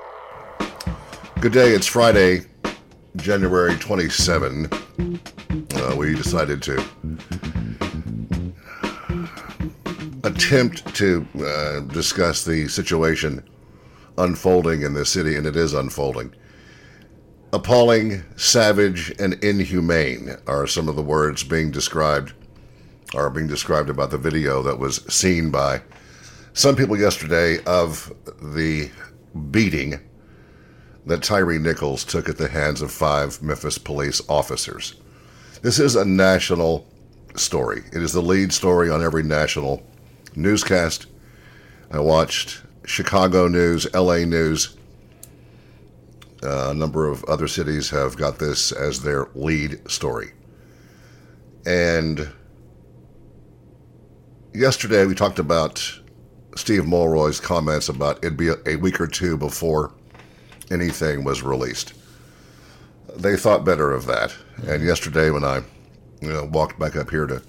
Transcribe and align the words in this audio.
Good 1.40 1.52
day. 1.52 1.72
It's 1.72 1.86
Friday, 1.86 2.46
January 3.16 3.76
27. 3.76 4.70
Uh, 5.74 5.94
we 5.94 6.14
decided 6.14 6.62
to 6.62 6.82
attempt 10.24 10.94
to 10.94 11.26
uh, 11.44 11.80
discuss 11.92 12.46
the 12.46 12.66
situation 12.66 13.46
unfolding 14.16 14.80
in 14.82 14.94
this 14.94 15.10
city, 15.10 15.36
and 15.36 15.46
it 15.46 15.54
is 15.54 15.74
unfolding. 15.74 16.32
Appalling, 17.52 18.22
savage, 18.36 19.12
and 19.18 19.34
inhumane 19.42 20.36
are 20.46 20.68
some 20.68 20.88
of 20.88 20.94
the 20.94 21.02
words 21.02 21.42
being 21.42 21.72
described, 21.72 22.32
are 23.12 23.28
being 23.28 23.48
described 23.48 23.90
about 23.90 24.12
the 24.12 24.18
video 24.18 24.62
that 24.62 24.78
was 24.78 25.02
seen 25.12 25.50
by 25.50 25.82
some 26.52 26.76
people 26.76 26.96
yesterday 26.96 27.58
of 27.64 28.12
the 28.40 28.88
beating 29.50 29.98
that 31.06 31.24
Tyre 31.24 31.58
Nichols 31.58 32.04
took 32.04 32.28
at 32.28 32.38
the 32.38 32.48
hands 32.48 32.82
of 32.82 32.92
five 32.92 33.42
Memphis 33.42 33.78
police 33.78 34.22
officers. 34.28 34.94
This 35.62 35.80
is 35.80 35.96
a 35.96 36.04
national 36.04 36.86
story. 37.34 37.82
It 37.92 38.00
is 38.00 38.12
the 38.12 38.22
lead 38.22 38.52
story 38.52 38.90
on 38.90 39.02
every 39.02 39.24
national 39.24 39.82
newscast. 40.36 41.06
I 41.90 41.98
watched 41.98 42.62
Chicago 42.84 43.48
News, 43.48 43.92
LA 43.92 44.18
News, 44.18 44.76
uh, 46.42 46.68
a 46.70 46.74
number 46.74 47.08
of 47.08 47.24
other 47.24 47.48
cities 47.48 47.90
have 47.90 48.16
got 48.16 48.38
this 48.38 48.72
as 48.72 49.02
their 49.02 49.28
lead 49.34 49.88
story. 49.90 50.32
And 51.66 52.28
yesterday 54.54 55.04
we 55.04 55.14
talked 55.14 55.38
about 55.38 56.00
Steve 56.56 56.86
Mulroy's 56.86 57.40
comments 57.40 57.88
about 57.88 58.18
it'd 58.18 58.36
be 58.36 58.48
a, 58.48 58.56
a 58.66 58.76
week 58.76 59.00
or 59.00 59.06
two 59.06 59.36
before 59.36 59.92
anything 60.70 61.24
was 61.24 61.42
released. 61.42 61.94
They 63.16 63.36
thought 63.36 63.64
better 63.64 63.92
of 63.92 64.06
that. 64.06 64.34
And 64.66 64.82
yesterday 64.82 65.30
when 65.30 65.44
I 65.44 65.62
you 66.22 66.28
know, 66.28 66.44
walked 66.44 66.78
back 66.78 66.96
up 66.96 67.10
here 67.10 67.26
to 67.26 67.42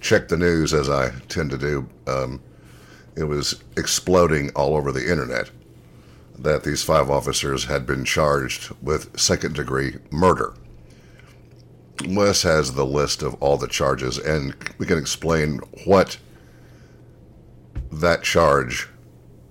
check 0.00 0.28
the 0.28 0.36
news, 0.36 0.72
as 0.72 0.88
I 0.88 1.10
tend 1.28 1.50
to 1.50 1.58
do, 1.58 1.88
um, 2.06 2.40
it 3.16 3.24
was 3.24 3.62
exploding 3.76 4.50
all 4.50 4.76
over 4.76 4.92
the 4.92 5.10
internet 5.10 5.50
that 6.38 6.64
these 6.64 6.82
five 6.82 7.10
officers 7.10 7.64
had 7.64 7.86
been 7.86 8.04
charged 8.04 8.72
with 8.82 9.18
second 9.18 9.54
degree 9.54 9.96
murder. 10.10 10.54
Wes 12.08 12.42
has 12.42 12.74
the 12.74 12.86
list 12.86 13.22
of 13.22 13.34
all 13.42 13.56
the 13.56 13.68
charges, 13.68 14.18
and 14.18 14.54
we 14.78 14.86
can 14.86 14.98
explain 14.98 15.60
what 15.84 16.18
that 17.92 18.22
charge 18.22 18.88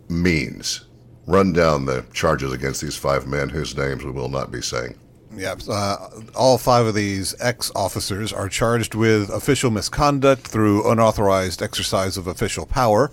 means. 0.10 0.86
Run 1.26 1.54
down 1.54 1.86
the 1.86 2.06
charges 2.14 2.52
against 2.52 2.82
these 2.82 2.98
five 2.98 3.26
men 3.28 3.50
whose 3.50 3.78
names 3.78 4.04
we 4.04 4.12
will 4.12 4.30
not 4.30 4.52
be 4.52 4.62
saying. 4.62 4.96
Yep. 5.36 5.62
Uh, 5.68 6.10
all 6.36 6.58
five 6.58 6.86
of 6.86 6.94
these 6.94 7.34
ex 7.40 7.72
officers 7.76 8.32
are 8.32 8.50
charged 8.50 8.94
with 8.94 9.30
official 9.30 9.72
misconduct 9.72 10.48
through 10.48 10.90
unauthorized 10.90 11.62
exercise 11.62 12.18
of 12.18 12.28
official 12.28 12.66
power, 12.66 13.10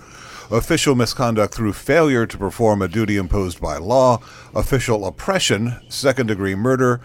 official 0.51 0.95
misconduct 0.95 1.55
through 1.55 1.73
failure 1.73 2.27
to 2.27 2.37
perform 2.37 2.83
a 2.83 2.89
duty 2.89 3.17
imposed 3.17 3.61
by 3.61 3.77
law, 3.77 4.20
official 4.55 5.06
oppression, 5.06 5.81
second 5.89 6.27
degree 6.27 6.55
murder, 6.55 7.01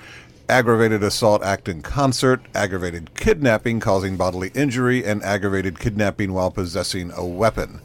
aggravated 0.50 1.04
assault 1.04 1.44
act 1.44 1.68
in 1.68 1.82
concert, 1.82 2.42
aggravated 2.54 3.14
kidnapping 3.16 3.80
causing 3.80 4.18
bodily 4.18 4.52
injury, 4.54 5.04
and 5.06 5.24
aggravated 5.24 5.80
kidnapping 5.80 6.34
while 6.34 6.52
possessing 6.52 7.12
a 7.16 7.26
weapon. 7.26 7.82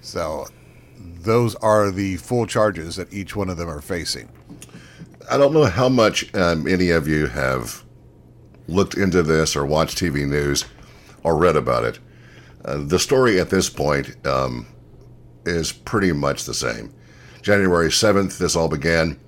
So, 0.00 0.46
those 0.98 1.54
are 1.56 1.90
the 1.90 2.16
full 2.16 2.46
charges 2.46 2.96
that 2.96 3.12
each 3.12 3.36
one 3.36 3.50
of 3.50 3.56
them 3.56 3.68
are 3.68 3.80
facing. 3.80 4.28
I 5.30 5.36
don't 5.36 5.52
know 5.52 5.66
how 5.66 5.88
much 5.88 6.34
um, 6.34 6.66
any 6.66 6.90
of 6.90 7.06
you 7.06 7.26
have 7.26 7.84
looked 8.66 8.94
into 8.94 9.22
this 9.22 9.54
or 9.54 9.66
watched 9.66 9.98
TV 9.98 10.26
news 10.26 10.64
or 11.22 11.36
read 11.36 11.56
about 11.56 11.84
it. 11.84 11.98
Uh, 12.64 12.78
the 12.78 12.98
story 12.98 13.40
at 13.40 13.50
this 13.50 13.70
point 13.70 14.14
um, 14.26 14.66
is 15.44 15.72
pretty 15.72 16.12
much 16.12 16.44
the 16.44 16.54
same. 16.54 16.92
January 17.42 17.88
7th, 17.88 18.38
this 18.38 18.54
all 18.54 18.68
began 18.68 19.18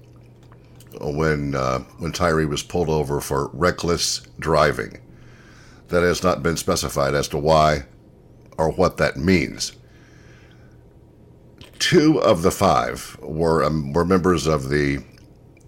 when, 1.01 1.55
uh, 1.55 1.81
when 1.99 2.13
Tyre 2.13 2.47
was 2.47 2.63
pulled 2.63 2.89
over 2.89 3.21
for 3.21 3.49
reckless 3.53 4.21
driving. 4.39 4.99
That 5.89 6.03
has 6.03 6.23
not 6.23 6.43
been 6.43 6.57
specified 6.57 7.15
as 7.15 7.29
to 7.29 7.39
why 7.39 7.85
or 8.59 8.71
what 8.71 8.97
that 8.99 9.17
means. 9.17 9.73
Two 11.79 12.21
of 12.21 12.43
the 12.43 12.51
five 12.51 13.19
were, 13.21 13.65
um, 13.65 13.93
were 13.93 14.05
members 14.05 14.47
of 14.47 14.69
the 14.69 14.99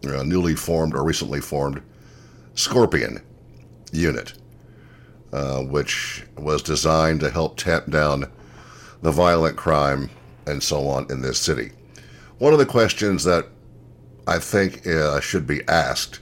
uh, 0.06 0.22
newly 0.22 0.54
formed 0.54 0.94
or 0.94 1.04
recently 1.04 1.40
formed 1.40 1.82
Scorpion 2.54 3.20
unit, 3.90 4.34
uh, 5.32 5.60
which 5.62 6.24
was 6.36 6.62
designed 6.62 7.20
to 7.20 7.30
help 7.30 7.56
tamp 7.56 7.90
down 7.90 8.30
the 9.02 9.10
violent 9.10 9.56
crime 9.56 10.08
and 10.46 10.62
so 10.62 10.86
on 10.88 11.10
in 11.10 11.22
this 11.22 11.40
city. 11.40 11.72
One 12.38 12.52
of 12.52 12.58
the 12.58 12.66
questions 12.66 13.24
that 13.24 13.48
I 14.26 14.38
think 14.38 14.86
uh, 14.86 15.20
should 15.20 15.46
be 15.46 15.66
asked 15.68 16.20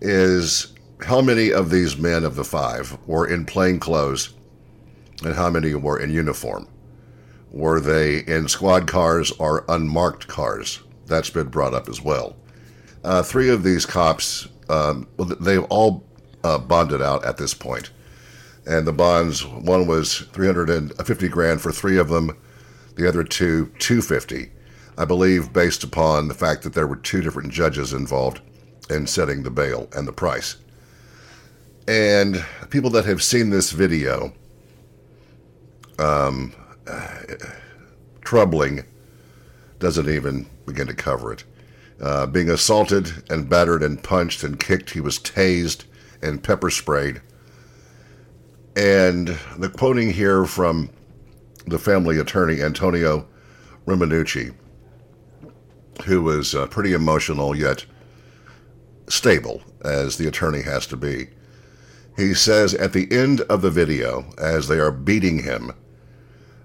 is 0.00 0.74
how 1.04 1.20
many 1.20 1.52
of 1.52 1.70
these 1.70 1.96
men 1.96 2.24
of 2.24 2.36
the 2.36 2.44
five 2.44 2.96
were 3.06 3.26
in 3.26 3.44
plain 3.44 3.80
clothes 3.80 4.34
and 5.24 5.34
how 5.34 5.50
many 5.50 5.74
were 5.74 5.98
in 5.98 6.10
uniform? 6.10 6.68
Were 7.50 7.80
they 7.80 8.18
in 8.20 8.48
squad 8.48 8.86
cars 8.86 9.32
or 9.32 9.64
unmarked 9.68 10.28
cars? 10.28 10.80
That's 11.06 11.30
been 11.30 11.48
brought 11.48 11.74
up 11.74 11.88
as 11.88 12.02
well. 12.02 12.36
Uh, 13.04 13.22
three 13.22 13.48
of 13.48 13.62
these 13.62 13.86
cops, 13.86 14.48
um, 14.68 15.06
they've 15.40 15.64
all 15.64 16.04
uh, 16.44 16.58
bonded 16.58 17.00
out 17.00 17.24
at 17.24 17.36
this 17.36 17.54
point. 17.54 17.90
And 18.66 18.86
the 18.86 18.92
bonds, 18.92 19.46
one 19.46 19.86
was 19.86 20.18
350 20.32 21.28
grand 21.28 21.60
for 21.60 21.70
three 21.70 21.98
of 21.98 22.08
them, 22.08 22.36
the 22.96 23.08
other 23.08 23.22
two 23.22 23.66
250 23.78 24.50
i 24.98 25.04
believe 25.04 25.52
based 25.52 25.84
upon 25.84 26.28
the 26.28 26.34
fact 26.34 26.62
that 26.62 26.74
there 26.74 26.86
were 26.86 26.96
two 26.96 27.22
different 27.22 27.52
judges 27.52 27.92
involved 27.92 28.40
in 28.90 29.06
setting 29.06 29.42
the 29.42 29.50
bail 29.50 29.88
and 29.94 30.06
the 30.06 30.12
price. 30.12 30.56
And 31.88 32.44
people 32.70 32.90
that 32.90 33.04
have 33.04 33.22
seen 33.22 33.50
this 33.50 33.70
video 33.70 34.32
um, 35.98 36.52
troubling 38.22 38.84
doesn't 39.78 40.08
even 40.08 40.46
begin 40.66 40.86
to 40.86 40.94
cover 40.94 41.32
it. 41.32 41.44
Uh, 42.00 42.26
being 42.26 42.50
assaulted 42.50 43.24
and 43.30 43.48
battered 43.48 43.82
and 43.82 44.02
punched 44.02 44.42
and 44.42 44.60
kicked 44.60 44.90
he 44.90 45.00
was 45.00 45.18
tased 45.18 45.84
and 46.22 46.42
pepper 46.42 46.70
sprayed. 46.70 47.22
And 48.76 49.38
the 49.56 49.70
quoting 49.70 50.12
here 50.12 50.44
from 50.44 50.90
the 51.66 51.78
family 51.78 52.18
attorney, 52.18 52.62
Antonio 52.62 53.26
Romanucci, 53.86 54.54
who 56.04 56.22
was 56.22 56.54
uh, 56.54 56.66
pretty 56.66 56.92
emotional 56.92 57.56
yet 57.56 57.84
stable, 59.08 59.62
as 59.84 60.16
the 60.16 60.26
attorney 60.26 60.62
has 60.62 60.86
to 60.88 60.96
be. 60.96 61.28
He 62.16 62.34
says 62.34 62.74
at 62.74 62.92
the 62.92 63.10
end 63.12 63.42
of 63.42 63.62
the 63.62 63.70
video, 63.70 64.24
as 64.38 64.68
they 64.68 64.78
are 64.78 64.90
beating 64.90 65.42
him, 65.42 65.72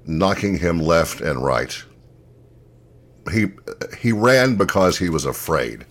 knocking 0.06 0.58
him 0.58 0.80
left 0.80 1.22
and 1.22 1.44
right, 1.44 1.84
he, 3.32 3.48
he 4.00 4.12
ran 4.12 4.56
because 4.56 4.98
he 4.98 5.10
was 5.10 5.26
afraid, 5.26 5.86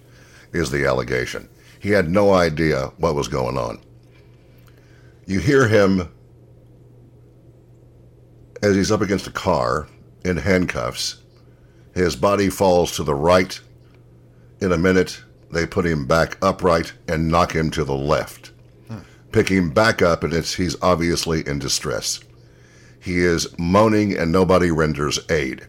is 0.53 0.71
the 0.71 0.87
allegation. 0.87 1.48
He 1.78 1.91
had 1.91 2.10
no 2.10 2.33
idea 2.33 2.92
what 2.97 3.15
was 3.15 3.28
going 3.28 3.56
on. 3.56 3.80
You 5.27 5.39
hear 5.39 5.68
him 5.68 6.10
as 8.62 8.77
he's 8.77 8.91
up 8.91 9.01
against 9.01 9.27
a 9.27 9.33
car 9.33 9.89
in 10.24 10.36
handcuffs. 10.36 11.22
His 11.95 12.16
body 12.16 12.51
falls 12.51 12.92
to 12.97 13.03
the 13.03 13.15
right. 13.15 13.59
In 14.60 14.72
a 14.72 14.78
minute, 14.78 15.22
they 15.51 15.66
put 15.66 15.86
him 15.86 16.07
back 16.07 16.36
upright 16.42 16.92
and 17.09 17.28
knock 17.28 17.53
him 17.53 17.71
to 17.72 17.84
the 17.84 17.97
left. 17.97 18.53
Hmm. 18.89 18.98
Pick 19.33 19.48
him 19.48 19.71
back 19.71 20.03
up, 20.03 20.22
and 20.22 20.33
he's 20.33 20.77
obviously 20.83 21.47
in 21.47 21.59
distress. 21.59 22.21
He 23.01 23.18
is 23.18 23.48
moaning, 23.59 24.16
and 24.16 24.30
nobody 24.30 24.71
renders 24.71 25.18
aid, 25.30 25.66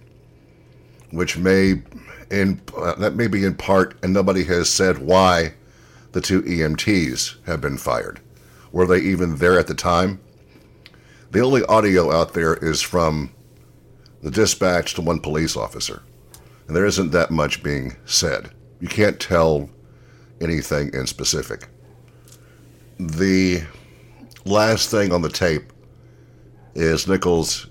which 1.12 1.38
may, 1.38 1.82
in 2.30 2.62
uh, 2.78 2.96
that 2.96 3.16
may 3.16 3.28
be 3.28 3.46
in 3.46 3.56
part, 3.56 3.96
and 4.04 4.14
nobody 4.14 4.44
has 4.44 4.70
said 4.70 4.98
why 4.98 5.54
the 6.12 6.22
two 6.22 6.42
EMTs 6.42 7.38
have 7.46 7.62
been 7.62 7.78
fired. 7.78 8.20
Were 8.72 8.86
they 8.86 9.00
even 9.00 9.38
there 9.38 9.58
at 9.58 9.68
the 9.68 9.74
time? 9.74 10.20
The 11.32 11.40
only 11.40 11.64
audio 11.64 12.12
out 12.12 12.34
there 12.34 12.56
is 12.56 12.82
from 12.82 13.32
the 14.22 14.30
dispatch 14.30 14.94
to 14.96 15.02
one 15.02 15.22
police 15.22 15.56
officer. 15.56 16.04
And 16.68 16.76
there 16.76 16.86
isn't 16.86 17.12
that 17.12 17.32
much 17.32 17.64
being 17.64 17.96
said. 18.06 18.52
You 18.82 18.90
can't 18.90 19.18
tell 19.18 19.70
anything 20.42 20.94
in 20.94 21.08
specific. 21.08 21.70
The 23.00 23.64
last 24.44 24.92
thing 24.92 25.14
on 25.14 25.22
the 25.22 25.30
tape 25.30 25.72
is 26.76 27.08
Nichols 27.08 27.68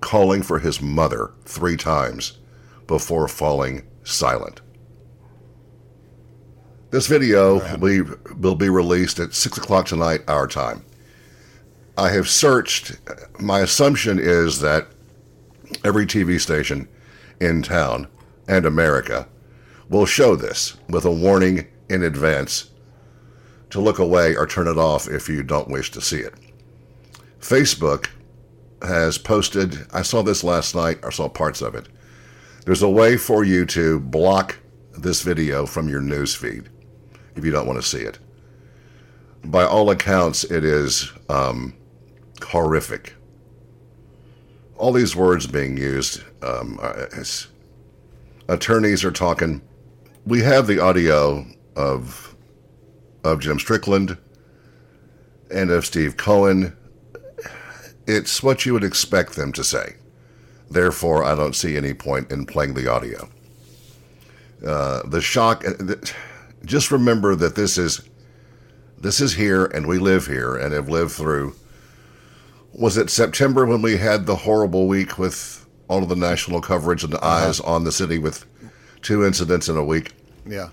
calling 0.00 0.42
for 0.42 0.58
his 0.58 0.82
mother 0.82 1.32
three 1.46 1.78
times 1.78 2.38
before 2.86 3.28
falling 3.28 3.82
silent. 4.04 4.60
This 6.90 7.06
video 7.06 7.76
we, 7.78 8.02
will 8.36 8.56
be 8.56 8.68
released 8.68 9.20
at 9.20 9.32
6 9.32 9.56
o'clock 9.56 9.86
tonight, 9.86 10.20
our 10.28 10.46
time. 10.46 10.84
I 11.96 12.10
have 12.10 12.28
searched. 12.28 12.98
My 13.38 13.60
assumption 13.60 14.18
is 14.18 14.60
that 14.60 14.88
every 15.84 16.06
TV 16.06 16.40
station 16.40 16.88
in 17.40 17.62
town 17.62 18.08
and 18.48 18.66
America 18.66 19.28
will 19.88 20.06
show 20.06 20.36
this 20.36 20.76
with 20.88 21.04
a 21.04 21.10
warning 21.10 21.66
in 21.88 22.02
advance 22.02 22.70
to 23.70 23.80
look 23.80 23.98
away 23.98 24.36
or 24.36 24.46
turn 24.46 24.68
it 24.68 24.78
off 24.78 25.08
if 25.08 25.28
you 25.28 25.42
don't 25.42 25.68
wish 25.68 25.90
to 25.92 26.00
see 26.00 26.18
it. 26.18 26.34
Facebook 27.40 28.08
has 28.82 29.18
posted, 29.18 29.86
I 29.92 30.02
saw 30.02 30.22
this 30.22 30.44
last 30.44 30.74
night, 30.74 30.98
I 31.04 31.10
saw 31.10 31.28
parts 31.28 31.60
of 31.62 31.74
it. 31.74 31.88
There's 32.64 32.82
a 32.82 32.90
way 32.90 33.16
for 33.16 33.44
you 33.44 33.66
to 33.66 34.00
block 34.00 34.58
this 34.96 35.22
video 35.22 35.66
from 35.66 35.88
your 35.88 36.00
news 36.00 36.34
feed 36.34 36.68
if 37.36 37.44
you 37.44 37.50
don't 37.50 37.66
want 37.66 37.80
to 37.80 37.86
see 37.86 38.02
it. 38.02 38.18
By 39.44 39.64
all 39.64 39.90
accounts, 39.90 40.44
it 40.44 40.64
is 40.64 41.10
um, 41.28 41.74
horrific. 42.44 43.14
All 44.76 44.92
these 44.92 45.14
words 45.14 45.46
being 45.46 45.76
used, 45.76 46.22
um, 46.42 46.80
attorneys 48.48 49.04
are 49.04 49.10
talking. 49.10 49.60
We 50.26 50.40
have 50.42 50.66
the 50.66 50.80
audio 50.80 51.46
of 51.76 52.34
of 53.22 53.40
Jim 53.40 53.58
Strickland 53.58 54.16
and 55.50 55.70
of 55.70 55.84
Steve 55.84 56.16
Cohen. 56.16 56.76
It's 58.06 58.42
what 58.42 58.64
you 58.64 58.72
would 58.72 58.84
expect 58.84 59.36
them 59.36 59.52
to 59.52 59.62
say. 59.62 59.96
Therefore, 60.70 61.24
I 61.24 61.34
don't 61.34 61.54
see 61.54 61.76
any 61.76 61.94
point 61.94 62.30
in 62.30 62.46
playing 62.46 62.74
the 62.74 62.90
audio. 62.90 63.28
Uh, 64.64 65.02
the 65.06 65.20
shock. 65.20 65.64
Uh, 65.66 65.96
just 66.64 66.90
remember 66.90 67.34
that 67.34 67.54
this 67.54 67.78
is 67.78 68.02
this 68.98 69.20
is 69.20 69.34
here, 69.34 69.66
and 69.66 69.86
we 69.86 69.98
live 69.98 70.26
here, 70.26 70.56
and 70.56 70.72
have 70.72 70.88
lived 70.88 71.12
through. 71.12 71.54
Was 72.72 72.96
it 72.96 73.10
September 73.10 73.66
when 73.66 73.82
we 73.82 73.96
had 73.96 74.26
the 74.26 74.36
horrible 74.36 74.86
week 74.86 75.18
with 75.18 75.66
all 75.88 76.02
of 76.02 76.08
the 76.08 76.16
national 76.16 76.60
coverage 76.60 77.02
and 77.02 77.12
the 77.12 77.22
uh-huh. 77.22 77.48
eyes 77.48 77.60
on 77.60 77.84
the 77.84 77.92
city 77.92 78.18
with 78.18 78.46
two 79.02 79.24
incidents 79.24 79.68
in 79.68 79.76
a 79.76 79.84
week? 79.84 80.12
Yeah. 80.46 80.70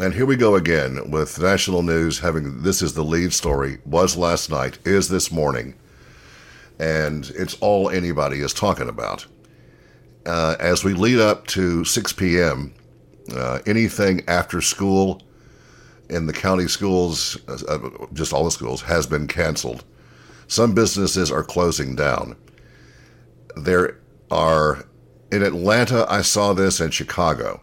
And 0.00 0.14
here 0.14 0.26
we 0.26 0.36
go 0.36 0.54
again 0.54 1.10
with 1.10 1.40
national 1.40 1.82
news 1.82 2.20
having 2.20 2.62
this 2.62 2.82
is 2.82 2.92
the 2.92 3.02
lead 3.02 3.32
story, 3.32 3.78
was 3.84 4.16
last 4.16 4.50
night, 4.50 4.78
is 4.84 5.08
this 5.08 5.32
morning. 5.32 5.74
And 6.78 7.30
it's 7.34 7.56
all 7.60 7.90
anybody 7.90 8.40
is 8.40 8.52
talking 8.52 8.88
about. 8.88 9.26
Uh, 10.26 10.54
as 10.60 10.84
we 10.84 10.92
lead 10.92 11.18
up 11.18 11.46
to 11.48 11.84
6 11.84 12.12
p.m., 12.12 12.72
uh, 13.34 13.58
anything 13.66 14.22
after 14.28 14.60
school 14.60 15.22
in 16.10 16.26
the 16.26 16.32
county 16.32 16.68
schools, 16.68 17.36
uh, 17.48 17.78
just 18.12 18.32
all 18.32 18.44
the 18.44 18.50
schools, 18.50 18.82
has 18.82 19.06
been 19.06 19.26
canceled. 19.26 19.84
Some 20.48 20.74
businesses 20.74 21.30
are 21.30 21.44
closing 21.44 21.94
down. 21.94 22.36
There 23.56 23.98
are, 24.30 24.84
in 25.30 25.42
Atlanta, 25.42 26.04
I 26.08 26.22
saw 26.22 26.52
this 26.52 26.80
in 26.80 26.90
Chicago 26.90 27.62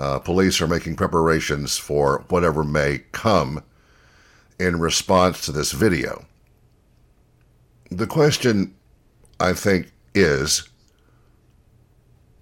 uh, 0.00 0.18
police 0.18 0.62
are 0.62 0.66
making 0.66 0.96
preparations 0.96 1.76
for 1.76 2.24
whatever 2.30 2.64
may 2.64 3.00
come 3.12 3.62
in 4.58 4.80
response 4.80 5.44
to 5.44 5.52
this 5.52 5.72
video. 5.72 6.24
The 7.90 8.06
question, 8.06 8.74
I 9.38 9.52
think, 9.52 9.92
is 10.14 10.70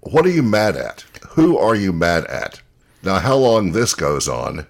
what 0.00 0.24
are 0.24 0.30
you 0.30 0.44
mad 0.44 0.76
at? 0.76 1.00
Who 1.30 1.58
are 1.58 1.74
you 1.74 1.92
mad 1.92 2.26
at? 2.26 2.62
Now, 3.02 3.18
how 3.18 3.34
long 3.34 3.72
this 3.72 3.92
goes 3.92 4.28
on 4.28 4.68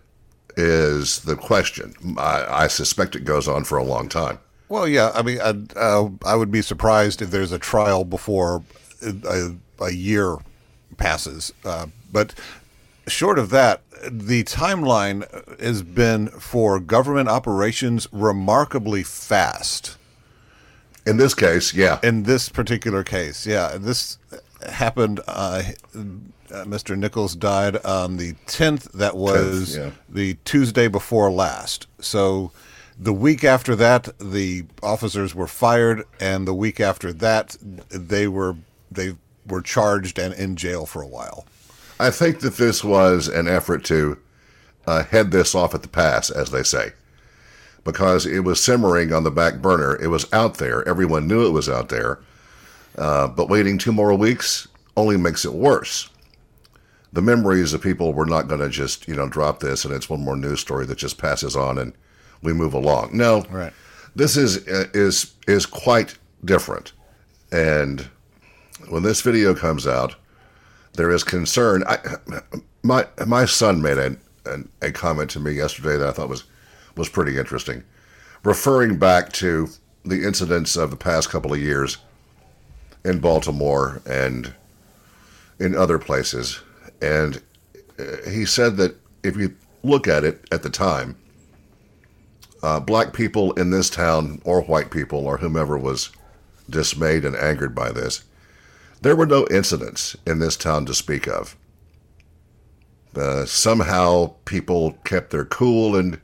is 0.56 1.20
the 1.20 1.36
question. 1.36 1.94
I, 2.16 2.64
I 2.64 2.66
suspect 2.68 3.14
it 3.14 3.24
goes 3.24 3.46
on 3.46 3.64
for 3.64 3.76
a 3.76 3.84
long 3.84 4.08
time. 4.08 4.38
Well, 4.68 4.86
yeah. 4.86 5.10
I 5.14 5.22
mean, 5.22 5.40
I, 5.40 5.54
uh, 5.78 6.10
I 6.24 6.36
would 6.36 6.50
be 6.50 6.62
surprised 6.62 7.22
if 7.22 7.30
there's 7.30 7.52
a 7.52 7.58
trial 7.58 8.04
before 8.04 8.62
a, 9.02 9.52
a 9.80 9.90
year 9.90 10.36
passes. 10.96 11.52
Uh, 11.64 11.86
but 12.12 12.34
short 13.06 13.38
of 13.38 13.50
that, 13.50 13.82
the 14.10 14.44
timeline 14.44 15.60
has 15.60 15.82
been 15.82 16.28
for 16.28 16.78
government 16.78 17.28
operations 17.28 18.06
remarkably 18.12 19.02
fast. 19.02 19.96
In 21.06 21.16
this 21.16 21.34
case, 21.34 21.72
yeah. 21.72 21.98
In 22.02 22.24
this 22.24 22.48
particular 22.48 23.02
case, 23.02 23.46
yeah. 23.46 23.78
This 23.78 24.18
happened. 24.68 25.20
Uh, 25.26 25.62
Mr. 25.94 26.96
Nichols 26.96 27.34
died 27.34 27.76
on 27.84 28.16
the 28.16 28.32
10th. 28.46 28.92
That 28.92 29.16
was 29.16 29.76
10th, 29.76 29.78
yeah. 29.78 29.90
the 30.08 30.34
Tuesday 30.44 30.88
before 30.88 31.30
last. 31.30 31.86
So 32.00 32.52
the 32.98 33.12
week 33.12 33.44
after 33.44 33.76
that, 33.76 34.08
the 34.18 34.64
officers 34.82 35.34
were 35.34 35.46
fired, 35.46 36.04
and 36.20 36.46
the 36.46 36.54
week 36.54 36.80
after 36.80 37.12
that, 37.12 37.56
they 37.60 38.26
were 38.26 38.56
they 38.90 39.14
were 39.46 39.62
charged 39.62 40.18
and 40.18 40.34
in 40.34 40.56
jail 40.56 40.84
for 40.84 41.00
a 41.00 41.06
while. 41.06 41.46
I 42.00 42.10
think 42.10 42.40
that 42.40 42.56
this 42.56 42.82
was 42.82 43.28
an 43.28 43.46
effort 43.48 43.84
to 43.86 44.18
uh, 44.86 45.04
head 45.04 45.30
this 45.30 45.54
off 45.54 45.74
at 45.74 45.82
the 45.82 45.88
pass, 45.88 46.30
as 46.30 46.50
they 46.50 46.62
say, 46.62 46.92
because 47.84 48.26
it 48.26 48.40
was 48.40 48.62
simmering 48.62 49.12
on 49.12 49.24
the 49.24 49.30
back 49.30 49.60
burner. 49.60 49.96
It 49.96 50.08
was 50.08 50.30
out 50.32 50.58
there. 50.58 50.86
Everyone 50.88 51.28
knew 51.28 51.46
it 51.46 51.52
was 51.52 51.68
out 51.68 51.88
there. 51.88 52.20
Uh, 52.96 53.28
but 53.28 53.48
waiting 53.48 53.78
two 53.78 53.92
more 53.92 54.14
weeks 54.14 54.66
only 54.96 55.16
makes 55.16 55.44
it 55.44 55.52
worse. 55.52 56.08
The 57.12 57.22
memories 57.22 57.72
of 57.72 57.80
people 57.80 58.12
were 58.12 58.26
not 58.26 58.48
going 58.48 58.60
to 58.60 58.68
just, 58.68 59.06
you 59.06 59.14
know, 59.14 59.28
drop 59.28 59.60
this 59.60 59.84
and 59.84 59.94
it's 59.94 60.10
one 60.10 60.20
more 60.20 60.36
news 60.36 60.60
story 60.60 60.84
that 60.86 60.98
just 60.98 61.16
passes 61.16 61.54
on 61.54 61.78
and 61.78 61.92
we 62.42 62.52
move 62.52 62.74
along. 62.74 63.16
No, 63.16 63.42
right. 63.50 63.72
This 64.14 64.36
is 64.36 64.66
uh, 64.68 64.86
is 64.94 65.34
is 65.46 65.66
quite 65.66 66.18
different. 66.44 66.92
And 67.52 68.08
when 68.88 69.02
this 69.02 69.20
video 69.20 69.54
comes 69.54 69.86
out, 69.86 70.16
there 70.94 71.10
is 71.10 71.24
concern. 71.24 71.84
I, 71.86 71.98
my 72.82 73.06
my 73.26 73.44
son 73.44 73.82
made 73.82 73.98
a, 73.98 74.16
a, 74.46 74.88
a 74.88 74.92
comment 74.92 75.30
to 75.30 75.40
me 75.40 75.52
yesterday 75.52 75.96
that 75.96 76.08
I 76.08 76.12
thought 76.12 76.28
was 76.28 76.44
was 76.96 77.08
pretty 77.08 77.38
interesting, 77.38 77.84
referring 78.44 78.98
back 78.98 79.32
to 79.34 79.68
the 80.04 80.24
incidents 80.24 80.76
of 80.76 80.90
the 80.90 80.96
past 80.96 81.30
couple 81.30 81.52
of 81.52 81.60
years 81.60 81.98
in 83.04 83.20
Baltimore 83.20 84.00
and 84.06 84.52
in 85.60 85.74
other 85.74 85.98
places, 85.98 86.60
and 87.02 87.42
uh, 87.98 88.28
he 88.28 88.44
said 88.44 88.76
that 88.76 88.96
if 89.22 89.36
you 89.36 89.54
look 89.82 90.08
at 90.08 90.24
it 90.24 90.44
at 90.52 90.62
the 90.62 90.70
time, 90.70 91.16
uh, 92.62 92.80
black 92.80 93.12
people 93.12 93.52
in 93.52 93.70
this 93.70 93.90
town 93.90 94.40
or 94.44 94.62
white 94.62 94.90
people 94.90 95.26
or 95.26 95.38
whomever 95.38 95.78
was 95.78 96.10
dismayed 96.68 97.24
and 97.24 97.36
angered 97.36 97.74
by 97.74 97.90
this 97.90 98.24
there 99.00 99.16
were 99.16 99.26
no 99.26 99.46
incidents 99.50 100.16
in 100.26 100.38
this 100.38 100.56
town 100.56 100.84
to 100.86 100.94
speak 100.94 101.26
of. 101.26 101.56
Uh, 103.14 103.44
somehow 103.44 104.34
people 104.44 104.92
kept 105.04 105.30
their 105.30 105.44
cool 105.44 105.96
and 105.96 106.20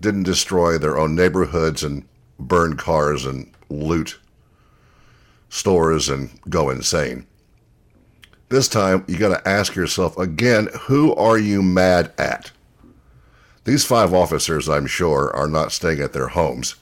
didn't 0.00 0.22
destroy 0.24 0.78
their 0.78 0.98
own 0.98 1.14
neighborhoods 1.14 1.82
and 1.82 2.06
burn 2.38 2.76
cars 2.76 3.24
and 3.24 3.50
loot 3.68 4.18
stores 5.48 6.08
and 6.08 6.30
go 6.48 6.70
insane. 6.70 7.26
This 8.48 8.68
time, 8.68 9.04
you 9.08 9.16
got 9.16 9.36
to 9.36 9.48
ask 9.48 9.74
yourself 9.74 10.18
again 10.18 10.68
who 10.82 11.14
are 11.14 11.38
you 11.38 11.62
mad 11.62 12.12
at? 12.18 12.52
These 13.64 13.84
five 13.84 14.12
officers, 14.12 14.68
I'm 14.68 14.86
sure, 14.86 15.34
are 15.34 15.48
not 15.48 15.72
staying 15.72 16.00
at 16.00 16.12
their 16.12 16.28
homes. 16.28 16.76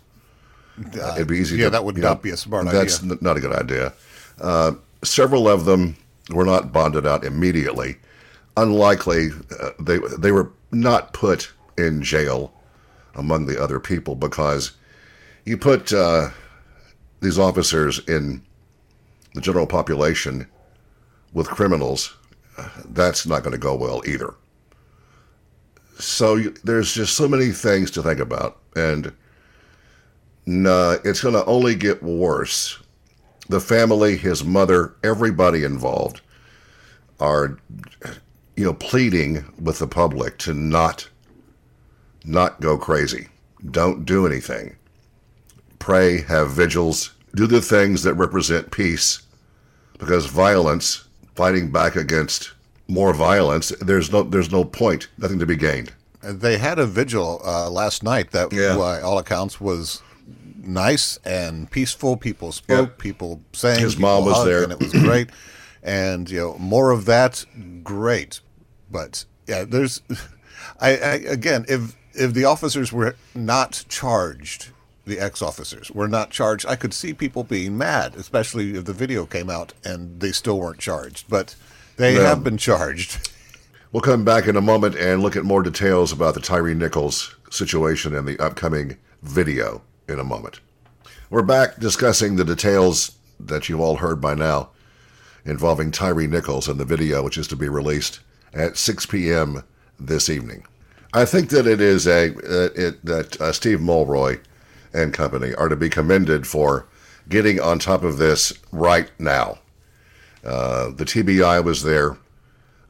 Uh, 0.79 1.15
It'd 1.15 1.29
be 1.29 1.39
easy. 1.39 1.57
Yeah, 1.57 1.65
to, 1.67 1.71
that 1.71 1.85
would 1.85 1.97
not 1.97 2.19
know, 2.19 2.23
be 2.23 2.31
a 2.31 2.37
smart 2.37 2.65
that's 2.65 2.77
idea. 2.77 3.09
That's 3.09 3.23
not 3.23 3.37
a 3.37 3.41
good 3.41 3.53
idea. 3.53 3.93
Uh, 4.41 4.73
several 5.03 5.49
of 5.49 5.65
them 5.65 5.97
were 6.31 6.45
not 6.45 6.73
bonded 6.73 7.07
out 7.07 7.25
immediately. 7.25 7.97
Unlikely, 8.57 9.29
uh, 9.61 9.71
they 9.81 9.99
they 10.19 10.33
were 10.33 10.51
not 10.73 11.13
put 11.13 11.53
in 11.79 12.03
jail 12.03 12.53
among 13.15 13.47
the 13.47 13.63
other 13.63 13.79
people 13.79 14.15
because 14.15 14.73
you 15.45 15.57
put 15.57 15.93
uh, 15.93 16.31
these 17.21 17.39
officers 17.39 18.01
in 18.09 18.43
the 19.35 19.41
general 19.41 19.67
population 19.67 20.47
with 21.33 21.49
criminals, 21.49 22.15
that's 22.87 23.27
not 23.27 23.43
going 23.43 23.53
to 23.53 23.59
go 23.59 23.75
well 23.75 24.03
either. 24.07 24.35
So 26.03 26.39
there's 26.65 26.93
just 26.93 27.17
so 27.17 27.29
many 27.29 27.51
things 27.51 27.91
to 27.93 28.03
think 28.03 28.21
about, 28.21 28.59
and 28.75 29.13
no, 30.47 30.99
it's 31.05 31.23
going 31.23 31.35
to 31.35 31.45
only 31.47 31.75
get 31.75 32.03
worse 32.03 32.83
the 33.49 33.61
family, 33.61 34.17
his 34.17 34.45
mother, 34.45 34.95
everybody 35.03 35.65
involved 35.65 36.21
are, 37.21 37.59
you 38.57 38.65
know, 38.65 38.75
pleading 38.75 39.45
with 39.61 39.79
the 39.79 39.87
public 39.87 40.39
to 40.39 40.55
not 40.55 41.09
not 42.25 42.61
go 42.61 42.79
crazy. 42.79 43.29
Don't 43.71 44.05
do 44.05 44.27
anything. 44.27 44.77
Pray, 45.81 46.23
have 46.23 46.53
vigils, 46.53 47.13
do 47.35 47.47
the 47.49 47.61
things 47.61 48.05
that 48.05 48.15
represent 48.15 48.71
peace 48.71 49.23
because 49.99 50.27
violence, 50.27 51.05
fighting 51.35 51.71
back 51.73 51.97
against 51.97 52.52
more 52.89 53.13
violence, 53.15 53.71
there's 53.81 54.11
no 54.13 54.23
there's 54.23 54.51
no 54.53 54.65
point, 54.65 55.09
nothing 55.19 55.39
to 55.39 55.47
be 55.47 55.57
gained. 55.57 55.93
They 56.23 56.59
had 56.59 56.79
a 56.79 56.87
vigil 56.87 57.41
uh, 57.45 57.69
last 57.71 58.03
night 58.03 58.31
that, 58.31 58.53
Yeah. 58.53 58.77
by 58.77 59.01
all 59.01 59.19
accounts, 59.19 59.61
was 59.61 60.03
nice 60.63 61.19
and 61.25 61.69
peaceful. 61.71 62.17
People 62.17 62.53
spoke, 62.53 62.89
Yep. 62.91 62.99
people 62.99 63.41
sang. 63.53 63.81
His 63.81 63.95
people 63.97 64.09
mom 64.09 64.25
was 64.25 64.37
hugged, 64.37 64.49
there. 64.49 64.63
and 64.63 64.73
it 64.73 64.79
was 64.81 64.93
great. 64.93 65.31
and 65.83 66.31
you 66.31 66.39
know, 66.39 66.59
more 66.59 66.91
of 66.91 67.07
that, 67.07 67.45
great. 67.83 68.41
But 68.91 69.25
yeah, 69.49 69.65
there's, 69.65 70.03
I, 70.81 70.91
I 70.91 71.13
again, 71.29 71.65
if 71.69 71.97
if 72.15 72.35
the 72.35 72.45
officers 72.45 72.93
were 72.93 73.17
not 73.35 73.85
charged, 73.89 74.69
the 75.07 75.19
ex-officers 75.19 75.91
were 75.91 76.07
not 76.09 76.31
charged, 76.31 76.67
I 76.67 76.77
could 76.77 76.95
see 76.95 77.13
people 77.15 77.43
being 77.43 77.77
mad, 77.77 78.15
especially 78.15 78.77
if 78.77 78.85
the 78.85 78.93
video 78.93 79.27
came 79.27 79.51
out 79.51 79.73
and 79.83 80.21
they 80.21 80.31
still 80.31 80.61
weren't 80.61 80.79
charged. 80.79 81.25
But 81.29 81.57
they 81.97 82.15
have 82.15 82.43
been 82.43 82.59
charged. 82.59 83.31
We'll 83.93 84.01
come 84.01 84.25
back 84.25 84.47
in 84.47 84.57
a 84.57 84.63
moment 84.63 84.97
and 84.97 85.23
look 85.23 85.37
at 85.37 85.45
more 85.45 85.63
details 85.63 86.13
about 86.13 86.35
the 86.35 86.41
Tyre 86.41 86.75
Nichols 86.75 87.37
situation 87.51 88.15
and 88.15 88.27
the 88.27 88.39
upcoming 88.39 88.97
video 89.23 89.83
in 90.09 90.19
a 90.19 90.25
moment. 90.25 90.61
We're 91.31 91.43
back 91.43 91.79
discussing 91.79 92.37
the 92.37 92.45
details 92.45 93.17
that 93.39 93.69
you've 93.69 93.81
all 93.81 93.97
heard 93.97 94.21
by 94.21 94.35
now 94.35 94.71
involving 95.45 95.91
Tyre 95.91 96.27
Nichols 96.27 96.69
and 96.69 96.79
the 96.79 96.85
video, 96.85 97.23
which 97.23 97.37
is 97.37 97.49
to 97.49 97.57
be 97.57 97.69
released 97.69 98.21
at 98.55 98.77
6 98.77 99.07
p.m. 99.07 99.65
this 99.99 100.29
evening. 100.29 100.65
I 101.13 101.25
think 101.25 101.51
that 101.51 101.67
it 101.67 101.81
is 101.81 102.07
a 102.07 102.31
uh, 102.31 102.71
it, 102.75 103.05
that 103.05 103.41
uh, 103.41 103.53
Steve 103.53 103.81
Mulroy 103.81 104.39
and 104.95 105.13
company 105.13 105.55
are 105.55 105.69
to 105.69 105.77
be 105.77 105.91
commended 105.91 106.47
for 106.47 106.87
getting 107.29 107.61
on 107.61 107.79
top 107.79 108.03
of 108.03 108.19
this 108.19 108.53
right 108.73 109.11
now. 109.19 109.59
Uh, 110.45 110.91
the 110.91 111.05
TBI 111.05 111.63
was 111.65 111.83
there. 111.83 112.17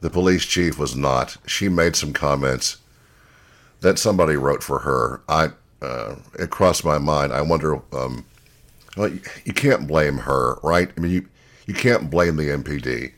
The 0.00 0.10
police 0.10 0.44
chief 0.44 0.78
was 0.78 0.96
not. 0.96 1.36
She 1.46 1.68
made 1.68 1.94
some 1.96 2.12
comments 2.12 2.78
that 3.80 3.98
somebody 3.98 4.36
wrote 4.36 4.62
for 4.62 4.80
her. 4.80 5.20
I 5.28 5.50
uh, 5.80 6.16
it 6.38 6.50
crossed 6.50 6.84
my 6.84 6.98
mind. 6.98 7.32
I 7.32 7.42
wonder. 7.42 7.80
Um, 7.92 8.24
well, 8.96 9.08
you, 9.08 9.20
you 9.44 9.52
can't 9.52 9.86
blame 9.86 10.18
her, 10.18 10.58
right? 10.62 10.90
I 10.96 11.00
mean, 11.00 11.12
you 11.12 11.28
you 11.66 11.74
can't 11.74 12.10
blame 12.10 12.36
the 12.36 12.48
MPD. 12.48 13.12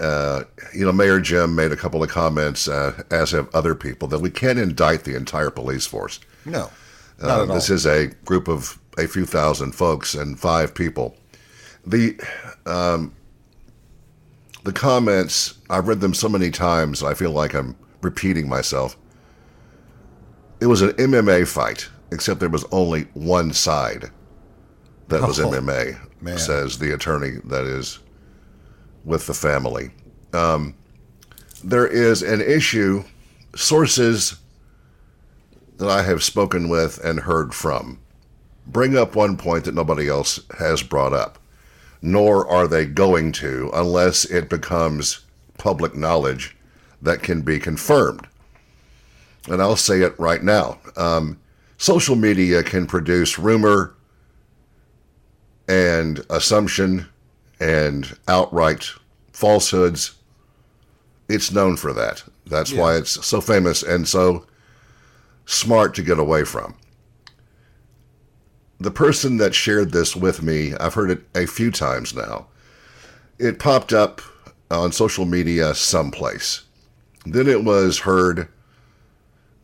Uh, 0.00 0.44
you 0.74 0.84
know, 0.84 0.92
Mayor 0.92 1.20
Jim 1.20 1.54
made 1.54 1.70
a 1.70 1.76
couple 1.76 2.02
of 2.02 2.08
comments, 2.10 2.66
uh, 2.66 3.02
as 3.10 3.30
have 3.30 3.48
other 3.54 3.74
people, 3.74 4.08
that 4.08 4.18
we 4.18 4.30
can't 4.30 4.58
indict 4.58 5.04
the 5.04 5.14
entire 5.14 5.50
police 5.50 5.86
force. 5.86 6.18
No, 6.44 6.70
not 7.20 7.30
Uh, 7.40 7.42
at 7.44 7.48
all. 7.48 7.54
this 7.54 7.70
is 7.70 7.86
a 7.86 8.06
group 8.24 8.48
of 8.48 8.78
a 8.98 9.06
few 9.06 9.24
thousand 9.26 9.72
folks 9.74 10.14
and 10.14 10.38
five 10.40 10.74
people. 10.74 11.16
The 11.86 12.18
um, 12.66 13.12
the 14.64 14.72
comments 14.72 15.54
I've 15.70 15.88
read 15.88 16.00
them 16.00 16.14
so 16.14 16.28
many 16.28 16.50
times. 16.50 17.02
I 17.02 17.14
feel 17.14 17.30
like 17.32 17.54
I'm 17.54 17.76
repeating 18.00 18.48
myself. 18.48 18.96
It 20.60 20.66
was 20.66 20.82
an 20.82 20.90
MMA 20.92 21.46
fight, 21.48 21.88
except 22.12 22.38
there 22.40 22.48
was 22.48 22.64
only 22.70 23.02
one 23.14 23.52
side 23.52 24.10
that 25.08 25.22
was 25.22 25.40
Oh, 25.40 25.50
MMA. 25.50 25.98
man. 26.20 26.38
Says 26.38 26.78
the 26.78 26.94
attorney 26.94 27.38
that 27.44 27.64
is 27.64 27.98
with 29.04 29.26
the 29.26 29.34
family. 29.34 29.90
Um, 30.32 30.74
there 31.64 31.86
is 31.86 32.22
an 32.22 32.40
issue. 32.40 33.02
Sources 33.56 34.36
that 35.78 35.88
I 35.90 36.02
have 36.02 36.22
spoken 36.22 36.68
with 36.68 36.98
and 37.04 37.20
heard 37.20 37.52
from 37.54 37.98
bring 38.66 38.96
up 38.96 39.16
one 39.16 39.36
point 39.36 39.64
that 39.64 39.74
nobody 39.74 40.08
else 40.08 40.38
has 40.58 40.82
brought 40.82 41.12
up, 41.12 41.38
nor 42.02 42.46
are 42.48 42.66
they 42.66 42.84
going 42.84 43.30
to 43.30 43.70
unless 43.72 44.24
it 44.24 44.50
becomes 44.50 45.20
public 45.56 45.94
knowledge 45.94 46.56
that 47.00 47.22
can 47.22 47.42
be 47.42 47.58
confirmed. 47.60 48.26
And 49.48 49.62
I'll 49.62 49.76
say 49.76 50.02
it 50.02 50.18
right 50.18 50.42
now. 50.42 50.78
Um, 50.96 51.40
social 51.78 52.16
media 52.16 52.62
can 52.62 52.86
produce 52.86 53.38
rumor 53.38 53.94
and 55.68 56.24
assumption 56.28 57.06
and 57.60 58.16
outright 58.26 58.90
falsehoods. 59.32 60.16
It's 61.28 61.52
known 61.52 61.76
for 61.76 61.92
that. 61.92 62.24
That's 62.46 62.72
why 62.72 62.96
it's 62.96 63.24
so 63.24 63.40
famous 63.40 63.82
and 63.82 64.06
so 64.06 64.46
smart 65.46 65.94
to 65.94 66.02
get 66.02 66.18
away 66.18 66.44
from. 66.44 66.74
The 68.82 68.90
person 68.90 69.36
that 69.36 69.54
shared 69.54 69.92
this 69.92 70.16
with 70.16 70.42
me, 70.42 70.74
I've 70.74 70.94
heard 70.94 71.12
it 71.12 71.22
a 71.36 71.46
few 71.46 71.70
times 71.70 72.16
now. 72.16 72.48
It 73.38 73.60
popped 73.60 73.92
up 73.92 74.20
on 74.72 74.90
social 74.90 75.24
media 75.24 75.72
someplace. 75.76 76.62
Then 77.24 77.46
it 77.46 77.62
was 77.62 78.00
heard 78.00 78.48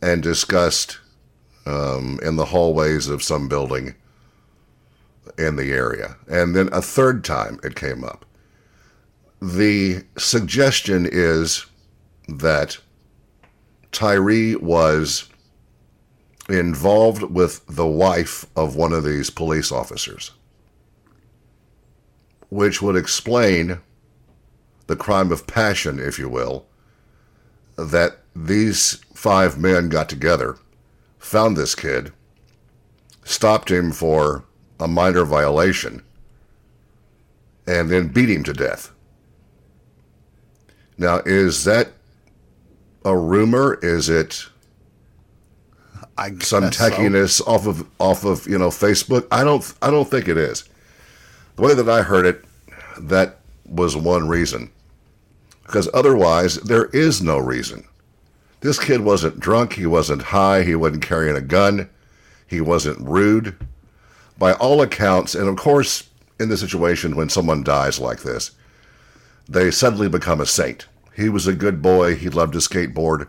and 0.01 0.23
discussed 0.23 1.01
um, 1.67 2.21
in 2.23 2.37
the 2.37 2.45
hallways 2.45 3.09
of 3.09 3.25
some 3.25 3.49
building 3.49 3.97
in 5.37 5.57
the 5.57 5.73
area. 5.73 6.17
And 6.29 6.55
then 6.55 6.69
a 6.73 6.81
third 6.81 7.25
time 7.25 7.59
it 7.65 7.75
came 7.75 8.05
up. 8.05 8.25
The 9.43 10.05
suggestion 10.17 11.09
is 11.11 11.67
that 12.29 12.79
Tyre 13.91 14.57
was 14.61 15.29
involved 16.49 17.23
with 17.23 17.65
the 17.67 17.87
wife 17.87 18.47
of 18.57 18.75
one 18.75 18.93
of 18.93 19.05
these 19.05 19.31
police 19.31 19.71
officers, 19.71 20.33
which 22.49 22.81
would 22.81 22.97
explain 22.97 23.81
the 24.87 24.97
crime 24.97 25.31
of 25.31 25.47
passion, 25.47 25.99
if 25.99 26.19
you 26.19 26.29
will, 26.29 26.67
that 27.77 28.19
these 28.35 28.95
five 29.15 29.59
men 29.59 29.89
got 29.89 30.09
together, 30.09 30.57
found 31.19 31.57
this 31.57 31.75
kid, 31.75 32.13
stopped 33.25 33.71
him 33.71 33.93
for 33.93 34.45
a 34.81 34.89
minor 34.89 35.25
violation, 35.25 36.03
and 37.67 37.91
then 37.91 38.09
beat 38.09 38.31
him 38.31 38.43
to 38.43 38.55
death. 38.55 38.91
Now, 40.97 41.19
is 41.27 41.65
that 41.65 41.93
a 43.05 43.17
rumor? 43.17 43.79
Is 43.83 44.09
it 44.09 44.47
some 46.41 46.65
guess 46.65 46.77
so. 46.77 46.91
techiness 46.91 47.47
off 47.47 47.67
of 47.67 47.87
off 47.99 48.25
of 48.25 48.47
you 48.47 48.59
know 48.59 48.69
Facebook. 48.69 49.27
I 49.31 49.45
don't 49.45 49.73
I 49.81 49.91
don't 49.91 50.09
think 50.09 50.29
it 50.29 50.37
is. 50.37 50.69
The 51.57 51.63
way 51.63 51.75
that 51.75 51.89
I 51.89 52.03
heard 52.03 52.27
it, 52.27 52.45
that 53.01 53.41
was 53.67 53.97
one 53.97 54.29
reason. 54.29 54.71
Because 55.65 55.89
otherwise, 55.93 56.57
there 56.57 56.87
is 56.87 57.21
no 57.21 57.39
reason. 57.39 57.85
This 58.61 58.79
kid 58.79 59.03
wasn't 59.03 59.39
drunk. 59.39 59.75
He 59.75 59.87
wasn't 59.87 60.23
high. 60.23 60.63
He 60.63 60.75
wasn't 60.75 61.05
carrying 61.05 61.37
a 61.37 61.41
gun. 61.41 61.89
He 62.47 62.61
wasn't 62.61 63.07
rude. 63.07 63.55
By 64.39 64.55
all 64.55 64.81
accounts, 64.81 65.35
and 65.35 65.49
of 65.49 65.57
course, 65.57 66.09
in 66.41 66.49
the 66.49 66.57
situation 66.57 67.17
when 67.17 67.29
someone 67.29 67.63
dies 67.63 67.99
like 67.99 68.23
this, 68.23 68.53
they 69.49 69.71
suddenly 69.71 70.09
become 70.09 70.41
a 70.41 70.47
saint. 70.47 70.87
He 71.15 71.29
was 71.29 71.47
a 71.47 71.53
good 71.53 71.83
boy. 71.83 72.15
He 72.15 72.29
loved 72.29 72.53
to 72.53 72.61
skateboard. 72.61 73.29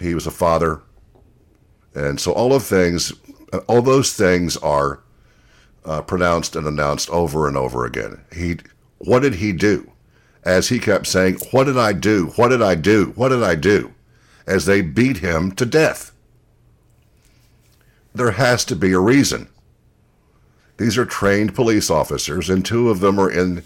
He 0.00 0.14
was 0.14 0.26
a 0.26 0.30
father. 0.30 0.82
And 1.94 2.20
so 2.20 2.32
all 2.32 2.54
of 2.54 2.62
things, 2.62 3.12
all 3.66 3.82
those 3.82 4.12
things 4.12 4.56
are 4.58 5.00
uh, 5.84 6.02
pronounced 6.02 6.56
and 6.56 6.66
announced 6.66 7.10
over 7.10 7.48
and 7.48 7.56
over 7.56 7.84
again. 7.84 8.20
He, 8.32 8.58
what 8.98 9.20
did 9.20 9.36
he 9.36 9.52
do? 9.52 9.90
As 10.44 10.68
he 10.68 10.78
kept 10.80 11.06
saying, 11.06 11.38
"What 11.52 11.64
did 11.64 11.78
I 11.78 11.92
do? 11.92 12.32
What 12.36 12.48
did 12.48 12.62
I 12.62 12.74
do? 12.74 13.12
What 13.14 13.28
did 13.28 13.42
I 13.44 13.54
do?" 13.54 13.94
As 14.44 14.66
they 14.66 14.80
beat 14.80 15.18
him 15.18 15.52
to 15.52 15.64
death. 15.64 16.10
There 18.12 18.32
has 18.32 18.64
to 18.64 18.74
be 18.74 18.92
a 18.92 18.98
reason. 18.98 19.48
These 20.78 20.98
are 20.98 21.04
trained 21.04 21.54
police 21.54 21.90
officers, 21.90 22.50
and 22.50 22.64
two 22.64 22.90
of 22.90 22.98
them 22.98 23.20
are 23.20 23.30
in 23.30 23.62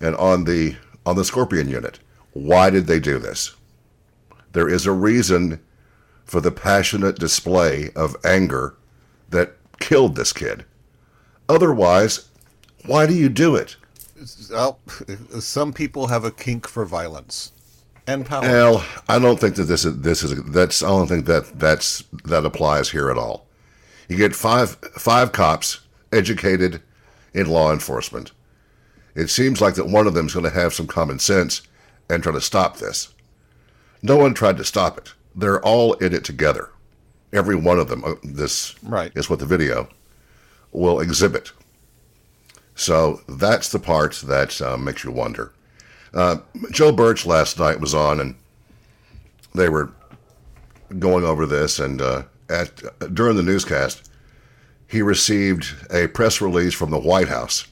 and 0.00 0.16
on 0.16 0.44
the 0.44 0.76
on 1.06 1.14
the 1.14 1.24
Scorpion 1.24 1.68
unit. 1.68 2.00
Why 2.32 2.68
did 2.70 2.86
they 2.86 2.98
do 2.98 3.18
this? 3.18 3.54
There 4.52 4.68
is 4.68 4.86
a 4.86 4.92
reason 4.92 5.60
for 6.32 6.40
the 6.40 6.50
passionate 6.50 7.18
display 7.18 7.90
of 7.94 8.16
anger 8.24 8.74
that 9.28 9.54
killed 9.80 10.16
this 10.16 10.32
kid. 10.32 10.64
Otherwise, 11.46 12.30
why 12.86 13.04
do 13.06 13.12
you 13.12 13.28
do 13.28 13.54
it? 13.54 13.76
Well, 14.50 14.78
some 15.40 15.74
people 15.74 16.06
have 16.06 16.24
a 16.24 16.30
kink 16.30 16.66
for 16.66 16.86
violence 16.86 17.52
and 18.06 18.24
power. 18.24 18.40
Well, 18.40 18.82
I 19.10 19.18
don't 19.18 19.38
think 19.38 19.56
that 19.56 19.64
this 19.64 19.84
is 19.84 20.00
this 20.00 20.22
is 20.22 20.42
that's 20.44 20.82
I 20.82 20.88
don't 20.88 21.06
think 21.06 21.26
that 21.26 21.58
that's 21.58 22.02
that 22.24 22.46
applies 22.46 22.88
here 22.88 23.10
at 23.10 23.18
all. 23.18 23.46
You 24.08 24.16
get 24.16 24.34
five 24.34 24.76
five 24.96 25.32
cops 25.32 25.80
educated 26.12 26.80
in 27.34 27.46
law 27.46 27.70
enforcement. 27.74 28.32
It 29.14 29.28
seems 29.28 29.60
like 29.60 29.74
that 29.74 29.88
one 29.88 30.06
of 30.06 30.14
them 30.14 30.28
is 30.28 30.32
going 30.32 30.44
to 30.44 30.58
have 30.58 30.72
some 30.72 30.86
common 30.86 31.18
sense 31.18 31.60
and 32.08 32.22
try 32.22 32.32
to 32.32 32.40
stop 32.40 32.78
this. 32.78 33.12
No 34.00 34.16
one 34.16 34.32
tried 34.32 34.56
to 34.56 34.64
stop 34.64 34.96
it. 34.96 35.12
They're 35.34 35.60
all 35.62 35.94
in 35.94 36.12
it 36.14 36.24
together. 36.24 36.70
Every 37.32 37.56
one 37.56 37.78
of 37.78 37.88
them, 37.88 38.04
uh, 38.04 38.14
this 38.22 38.74
Right. 38.82 39.10
is 39.14 39.30
what 39.30 39.38
the 39.38 39.46
video 39.46 39.88
will 40.72 41.00
exhibit. 41.00 41.52
So 42.74 43.20
that's 43.28 43.68
the 43.70 43.78
part 43.78 44.14
that 44.26 44.60
uh, 44.60 44.76
makes 44.76 45.04
you 45.04 45.10
wonder. 45.12 45.52
Uh, 46.14 46.38
Joe 46.70 46.92
Birch 46.92 47.24
last 47.24 47.58
night 47.58 47.80
was 47.80 47.94
on, 47.94 48.20
and 48.20 48.34
they 49.54 49.68
were 49.68 49.90
going 50.98 51.24
over 51.24 51.46
this. 51.46 51.78
And 51.78 52.00
uh, 52.02 52.22
at 52.50 52.82
during 53.14 53.36
the 53.36 53.42
newscast, 53.42 54.10
he 54.88 55.00
received 55.00 55.74
a 55.90 56.06
press 56.08 56.40
release 56.42 56.74
from 56.74 56.90
the 56.90 56.98
White 56.98 57.28
House 57.28 57.66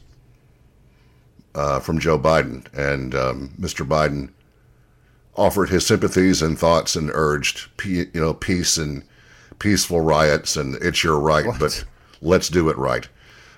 uh, 1.54 1.80
from 1.80 1.98
Joe 1.98 2.18
Biden, 2.18 2.64
and 2.72 3.14
um, 3.14 3.50
Mr. 3.60 3.86
Biden 3.86 4.30
offered 5.40 5.70
his 5.70 5.86
sympathies 5.86 6.42
and 6.42 6.58
thoughts 6.58 6.94
and 6.94 7.10
urged, 7.14 7.68
you 7.84 8.10
know, 8.14 8.34
peace 8.34 8.76
and 8.76 9.02
peaceful 9.58 10.00
riots, 10.00 10.56
and 10.56 10.74
it's 10.76 11.02
your 11.02 11.18
right, 11.18 11.46
but 11.58 11.84
let's 12.20 12.48
do 12.48 12.68
it 12.68 12.76
right. 12.76 13.08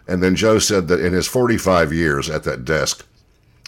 And 0.06 0.22
then 0.22 0.36
Joe 0.36 0.58
said 0.58 0.88
that 0.88 1.00
in 1.00 1.12
his 1.12 1.26
45 1.26 1.92
years 1.92 2.30
at 2.30 2.44
that 2.44 2.64
desk, 2.64 3.06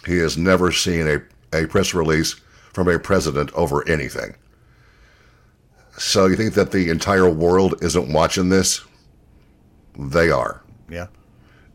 he 0.05 0.17
has 0.19 0.37
never 0.37 0.71
seen 0.71 1.07
a, 1.07 1.21
a 1.53 1.67
press 1.67 1.93
release 1.93 2.35
from 2.73 2.87
a 2.87 2.99
president 2.99 3.51
over 3.53 3.87
anything. 3.87 4.35
So 5.97 6.25
you 6.25 6.35
think 6.35 6.53
that 6.53 6.71
the 6.71 6.89
entire 6.89 7.29
world 7.29 7.75
isn't 7.81 8.13
watching 8.13 8.49
this? 8.49 8.81
They 9.97 10.29
are. 10.29 10.61
Yeah. 10.89 11.07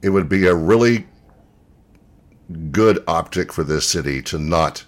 It 0.03 0.11
would 0.11 0.29
be 0.29 0.47
a 0.47 0.55
really 0.55 1.07
good 2.71 3.03
optic 3.07 3.53
for 3.53 3.65
this 3.65 3.89
city 3.89 4.23
to 4.23 4.39
not 4.39 4.85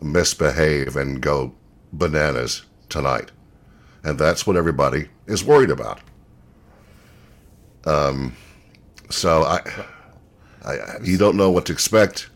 misbehave 0.00 0.96
and 0.96 1.20
go 1.20 1.54
bananas 1.92 2.62
tonight. 2.88 3.30
And 4.04 4.18
that's 4.18 4.46
what 4.46 4.56
everybody 4.56 5.08
is 5.26 5.44
worried 5.44 5.70
about. 5.70 6.00
Um, 7.84 8.36
so 9.10 9.42
I, 9.42 9.60
I, 10.64 10.98
you 11.02 11.16
don't 11.16 11.36
know 11.36 11.50
what 11.50 11.66
to 11.66 11.72
expect. 11.72 12.28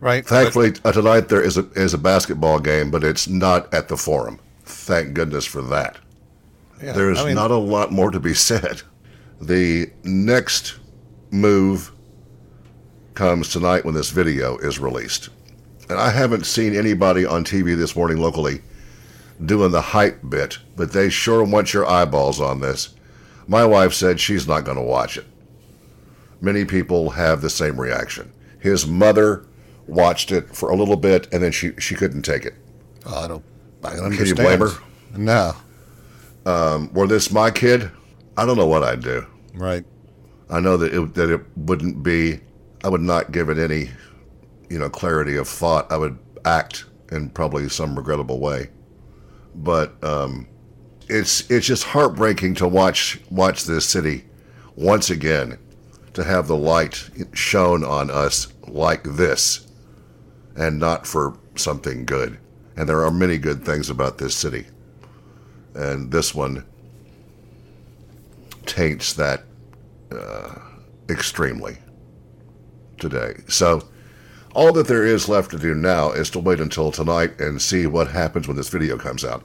Right. 0.00 0.26
Thankfully, 0.26 0.74
uh, 0.84 0.92
tonight 0.92 1.28
there 1.28 1.42
is 1.42 1.58
a 1.58 1.70
is 1.72 1.92
a 1.92 1.98
basketball 1.98 2.58
game, 2.58 2.90
but 2.90 3.04
it's 3.04 3.28
not 3.28 3.72
at 3.74 3.88
the 3.88 3.96
Forum. 3.96 4.40
Thank 4.64 5.12
goodness 5.12 5.44
for 5.44 5.60
that. 5.62 5.98
Yeah, 6.82 6.92
There's 6.92 7.20
I 7.20 7.26
mean, 7.26 7.34
not 7.34 7.50
a 7.50 7.56
lot 7.56 7.92
more 7.92 8.10
to 8.10 8.20
be 8.20 8.34
said. 8.34 8.82
The 9.40 9.90
next 10.04 10.78
move 11.30 11.92
comes 13.14 13.50
tonight 13.50 13.84
when 13.84 13.94
this 13.94 14.10
video 14.10 14.56
is 14.58 14.78
released. 14.78 15.28
And 15.90 15.98
I 15.98 16.10
haven't 16.10 16.46
seen 16.46 16.76
anybody 16.76 17.26
on 17.26 17.42
TV 17.42 17.76
this 17.76 17.96
morning 17.96 18.18
locally 18.18 18.62
doing 19.44 19.72
the 19.72 19.80
hype 19.80 20.20
bit, 20.28 20.56
but 20.76 20.92
they 20.92 21.10
sure 21.10 21.42
want 21.42 21.74
your 21.74 21.84
eyeballs 21.84 22.40
on 22.40 22.60
this. 22.60 22.94
My 23.48 23.64
wife 23.64 23.92
said 23.92 24.20
she's 24.20 24.46
not 24.46 24.64
going 24.64 24.76
to 24.76 24.84
watch 24.84 25.16
it. 25.16 25.26
Many 26.40 26.64
people 26.64 27.10
have 27.10 27.40
the 27.40 27.50
same 27.50 27.80
reaction. 27.80 28.32
His 28.60 28.86
mother 28.86 29.44
watched 29.88 30.30
it 30.30 30.54
for 30.54 30.70
a 30.70 30.76
little 30.76 30.94
bit 30.94 31.26
and 31.32 31.42
then 31.42 31.50
she, 31.50 31.72
she 31.80 31.96
couldn't 31.96 32.22
take 32.22 32.44
it. 32.44 32.54
I 33.04 33.26
don't. 33.26 33.44
I 33.82 33.96
can 33.96 34.26
you 34.26 34.36
blame 34.36 34.60
her? 34.60 34.70
No. 35.16 35.56
Um, 36.46 36.92
Were 36.92 37.08
this 37.08 37.32
my 37.32 37.50
kid? 37.50 37.90
I 38.36 38.46
don't 38.46 38.56
know 38.56 38.66
what 38.66 38.84
I'd 38.84 39.02
do. 39.02 39.26
Right. 39.54 39.84
I 40.48 40.60
know 40.60 40.76
that 40.76 40.94
it, 40.94 41.14
that 41.14 41.30
it 41.30 41.40
wouldn't 41.56 42.04
be. 42.04 42.38
I 42.84 42.88
would 42.88 43.00
not 43.00 43.32
give 43.32 43.48
it 43.48 43.58
any, 43.58 43.90
you 44.70 44.78
know, 44.78 44.88
clarity 44.88 45.36
of 45.36 45.48
thought. 45.48 45.90
I 45.92 45.98
would 45.98 46.18
act 46.44 46.86
in 47.12 47.30
probably 47.30 47.68
some 47.68 47.96
regrettable 47.96 48.40
way, 48.40 48.70
but 49.54 50.02
um, 50.02 50.48
it's 51.08 51.50
it's 51.50 51.66
just 51.66 51.84
heartbreaking 51.84 52.54
to 52.56 52.68
watch 52.68 53.20
watch 53.30 53.64
this 53.64 53.84
city 53.84 54.24
once 54.76 55.10
again 55.10 55.58
to 56.14 56.24
have 56.24 56.48
the 56.48 56.56
light 56.56 57.10
shown 57.34 57.84
on 57.84 58.10
us 58.10 58.52
like 58.68 59.02
this, 59.04 59.66
and 60.56 60.78
not 60.78 61.06
for 61.06 61.36
something 61.56 62.06
good. 62.06 62.38
And 62.76 62.88
there 62.88 63.04
are 63.04 63.10
many 63.10 63.36
good 63.36 63.64
things 63.64 63.90
about 63.90 64.18
this 64.18 64.34
city, 64.34 64.66
and 65.74 66.10
this 66.10 66.34
one 66.34 66.64
taints 68.66 69.12
that 69.14 69.44
extremely 71.10 71.78
today. 72.98 73.34
So, 73.48 73.88
all 74.54 74.72
that 74.72 74.86
there 74.88 75.06
is 75.06 75.28
left 75.28 75.50
to 75.52 75.58
do 75.58 75.74
now 75.74 76.10
is 76.12 76.30
to 76.30 76.38
wait 76.38 76.60
until 76.60 76.90
tonight 76.90 77.40
and 77.40 77.60
see 77.60 77.86
what 77.86 78.08
happens 78.08 78.48
when 78.48 78.56
this 78.56 78.68
video 78.68 78.96
comes 78.98 79.24
out. 79.24 79.42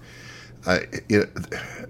I, 0.66 0.86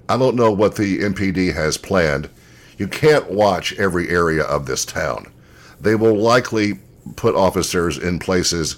I 0.10 0.18
don't 0.18 0.36
know 0.36 0.52
what 0.52 0.76
the 0.76 1.00
MPD 1.00 1.54
has 1.54 1.78
planned. 1.78 2.30
You 2.78 2.88
can't 2.88 3.32
watch 3.32 3.74
every 3.80 4.10
area 4.10 4.44
of 4.44 4.66
this 4.66 4.84
town. 4.84 5.32
They 5.80 5.96
will 5.96 6.16
likely 6.16 6.80
put 7.16 7.36
officers 7.36 7.98
in 7.98 8.20
places 8.20 8.78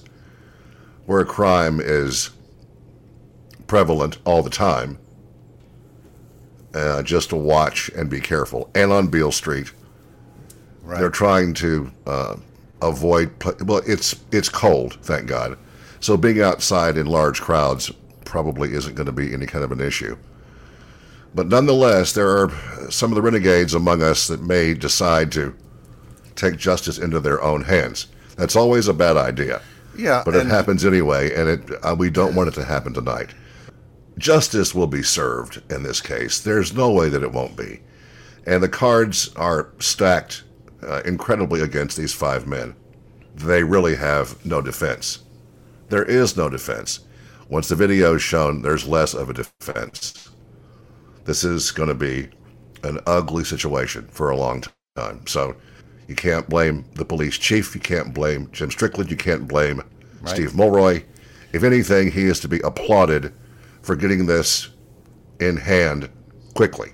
where 1.07 1.25
crime 1.25 1.79
is 1.81 2.29
prevalent 3.65 4.17
all 4.25 4.43
the 4.43 4.49
time, 4.49 4.99
uh, 6.73 7.01
just 7.01 7.29
to 7.29 7.35
watch 7.35 7.89
and 7.95 8.09
be 8.09 8.19
careful. 8.21 8.69
And 8.75 8.91
on 8.91 9.07
Beale 9.07 9.31
Street, 9.31 9.71
Right. 10.83 10.99
they're 10.99 11.09
trying 11.09 11.53
to 11.55 11.91
uh, 12.05 12.35
avoid. 12.81 13.31
Well, 13.63 13.81
it's 13.85 14.15
it's 14.31 14.49
cold, 14.49 14.97
thank 15.01 15.27
God. 15.27 15.57
So 15.99 16.17
being 16.17 16.41
outside 16.41 16.97
in 16.97 17.07
large 17.07 17.41
crowds 17.41 17.91
probably 18.25 18.73
isn't 18.73 18.95
going 18.95 19.07
to 19.07 19.11
be 19.11 19.33
any 19.33 19.45
kind 19.45 19.63
of 19.63 19.71
an 19.71 19.81
issue. 19.81 20.17
But 21.33 21.47
nonetheless, 21.47 22.13
there 22.13 22.29
are 22.29 22.51
some 22.89 23.11
of 23.11 23.15
the 23.15 23.21
renegades 23.21 23.73
among 23.73 24.01
us 24.01 24.27
that 24.27 24.41
may 24.41 24.73
decide 24.73 25.31
to 25.33 25.55
take 26.35 26.57
justice 26.57 26.97
into 26.97 27.19
their 27.19 27.41
own 27.41 27.63
hands. 27.63 28.07
That's 28.35 28.55
always 28.55 28.87
a 28.87 28.93
bad 28.93 29.17
idea. 29.17 29.61
Yeah, 29.97 30.21
But 30.23 30.35
it 30.35 30.45
happens 30.45 30.85
anyway, 30.85 31.33
and 31.33 31.49
it 31.49 31.71
uh, 31.83 31.95
we 31.97 32.11
don't 32.11 32.35
want 32.35 32.49
it 32.49 32.53
to 32.55 32.63
happen 32.63 32.93
tonight. 32.93 33.33
Justice 34.19 34.73
will 34.75 34.87
be 34.87 35.01
served 35.01 35.61
in 35.71 35.83
this 35.83 36.01
case. 36.01 36.39
There's 36.39 36.73
no 36.73 36.91
way 36.91 37.09
that 37.09 37.23
it 37.23 37.31
won't 37.31 37.55
be. 37.57 37.81
And 38.45 38.61
the 38.61 38.69
cards 38.69 39.33
are 39.35 39.69
stacked 39.79 40.43
uh, 40.83 41.01
incredibly 41.05 41.61
against 41.61 41.97
these 41.97 42.13
five 42.13 42.47
men. 42.47 42.75
They 43.35 43.63
really 43.63 43.95
have 43.95 44.43
no 44.45 44.61
defense. 44.61 45.19
There 45.89 46.03
is 46.03 46.35
no 46.35 46.49
defense. 46.49 47.01
Once 47.49 47.69
the 47.69 47.75
video 47.75 48.15
is 48.15 48.21
shown, 48.21 48.61
there's 48.61 48.87
less 48.87 49.13
of 49.13 49.29
a 49.29 49.33
defense. 49.33 50.29
This 51.25 51.43
is 51.43 51.71
going 51.71 51.89
to 51.89 51.95
be 51.95 52.29
an 52.83 52.99
ugly 53.05 53.43
situation 53.43 54.07
for 54.11 54.29
a 54.29 54.37
long 54.37 54.63
time. 54.95 55.25
So 55.27 55.55
you 56.07 56.15
can't 56.15 56.49
blame 56.49 56.85
the 56.95 57.05
police 57.05 57.37
chief. 57.37 57.75
You 57.75 57.81
can't 57.81 58.13
blame 58.13 58.49
Jim 58.51 58.71
Strickland. 58.71 59.11
You 59.11 59.17
can't 59.17 59.47
blame 59.47 59.81
Steve 60.25 60.55
Mulroy. 60.55 61.03
If 61.53 61.63
anything, 61.63 62.11
he 62.11 62.25
is 62.25 62.39
to 62.41 62.47
be 62.47 62.59
applauded 62.61 63.33
for 63.81 63.95
getting 63.95 64.25
this 64.25 64.69
in 65.39 65.57
hand 65.57 66.09
quickly. 66.53 66.91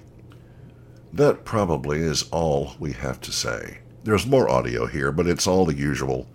That 1.13 1.45
probably 1.45 1.99
is 1.99 2.23
all 2.31 2.73
we 2.79 2.91
have 2.93 3.21
to 3.21 3.31
say. 3.31 3.77
There's 4.03 4.25
more 4.25 4.49
audio 4.49 4.87
here, 4.87 5.11
but 5.11 5.27
it's 5.27 5.45
all 5.45 5.63
the 5.63 5.75
usual 5.75 6.27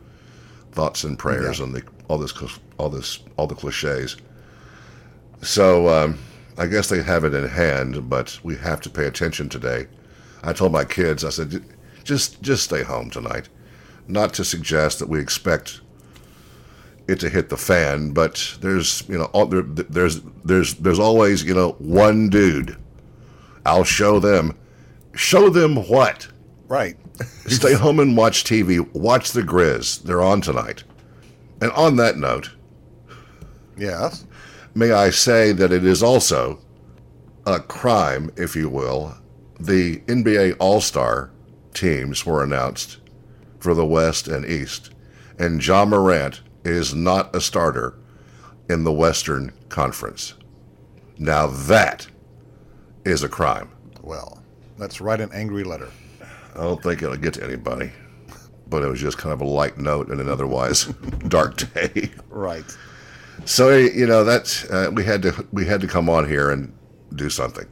thoughts 0.70 1.02
and 1.02 1.18
prayers 1.18 1.58
and 1.58 1.74
the, 1.74 1.82
all 2.06 2.18
this, 2.18 2.32
all 2.78 2.88
this, 2.88 3.18
all 3.36 3.48
the 3.48 3.56
cliches. 3.56 4.16
So 5.42 5.88
um, 5.88 6.18
I 6.56 6.66
guess 6.66 6.88
they 6.88 7.02
have 7.02 7.24
it 7.24 7.34
in 7.34 7.48
hand, 7.48 8.08
but 8.08 8.38
we 8.44 8.54
have 8.56 8.80
to 8.82 8.90
pay 8.90 9.06
attention 9.06 9.48
today. 9.48 9.88
I 10.44 10.52
told 10.52 10.72
my 10.72 10.84
kids, 10.84 11.24
I 11.24 11.30
said, 11.30 11.64
just 12.04 12.40
just 12.40 12.64
stay 12.64 12.84
home 12.84 13.10
tonight. 13.10 13.48
Not 14.06 14.32
to 14.34 14.44
suggest 14.44 15.00
that 15.00 15.08
we 15.08 15.20
expect 15.20 15.80
it 17.08 17.18
to 17.20 17.28
hit 17.28 17.48
the 17.48 17.56
fan, 17.56 18.12
but 18.12 18.56
there's 18.60 19.06
you 19.08 19.18
know 19.18 19.24
all, 19.26 19.46
there, 19.46 19.62
there's 19.62 20.20
there's 20.44 20.74
there's 20.74 20.98
always 21.00 21.44
you 21.44 21.54
know 21.54 21.72
one 21.78 22.28
dude. 22.30 22.76
I'll 23.66 23.84
show 23.84 24.20
them. 24.20 24.56
Show 25.14 25.48
them 25.50 25.76
what? 25.88 26.28
Right. 26.68 26.96
Stay 27.46 27.74
home 27.74 27.98
and 28.00 28.16
watch 28.16 28.44
TV. 28.44 28.80
Watch 28.94 29.32
the 29.32 29.42
Grizz. 29.42 30.02
They're 30.02 30.22
on 30.22 30.40
tonight. 30.40 30.84
And 31.60 31.72
on 31.72 31.96
that 31.96 32.16
note, 32.16 32.50
Yes. 33.76 34.26
may 34.74 34.90
I 34.92 35.10
say 35.10 35.52
that 35.52 35.72
it 35.72 35.84
is 35.84 36.02
also 36.02 36.58
a 37.46 37.60
crime, 37.60 38.30
if 38.36 38.54
you 38.56 38.68
will. 38.68 39.16
The 39.60 39.98
NBA 40.06 40.56
All 40.60 40.80
Star 40.80 41.30
teams 41.74 42.24
were 42.26 42.42
announced 42.42 42.98
for 43.60 43.74
the 43.74 43.86
West 43.86 44.28
and 44.28 44.44
East, 44.44 44.90
and 45.38 45.64
Ja 45.64 45.84
Morant 45.84 46.42
is 46.64 46.94
not 46.94 47.34
a 47.34 47.40
starter 47.40 47.94
in 48.68 48.84
the 48.84 48.92
Western 48.92 49.52
Conference. 49.68 50.34
Now 51.18 51.46
that 51.48 52.06
is 53.04 53.22
a 53.24 53.28
crime. 53.28 53.70
Well, 54.02 54.42
let's 54.78 55.00
write 55.00 55.20
an 55.20 55.30
angry 55.32 55.64
letter. 55.64 55.90
I 56.54 56.62
don't 56.62 56.82
think 56.82 57.02
it'll 57.02 57.16
get 57.16 57.34
to 57.34 57.44
anybody, 57.44 57.92
but 58.68 58.82
it 58.82 58.88
was 58.88 59.00
just 59.00 59.18
kind 59.18 59.32
of 59.32 59.40
a 59.40 59.44
light 59.44 59.78
note 59.78 60.10
in 60.10 60.18
an 60.20 60.28
otherwise 60.28 60.84
dark 61.28 61.56
day. 61.74 62.10
Right. 62.28 62.64
So 63.44 63.76
you 63.76 64.06
know 64.06 64.24
that 64.24 64.66
uh, 64.70 64.90
we 64.92 65.04
had 65.04 65.22
to 65.22 65.46
we 65.52 65.64
had 65.66 65.80
to 65.82 65.86
come 65.86 66.08
on 66.08 66.28
here 66.28 66.50
and 66.50 66.72
do 67.14 67.30
something. 67.30 67.66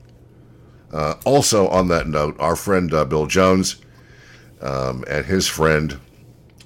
Uh, 0.92 1.14
also, 1.24 1.66
on 1.68 1.88
that 1.88 2.06
note, 2.06 2.36
our 2.38 2.54
friend 2.54 2.94
uh, 2.94 3.04
Bill 3.04 3.26
Jones 3.26 3.76
um, 4.60 5.04
and 5.08 5.26
his 5.26 5.48
friend 5.48 5.98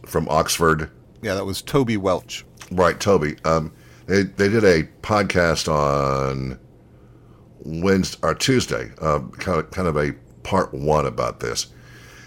from 0.05 0.29
Oxford, 0.29 0.91
Yeah, 1.23 1.35
that 1.35 1.47
was 1.47 1.63
Toby 1.63 1.97
Welch. 1.97 2.45
right, 2.71 3.01
Toby, 3.01 3.37
um, 3.47 3.73
they, 4.07 4.23
they 4.25 4.49
did 4.51 4.63
a 4.63 4.85
podcast 5.03 5.73
on 5.73 6.59
Wednesday 7.65 8.19
or 8.23 8.35
Tuesday, 8.35 8.91
uh, 9.01 9.21
kind, 9.39 9.61
of, 9.61 9.71
kind 9.71 9.89
of 9.89 9.97
a 9.97 10.15
part 10.43 10.73
one 10.73 11.07
about 11.07 11.41
this 11.41 11.69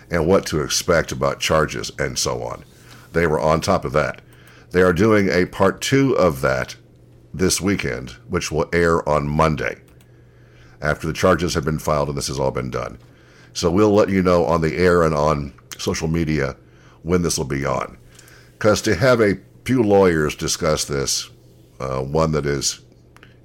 and 0.09 0.27
what 0.27 0.45
to 0.47 0.61
expect 0.61 1.11
about 1.11 1.39
charges 1.39 1.91
and 1.97 2.17
so 2.17 2.43
on. 2.43 2.63
They 3.13 3.27
were 3.27 3.39
on 3.39 3.61
top 3.61 3.85
of 3.85 3.93
that. 3.93 4.21
They 4.71 4.81
are 4.81 4.93
doing 4.93 5.29
a 5.29 5.45
part 5.45 5.81
two 5.81 6.15
of 6.17 6.41
that 6.41 6.75
this 7.33 7.61
weekend, 7.61 8.11
which 8.27 8.51
will 8.51 8.69
air 8.73 9.07
on 9.07 9.27
Monday 9.27 9.81
after 10.81 11.07
the 11.07 11.13
charges 11.13 11.53
have 11.53 11.65
been 11.65 11.79
filed 11.79 12.09
and 12.09 12.17
this 12.17 12.27
has 12.27 12.39
all 12.39 12.51
been 12.51 12.69
done. 12.69 12.99
So 13.53 13.71
we'll 13.71 13.93
let 13.93 14.09
you 14.09 14.21
know 14.21 14.45
on 14.45 14.61
the 14.61 14.75
air 14.77 15.03
and 15.03 15.15
on 15.15 15.53
social 15.77 16.07
media 16.07 16.55
when 17.03 17.21
this 17.21 17.37
will 17.37 17.45
be 17.45 17.65
on. 17.65 17.97
Because 18.53 18.81
to 18.83 18.95
have 18.95 19.21
a 19.21 19.39
few 19.65 19.81
lawyers 19.81 20.35
discuss 20.35 20.85
this, 20.85 21.29
uh, 21.79 22.01
one 22.01 22.31
that 22.33 22.45
is 22.45 22.81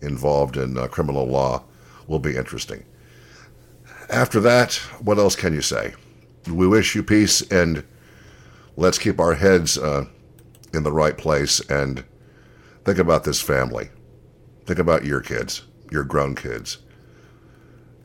involved 0.01 0.57
in 0.57 0.77
uh, 0.77 0.87
criminal 0.89 1.27
law, 1.27 1.63
will 2.07 2.19
be 2.19 2.37
interesting. 2.37 2.85
After 4.09 4.41
that, 4.41 4.75
what 5.01 5.19
else 5.19 5.37
can 5.37 5.53
you 5.53 5.61
say? 5.63 5.95
We 6.51 6.67
wish 6.67 6.95
you 6.95 7.03
peace 7.03 7.43
and 7.51 7.85
let's 8.77 8.99
keep 8.99 9.21
our 9.21 9.35
heads 9.35 9.77
uh, 9.77 10.07
in 10.73 10.83
the 10.83 10.93
right 10.93 11.17
place 11.17 11.61
and 11.69 12.05
think 12.85 12.99
about 12.99 13.25
this 13.25 13.41
family. 13.41 13.91
Think 14.65 14.79
about 14.79 15.05
your 15.05 15.21
kids, 15.21 15.65
your 15.91 16.05
grown 16.05 16.35
kids. 16.35 16.79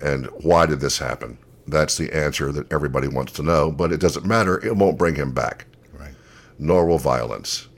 And 0.02 0.26
why 0.42 0.66
did 0.66 0.82
this 0.82 0.98
happen? 0.98 1.38
That's 1.68 1.98
the 1.98 2.12
answer 2.12 2.52
that 2.52 2.72
everybody 2.72 3.08
wants 3.08 3.32
to 3.34 3.44
know, 3.44 3.72
but 3.72 3.94
it 3.94 4.02
doesn't 4.02 4.26
matter. 4.26 4.64
It 4.66 4.76
won't 4.76 4.98
bring 4.98 5.16
him 5.16 5.32
back, 5.32 5.66
Right. 5.98 6.14
nor 6.60 6.86
will 6.86 7.00
violence. 7.00 7.70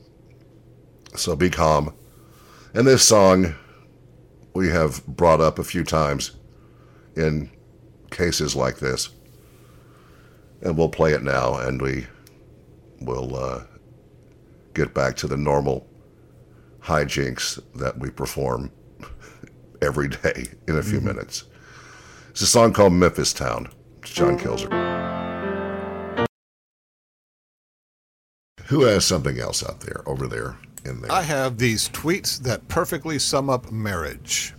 So 1.16 1.36
be 1.36 1.52
calm. 1.52 1.94
And 2.74 2.88
this 2.88 3.04
song 3.04 3.54
we 4.56 4.70
have 4.70 5.06
brought 5.06 5.42
up 5.42 5.60
a 5.60 5.64
few 5.64 5.84
times 5.84 6.32
in 7.16 7.52
cases 8.16 8.56
like 8.56 8.78
this. 8.78 9.10
And 10.62 10.78
we'll 10.78 10.90
play 10.90 11.12
it 11.12 11.22
now 11.22 11.56
and 11.58 11.82
we 11.82 12.08
will 13.02 13.36
uh, 13.36 13.64
get 14.74 14.94
back 14.94 15.16
to 15.18 15.28
the 15.28 15.38
normal 15.38 15.86
hijinks 16.82 17.62
that 17.76 18.00
we 18.00 18.10
perform 18.10 18.72
every 19.82 20.08
day 20.08 20.46
in 20.68 20.78
a 20.78 20.84
few 20.84 21.02
minutes. 21.02 21.44
It's 22.30 22.42
a 22.42 22.48
song 22.48 22.74
called 22.74 22.94
Memphis 22.94 23.34
Town. 23.34 23.70
It's 24.02 24.12
John 24.12 24.40
Kilzer. 24.40 24.72
Who 28.68 28.82
has 28.82 29.06
something 29.06 29.40
else 29.40 29.64
out 29.64 29.82
there, 29.82 30.02
over 30.08 30.26
there, 30.26 30.58
in 30.86 31.02
there? 31.02 31.12
I 31.12 31.22
have 31.22 31.60
these 31.60 31.90
tweets 31.90 32.40
that 32.40 32.68
perfectly 32.68 33.20
sum 33.20 33.50
up 33.50 33.72
marriage. 33.72 34.54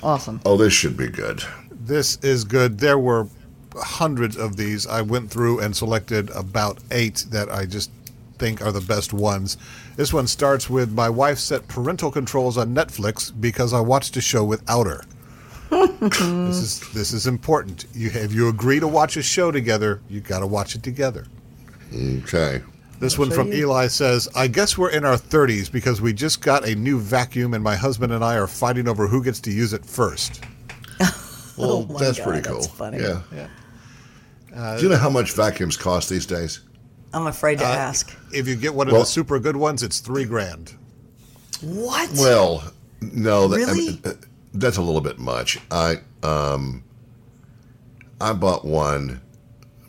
Awesome. 0.00 0.40
oh, 0.46 0.56
this 0.56 0.72
should 0.72 0.96
be 0.96 1.08
good. 1.08 1.42
This 1.88 2.18
is 2.22 2.44
good. 2.44 2.78
There 2.78 2.98
were 2.98 3.28
hundreds 3.74 4.36
of 4.36 4.58
these. 4.58 4.86
I 4.86 5.00
went 5.00 5.30
through 5.30 5.60
and 5.60 5.74
selected 5.74 6.28
about 6.30 6.78
eight 6.90 7.24
that 7.30 7.50
I 7.50 7.64
just 7.64 7.90
think 8.36 8.60
are 8.60 8.70
the 8.70 8.82
best 8.82 9.14
ones. 9.14 9.56
This 9.96 10.12
one 10.12 10.26
starts 10.26 10.68
with 10.68 10.92
My 10.92 11.08
wife 11.08 11.38
set 11.38 11.66
parental 11.66 12.10
controls 12.10 12.58
on 12.58 12.74
Netflix 12.74 13.32
because 13.40 13.72
I 13.72 13.80
watched 13.80 14.18
a 14.18 14.20
show 14.20 14.44
without 14.44 14.86
her. 14.86 15.02
this 15.70 16.58
is 16.58 16.92
this 16.92 17.12
is 17.14 17.26
important. 17.26 17.86
You 17.94 18.10
if 18.12 18.34
you 18.34 18.50
agree 18.50 18.80
to 18.80 18.88
watch 18.88 19.16
a 19.16 19.22
show 19.22 19.50
together, 19.50 20.02
you 20.10 20.20
got 20.20 20.40
to 20.40 20.46
watch 20.46 20.74
it 20.74 20.82
together. 20.82 21.24
Okay. 21.94 22.60
This 23.00 23.16
one 23.16 23.30
from 23.30 23.50
Eli 23.50 23.86
says, 23.86 24.28
I 24.34 24.46
guess 24.46 24.76
we're 24.76 24.90
in 24.90 25.06
our 25.06 25.16
30s 25.16 25.72
because 25.72 26.02
we 26.02 26.12
just 26.12 26.42
got 26.42 26.66
a 26.66 26.74
new 26.74 26.98
vacuum 26.98 27.54
and 27.54 27.64
my 27.64 27.76
husband 27.76 28.12
and 28.12 28.22
I 28.22 28.36
are 28.36 28.48
fighting 28.48 28.88
over 28.88 29.06
who 29.06 29.24
gets 29.24 29.40
to 29.40 29.52
use 29.52 29.72
it 29.72 29.86
first. 29.86 30.42
Well, 31.66 31.70
Oh 31.88 31.92
my 31.92 31.98
that's 32.00 32.18
God, 32.18 32.24
pretty 32.24 32.42
cool. 32.48 32.54
that's 32.60 32.66
funny. 32.68 32.98
Yeah. 32.98 33.22
Yeah. 33.34 34.76
Do 34.76 34.82
you 34.84 34.88
know 34.88 34.96
how 34.96 35.10
much 35.10 35.32
vacuums 35.32 35.76
cost 35.76 36.08
these 36.08 36.24
days? 36.26 36.60
I'm 37.12 37.26
afraid 37.26 37.58
to 37.58 37.64
ask. 37.64 38.14
If 38.32 38.46
you 38.48 38.54
get 38.56 38.74
one 38.74 38.86
of 38.88 38.92
Well- 38.92 39.02
the 39.02 39.06
super 39.06 39.38
good 39.38 39.56
ones, 39.56 39.82
it's 39.82 40.00
three 40.00 40.24
grand. 40.24 40.74
What? 41.62 42.10
Well, 42.14 42.62
no, 43.00 43.48
that, 43.48 43.56
I 43.56 43.58
Really? 43.72 43.86
mean, 43.88 44.00
uh, 44.04 44.12
that's 44.54 44.76
a 44.76 44.82
little 44.82 45.00
bit 45.00 45.18
much. 45.18 45.58
I 45.70 45.96
um, 46.22 46.84
I 48.20 48.32
bought 48.32 48.64
one 48.64 49.20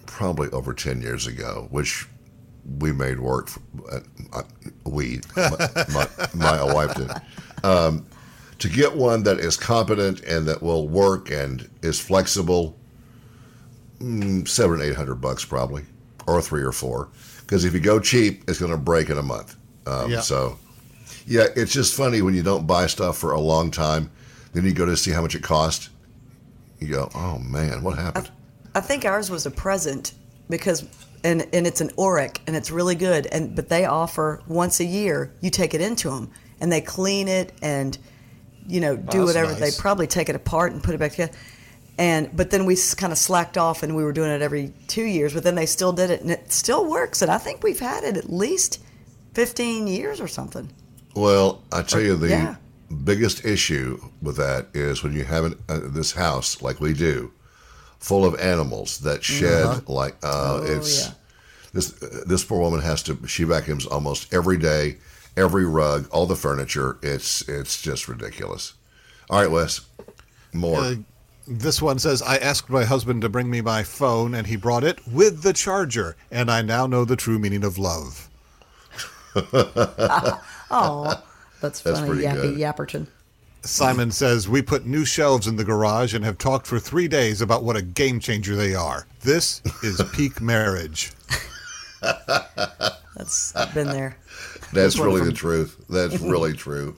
probably 0.08 0.50
over 0.50 0.74
ten 0.74 1.02
years 1.02 1.28
ago, 1.28 1.68
which 1.72 2.08
we 2.80 2.92
made 2.92 3.20
work. 3.20 3.48
For, 3.50 3.62
uh, 3.92 4.00
uh, 4.34 4.44
we, 4.86 5.22
my, 5.36 5.68
my, 5.94 6.08
my 6.34 6.74
wife 6.74 6.94
did. 6.96 7.12
Um, 7.64 8.06
to 8.60 8.70
get 8.70 8.96
one 8.96 9.24
that 9.24 9.40
is 9.40 9.58
competent 9.58 10.22
and 10.22 10.48
that 10.48 10.62
will 10.62 10.88
work 10.88 11.32
and 11.32 11.70
is 11.82 12.00
flexible, 12.00 12.78
mm, 14.00 14.48
seven, 14.48 14.82
eight 14.82 14.96
hundred 14.96 15.16
bucks 15.16 15.46
probably, 15.46 15.86
or 16.28 16.42
three 16.42 16.62
or 16.62 16.72
four. 16.72 17.10
Because 17.42 17.66
if 17.66 17.74
you 17.74 17.80
go 17.80 18.00
cheap, 18.00 18.44
it's 18.48 18.60
going 18.60 18.72
to 18.72 18.78
break 18.78 19.10
in 19.10 19.18
a 19.18 19.24
month. 19.24 19.56
Um, 19.88 20.12
Yeah. 20.12 20.20
So, 20.20 20.60
yeah, 21.26 21.48
it's 21.56 21.74
just 21.74 21.96
funny 21.96 22.22
when 22.22 22.36
you 22.36 22.44
don't 22.44 22.68
buy 22.68 22.88
stuff 22.88 23.18
for 23.18 23.32
a 23.32 23.40
long 23.40 23.72
time, 23.72 24.12
then 24.54 24.66
you 24.66 24.74
go 24.74 24.86
to 24.86 24.98
see 24.98 25.12
how 25.12 25.22
much 25.22 25.36
it 25.36 25.44
cost. 25.44 25.90
You 26.80 26.88
go, 26.88 27.10
oh 27.16 27.40
man, 27.40 27.84
what 27.84 27.98
happened? 27.98 28.30
I 28.76 28.82
think 28.82 29.06
ours 29.06 29.30
was 29.30 29.46
a 29.46 29.52
present 29.52 30.14
because 30.50 30.86
and 31.24 31.48
and 31.54 31.68
it's 31.68 31.82
an 31.82 31.90
Oreck 31.92 32.40
and 32.48 32.56
it's 32.56 32.72
really 32.72 32.96
good 32.96 33.28
and 33.28 33.56
but 33.56 33.70
they 33.70 33.86
offer 33.86 34.42
once 34.48 34.80
a 34.80 34.86
year 34.86 35.34
you 35.42 35.50
take 35.50 35.74
it 35.74 35.82
into 35.82 36.10
them 36.10 36.32
and 36.62 36.72
they 36.72 36.80
clean 36.82 37.28
it 37.28 37.52
and 37.62 37.98
you 38.70 38.80
know 38.80 38.96
do 38.96 39.04
that's 39.04 39.26
whatever 39.26 39.52
nice. 39.52 39.76
they 39.76 39.82
probably 39.82 40.08
take 40.08 40.30
it 40.30 40.36
apart 40.36 40.72
and 40.72 40.84
put 40.84 40.96
it 40.96 40.98
back 41.00 41.12
together 41.12 41.34
and 41.98 42.30
but 42.36 42.50
then 42.50 42.66
we 42.66 42.78
kind 42.96 43.12
of 43.12 43.18
slacked 43.18 43.58
off 43.58 43.84
and 43.84 43.96
we 43.96 44.04
were 44.04 44.14
doing 44.14 44.32
it 44.32 44.42
every 44.42 44.74
two 44.88 45.04
years 45.04 45.34
but 45.34 45.44
then 45.44 45.56
they 45.56 45.66
still 45.66 45.92
did 45.92 46.10
it 46.10 46.22
and 46.22 46.32
it 46.32 46.52
still 46.52 46.90
works 46.90 47.22
and 47.22 47.30
I 47.30 47.38
think 47.38 47.64
we've 47.64 47.80
had 47.80 48.04
it 48.04 48.16
at 48.16 48.32
least 48.32 48.82
15 49.34 49.88
years 49.88 50.20
or 50.22 50.28
something 50.28 50.70
Well, 51.16 51.62
I 51.72 51.82
tell 51.84 52.02
you, 52.02 52.16
the 52.16 52.30
yeah. 52.30 52.56
biggest 53.04 53.46
issue 53.46 54.00
with 54.22 54.38
that 54.38 54.68
is 54.74 55.04
when 55.04 55.14
you 55.14 55.24
have 55.24 55.46
an, 55.46 55.64
uh, 55.68 55.80
this 55.84 56.12
house 56.14 56.62
like 56.62 56.80
we 56.80 56.94
do, 56.94 57.32
full 58.00 58.26
of 58.26 58.40
animals 58.40 59.00
that 59.00 59.24
shed 59.24 59.88
like 59.88 60.16
uh, 60.24 60.62
it's 60.64 61.08
yeah. 61.08 61.14
this 61.74 62.02
uh, 62.02 62.24
this 62.26 62.44
poor 62.44 62.60
woman 62.60 62.82
has 62.82 63.04
to 63.04 63.18
she 63.28 63.44
vacuums 63.44 63.86
almost 63.86 64.34
every 64.34 64.58
day, 64.58 64.98
every 65.40 65.66
rug, 65.66 66.08
all 66.12 66.26
the 66.26 66.36
furniture. 66.36 66.98
It's 67.02 67.48
it's 67.48 67.82
just 67.82 68.08
ridiculous. 68.08 68.74
All 69.30 69.40
right, 69.40 69.50
Wes, 69.50 69.82
more. 70.54 70.80
Uh, 70.80 70.96
this 71.48 71.82
one 71.82 71.98
says, 71.98 72.22
I 72.22 72.38
asked 72.38 72.70
my 72.70 72.84
husband 72.84 73.24
to 73.24 73.30
bring 73.30 73.50
me 73.50 73.62
my 73.62 73.82
phone, 73.82 74.36
and 74.36 74.46
he 74.46 74.56
brought 74.56 74.84
it 74.84 75.00
with 75.08 75.42
the 75.42 75.54
charger, 75.54 76.16
and 76.30 76.52
I 76.52 76.62
now 76.62 76.86
know 76.86 77.06
the 77.06 77.16
true 77.16 77.40
meaning 77.40 77.64
of 77.64 77.80
love. 77.80 78.30
oh 80.72 81.24
that's 81.62 81.82
That's 81.82 82.00
funny 82.00 82.10
pretty 82.10 82.24
yappy 82.24 82.56
good. 82.56 82.58
yapperton 82.58 83.08
Simon 83.62 84.10
says, 84.10 84.48
We 84.48 84.62
put 84.62 84.86
new 84.86 85.06
shelves 85.06 85.46
in 85.46 85.56
the 85.56 85.64
garage 85.64 86.14
and 86.14 86.24
have 86.24 86.38
talked 86.38 86.66
for 86.66 86.80
three 86.80 87.08
days 87.08 87.42
about 87.42 87.64
what 87.64 87.76
a 87.76 87.82
game 87.82 88.20
changer 88.20 88.56
they 88.56 88.74
are. 88.74 89.06
This 89.22 89.62
is 89.84 90.02
peak 90.14 90.40
marriage. 90.40 91.12
that's 92.02 93.54
I've 93.56 93.74
been 93.74 93.88
there 93.88 94.18
That's 94.74 94.98
really 94.98 95.20
from- 95.20 95.28
the 95.30 95.34
truth. 95.34 95.78
That's 95.90 96.20
really 96.20 96.54
true. 96.54 96.96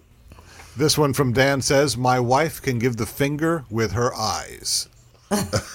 This 0.77 0.97
one 0.97 1.13
from 1.13 1.33
Dan 1.33 1.61
says, 1.61 1.97
My 1.97 2.19
wife 2.19 2.61
can 2.61 2.79
give 2.79 2.97
the 2.97 3.05
finger 3.05 3.65
with 3.69 3.91
her 3.91 4.13
eyes. 4.15 4.87
that's 5.29 5.71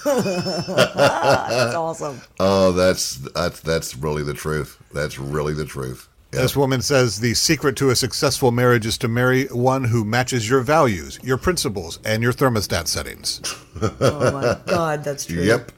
awesome 1.75 2.21
Oh, 2.39 2.73
that's 2.73 3.17
that's 3.17 3.61
that's 3.61 3.97
really 3.97 4.23
the 4.23 4.35
truth. 4.35 4.79
That's 4.93 5.19
really 5.19 5.55
the 5.55 5.65
truth. 5.65 6.09
Yeah. 6.33 6.43
This 6.43 6.57
woman 6.57 6.83
says, 6.83 7.21
The 7.21 7.35
secret 7.35 7.77
to 7.77 7.91
a 7.91 7.97
successful 7.97 8.51
marriage 8.51 8.85
is 8.87 8.99
to 8.99 9.09
marry 9.09 9.45
one 9.47 9.85
who 9.85 10.05
matches 10.05 10.49
your 10.49 10.61
values, 10.61 11.19
your 11.23 11.39
principles, 11.39 11.99
and 12.05 12.23
your 12.23 12.33
thermostat 12.33 12.87
settings. 12.89 13.41
oh 14.01 14.31
my 14.33 14.59
god 14.67 15.05
that's 15.05 15.27
true 15.27 15.43
Yep, 15.43 15.73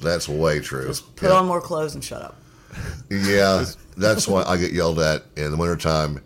that's 0.00 0.28
way 0.28 0.60
true. 0.60 0.86
Just 0.88 1.16
put 1.16 1.30
Yeah. 1.30 1.36
on 1.36 1.46
more 1.46 1.60
clothes 1.60 1.94
and 1.94 2.04
shut 2.04 2.22
up 2.22 2.36
Yeah, 3.10 3.64
that's 3.96 4.28
why 4.28 4.42
I 4.42 4.56
get 4.56 4.72
yelled 4.72 5.00
at 5.00 5.24
in 5.36 5.50
the 5.50 5.56
wintertime. 5.56 6.22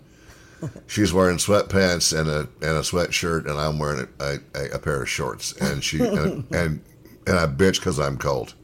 She's 0.87 1.13
wearing 1.13 1.39
sweatpants 1.39 2.17
and 2.19 2.29
a 2.29 2.41
and 2.67 2.77
a 2.77 2.83
sweatshirt, 2.83 3.49
and 3.49 3.59
I'm 3.59 3.79
wearing 3.79 4.09
a, 4.21 4.39
a, 4.55 4.71
a 4.75 4.79
pair 4.79 5.03
of 5.03 5.09
shorts, 5.09 5.53
and 5.61 5.83
she 5.83 6.01
and 6.01 6.45
and, 6.53 6.85
and 7.27 7.39
I 7.39 7.47
bitch 7.47 7.79
because 7.79 7.99
I'm 7.99 8.17
cold. 8.17 8.55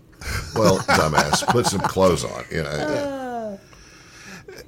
Well, 0.55 0.79
dumbass, 0.79 1.47
put 1.49 1.67
some 1.67 1.81
clothes 1.81 2.25
on. 2.25 2.45
You 2.51 2.65
know, 2.65 3.59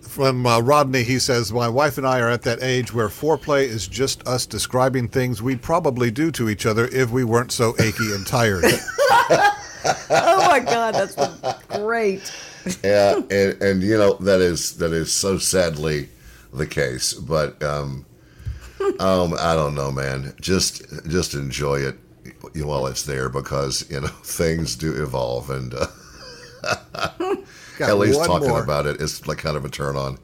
from 0.00 0.46
uh, 0.46 0.60
Rodney, 0.60 1.02
he 1.02 1.18
says, 1.18 1.52
My 1.52 1.68
wife 1.68 1.96
and 1.96 2.06
I 2.06 2.20
are 2.20 2.28
at 2.28 2.42
that 2.42 2.62
age 2.62 2.92
where 2.92 3.08
foreplay 3.08 3.64
is 3.64 3.86
just 3.86 4.26
us 4.26 4.44
describing 4.44 5.08
things 5.08 5.40
we'd 5.40 5.62
probably 5.62 6.10
do 6.10 6.30
to 6.32 6.48
each 6.48 6.66
other 6.66 6.86
if 6.88 7.10
we 7.10 7.24
weren't 7.24 7.52
so 7.52 7.74
achy 7.78 8.12
and 8.12 8.26
tired. 8.26 8.64
Oh 10.12 10.48
my 10.48 10.60
God, 10.60 10.94
that's 10.94 11.16
great. 11.68 12.32
yeah, 12.84 13.16
and, 13.30 13.62
and 13.62 13.82
you 13.82 13.96
know 13.96 14.14
that 14.14 14.40
is 14.40 14.76
that 14.78 14.92
is 14.92 15.12
so 15.12 15.38
sadly 15.38 16.08
the 16.52 16.66
case. 16.66 17.14
But 17.14 17.62
um, 17.62 18.04
um, 18.98 19.34
I 19.38 19.54
don't 19.54 19.74
know, 19.74 19.92
man. 19.92 20.34
Just 20.40 20.82
just 21.08 21.34
enjoy 21.34 21.80
it 21.80 21.96
while 22.56 22.86
it's 22.86 23.04
there 23.04 23.28
because 23.28 23.88
you 23.90 24.00
know 24.00 24.08
things 24.24 24.76
do 24.76 25.02
evolve, 25.02 25.50
and 25.50 25.74
uh, 25.74 25.86
at 27.80 27.98
least 27.98 28.24
talking 28.24 28.48
more. 28.48 28.62
about 28.62 28.86
it 28.86 29.00
is 29.00 29.26
like 29.26 29.38
kind 29.38 29.56
of 29.56 29.64
a 29.64 29.70
turn 29.70 29.96
on. 29.96 30.18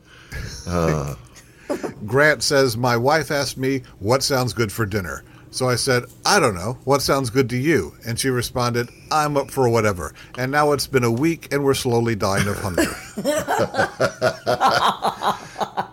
Grant 2.07 2.43
says, 2.43 2.77
My 2.77 2.97
wife 2.97 3.31
asked 3.31 3.59
me 3.59 3.83
what 3.99 4.23
sounds 4.23 4.53
good 4.53 4.71
for 4.73 4.87
dinner. 4.87 5.25
So 5.57 5.69
I 5.69 5.77
said, 5.77 6.05
I 6.27 6.39
don't 6.39 6.55
know. 6.55 6.77
What 6.85 7.01
sounds 7.03 7.31
good 7.31 7.49
to 7.51 7.57
you? 7.57 7.95
And 8.07 8.19
she 8.21 8.29
responded, 8.29 8.91
I'm 9.11 9.37
up 9.39 9.51
for 9.51 9.69
whatever. 9.69 10.13
And 10.37 10.53
now 10.53 10.73
it's 10.73 10.87
been 10.87 11.05
a 11.05 11.11
week 11.11 11.53
and 11.53 11.65
we're 11.65 11.75
slowly 11.75 12.15
dying 12.15 12.47
of 12.47 12.59
hunger. 12.59 12.85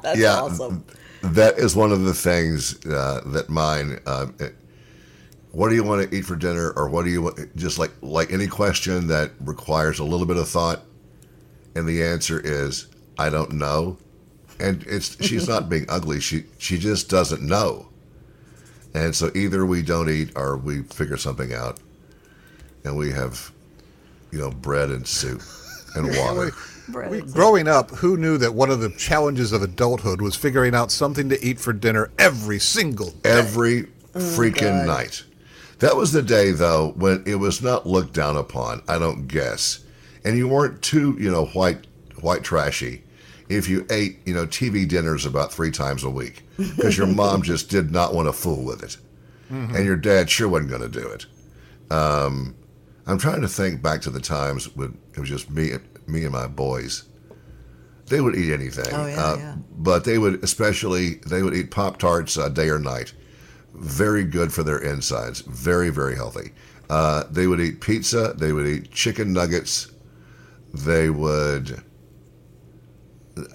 That's 0.02 0.20
yeah, 0.20 0.42
awesome. 0.42 0.84
that 1.22 1.58
is 1.58 1.76
one 1.76 1.92
of 1.92 2.04
the 2.04 2.14
things 2.14 2.86
uh, 2.86 3.22
that 3.28 3.50
mine. 3.50 4.00
Uh, 4.06 4.28
it- 4.40 4.56
what 5.52 5.70
do 5.70 5.76
you 5.76 5.84
want 5.84 6.10
to 6.10 6.18
eat 6.18 6.26
for 6.26 6.36
dinner, 6.36 6.72
or 6.76 6.90
what 6.90 7.06
do 7.06 7.12
you 7.12 7.22
want? 7.22 7.56
Just 7.56 7.78
like 7.78 7.92
like 8.02 8.34
any 8.34 8.48
question 8.48 9.06
that 9.10 9.34
requires 9.40 10.00
a 10.00 10.04
little 10.04 10.26
bit 10.26 10.38
of 10.38 10.50
thought, 10.50 10.82
and 11.76 11.88
the 11.88 12.04
answer 12.04 12.42
is 12.44 12.88
I 13.20 13.30
don't 13.30 13.52
know, 13.54 13.98
and 14.60 14.84
it's 14.88 15.16
she's 15.24 15.48
not 15.48 15.70
being 15.70 15.86
ugly. 15.90 16.20
She 16.22 16.46
she 16.58 16.80
just 16.80 17.08
doesn't 17.08 17.44
know, 17.44 17.88
and 18.94 19.16
so 19.16 19.32
either 19.36 19.66
we 19.66 19.82
don't 19.82 20.10
eat 20.10 20.32
or 20.36 20.58
we 20.58 20.84
figure 20.84 21.18
something 21.18 21.54
out, 21.54 21.80
and 22.84 22.96
we 22.96 23.12
have, 23.12 23.52
you 24.32 24.40
know, 24.40 24.52
bread 24.52 24.90
and 24.90 25.08
soup 25.08 25.42
and 25.96 26.08
water. 26.18 26.52
Bread. 26.90 27.32
Growing 27.32 27.68
up, 27.68 27.92
who 27.92 28.18
knew 28.18 28.38
that 28.38 28.54
one 28.54 28.70
of 28.70 28.82
the 28.82 28.90
challenges 28.90 29.54
of 29.54 29.62
adulthood 29.62 30.22
was 30.22 30.36
figuring 30.36 30.76
out 30.76 30.92
something 30.92 31.30
to 31.30 31.42
eat 31.46 31.60
for 31.60 31.72
dinner 31.72 32.12
every 32.20 32.60
single 32.60 33.12
day? 33.12 33.30
every 33.30 33.84
freaking 34.14 34.86
night. 34.86 35.24
That 35.80 35.96
was 35.96 36.12
the 36.12 36.22
day 36.22 36.52
though 36.52 36.94
when 36.96 37.24
it 37.26 37.36
was 37.36 37.62
not 37.62 37.88
looked 37.88 38.14
down 38.14 38.38
upon. 38.38 38.84
I 38.88 39.00
don't 39.00 39.28
guess, 39.28 39.80
and 40.24 40.38
you 40.38 40.48
weren't 40.48 40.82
too 40.82 41.18
you 41.20 41.32
know 41.32 41.46
white 41.48 41.88
white 42.22 42.44
trashy 42.44 43.04
if 43.50 43.68
you 43.70 43.86
ate 43.90 44.20
you 44.26 44.34
know 44.34 44.46
TV 44.46 44.88
dinners 44.88 45.26
about 45.26 45.52
three 45.54 45.72
times 45.72 46.04
a 46.04 46.10
week 46.10 46.44
because 46.58 46.98
your 46.98 47.08
mom 47.08 47.42
just 47.52 47.70
did 47.70 47.92
not 47.92 48.14
want 48.14 48.28
to 48.28 48.34
fool 48.34 48.64
with 48.64 48.84
it, 48.84 48.98
and 49.50 49.86
your 49.86 49.96
dad 49.98 50.30
sure 50.30 50.48
wasn't 50.50 50.70
going 50.70 50.82
to 50.82 50.90
do 50.90 51.08
it. 51.08 51.26
Um, 51.92 52.56
I'm 53.06 53.18
trying 53.18 53.42
to 53.42 53.48
think 53.48 53.82
back 53.82 54.02
to 54.02 54.10
the 54.10 54.22
times 54.22 54.74
when 54.76 54.98
it 55.14 55.20
was 55.20 55.30
just 55.30 55.50
me 55.50 55.72
me 56.08 56.24
and 56.24 56.32
my 56.32 56.48
boys. 56.48 57.04
They 58.08 58.20
would 58.20 58.36
eat 58.36 58.52
anything, 58.52 58.94
Oh, 58.94 59.06
yeah, 59.08 59.24
uh, 59.26 59.36
yeah. 59.38 59.56
but 59.78 60.04
they 60.04 60.18
would 60.18 60.44
especially 60.44 61.16
they 61.26 61.42
would 61.42 61.54
eat 61.56 61.72
Pop 61.72 61.98
Tarts 62.00 62.38
uh, 62.38 62.50
day 62.50 62.70
or 62.70 62.78
night. 62.80 63.14
Very 63.76 64.24
good 64.26 64.52
for 64.54 64.62
their 64.62 64.78
insides. 64.80 65.42
Very 65.42 65.90
very 65.90 66.16
healthy. 66.16 66.52
Uh, 66.90 67.24
they 67.32 67.48
would 67.48 67.60
eat 67.62 67.80
pizza. 67.82 68.34
They 68.38 68.52
would 68.52 68.68
eat 68.68 68.92
chicken 68.92 69.32
nuggets. 69.34 69.92
They 70.74 71.10
would. 71.10 71.82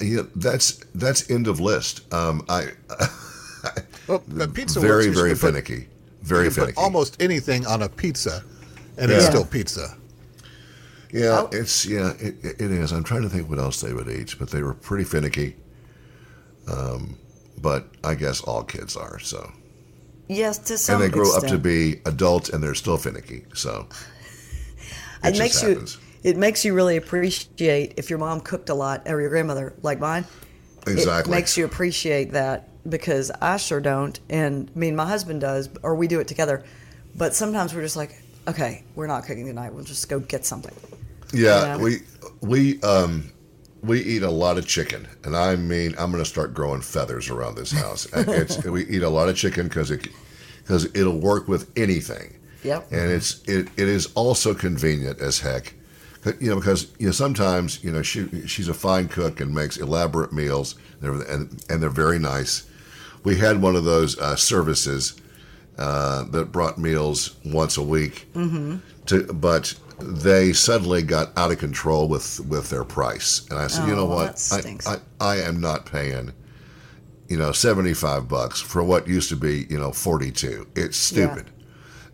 Yeah, 0.00 0.22
that's 0.34 0.72
that's 0.94 1.30
end 1.30 1.46
of 1.46 1.60
list. 1.60 2.12
Um, 2.12 2.44
I 2.48 2.68
Well, 4.08 4.22
the 4.28 4.48
pizza 4.48 4.80
very 4.80 5.06
works. 5.06 5.16
Very 5.18 5.30
can 5.30 5.38
put- 5.38 5.46
finicky. 5.54 5.88
Very 6.22 6.44
you 6.44 6.50
can 6.50 6.54
put 6.54 6.60
finicky. 6.74 6.80
almost 6.82 7.22
anything 7.22 7.66
on 7.66 7.82
a 7.82 7.88
pizza, 7.88 8.42
and 8.96 9.10
it's 9.10 9.26
still 9.26 9.44
pizza. 9.44 9.96
Yeah, 11.12 11.46
it's 11.52 11.86
yeah, 11.86 12.12
it, 12.18 12.36
it 12.42 12.60
is. 12.60 12.92
I'm 12.92 13.04
trying 13.04 13.22
to 13.22 13.28
think 13.30 13.48
what 13.48 13.58
else 13.58 13.80
they 13.80 13.92
would 13.94 14.08
eat, 14.08 14.34
but 14.38 14.50
they 14.50 14.62
were 14.62 14.74
pretty 14.74 15.04
finicky. 15.04 15.56
Um, 16.70 17.16
but 17.62 17.86
I 18.04 18.14
guess 18.14 18.42
all 18.42 18.62
kids 18.62 18.94
are 18.96 19.18
so, 19.18 19.50
Yes, 20.28 20.58
to 20.58 20.76
some 20.76 21.00
and 21.00 21.04
they 21.10 21.14
grow 21.14 21.34
up 21.34 21.46
to 21.46 21.56
be 21.56 22.00
adults, 22.04 22.50
and 22.50 22.62
they're 22.62 22.74
still 22.74 22.98
finicky. 22.98 23.44
So 23.54 23.86
it, 25.22 25.28
it 25.28 25.30
just 25.30 25.38
makes 25.40 25.60
happens. 25.62 25.94
you 25.96 26.07
it 26.22 26.36
makes 26.36 26.64
you 26.64 26.74
really 26.74 26.96
appreciate 26.96 27.94
if 27.96 28.10
your 28.10 28.18
mom 28.18 28.40
cooked 28.40 28.68
a 28.68 28.74
lot 28.74 29.02
or 29.06 29.20
your 29.20 29.30
grandmother 29.30 29.74
like 29.82 29.98
mine 29.98 30.24
exactly 30.86 31.32
it 31.32 31.36
makes 31.36 31.56
you 31.56 31.64
appreciate 31.64 32.32
that 32.32 32.68
because 32.88 33.30
i 33.42 33.56
sure 33.56 33.80
don't 33.80 34.20
and 34.30 34.70
I 34.74 34.78
mean 34.78 34.96
my 34.96 35.06
husband 35.06 35.40
does 35.40 35.68
or 35.82 35.94
we 35.94 36.06
do 36.08 36.20
it 36.20 36.28
together 36.28 36.64
but 37.14 37.34
sometimes 37.34 37.74
we're 37.74 37.82
just 37.82 37.96
like 37.96 38.20
okay 38.46 38.84
we're 38.94 39.06
not 39.06 39.24
cooking 39.24 39.46
tonight 39.46 39.72
we'll 39.74 39.84
just 39.84 40.08
go 40.08 40.20
get 40.20 40.44
something 40.46 40.74
Yeah, 41.32 41.76
we 41.76 41.98
we 42.40 42.80
um 42.82 43.30
we 43.82 44.00
eat 44.00 44.22
a 44.22 44.30
lot 44.30 44.58
of 44.58 44.66
chicken, 44.66 45.06
and 45.24 45.36
I 45.36 45.56
mean 45.56 45.94
I'm 45.98 46.10
going 46.10 46.22
to 46.22 46.28
start 46.28 46.54
growing 46.54 46.80
feathers 46.80 47.28
around 47.28 47.56
this 47.56 47.70
house. 47.70 48.08
It's 48.12 48.64
we 48.64 48.86
eat 48.86 49.02
a 49.02 49.08
lot 49.08 49.28
of 49.28 49.36
chicken 49.36 49.68
because 49.68 49.90
it 49.90 50.08
because 50.62 50.86
it'll 50.94 51.18
work 51.18 51.48
with 51.48 51.70
anything. 51.76 52.38
Yep. 52.64 52.90
And 52.90 53.10
it's 53.10 53.42
it, 53.46 53.68
it 53.76 53.88
is 53.88 54.06
also 54.14 54.54
convenient 54.54 55.20
as 55.20 55.38
heck. 55.38 55.74
You 56.40 56.50
know, 56.50 56.56
because 56.56 56.88
you 56.98 57.06
know 57.06 57.12
sometimes 57.12 57.82
you 57.82 57.90
know 57.92 58.02
she 58.02 58.46
she's 58.46 58.68
a 58.68 58.74
fine 58.74 59.08
cook 59.08 59.40
and 59.40 59.54
makes 59.54 59.76
elaborate 59.76 60.32
meals, 60.32 60.74
and 61.00 61.22
and, 61.22 61.64
and 61.70 61.82
they're 61.82 61.90
very 61.90 62.18
nice. 62.18 62.68
We 63.24 63.36
had 63.36 63.62
one 63.62 63.76
of 63.76 63.84
those 63.84 64.18
uh, 64.18 64.36
services 64.36 65.20
uh, 65.78 66.24
that 66.24 66.50
brought 66.52 66.78
meals 66.78 67.36
once 67.44 67.76
a 67.76 67.82
week. 67.82 68.28
Mm-hmm. 68.34 68.76
To, 69.06 69.32
but 69.32 69.74
they 70.00 70.52
suddenly 70.52 71.02
got 71.02 71.36
out 71.38 71.50
of 71.52 71.58
control 71.58 72.08
with 72.08 72.40
with 72.40 72.68
their 72.70 72.84
price, 72.84 73.46
and 73.50 73.58
I 73.58 73.68
said, 73.68 73.86
you 73.86 73.92
Oh, 73.94 73.96
know 73.96 74.06
well, 74.06 74.26
what. 74.26 74.82
I, 74.86 74.98
I 75.20 75.34
I 75.34 75.36
am 75.42 75.60
not 75.60 75.86
paying, 75.86 76.32
you 77.28 77.36
know, 77.36 77.52
seventy 77.52 77.94
five 77.94 78.28
bucks 78.28 78.60
for 78.60 78.82
what 78.82 79.06
used 79.06 79.28
to 79.30 79.36
be 79.36 79.66
you 79.70 79.78
know 79.78 79.92
forty 79.92 80.30
two. 80.32 80.66
It's 80.74 80.96
stupid. 80.96 81.46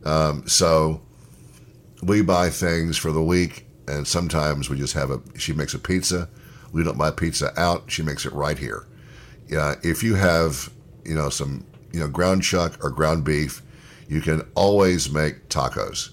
Um, 0.05 0.47
so 0.47 1.01
we 2.03 2.21
buy 2.23 2.51
things 2.51 2.97
for 2.99 3.11
the 3.13 3.23
week, 3.23 3.64
and 3.89 4.07
sometimes 4.07 4.69
we 4.71 4.77
just 4.79 4.95
have 4.95 5.11
a. 5.11 5.21
She 5.39 5.53
makes 5.53 5.75
a 5.75 5.79
pizza. 5.79 6.29
We 6.73 6.83
don't 6.83 6.99
buy 6.99 7.11
pizza 7.11 7.53
out. 7.61 7.91
She 7.91 8.03
makes 8.03 8.25
it 8.27 8.33
right 8.33 8.59
here. 8.59 8.87
Yeah, 9.49 9.75
if 9.83 10.03
you 10.03 10.15
have 10.15 10.71
you 11.05 11.15
know 11.15 11.29
some 11.29 11.65
you 11.93 12.01
know 12.01 12.09
ground 12.09 12.43
chuck 12.43 12.83
or 12.83 12.91
ground 12.91 13.25
beef, 13.25 13.63
you 14.09 14.21
can 14.21 14.43
always 14.55 15.11
make 15.11 15.49
tacos. 15.49 16.11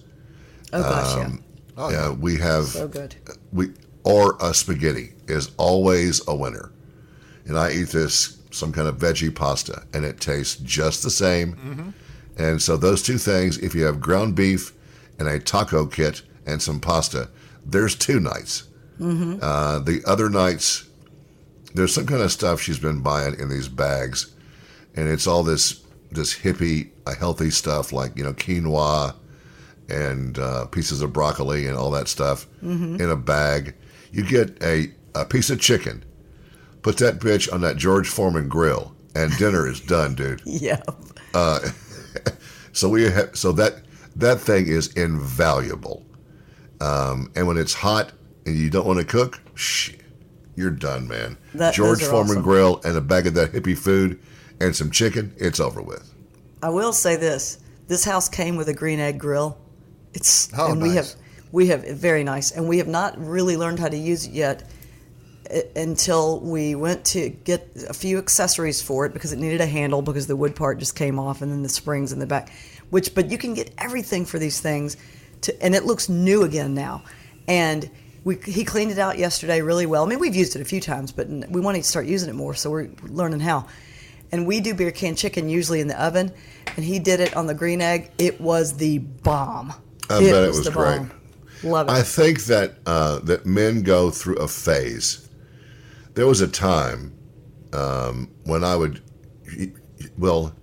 oh 0.74 0.82
gosh 0.82 1.26
Um, 1.26 1.44
Oh, 1.78 1.90
yeah, 1.90 2.12
we 2.12 2.36
have 2.38 2.66
so 2.66 2.88
good 2.88 3.16
we 3.54 3.70
or 4.04 4.36
a 4.42 4.54
spaghetti 4.54 5.14
is 5.28 5.52
always 5.58 6.22
a 6.28 6.36
winner. 6.36 6.72
And 7.46 7.58
I 7.58 7.72
eat 7.72 7.88
this 7.90 8.38
some 8.52 8.72
kind 8.74 8.88
of 8.88 8.98
veggie 8.98 9.34
pasta, 9.34 9.84
and 9.94 10.04
it 10.06 10.20
tastes 10.20 10.58
just 10.58 11.02
the 11.02 11.10
same. 11.10 11.94
And 12.38 12.62
so 12.62 12.76
those 12.78 13.02
two 13.02 13.18
things, 13.18 13.58
if 13.60 13.74
you 13.74 13.84
have 13.86 14.00
ground 14.02 14.36
beef 14.36 14.74
and 15.18 15.28
a 15.28 15.40
taco 15.40 15.86
kit 15.86 16.22
and 16.46 16.62
some 16.62 16.80
pasta, 16.80 17.30
there's 17.72 17.96
two 17.96 18.20
nights. 18.20 18.64
Uh, 19.42 19.80
the 19.80 20.04
other 20.06 20.30
nights, 20.30 20.86
there's 21.74 21.94
some 21.94 22.06
kind 22.06 22.22
of 22.22 22.32
stuff 22.32 22.62
she's 22.62 22.78
been 22.78 23.02
buying 23.02 23.40
in 23.40 23.50
these 23.50 23.68
bags, 23.68 24.32
and 24.96 25.08
it's 25.10 25.26
all 25.26 25.42
this 25.44 25.82
this 26.12 26.38
hippie, 26.38 26.90
uh, 27.08 27.16
healthy 27.16 27.50
stuff 27.50 27.92
like 27.92 28.16
you 28.16 28.24
know 28.24 28.34
quinoa 28.34 29.16
and 29.90 30.38
uh, 30.38 30.66
pieces 30.68 31.02
of 31.02 31.12
broccoli 31.14 31.66
and 31.68 31.76
all 31.76 31.90
that 31.92 32.08
stuff 32.08 32.46
in 32.62 33.10
a 33.10 33.16
bag. 33.16 33.74
You 34.12 34.24
get 34.24 34.62
a, 34.62 34.92
a 35.16 35.26
piece 35.26 35.50
of 35.50 35.60
chicken, 35.60 36.04
put 36.84 36.98
that 36.98 37.20
bitch 37.20 37.52
on 37.52 37.62
that 37.62 37.78
George 37.78 38.08
Foreman 38.08 38.48
grill, 38.50 38.94
and 39.16 39.36
dinner 39.38 39.68
is 39.68 39.80
done, 39.80 40.14
dude. 40.14 40.42
yeah 40.46 40.82
So 42.74 42.88
we 42.88 43.04
have, 43.04 43.36
so 43.36 43.52
that 43.54 43.82
that 44.16 44.40
thing 44.40 44.68
is 44.68 44.94
invaluable. 44.94 46.06
Um, 46.82 47.32
and 47.36 47.48
when 47.48 47.58
it's 47.58 47.74
hot 47.74 48.12
and 48.46 48.58
you 48.58 48.70
don't 48.70 48.86
want 48.88 49.00
to 49.00 49.06
cook, 49.06 49.40
shh, 49.56 49.92
you're 50.56 50.72
done, 50.72 51.08
man. 51.08 51.38
That- 51.54 51.74
George 51.74 52.02
Foreman 52.04 52.32
awesome. 52.32 52.42
grill 52.44 52.82
and 52.84 52.98
a 52.98 53.02
bag 53.02 53.28
of 53.28 53.36
that 53.36 53.52
hippie 53.52 53.78
food 53.78 54.20
and 54.60 54.76
some 54.76 54.92
chicken, 54.92 55.34
it's 55.38 55.60
over 55.60 55.82
with. 55.82 56.12
I 56.64 56.70
will 56.70 56.94
say 56.94 57.16
this: 57.16 57.60
this 57.88 58.04
house 58.04 58.28
came 58.30 58.56
with 58.56 58.68
a 58.68 58.74
green 58.74 59.00
egg 59.00 59.20
grill. 59.20 59.58
It's 60.14 60.50
Oh, 60.58 60.72
and 60.72 60.82
we 60.82 60.90
have 60.90 61.06
nice. 61.06 61.16
we 61.52 61.68
have 61.68 61.84
very 61.88 62.24
nice, 62.24 62.52
and 62.52 62.68
we 62.68 62.80
have 62.80 62.88
not 62.88 63.18
really 63.18 63.58
learned 63.58 63.80
how 63.80 63.88
to 63.88 63.98
use 63.98 64.26
it 64.26 64.32
yet 64.34 64.70
uh, 65.54 65.60
until 65.76 66.40
we 66.42 66.76
went 66.76 67.06
to 67.06 67.30
get 67.30 67.70
a 67.90 67.94
few 67.94 68.18
accessories 68.18 68.82
for 68.82 69.06
it 69.06 69.14
because 69.14 69.32
it 69.34 69.40
needed 69.40 69.62
a 69.62 69.66
handle 69.66 70.02
because 70.02 70.28
the 70.28 70.36
wood 70.36 70.56
part 70.56 70.80
just 70.80 70.96
came 70.96 71.18
off 71.20 71.42
and 71.42 71.52
then 71.52 71.64
the 71.64 71.70
springs 71.70 72.12
in 72.12 72.20
the 72.20 72.28
back. 72.28 72.52
Which, 72.90 73.16
but 73.16 73.32
you 73.32 73.38
can 73.38 73.54
get 73.54 73.72
everything 73.78 74.26
for 74.26 74.38
these 74.38 74.60
things, 74.60 74.98
to, 75.42 75.64
and 75.64 75.76
it 75.76 75.86
looks 75.86 76.10
new 76.10 76.44
again 76.44 76.74
now. 76.74 77.04
And 77.48 77.90
we, 78.24 78.38
he 78.46 78.64
cleaned 78.64 78.92
it 78.92 79.00
out 79.00 79.18
yesterday 79.18 79.62
really 79.62 79.86
well. 79.86 80.04
I 80.06 80.08
mean, 80.08 80.20
we've 80.20 80.36
used 80.36 80.56
it 80.56 80.62
a 80.62 80.66
few 80.66 80.82
times, 80.82 81.12
but 81.12 81.28
we 81.28 81.60
want 81.60 81.78
to 81.78 81.84
start 81.84 82.06
using 82.06 82.30
it 82.30 82.36
more, 82.36 82.54
so 82.54 82.70
we're 82.70 82.90
learning 83.08 83.40
how. 83.40 83.68
And 84.32 84.48
we 84.48 84.62
do 84.62 84.74
beer 84.74 84.92
can 84.92 85.16
chicken 85.16 85.50
usually 85.50 85.82
in 85.82 85.88
the 85.88 86.02
oven, 86.02 86.32
and 86.76 86.86
he 86.86 87.00
did 87.00 87.20
it 87.20 87.36
on 87.36 87.48
the 87.48 87.54
green 87.54 87.82
egg. 87.82 88.12
It 88.18 88.40
was 88.40 88.78
the 88.78 89.00
bomb. 89.00 89.74
I 90.10 90.20
bet 90.20 90.44
it 90.44 90.48
was 90.48 90.64
the 90.64 90.72
great. 90.72 90.98
bomb. 91.00 91.12
Love 91.64 91.88
it. 91.88 91.92
I 91.92 92.02
think 92.02 92.46
that 92.46 92.76
uh, 92.86 93.20
that 93.20 93.46
men 93.46 93.84
go 93.84 94.10
through 94.10 94.38
a 94.38 94.48
phase. 94.48 95.30
There 96.14 96.28
was 96.28 96.42
a 96.42 96.48
time 96.48 97.14
um, 97.74 98.30
when 98.46 98.64
I 98.64 98.76
would, 98.76 99.02
well, 100.18 100.56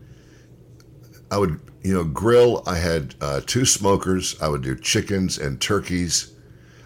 I 1.30 1.38
would 1.38 1.60
you 1.88 1.94
know 1.94 2.04
grill. 2.04 2.62
I 2.66 2.76
had 2.76 3.14
uh, 3.20 3.40
two 3.46 3.64
smokers. 3.64 4.40
I 4.40 4.48
would 4.48 4.62
do 4.62 4.76
chickens 4.76 5.38
and 5.38 5.60
turkeys. 5.60 6.32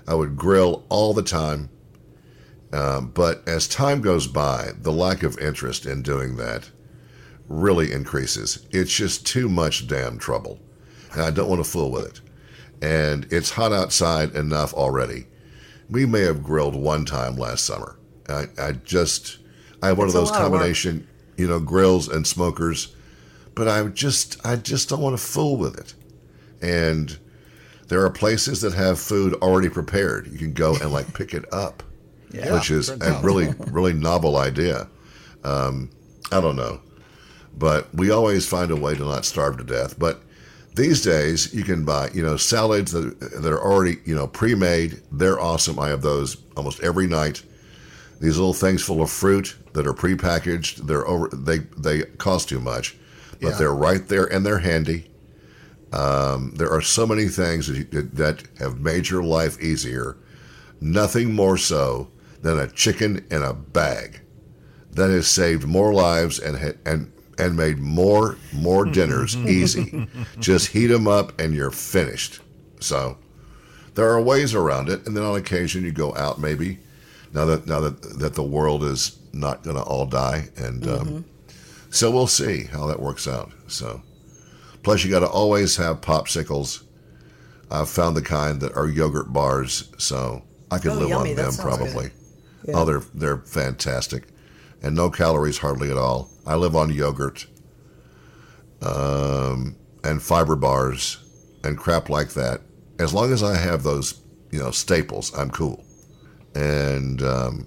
I 0.06 0.14
would 0.14 0.36
grill 0.36 0.84
all 0.88 1.12
the 1.12 1.22
time. 1.22 1.68
Um, 2.72 3.10
but 3.10 3.46
as 3.46 3.68
time 3.68 4.00
goes 4.00 4.26
by, 4.26 4.70
the 4.80 4.92
lack 4.92 5.22
of 5.22 5.38
interest 5.38 5.86
in 5.86 6.02
doing 6.02 6.36
that 6.36 6.70
really 7.48 7.92
increases. 7.92 8.66
It's 8.70 8.94
just 8.94 9.26
too 9.26 9.48
much 9.48 9.86
damn 9.86 10.18
trouble, 10.18 10.58
and 11.12 11.20
I 11.20 11.30
don't 11.30 11.48
want 11.48 11.62
to 11.62 11.70
fool 11.70 11.90
with 11.90 12.06
it 12.06 12.20
and 12.82 13.28
it's 13.30 13.50
hot 13.50 13.72
outside 13.72 14.34
enough 14.34 14.74
already. 14.74 15.26
We 15.88 16.04
may 16.04 16.22
have 16.22 16.42
grilled 16.42 16.74
one 16.74 17.04
time 17.04 17.36
last 17.36 17.64
summer. 17.64 17.96
I, 18.28 18.46
I 18.58 18.72
just, 18.72 19.38
I 19.82 19.88
have 19.88 19.98
one 19.98 20.08
It's 20.08 20.14
of 20.16 20.20
those 20.20 20.30
lot 20.32 20.42
of 20.42 20.50
combination, 20.50 21.06
you 21.36 21.46
know, 21.46 21.60
grills 21.60 22.08
and 22.08 22.26
smokers, 22.26 22.94
but 23.54 23.68
I 23.68 23.86
just, 23.88 24.44
I 24.44 24.56
just 24.56 24.88
don't 24.88 25.00
want 25.00 25.16
to 25.16 25.22
fool 25.22 25.56
with 25.56 25.78
it. 25.78 25.94
And 26.60 27.18
there 27.88 28.04
are 28.04 28.10
places 28.10 28.60
that 28.62 28.72
have 28.74 28.98
food 28.98 29.34
already 29.34 29.68
prepared. 29.68 30.28
You 30.28 30.38
can 30.38 30.52
go 30.52 30.74
and 30.76 30.92
like 30.92 31.12
pick 31.14 31.34
it 31.34 31.52
up, 31.52 31.82
Yeah, 32.32 32.54
which 32.54 32.70
is 32.70 32.88
a 32.88 33.20
really, 33.22 33.52
really 33.70 33.92
novel 33.92 34.36
idea. 34.36 34.88
Um, 35.44 35.90
I 36.30 36.40
don't 36.40 36.56
know, 36.56 36.80
but 37.58 37.94
we 37.94 38.10
always 38.10 38.48
find 38.48 38.70
a 38.70 38.76
way 38.76 38.94
to 38.94 39.04
not 39.04 39.24
starve 39.26 39.58
to 39.58 39.64
death. 39.64 39.98
But 39.98 40.22
these 40.74 41.02
days, 41.02 41.52
you 41.52 41.64
can 41.64 41.84
buy, 41.84 42.08
you 42.14 42.22
know, 42.22 42.36
salads 42.36 42.92
that, 42.92 43.20
that 43.20 43.52
are 43.52 43.60
already, 43.60 43.98
you 44.06 44.14
know, 44.14 44.26
pre-made. 44.26 45.02
They're 45.10 45.40
awesome. 45.40 45.78
I 45.78 45.88
have 45.88 46.00
those 46.00 46.38
almost 46.56 46.80
every 46.80 47.06
night. 47.06 47.42
These 48.20 48.38
little 48.38 48.54
things 48.54 48.82
full 48.82 49.02
of 49.02 49.10
fruit 49.10 49.54
that 49.74 49.86
are 49.86 49.92
pre-packaged. 49.92 50.86
They're 50.86 51.06
over. 51.06 51.28
They 51.28 51.58
they 51.76 52.02
cost 52.02 52.48
too 52.48 52.60
much, 52.60 52.96
but 53.42 53.50
Yeah. 53.50 53.58
they're 53.58 53.74
right 53.74 54.06
there 54.08 54.24
and 54.32 54.46
they're 54.46 54.58
handy. 54.60 55.10
Um, 55.92 56.54
there 56.56 56.70
are 56.70 56.80
so 56.80 57.06
many 57.06 57.28
things 57.28 57.66
that, 57.66 58.14
that 58.14 58.42
have 58.58 58.80
made 58.80 59.10
your 59.10 59.22
life 59.22 59.60
easier. 59.60 60.16
Nothing 60.80 61.34
more 61.34 61.58
so 61.58 62.08
than 62.40 62.58
a 62.58 62.66
chicken 62.66 63.24
in 63.30 63.42
a 63.42 63.52
bag 63.52 64.20
that 64.92 65.10
has 65.10 65.26
saved 65.28 65.64
more 65.66 65.92
lives 65.92 66.38
and 66.38 66.56
and 66.86 67.12
and 67.38 67.56
made 67.56 67.78
more 67.78 68.36
more 68.52 68.84
dinners 68.84 69.36
easy. 69.46 70.06
Just 70.40 70.68
heat 70.68 70.86
them 70.88 71.06
up 71.06 71.38
and 71.40 71.54
you're 71.54 71.70
finished. 71.70 72.40
So 72.80 73.16
there 73.94 74.08
are 74.10 74.20
ways 74.20 74.54
around 74.54 74.88
it, 74.88 75.06
and 75.06 75.16
then 75.16 75.24
on 75.24 75.36
occasion 75.36 75.84
you 75.84 75.92
go 75.92 76.14
out 76.16 76.40
maybe. 76.40 76.78
Now 77.34 77.44
that 77.46 77.66
now 77.66 77.80
that 77.80 78.18
that 78.18 78.34
the 78.34 78.42
world 78.42 78.82
is 78.82 79.18
not 79.32 79.62
going 79.62 79.76
to 79.76 79.82
all 79.82 80.06
die, 80.06 80.48
and 80.56 80.86
um, 80.88 81.24
so 81.92 82.10
we'll 82.10 82.26
see 82.26 82.64
how 82.64 82.86
that 82.86 83.00
works 83.00 83.28
out. 83.28 83.52
So 83.68 84.02
plus 84.82 85.04
you 85.04 85.10
got 85.10 85.20
to 85.20 85.28
always 85.28 85.76
have 85.76 86.00
popsicles. 86.00 86.82
I've 87.70 87.88
found 87.88 88.16
the 88.16 88.22
kind 88.22 88.60
that 88.62 88.74
are 88.76 88.88
yogurt 88.88 89.32
bars, 89.32 89.90
so 89.98 90.42
I 90.70 90.78
could 90.78 90.92
Oh, 90.92 90.98
live 90.98 91.08
yummy. 91.10 91.30
on 91.30 91.36
them 91.36 91.54
probably. 91.56 92.10
Yeah. 92.64 92.74
Oh, 92.78 92.84
they're 92.84 93.02
they're 93.14 93.38
fantastic, 93.38 94.28
and 94.82 94.94
no 94.94 95.10
calories 95.10 95.58
hardly 95.58 95.90
at 95.90 95.96
all. 95.96 96.28
I 96.46 96.54
live 96.56 96.74
on 96.76 96.90
yogurt, 96.92 97.46
um, 98.82 99.76
and 100.04 100.22
fiber 100.22 100.56
bars, 100.56 101.18
and 101.64 101.78
crap 101.78 102.08
like 102.08 102.30
that. 102.30 102.60
As 102.98 103.14
long 103.14 103.32
as 103.32 103.42
I 103.42 103.56
have 103.56 103.82
those, 103.82 104.20
you 104.50 104.58
know, 104.58 104.70
staples, 104.70 105.36
I'm 105.36 105.50
cool, 105.50 105.84
and 106.54 107.22
um, 107.22 107.66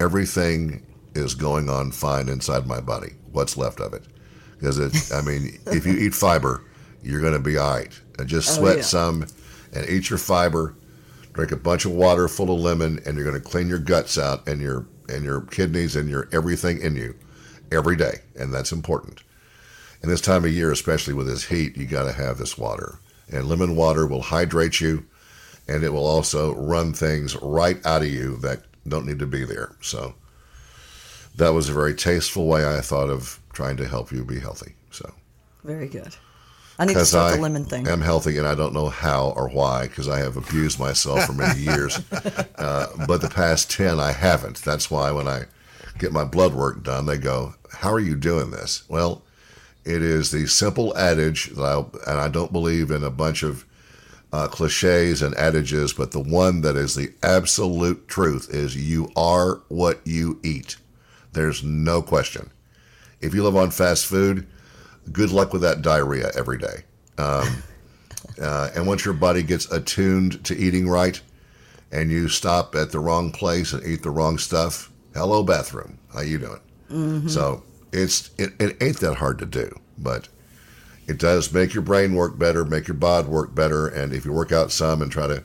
everything 0.00 0.84
is 1.14 1.34
going 1.34 1.68
on 1.70 1.90
fine 1.92 2.28
inside 2.28 2.66
my 2.66 2.80
body. 2.80 3.12
What's 3.34 3.56
left 3.56 3.80
of 3.80 3.92
it? 3.92 4.04
Because 4.58 4.78
it, 4.78 5.12
I 5.12 5.20
mean, 5.20 5.58
if 5.66 5.84
you 5.84 5.92
eat 5.94 6.14
fiber, 6.14 6.62
you're 7.02 7.20
going 7.20 7.32
to 7.34 7.38
be 7.38 7.58
all 7.58 7.74
right. 7.74 8.00
And 8.18 8.28
just 8.28 8.48
Oh, 8.50 8.60
sweat 8.62 8.76
yeah. 8.78 8.82
some, 8.82 9.26
and 9.74 9.88
eat 9.88 10.08
your 10.08 10.18
fiber 10.18 10.74
drink 11.34 11.50
a 11.50 11.56
bunch 11.56 11.84
of 11.84 11.90
water 11.90 12.28
full 12.28 12.54
of 12.54 12.60
lemon 12.60 13.00
and 13.04 13.16
you're 13.16 13.28
going 13.28 13.40
to 13.40 13.48
clean 13.48 13.68
your 13.68 13.78
guts 13.78 14.16
out 14.16 14.46
and 14.46 14.60
your 14.62 14.86
and 15.08 15.24
your 15.24 15.40
kidneys 15.42 15.96
and 15.96 16.08
your 16.08 16.28
everything 16.32 16.80
in 16.80 16.94
you 16.94 17.12
every 17.72 17.96
day 17.96 18.20
and 18.36 18.54
that's 18.54 18.70
important 18.70 19.24
and 20.00 20.10
this 20.10 20.20
time 20.20 20.44
of 20.44 20.52
year 20.52 20.70
especially 20.70 21.12
with 21.12 21.26
this 21.26 21.44
heat 21.46 21.76
you 21.76 21.86
got 21.86 22.04
to 22.04 22.12
have 22.12 22.38
this 22.38 22.56
water 22.56 23.00
and 23.32 23.48
lemon 23.48 23.74
water 23.74 24.06
will 24.06 24.22
hydrate 24.22 24.80
you 24.80 25.04
and 25.66 25.82
it 25.82 25.92
will 25.92 26.06
also 26.06 26.54
run 26.54 26.92
things 26.92 27.34
right 27.42 27.84
out 27.84 28.02
of 28.02 28.08
you 28.08 28.36
that 28.36 28.62
don't 28.86 29.04
need 29.06 29.18
to 29.18 29.26
be 29.26 29.44
there 29.44 29.74
so 29.80 30.14
that 31.36 31.50
was 31.50 31.68
a 31.68 31.72
very 31.72 31.94
tasteful 31.94 32.46
way 32.46 32.66
i 32.66 32.80
thought 32.80 33.10
of 33.10 33.40
trying 33.52 33.76
to 33.76 33.86
help 33.86 34.10
you 34.12 34.24
be 34.24 34.40
healthy 34.40 34.74
so 34.90 35.12
Very 35.64 35.88
good. 35.88 36.14
I 36.78 36.84
need 36.86 36.94
to 36.94 37.06
start 37.06 37.32
I 37.32 37.36
the 37.36 37.42
lemon 37.42 37.64
thing. 37.64 37.86
I 37.86 37.92
am 37.92 38.00
healthy 38.00 38.36
and 38.36 38.46
I 38.46 38.54
don't 38.56 38.74
know 38.74 38.88
how 38.88 39.30
or 39.36 39.48
why 39.48 39.86
because 39.86 40.08
I 40.08 40.18
have 40.18 40.36
abused 40.36 40.78
myself 40.80 41.24
for 41.24 41.32
many 41.32 41.60
years. 41.60 42.00
Uh, 42.56 42.86
but 43.06 43.20
the 43.20 43.28
past 43.28 43.70
10, 43.70 44.00
I 44.00 44.12
haven't. 44.12 44.58
That's 44.62 44.90
why 44.90 45.10
when 45.10 45.28
I 45.28 45.42
get 45.98 46.12
my 46.12 46.24
blood 46.24 46.54
work 46.54 46.82
done, 46.82 47.04
they 47.06 47.18
go, 47.18 47.54
How 47.70 47.92
are 47.92 48.00
you 48.00 48.16
doing 48.16 48.50
this? 48.50 48.84
Well, 48.88 49.22
it 49.84 50.00
is 50.02 50.30
the 50.30 50.46
simple 50.46 50.96
adage 50.96 51.50
that 51.50 51.62
I, 51.62 52.10
and 52.10 52.20
I 52.20 52.28
don't 52.28 52.52
believe 52.52 52.90
in 52.90 53.04
a 53.04 53.10
bunch 53.10 53.42
of 53.42 53.66
uh, 54.32 54.48
cliches 54.48 55.20
and 55.20 55.34
adages, 55.36 55.92
but 55.92 56.12
the 56.12 56.20
one 56.20 56.62
that 56.62 56.76
is 56.76 56.94
the 56.94 57.12
absolute 57.22 58.08
truth 58.08 58.48
is 58.52 58.76
you 58.76 59.10
are 59.14 59.60
what 59.68 60.00
you 60.04 60.40
eat. 60.42 60.76
There's 61.34 61.62
no 61.62 62.00
question. 62.00 62.50
If 63.20 63.34
you 63.34 63.42
live 63.42 63.56
on 63.56 63.70
fast 63.70 64.06
food, 64.06 64.46
good 65.12 65.30
luck 65.30 65.52
with 65.52 65.62
that 65.62 65.82
diarrhea 65.82 66.30
every 66.36 66.58
day. 66.58 66.84
Um, 67.18 67.62
uh, 68.40 68.70
and 68.74 68.86
once 68.86 69.04
your 69.04 69.14
body 69.14 69.42
gets 69.42 69.70
attuned 69.70 70.44
to 70.44 70.56
eating 70.56 70.88
right, 70.88 71.20
and 71.92 72.10
you 72.10 72.28
stop 72.28 72.74
at 72.74 72.90
the 72.90 72.98
wrong 72.98 73.30
place 73.30 73.72
and 73.72 73.84
eat 73.84 74.02
the 74.02 74.10
wrong 74.10 74.38
stuff, 74.38 74.90
hello 75.14 75.42
bathroom, 75.42 75.98
how 76.12 76.22
you 76.22 76.38
doing? 76.38 76.60
So 77.28 77.62
it's 77.92 78.30
it, 78.38 78.52
it 78.58 78.82
ain't 78.82 79.00
that 79.00 79.14
hard 79.14 79.38
to 79.40 79.46
do, 79.46 79.76
but 79.98 80.28
it 81.06 81.18
does 81.18 81.52
make 81.52 81.74
your 81.74 81.82
brain 81.82 82.14
work 82.14 82.38
better, 82.38 82.64
make 82.64 82.88
your 82.88 82.96
bod 82.96 83.26
work 83.28 83.54
better, 83.54 83.86
and 83.86 84.12
if 84.12 84.24
you 84.24 84.32
work 84.32 84.52
out 84.52 84.72
some 84.72 85.02
and 85.02 85.10
try 85.10 85.26
to 85.26 85.44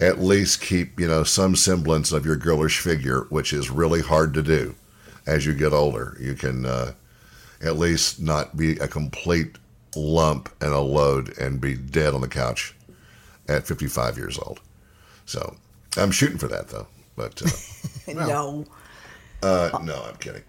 at 0.00 0.18
least 0.20 0.60
keep 0.60 0.98
you 0.98 1.06
know 1.06 1.22
some 1.22 1.54
semblance 1.54 2.12
of 2.12 2.26
your 2.26 2.36
girlish 2.36 2.80
figure, 2.80 3.26
which 3.30 3.52
is 3.52 3.70
really 3.70 4.00
hard 4.00 4.34
to 4.34 4.42
do 4.42 4.74
as 5.26 5.46
you 5.46 5.54
get 5.54 5.72
older, 5.72 6.16
you 6.20 6.34
can. 6.34 6.66
Uh, 6.66 6.92
at 7.64 7.78
least 7.78 8.20
not 8.20 8.56
be 8.56 8.72
a 8.78 8.88
complete 8.88 9.56
lump 9.96 10.50
and 10.60 10.72
a 10.72 10.80
load 10.80 11.36
and 11.38 11.60
be 11.60 11.74
dead 11.74 12.14
on 12.14 12.20
the 12.20 12.28
couch 12.28 12.74
at 13.48 13.66
55 13.66 14.16
years 14.16 14.38
old. 14.38 14.60
So 15.26 15.56
I'm 15.96 16.10
shooting 16.10 16.38
for 16.38 16.48
that 16.48 16.68
though. 16.68 16.86
But 17.16 17.42
uh, 17.42 18.12
no. 18.12 18.64
uh, 19.42 19.78
no, 19.82 20.04
I'm 20.08 20.16
kidding. 20.16 20.42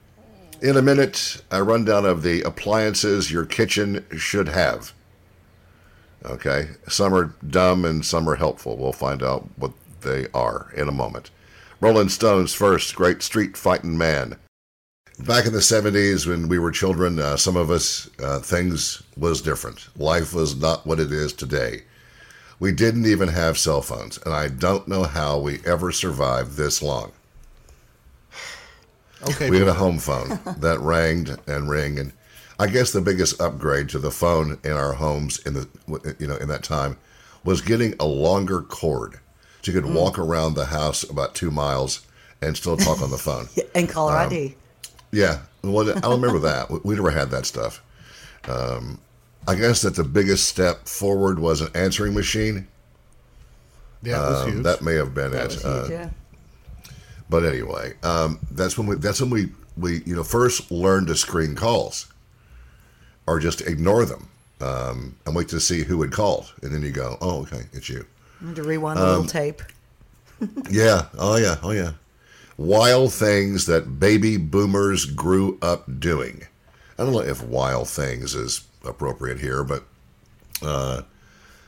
In 0.62 0.78
a 0.78 0.82
minute, 0.82 1.44
a 1.52 1.64
rundown 1.64 2.06
of 2.06 2.24
the 2.24 2.42
appliances 2.42 3.32
your 3.32 3.46
kitchen 3.46 4.06
should 4.18 4.48
have. 4.48 4.94
Okay, 6.24 6.70
some 6.88 7.14
are 7.14 7.36
dumb 7.48 7.86
and 7.86 8.04
some 8.04 8.28
are 8.28 8.36
helpful. 8.36 8.78
We'll 8.78 8.94
find 8.94 9.22
out 9.22 9.48
what 9.58 9.74
they 10.02 10.28
are 10.34 10.72
in 10.76 10.88
a 10.88 10.94
moment. 10.94 11.30
Rolling 11.82 12.10
Stones 12.10 12.54
first, 12.54 12.96
great 12.96 13.22
street 13.22 13.56
fighting 13.56 13.98
man. 13.98 14.38
Back 15.20 15.46
in 15.46 15.54
the 15.54 15.60
70s 15.60 16.28
when 16.28 16.50
we 16.50 16.60
were 16.60 16.72
children, 16.72 17.20
uh, 17.20 17.38
some 17.38 17.56
of 17.56 17.72
us, 17.72 18.10
uh, 18.22 18.40
things 18.40 19.02
was 19.16 19.42
different. 19.42 19.88
Life 19.98 20.34
was 20.34 20.58
not 20.60 20.86
what 20.86 21.00
it 21.00 21.12
is 21.12 21.32
today. 21.32 21.84
We 22.60 22.74
didn't 22.74 23.06
even 23.06 23.30
have 23.30 23.58
cell 23.58 23.82
phones, 23.82 24.18
and 24.20 24.34
I 24.34 24.50
don't 24.50 24.88
know 24.88 25.04
how 25.04 25.40
we 25.40 25.60
ever 25.66 25.92
survived 25.92 26.58
this 26.58 26.82
long. 26.82 27.12
Okay. 29.30 29.50
We 29.50 29.58
had 29.58 29.68
a 29.70 29.74
home 29.74 29.98
phone 29.98 30.40
that 30.60 30.80
rang 30.82 31.28
and 31.48 31.68
rang, 31.68 31.98
and 31.98 32.12
I 32.60 32.68
guess 32.68 32.92
the 32.92 33.02
biggest 33.02 33.42
upgrade 33.42 33.90
to 33.90 33.98
the 34.00 34.12
phone 34.12 34.60
in 34.64 34.74
our 34.74 34.94
homes 34.94 35.40
in 35.48 35.54
the 35.56 35.68
you 36.20 36.28
know 36.28 36.36
in 36.36 36.48
that 36.50 36.64
time 36.64 36.98
was 37.44 37.62
getting 37.62 37.96
a 38.00 38.06
longer 38.06 38.62
cord, 38.62 39.20
so 39.64 39.72
you 39.72 39.82
could 39.82 39.92
walk 39.92 40.20
around 40.20 40.54
the 40.54 40.66
house 40.66 41.10
about 41.10 41.34
two 41.34 41.50
miles 41.50 42.06
and 42.42 42.56
still 42.56 42.78
talk 42.78 43.02
on 43.02 43.10
the 43.10 43.18
phone. 43.28 43.48
And 43.74 43.90
caller 43.90 44.16
Um, 44.16 44.28
ID. 44.28 44.56
Yeah, 45.16 45.40
well, 45.64 45.90
I 45.90 46.00
don't 46.02 46.20
remember 46.22 46.40
that. 46.40 46.70
We- 46.70 46.80
We 46.84 46.96
never 46.96 47.10
had 47.12 47.32
that 47.32 47.46
stuff. 47.46 47.82
Um, 48.50 49.00
I 49.48 49.56
guess 49.56 49.82
that 49.84 49.96
the 49.96 50.04
biggest 50.04 50.48
step 50.48 50.88
forward 50.90 51.40
was 51.40 51.62
an 51.62 51.70
answering 51.74 52.14
machine. 52.14 52.68
Yeah, 54.04 54.22
Um, 54.22 54.52
huge. 54.52 54.64
that 54.64 54.82
may 54.82 54.96
have 54.96 55.14
been 55.14 55.32
That 55.32 55.52
it. 55.54 55.56
was 55.56 55.66
Uh, 55.66 55.88
yeah. 55.90 56.10
But 57.30 57.46
anyway, 57.46 57.94
um, 58.04 58.40
that's 58.52 58.78
when 58.78 58.88
we 58.88 58.96
that's 58.98 59.22
when 59.22 59.30
we 59.30 59.52
we 59.78 60.04
you 60.06 60.16
know 60.16 60.24
first 60.24 60.70
learned 60.70 61.08
to 61.08 61.16
screen 61.16 61.56
calls, 61.56 62.08
or 63.26 63.40
just 63.40 63.62
ignore 63.62 64.06
them, 64.06 64.28
um, 64.62 65.16
and 65.26 65.34
wait 65.36 65.48
to 65.50 65.60
see 65.60 65.84
who 65.84 66.02
had 66.02 66.12
called, 66.12 66.52
and 66.62 66.72
then 66.74 66.82
you 66.84 66.92
go, 66.92 67.18
oh 67.22 67.42
okay, 67.44 67.64
it's 67.74 67.88
you. 67.90 68.06
I 68.44 68.48
had 68.48 68.56
to 68.58 68.64
rewind 68.64 69.00
the 69.00 69.04
Um, 69.04 69.10
little 69.22 69.26
tape. 69.28 69.62
Yeah, 70.70 71.06
oh 71.18 71.38
yeah, 71.38 71.56
oh 71.64 71.72
yeah. 71.72 71.94
Wild 72.58 73.14
things 73.14 73.66
that 73.66 74.00
baby 74.00 74.38
boomers 74.38 75.06
grew 75.06 75.58
up 75.62 76.00
doing. 76.00 76.44
I 76.98 77.04
don't 77.04 77.12
know 77.12 77.20
if 77.20 77.44
wild 77.44 77.90
things 77.90 78.34
is 78.34 78.66
appropriate 78.86 79.40
here, 79.40 79.64
but 79.64 79.84
uh, 80.62 81.02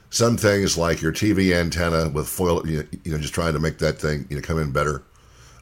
some 0.10 0.38
things 0.38 0.78
like 0.78 1.02
your 1.02 1.12
TV 1.12 1.54
antenna 1.54 2.10
with 2.10 2.30
foil, 2.30 2.66
you 2.66 2.78
know, 2.78 2.88
you 3.04 3.12
know, 3.12 3.18
just 3.18 3.34
trying 3.34 3.54
to 3.54 3.60
make 3.60 3.80
that 3.80 4.00
thing 4.00 4.26
you 4.30 4.38
know 4.38 4.42
come 4.42 4.60
in 4.60 4.72
better, 4.72 5.04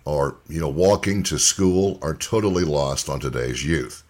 or 0.05 0.37
you 0.47 0.59
know, 0.59 0.69
walking 0.69 1.23
to 1.23 1.39
school 1.39 1.97
are 2.03 2.13
totally 2.13 2.63
lost 2.63 3.09
on 3.09 3.19
today's 3.19 3.65
youth. 3.65 4.03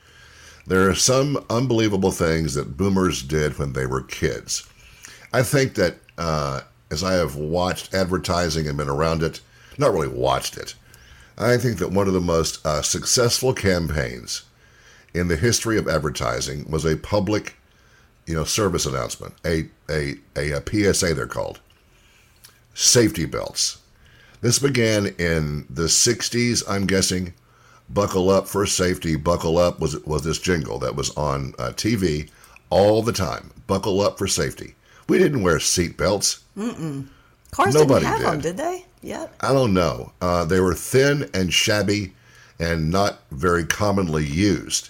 There 0.68 0.90
are 0.90 0.96
some 0.96 1.46
unbelievable 1.50 2.12
things 2.12 2.56
that 2.56 2.76
boomers 2.76 3.22
did 3.22 3.58
when 3.58 3.74
they 3.74 3.86
were 3.86 4.02
kids. 4.02 4.68
I 5.32 5.44
think 5.44 5.76
that 5.76 5.98
uh, 6.18 6.62
as 6.92 7.04
I 7.04 7.14
have 7.14 7.36
watched 7.36 7.94
advertising 7.94 8.68
and 8.68 8.78
been 8.78 8.90
around 8.90 9.24
it, 9.24 9.42
not 9.78 9.94
really 9.94 10.08
watched 10.08 10.58
it, 10.58 10.76
I 11.38 11.58
think 11.58 11.80
that 11.80 11.92
one 11.92 12.08
of 12.08 12.14
the 12.14 12.22
most 12.22 12.66
uh, 12.66 12.82
successful 12.82 13.54
campaigns 13.54 14.44
in 15.14 15.28
the 15.28 15.36
history 15.36 15.78
of 15.78 15.88
advertising 15.88 16.70
was 16.70 16.86
a 16.86 16.98
public, 16.98 17.56
you 18.26 18.36
know, 18.36 18.44
service 18.44 18.86
announcement, 18.86 19.34
a 19.46 19.70
a, 19.90 20.16
a, 20.36 20.52
a 20.52 20.94
PSA 20.94 21.14
they're 21.14 21.28
called, 21.28 21.60
safety 22.74 23.26
belts. 23.26 23.80
This 24.42 24.60
began 24.60 25.08
in 25.18 25.66
the 25.70 25.84
'60s, 25.84 26.64
I'm 26.68 26.86
guessing. 26.86 27.34
Buckle 27.88 28.30
up 28.30 28.48
for 28.48 28.66
safety. 28.66 29.16
Buckle 29.16 29.58
up 29.58 29.80
was 29.80 29.98
was 30.06 30.24
this 30.24 30.40
jingle 30.40 30.80
that 30.80 30.96
was 30.96 31.16
on 31.18 31.54
uh, 31.60 31.72
TV 31.76 32.30
all 32.70 33.02
the 33.02 33.14
time. 33.14 33.52
Buckle 33.68 34.02
up 34.02 34.18
for 34.18 34.28
safety. 34.28 34.76
We 35.08 35.18
didn't 35.20 35.44
wear 35.44 35.60
seat 35.60 35.98
belts. 35.98 36.44
Cars 37.52 37.74
nobody 37.74 38.06
didn't 38.06 38.06
have 38.06 38.20
did. 38.20 38.28
them, 38.28 38.42
did 38.42 38.58
they? 38.58 38.86
Yet. 39.02 39.34
I 39.40 39.54
don't 39.54 39.74
know. 39.74 40.12
Uh, 40.22 40.46
they 40.46 40.60
were 40.60 40.74
thin 40.74 41.30
and 41.34 41.54
shabby 41.54 42.14
and 42.60 42.90
not 42.90 43.20
very 43.32 43.66
commonly 43.66 44.26
used. 44.26 44.90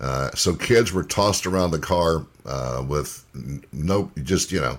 Uh, 0.00 0.30
so 0.34 0.54
kids 0.54 0.92
were 0.92 1.04
tossed 1.04 1.46
around 1.46 1.70
the 1.70 1.78
car 1.78 2.26
uh, 2.46 2.84
with 2.86 3.24
no, 3.72 4.10
just, 4.22 4.52
you 4.52 4.60
know, 4.60 4.78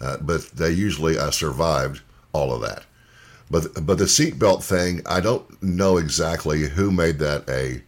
uh, 0.00 0.16
but 0.20 0.42
they 0.50 0.70
usually 0.70 1.18
uh, 1.18 1.30
survived 1.30 2.02
all 2.32 2.52
of 2.52 2.60
that. 2.62 2.84
But, 3.50 3.84
but 3.86 3.98
the 3.98 4.04
seatbelt 4.04 4.62
thing, 4.62 5.02
I 5.06 5.20
don't 5.20 5.62
know 5.62 5.96
exactly 5.96 6.68
who 6.68 6.90
made 6.90 7.18
that 7.18 7.48
a 7.48 7.82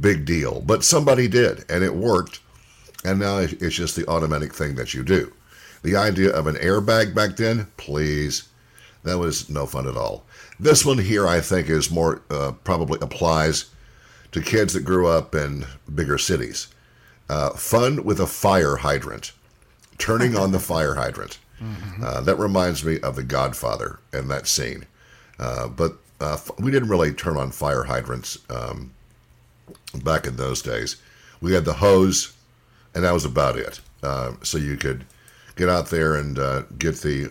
big 0.00 0.24
deal, 0.24 0.60
but 0.62 0.84
somebody 0.84 1.28
did, 1.28 1.64
and 1.70 1.84
it 1.84 1.94
worked. 1.94 2.40
And 3.04 3.18
now 3.18 3.38
it's 3.38 3.74
just 3.74 3.96
the 3.96 4.08
automatic 4.08 4.54
thing 4.54 4.76
that 4.76 4.94
you 4.94 5.02
do. 5.02 5.32
The 5.82 5.96
idea 5.96 6.30
of 6.30 6.46
an 6.46 6.56
airbag 6.56 7.14
back 7.14 7.36
then, 7.36 7.66
please, 7.76 8.48
that 9.02 9.18
was 9.18 9.48
no 9.50 9.66
fun 9.66 9.88
at 9.88 9.96
all. 9.96 10.24
This 10.60 10.84
one 10.86 10.98
here, 10.98 11.26
I 11.26 11.40
think, 11.40 11.68
is 11.68 11.90
more 11.90 12.22
uh, 12.30 12.52
probably 12.64 12.98
applies 13.02 13.66
to 14.30 14.40
kids 14.40 14.74
that 14.74 14.84
grew 14.84 15.08
up 15.08 15.34
in 15.34 15.66
bigger 15.92 16.18
cities. 16.18 16.68
Uh, 17.28 17.50
fun 17.50 18.04
with 18.04 18.20
a 18.20 18.26
fire 18.26 18.76
hydrant, 18.76 19.32
turning 19.98 20.36
on 20.36 20.52
the 20.52 20.58
fire 20.72 20.94
hydrant. 20.94 21.38
Uh, 22.02 22.20
that 22.22 22.36
reminds 22.40 22.84
me 22.84 22.98
of 23.00 23.14
The 23.14 23.22
Godfather 23.22 24.00
and 24.12 24.28
that 24.30 24.48
scene. 24.48 24.84
Uh, 25.38 25.68
but 25.68 25.92
uh, 26.20 26.32
f- 26.34 26.50
we 26.58 26.72
didn't 26.72 26.88
really 26.88 27.12
turn 27.12 27.36
on 27.36 27.52
fire 27.52 27.84
hydrants 27.84 28.36
um, 28.50 28.90
back 30.02 30.26
in 30.26 30.34
those 30.36 30.60
days. 30.60 30.96
We 31.40 31.52
had 31.52 31.64
the 31.64 31.74
hose, 31.74 32.32
and 32.94 33.04
that 33.04 33.12
was 33.12 33.24
about 33.24 33.56
it. 33.58 33.80
Uh, 34.02 34.32
so 34.42 34.58
you 34.58 34.76
could 34.76 35.04
get 35.56 35.68
out 35.68 35.88
there 35.90 36.16
and 36.16 36.38
uh, 36.38 36.62
get 36.78 36.96
the 36.96 37.30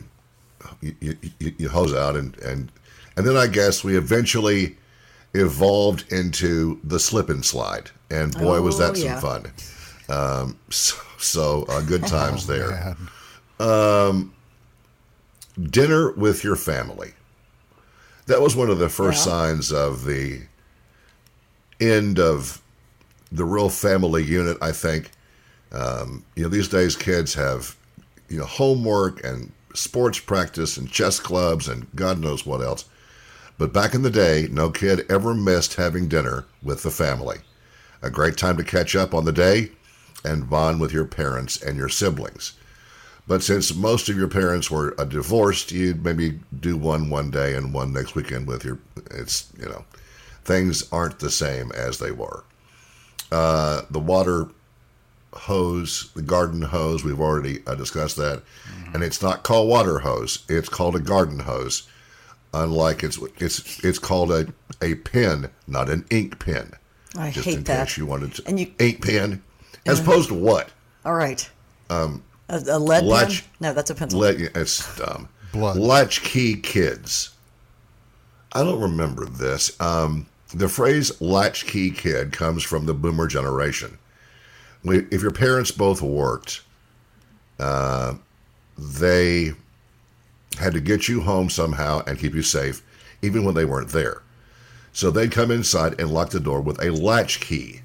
you, 0.82 0.96
you, 1.00 1.54
you- 1.58 1.70
hose 1.70 1.94
out, 1.94 2.16
and, 2.16 2.38
and 2.40 2.72
and 3.18 3.26
then 3.28 3.36
I 3.36 3.48
guess 3.48 3.84
we 3.84 3.98
eventually 3.98 4.78
evolved 5.34 6.12
into 6.12 6.80
the 6.84 7.00
slip 7.00 7.30
and 7.30 7.44
slide, 7.44 7.90
and 8.10 8.34
boy 8.34 8.62
was 8.62 8.80
Oh, 8.80 8.88
that 8.92 8.98
some 8.98 9.20
fun. 9.20 9.52
Um, 10.10 10.58
so 10.70 10.96
so 11.18 11.64
uh, 11.70 11.82
good 11.82 12.06
times 12.08 12.48
there. 12.48 12.70
Man. 13.60 14.32
dinner 15.70 16.12
with 16.14 16.44
your 16.44 16.56
family. 16.56 17.14
That 18.28 18.42
was 18.42 18.56
one 18.56 18.70
of 18.70 18.80
the 18.80 18.90
first 18.90 19.26
Yeah. 19.26 19.32
signs 19.34 19.72
of 19.72 20.06
the 20.06 20.42
end 21.80 22.20
of 22.20 22.62
the 23.32 23.44
real 23.46 23.70
family 23.70 24.24
unit, 24.24 24.58
I 24.62 24.72
think. 24.72 25.12
Um, 25.72 26.24
you 26.36 26.44
know, 26.44 26.50
these 26.50 26.68
days 26.68 26.96
kids 26.96 27.34
have, 27.34 27.76
you 28.32 28.40
know, 28.40 28.46
homework 28.46 29.24
and 29.26 29.52
sports 29.74 30.20
practice 30.20 30.78
and 30.78 30.90
chess 30.90 31.20
clubs 31.20 31.68
and 31.68 31.88
God 31.96 32.20
knows 32.20 32.46
what 32.46 32.62
else. 32.62 32.86
But 33.58 33.74
back 33.74 33.94
in 33.94 34.02
the 34.02 34.10
day, 34.10 34.48
no 34.50 34.72
kid 34.72 35.06
ever 35.10 35.34
missed 35.34 35.76
having 35.76 36.08
dinner 36.08 36.46
with 36.64 36.82
the 36.84 36.92
family. 36.92 37.40
A 38.02 38.10
great 38.10 38.38
time 38.38 38.58
to 38.58 38.64
catch 38.64 38.96
up 38.96 39.14
on 39.14 39.26
the 39.26 39.34
day 39.34 39.72
and 40.24 40.50
bond 40.50 40.80
with 40.80 40.94
your 40.94 41.06
parents 41.06 41.62
and 41.62 41.78
your 41.78 41.90
siblings. 41.90 42.54
But 43.28 43.44
since 43.44 43.76
most 43.76 44.10
of 44.10 44.18
your 44.18 44.30
parents 44.30 44.72
were 44.72 44.96
uh, 45.00 45.04
divorced, 45.04 45.72
you'd 45.72 46.04
maybe 46.04 46.40
do 46.60 46.76
one 46.76 47.10
one 47.10 47.30
day 47.30 47.54
and 47.56 47.74
one 47.74 47.94
next 47.94 48.16
weekend 48.16 48.48
with 48.48 48.66
your. 48.66 48.80
It's 49.12 49.52
you 49.60 49.68
know, 49.68 49.86
things 50.44 50.92
aren't 50.92 51.20
the 51.20 51.30
same 51.30 51.72
as 51.74 52.00
they 52.00 52.12
were. 52.12 52.44
Uh, 53.32 53.84
the 53.92 54.00
water 54.00 54.48
hose, 55.34 56.12
the 56.16 56.22
garden 56.22 56.62
hose, 56.62 57.04
we've 57.04 57.20
already 57.20 57.62
uh, 57.68 57.76
discussed 57.76 58.18
that, 58.18 58.44
and 58.94 59.04
it's 59.04 59.22
not 59.22 59.44
called 59.44 59.70
water 59.70 60.00
hose; 60.00 60.44
it's 60.50 60.70
called 60.70 60.96
a 60.96 61.00
garden 61.00 61.40
hose. 61.40 61.88
Unlike 62.54 63.04
it's 63.04 63.18
it's 63.38 63.84
it's 63.84 64.00
called 64.00 64.32
a 64.32 64.48
a 64.82 64.96
pen, 64.96 65.50
not 65.68 65.90
an 65.90 66.06
ink 66.10 66.40
pen. 66.40 66.74
I 67.18 67.32
Just 67.32 67.46
hate 67.46 67.58
in 67.60 67.64
that. 67.66 67.88
case 67.88 67.98
you 67.98 68.06
wanted 68.06 68.34
to 68.36 68.44
And 68.48 68.60
you- 68.60 68.74
ink 68.80 69.04
pen, 69.06 69.42
as 69.86 70.00
opposed 70.02 70.30
to 70.30 70.34
what? 70.36 70.70
All 71.06 71.14
right. 71.14 71.50
Um, 71.90 72.24
a, 72.50 72.58
a 72.68 72.80
lead 72.80 73.04
latch- 73.04 73.42
pen? 73.44 73.50
No, 73.62 73.74
that's 73.74 73.90
a 73.90 73.96
pencil. 73.96 74.20
Let, 74.20 74.36
it's 74.40 74.98
dumb. 74.98 75.28
Blood. 75.54 75.78
Latchkey 75.78 76.58
kids. 76.58 77.32
I 78.54 78.64
don't 78.64 78.82
remember 78.82 79.26
this. 79.26 79.80
Um, 79.82 80.26
the 80.54 80.68
phrase 80.70 81.20
latchkey 81.22 81.92
kid 81.92 82.32
comes 82.34 82.64
from 82.64 82.86
the 82.86 82.94
boomer 82.94 83.28
generation. 83.28 83.98
If 84.84 85.22
your 85.22 85.32
parents 85.32 85.72
both 85.72 86.02
worked, 86.02 86.62
uh, 87.60 88.16
they 88.78 89.54
had 90.60 90.74
to 90.74 90.82
get 90.82 91.08
you 91.08 91.22
home 91.22 91.50
somehow 91.50 92.04
and 92.06 92.18
keep 92.18 92.34
you 92.34 92.42
safe, 92.42 92.82
even 93.22 93.46
when 93.46 93.56
they 93.56 93.66
weren't 93.66 93.90
there. 93.90 94.22
So 94.94 95.12
they'd 95.12 95.32
come 95.32 95.52
inside 95.52 96.00
and 96.00 96.12
lock 96.12 96.32
the 96.32 96.40
door 96.40 96.62
with 96.62 96.84
a 96.84 96.92
latch 96.92 97.40
key. 97.40 97.82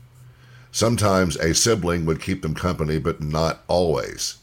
Sometimes 0.72 1.36
a 1.36 1.55
sibling 1.55 2.05
would 2.07 2.20
keep 2.20 2.42
them 2.42 2.55
company, 2.55 2.99
but 2.99 3.20
not 3.20 3.61
always. 3.68 4.38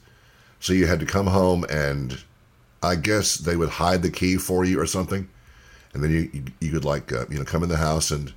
So 0.59 0.73
you 0.73 0.87
had 0.87 0.99
to 1.01 1.05
come 1.05 1.27
home 1.27 1.65
and 1.69 2.23
I 2.83 2.95
guess 2.95 3.35
they 3.35 3.55
would 3.55 3.69
hide 3.69 4.01
the 4.01 4.11
key 4.11 4.37
for 4.37 4.65
you 4.65 4.79
or 4.79 4.85
something, 4.85 5.29
and 5.93 6.03
then 6.03 6.11
you 6.11 6.29
you, 6.33 6.43
you 6.59 6.71
could 6.71 6.83
like 6.83 7.13
uh, 7.13 7.25
you 7.29 7.37
know 7.37 7.45
come 7.45 7.63
in 7.63 7.69
the 7.69 7.77
house 7.77 8.11
and 8.11 8.33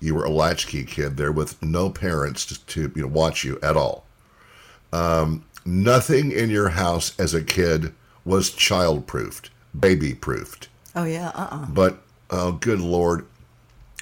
you 0.00 0.14
were 0.14 0.24
a 0.24 0.30
latchkey 0.30 0.84
kid 0.84 1.16
there 1.16 1.32
with 1.32 1.62
no 1.62 1.90
parents 1.90 2.44
to, 2.46 2.66
to 2.66 2.92
you 2.94 3.02
know 3.02 3.08
watch 3.08 3.44
you 3.44 3.58
at 3.62 3.76
all. 3.76 4.04
Um, 4.92 5.44
nothing 5.64 6.32
in 6.32 6.50
your 6.50 6.70
house 6.70 7.18
as 7.18 7.34
a 7.34 7.42
kid 7.42 7.92
was 8.24 8.50
child 8.50 9.06
proofed, 9.06 9.50
baby 9.78 10.14
proofed. 10.14 10.68
Oh, 10.94 11.04
yeah. 11.04 11.30
Uh 11.34 11.48
uh 11.50 11.66
But 11.66 11.98
oh, 12.30 12.52
good 12.52 12.80
lord, 12.80 13.26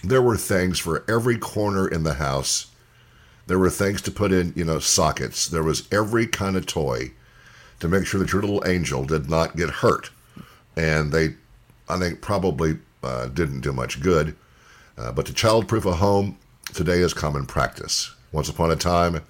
there 0.03 0.23
were 0.23 0.37
things 0.37 0.79
for 0.79 1.05
every 1.09 1.39
corner 1.39 1.89
in 1.89 2.03
the 2.05 2.15
house. 2.15 2.71
There 3.47 3.59
were 3.59 3.71
things 3.71 4.01
to 4.03 4.11
put 4.11 4.33
in, 4.33 4.53
you 4.57 4.65
know, 4.65 4.79
sockets. 4.79 5.47
There 5.49 5.63
was 5.63 5.87
every 5.93 6.27
kind 6.27 6.57
of 6.57 6.67
toy 6.67 7.13
to 7.81 7.89
make 7.89 8.07
sure 8.07 8.21
that 8.21 8.33
your 8.33 8.41
little 8.41 8.67
angel 8.67 9.05
did 9.05 9.29
not 9.29 9.57
get 9.57 9.69
hurt. 9.69 10.11
And 10.77 11.13
they, 11.13 11.35
I 11.89 11.99
think, 11.99 12.23
probably 12.23 12.79
uh, 13.03 13.27
didn't 13.27 13.61
do 13.61 13.73
much 13.73 14.01
good. 14.01 14.35
Uh, 14.97 15.13
but 15.13 15.27
to 15.27 15.33
childproof 15.33 15.85
a 15.85 15.95
home 15.95 16.39
today 16.73 16.99
is 16.99 17.15
common 17.15 17.47
practice. 17.47 18.15
Once 18.33 18.49
upon 18.49 18.71
a 18.71 18.77
time, 18.77 19.21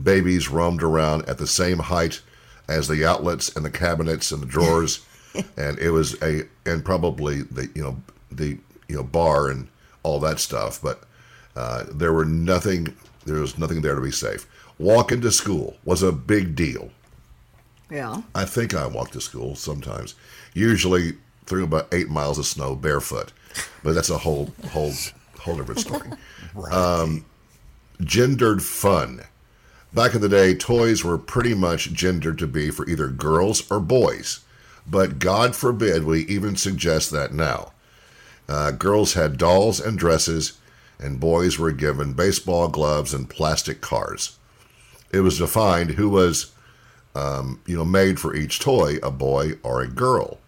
babies 0.00 0.48
roamed 0.48 0.82
around 0.82 1.28
at 1.28 1.38
the 1.38 1.46
same 1.46 1.78
height 1.78 2.20
as 2.68 2.88
the 2.88 3.04
outlets 3.04 3.54
and 3.54 3.64
the 3.64 3.70
cabinets 3.70 4.30
and 4.30 4.42
the 4.42 4.46
drawers, 4.46 5.04
and 5.56 5.78
it 5.78 5.90
was 5.90 6.20
a 6.22 6.42
and 6.66 6.84
probably 6.84 7.42
the 7.42 7.68
you 7.74 7.82
know 7.82 7.96
the 8.30 8.58
you 8.88 8.96
know 8.96 9.02
bar 9.02 9.48
and 9.48 9.68
all 10.02 10.20
that 10.20 10.38
stuff. 10.38 10.80
But 10.82 11.02
uh, 11.56 11.84
there 11.92 12.12
were 12.12 12.24
nothing. 12.24 12.94
There 13.24 13.40
was 13.40 13.58
nothing 13.58 13.82
there 13.82 13.94
to 13.94 14.00
be 14.00 14.10
safe. 14.10 14.46
Walking 14.78 15.20
to 15.20 15.30
school 15.30 15.76
was 15.84 16.02
a 16.02 16.12
big 16.12 16.56
deal. 16.56 16.90
Yeah. 17.90 18.22
I 18.34 18.44
think 18.44 18.72
I 18.72 18.86
walk 18.86 19.10
to 19.10 19.20
school 19.20 19.56
sometimes, 19.56 20.14
usually 20.54 21.14
through 21.50 21.64
about 21.64 21.92
eight 21.92 22.08
miles 22.08 22.38
of 22.38 22.46
snow 22.46 22.76
barefoot, 22.76 23.32
but 23.82 23.94
that's 23.94 24.08
a 24.08 24.18
whole 24.18 24.50
whole 24.70 24.92
whole 25.40 25.56
different 25.56 25.80
story. 25.80 26.10
Um, 26.72 27.26
gendered 28.00 28.62
fun. 28.62 29.22
Back 29.92 30.14
in 30.14 30.20
the 30.20 30.28
day, 30.28 30.54
toys 30.54 31.04
were 31.04 31.18
pretty 31.18 31.54
much 31.54 31.92
gendered 31.92 32.38
to 32.38 32.46
be 32.46 32.70
for 32.70 32.88
either 32.88 33.08
girls 33.08 33.70
or 33.70 33.80
boys, 33.80 34.40
but 34.86 35.18
God 35.18 35.54
forbid 35.54 36.04
we 36.04 36.20
even 36.26 36.56
suggest 36.56 37.10
that 37.10 37.32
now. 37.32 37.72
Uh, 38.48 38.70
girls 38.70 39.14
had 39.14 39.38
dolls 39.38 39.78
and 39.78 39.98
dresses, 39.98 40.58
and 40.98 41.20
boys 41.20 41.58
were 41.58 41.72
given 41.72 42.14
baseball 42.14 42.68
gloves 42.68 43.12
and 43.12 43.28
plastic 43.28 43.80
cars. 43.80 44.38
It 45.12 45.20
was 45.20 45.38
defined 45.38 45.92
who 45.92 46.08
was 46.08 46.52
um, 47.14 47.60
you 47.66 47.76
know, 47.76 47.84
made 47.84 48.20
for 48.20 48.34
each 48.34 48.60
toy, 48.60 48.98
a 49.02 49.10
boy 49.10 49.52
or 49.62 49.82
a 49.82 49.88
girl. 49.88 50.38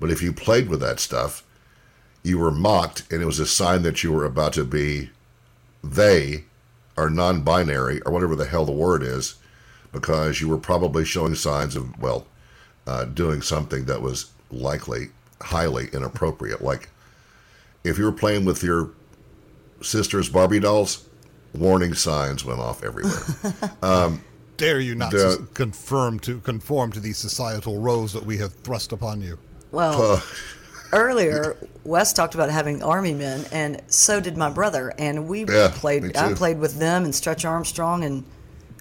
But 0.00 0.10
if 0.10 0.22
you 0.22 0.32
played 0.32 0.68
with 0.68 0.80
that 0.80 1.00
stuff, 1.00 1.42
you 2.22 2.38
were 2.38 2.50
mocked, 2.50 3.04
and 3.12 3.22
it 3.22 3.26
was 3.26 3.38
a 3.40 3.46
sign 3.46 3.82
that 3.82 4.02
you 4.02 4.12
were 4.12 4.24
about 4.24 4.52
to 4.54 4.64
be 4.64 5.10
they 5.82 6.44
or 6.96 7.08
non 7.10 7.42
binary 7.42 8.00
or 8.02 8.12
whatever 8.12 8.34
the 8.36 8.44
hell 8.46 8.64
the 8.64 8.72
word 8.72 9.02
is, 9.02 9.36
because 9.92 10.40
you 10.40 10.48
were 10.48 10.58
probably 10.58 11.04
showing 11.04 11.34
signs 11.34 11.76
of, 11.76 11.98
well, 12.00 12.26
uh, 12.86 13.04
doing 13.04 13.40
something 13.42 13.84
that 13.86 14.02
was 14.02 14.30
likely 14.50 15.08
highly 15.40 15.88
inappropriate. 15.92 16.60
Like 16.62 16.88
if 17.84 17.98
you 17.98 18.04
were 18.04 18.12
playing 18.12 18.44
with 18.44 18.62
your 18.62 18.90
sister's 19.80 20.28
Barbie 20.28 20.60
dolls, 20.60 21.06
warning 21.54 21.94
signs 21.94 22.44
went 22.44 22.58
off 22.60 22.82
everywhere. 22.82 23.22
Dare 24.56 24.80
you 24.80 24.96
not 24.96 25.12
The- 25.12 25.38
s- 25.40 25.48
confirm 25.54 26.18
to 26.20 26.40
conform 26.40 26.90
to 26.92 27.00
these 27.00 27.16
societal 27.16 27.80
roles 27.80 28.12
that 28.12 28.24
we 28.26 28.36
have 28.38 28.52
thrust 28.54 28.90
upon 28.92 29.20
you? 29.22 29.38
Well, 29.70 30.22
earlier 30.92 31.56
Wes 31.84 32.12
talked 32.12 32.34
about 32.34 32.50
having 32.50 32.82
army 32.82 33.14
men, 33.14 33.46
and 33.52 33.82
so 33.88 34.20
did 34.20 34.36
my 34.36 34.50
brother, 34.50 34.92
and 34.98 35.28
we 35.28 35.44
Yeah, 35.44 35.72
played. 35.74 36.16
I 36.16 36.32
played 36.34 36.58
with 36.58 36.78
them 36.78 37.04
and 37.04 37.14
Stretch 37.14 37.44
Armstrong, 37.44 38.04
and 38.04 38.24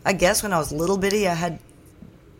I 0.05 0.13
guess 0.13 0.43
when 0.43 0.53
I 0.53 0.59
was 0.59 0.71
little 0.71 0.97
bitty, 0.97 1.27
I 1.27 1.33
had 1.33 1.59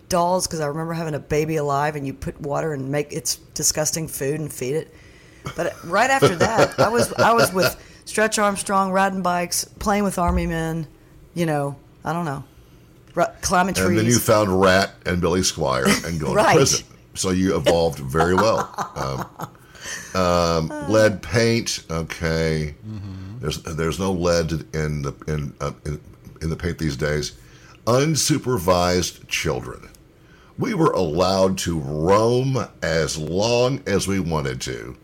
dolls 0.09 0.47
because 0.47 0.61
I 0.61 0.67
remember 0.67 0.93
having 0.93 1.13
a 1.15 1.19
baby 1.19 1.57
alive, 1.57 1.95
and 1.95 2.05
you 2.07 2.13
put 2.13 2.39
water 2.39 2.73
and 2.73 2.89
make 2.89 3.11
its 3.11 3.35
disgusting 3.53 4.07
food 4.07 4.39
and 4.39 4.51
feed 4.51 4.75
it. 4.75 4.93
But 5.55 5.75
right 5.83 6.09
after 6.09 6.35
that, 6.35 6.79
I 6.79 6.89
was 6.89 7.11
I 7.13 7.33
was 7.33 7.51
with 7.53 7.75
Stretch 8.05 8.39
Armstrong, 8.39 8.91
riding 8.91 9.21
bikes, 9.21 9.65
playing 9.79 10.03
with 10.03 10.17
army 10.17 10.47
men. 10.47 10.87
You 11.33 11.45
know, 11.45 11.75
I 12.03 12.13
don't 12.13 12.25
know, 12.25 12.43
climbing 13.41 13.75
trees. 13.75 13.87
And 13.89 13.97
then 13.99 14.05
you 14.05 14.17
found 14.19 14.59
Ratt 14.61 14.91
and 15.05 15.21
Billy 15.21 15.41
Squier 15.41 15.85
and 16.07 16.19
going 16.19 16.33
Right. 16.33 16.53
to 16.53 16.57
prison. 16.57 16.85
So 17.17 17.31
you 17.31 17.55
evolved 17.55 17.99
very 17.99 18.35
well. 18.35 18.69
Um, 20.13 20.21
um, 20.21 20.91
lead 20.91 21.21
paint, 21.21 21.83
okay. 21.89 22.75
There's 23.39 23.61
there's 23.63 23.99
no 23.99 24.11
lead 24.11 24.51
in 24.75 25.01
the 25.01 25.13
in, 25.27 25.53
uh, 25.61 25.71
in 25.85 25.99
in 26.41 26.49
the 26.49 26.55
paint 26.55 26.77
these 26.77 26.97
days. 26.97 27.33
Unsupervised 27.85 29.27
children. 29.27 29.89
We 30.57 30.73
were 30.73 30.91
allowed 30.91 31.57
to 31.59 31.79
roam 31.79 32.57
as 32.81 33.17
long 33.17 33.81
as 33.85 34.07
we 34.07 34.19
wanted 34.19 34.59
to 34.61 34.97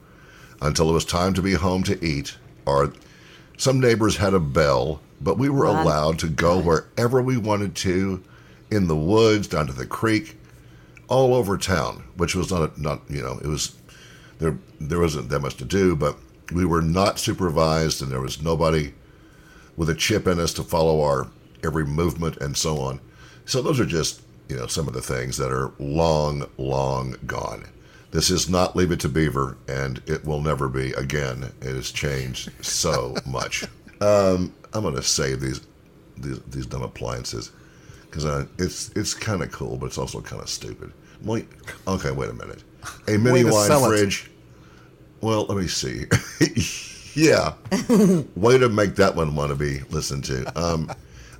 until 0.62 0.90
it 0.90 0.94
was 0.94 1.06
time 1.06 1.34
to 1.36 1.42
be 1.42 1.54
home 1.54 1.84
to 1.84 2.04
eat. 2.04 2.38
Or 2.66 2.92
some 3.58 3.80
neighbors 3.80 4.18
had 4.18 4.34
a 4.34 4.40
bell, 4.40 5.02
but 5.22 5.38
we 5.38 5.50
were 5.50 5.66
allowed 5.66 6.18
to 6.20 6.28
go 6.28 6.60
wherever 6.60 7.22
we 7.22 7.38
wanted 7.38 7.76
to, 7.76 8.24
in 8.72 8.88
the 8.88 8.96
woods, 8.96 9.48
down 9.48 9.68
to 9.68 9.74
the 9.74 9.86
creek, 9.86 10.38
all 11.08 11.34
over 11.34 11.58
town. 11.58 12.04
Which 12.16 12.36
was 12.36 12.52
not 12.52 12.78
a, 12.78 12.82
not 12.82 13.02
you 13.10 13.22
know 13.22 13.40
it 13.44 13.48
was 13.48 13.76
there 14.40 14.58
there 14.80 15.00
wasn't 15.00 15.30
that 15.30 15.40
much 15.40 15.56
to 15.58 15.66
do, 15.66 15.96
but 15.96 16.18
we 16.54 16.66
were 16.66 16.82
not 16.82 17.20
supervised, 17.20 18.02
and 18.02 18.12
there 18.12 18.22
was 18.22 18.42
nobody 18.42 18.94
with 19.76 19.90
a 19.90 19.96
chip 19.96 20.28
in 20.28 20.40
us 20.40 20.54
to 20.54 20.64
follow 20.64 21.02
our 21.02 21.28
every 21.64 21.86
movement 21.86 22.38
and 22.38 22.56
so 22.56 22.80
on. 22.80 23.00
So 23.46 23.62
those 23.62 23.80
are 23.80 23.86
just 23.86 24.22
you 24.50 24.56
know 24.56 24.68
some 24.68 24.88
of 24.88 24.94
the 24.94 25.02
things 25.02 25.38
that 25.38 25.52
are 25.52 25.72
long, 25.80 26.48
long 26.58 27.16
gone. 27.26 27.66
This 28.12 28.30
is 28.30 28.48
not 28.48 28.76
Leave 28.76 28.92
It 28.92 29.00
to 29.00 29.10
Beaver, 29.10 29.58
and 29.68 30.00
it 30.06 30.24
will 30.24 30.42
never 30.42 30.70
be 30.70 30.94
again. 30.94 31.52
It 31.62 31.76
has 31.76 31.92
changed 31.92 32.52
so 32.64 33.16
much. 33.26 33.66
Um, 34.02 34.54
I'm 34.74 34.82
going 34.82 34.96
to 34.96 35.02
save 35.02 35.40
these 35.40 35.62
these, 36.18 36.40
these 36.50 36.66
dumb 36.66 36.82
appliances 36.82 37.52
because 38.14 38.26
uh, 38.26 38.46
it's 38.60 38.90
it's 38.90 39.16
kind 39.16 39.42
of 39.42 39.52
cool, 39.52 39.76
but 39.76 39.88
it's 39.88 39.98
also 39.98 40.22
kind 40.22 40.40
of 40.40 40.48
stupid. 40.48 40.94
Wait, 41.24 41.48
okay, 41.88 42.12
wait 42.12 42.30
a 42.30 42.34
minute. 42.34 42.64
A 43.08 43.18
mini 43.18 43.44
wine 43.44 43.68
sell 43.68 43.86
it. 43.86 43.88
fridge. 43.88 44.30
Well, 45.22 45.46
let 45.46 45.58
me 45.58 45.68
see. 45.68 46.06
yeah, 47.20 47.54
way 48.36 48.60
to 48.60 48.70
make 48.70 48.96
that 48.98 49.16
one 49.16 49.36
want 49.36 49.50
to 49.50 49.56
be 49.56 49.80
listened 49.90 50.26
to. 50.26 50.46
Um, 50.62 50.92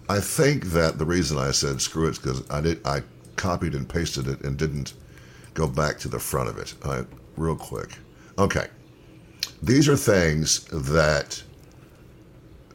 I 0.10 0.20
think 0.20 0.66
that 0.68 0.98
the 0.98 1.06
reason 1.06 1.38
I 1.38 1.52
said 1.52 1.80
screw 1.80 2.08
it 2.08 2.12
is 2.12 2.18
because 2.20 2.50
I 2.50 2.60
did 2.60 2.86
I 2.88 3.04
copied 3.36 3.76
and 3.76 3.88
pasted 3.88 4.28
it 4.28 4.42
and 4.42 4.58
didn't 4.58 4.94
go 5.54 5.68
back 5.68 6.00
to 6.00 6.08
the 6.08 6.20
front 6.20 6.50
of 6.50 6.58
it. 6.58 6.74
Right, 6.84 7.06
real 7.38 7.56
quick. 7.56 7.92
Okay, 8.40 8.66
these 9.62 9.88
are 9.88 9.98
things 9.98 10.66
that 10.72 11.44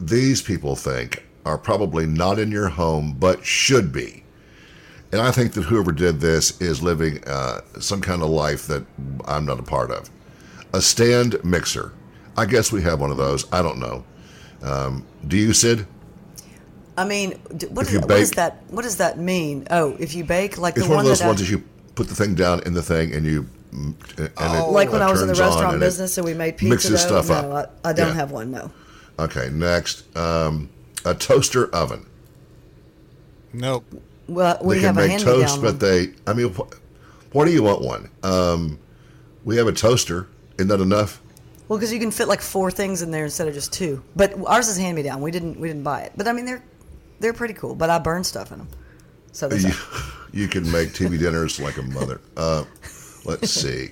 these 0.01 0.41
people 0.41 0.77
think 0.77 1.28
are 1.49 1.59
probably 1.59 2.05
not 2.07 2.39
in 2.39 2.51
your 2.53 2.69
home 2.69 3.17
but 3.19 3.45
should 3.45 3.91
be. 3.93 4.23
And 5.11 5.23
I 5.23 5.31
think 5.31 5.55
that 5.55 5.63
whoever 5.63 5.91
did 5.91 6.21
this 6.21 6.61
is 6.61 6.83
living 6.83 7.25
uh, 7.27 7.63
some 7.81 8.03
kind 8.03 8.23
of 8.23 8.29
life 8.29 8.67
that 8.67 8.85
I'm 9.25 9.47
not 9.47 9.59
a 9.59 9.63
part 9.63 9.91
of. 9.91 10.11
A 10.75 10.83
stand 10.83 11.43
mixer. 11.43 11.93
I 12.37 12.45
guess 12.45 12.71
we 12.71 12.83
have 12.83 13.01
one 13.01 13.11
of 13.11 13.17
those. 13.17 13.51
I 13.51 13.63
don't 13.63 13.79
know. 13.79 14.05
Um, 14.63 15.07
do 15.27 15.39
you, 15.39 15.55
Syd? 15.55 15.87
I 16.99 17.05
mean, 17.07 17.33
what, 17.71 17.87
is, 17.87 17.93
you 17.95 18.01
what 18.01 18.09
does 18.09 18.33
that? 18.33 18.63
What 18.69 18.83
does 18.83 18.97
that 18.99 19.19
mean? 19.19 19.67
Oh, 19.71 19.97
if 19.99 20.15
you 20.15 20.25
bake, 20.25 20.59
like 20.59 20.77
It's 20.77 20.85
the 20.85 20.91
one 20.91 20.97
one, 20.97 21.05
of 21.07 21.09
those 21.09 21.21
that 21.21 21.25
I- 21.25 21.29
ones 21.29 21.41
that 21.41 21.49
you 21.49 21.65
put 21.95 22.09
the 22.09 22.15
thing 22.15 22.35
down 22.35 22.63
in 22.67 22.75
the 22.75 22.83
thing 22.83 23.15
and 23.15 23.25
you. 23.25 23.49
mm, 23.73 23.95
And 24.19 24.29
it, 24.59 24.63
like 24.71 24.93
when 24.93 25.01
uh, 25.01 25.07
I 25.09 25.11
was 25.11 25.23
in 25.23 25.29
the 25.29 25.35
restaurant 25.35 25.81
business 25.81 26.19
and 26.19 26.25
we 26.27 26.35
made 26.35 26.59
pizza. 26.59 26.71
mixes 26.75 27.05
dough. 27.05 27.23
stuff 27.23 27.29
no, 27.31 27.53
up. 27.53 27.79
I, 27.83 27.91
I 27.91 27.93
don't 27.95 28.09
Yeah. 28.09 28.15
have 28.15 28.31
one. 28.31 28.51
No. 28.51 28.71
Okay, 29.19 29.49
next. 29.53 30.05
Um, 30.17 30.69
a 31.05 31.15
toaster 31.15 31.73
oven. 31.75 32.07
Nope. 33.53 33.85
Well, 34.29 34.59
we 34.63 34.77
they 34.77 34.81
can 34.83 34.91
a 34.91 35.01
make 35.01 35.11
hand 35.11 35.23
toast, 35.23 35.63
but 35.63 35.81
they. 35.81 36.09
I 36.27 36.35
mean, 36.35 36.53
wh- 36.53 37.35
why 37.35 37.45
do 37.47 37.51
you 37.53 37.63
want 37.63 37.81
one? 37.81 38.11
Um, 38.23 38.79
we 39.45 39.57
have 39.57 39.67
a 39.67 39.73
toaster. 39.73 40.29
Isn't 40.59 40.69
that 40.69 40.81
enough? 40.81 41.21
Well, 41.69 41.79
because 41.79 41.93
you 41.93 41.99
can 42.01 42.11
fit 42.11 42.29
like 42.29 42.41
four 42.41 42.71
things 42.71 43.03
in 43.03 43.11
there 43.11 43.25
instead 43.25 43.49
of 43.49 43.55
just 43.55 43.73
two. 43.73 44.03
But 44.17 44.35
ours 44.47 44.69
is 44.69 44.77
hand 44.77 44.97
me 44.97 45.03
down. 45.03 45.21
We 45.23 45.31
didn't 45.31 45.59
we 45.59 45.69
didn't 45.69 45.83
buy 45.83 46.03
it. 46.03 46.13
But 46.17 46.29
I 46.29 46.33
mean 46.33 46.45
they're 46.45 46.63
they're 47.21 47.33
pretty 47.33 47.55
cool. 47.55 47.75
But 47.75 47.91
I 47.91 47.99
burn 47.99 48.25
stuff 48.25 48.53
in 48.53 48.59
them. 48.59 48.69
So 49.33 49.51
You, 49.53 49.73
you 50.33 50.49
can 50.49 50.71
make 50.71 50.91
TV 50.91 51.19
dinners 51.19 51.61
like 51.61 51.77
a 51.79 51.83
mother. 51.83 52.21
Uh, 52.37 52.65
let's 53.25 53.51
see. 53.51 53.91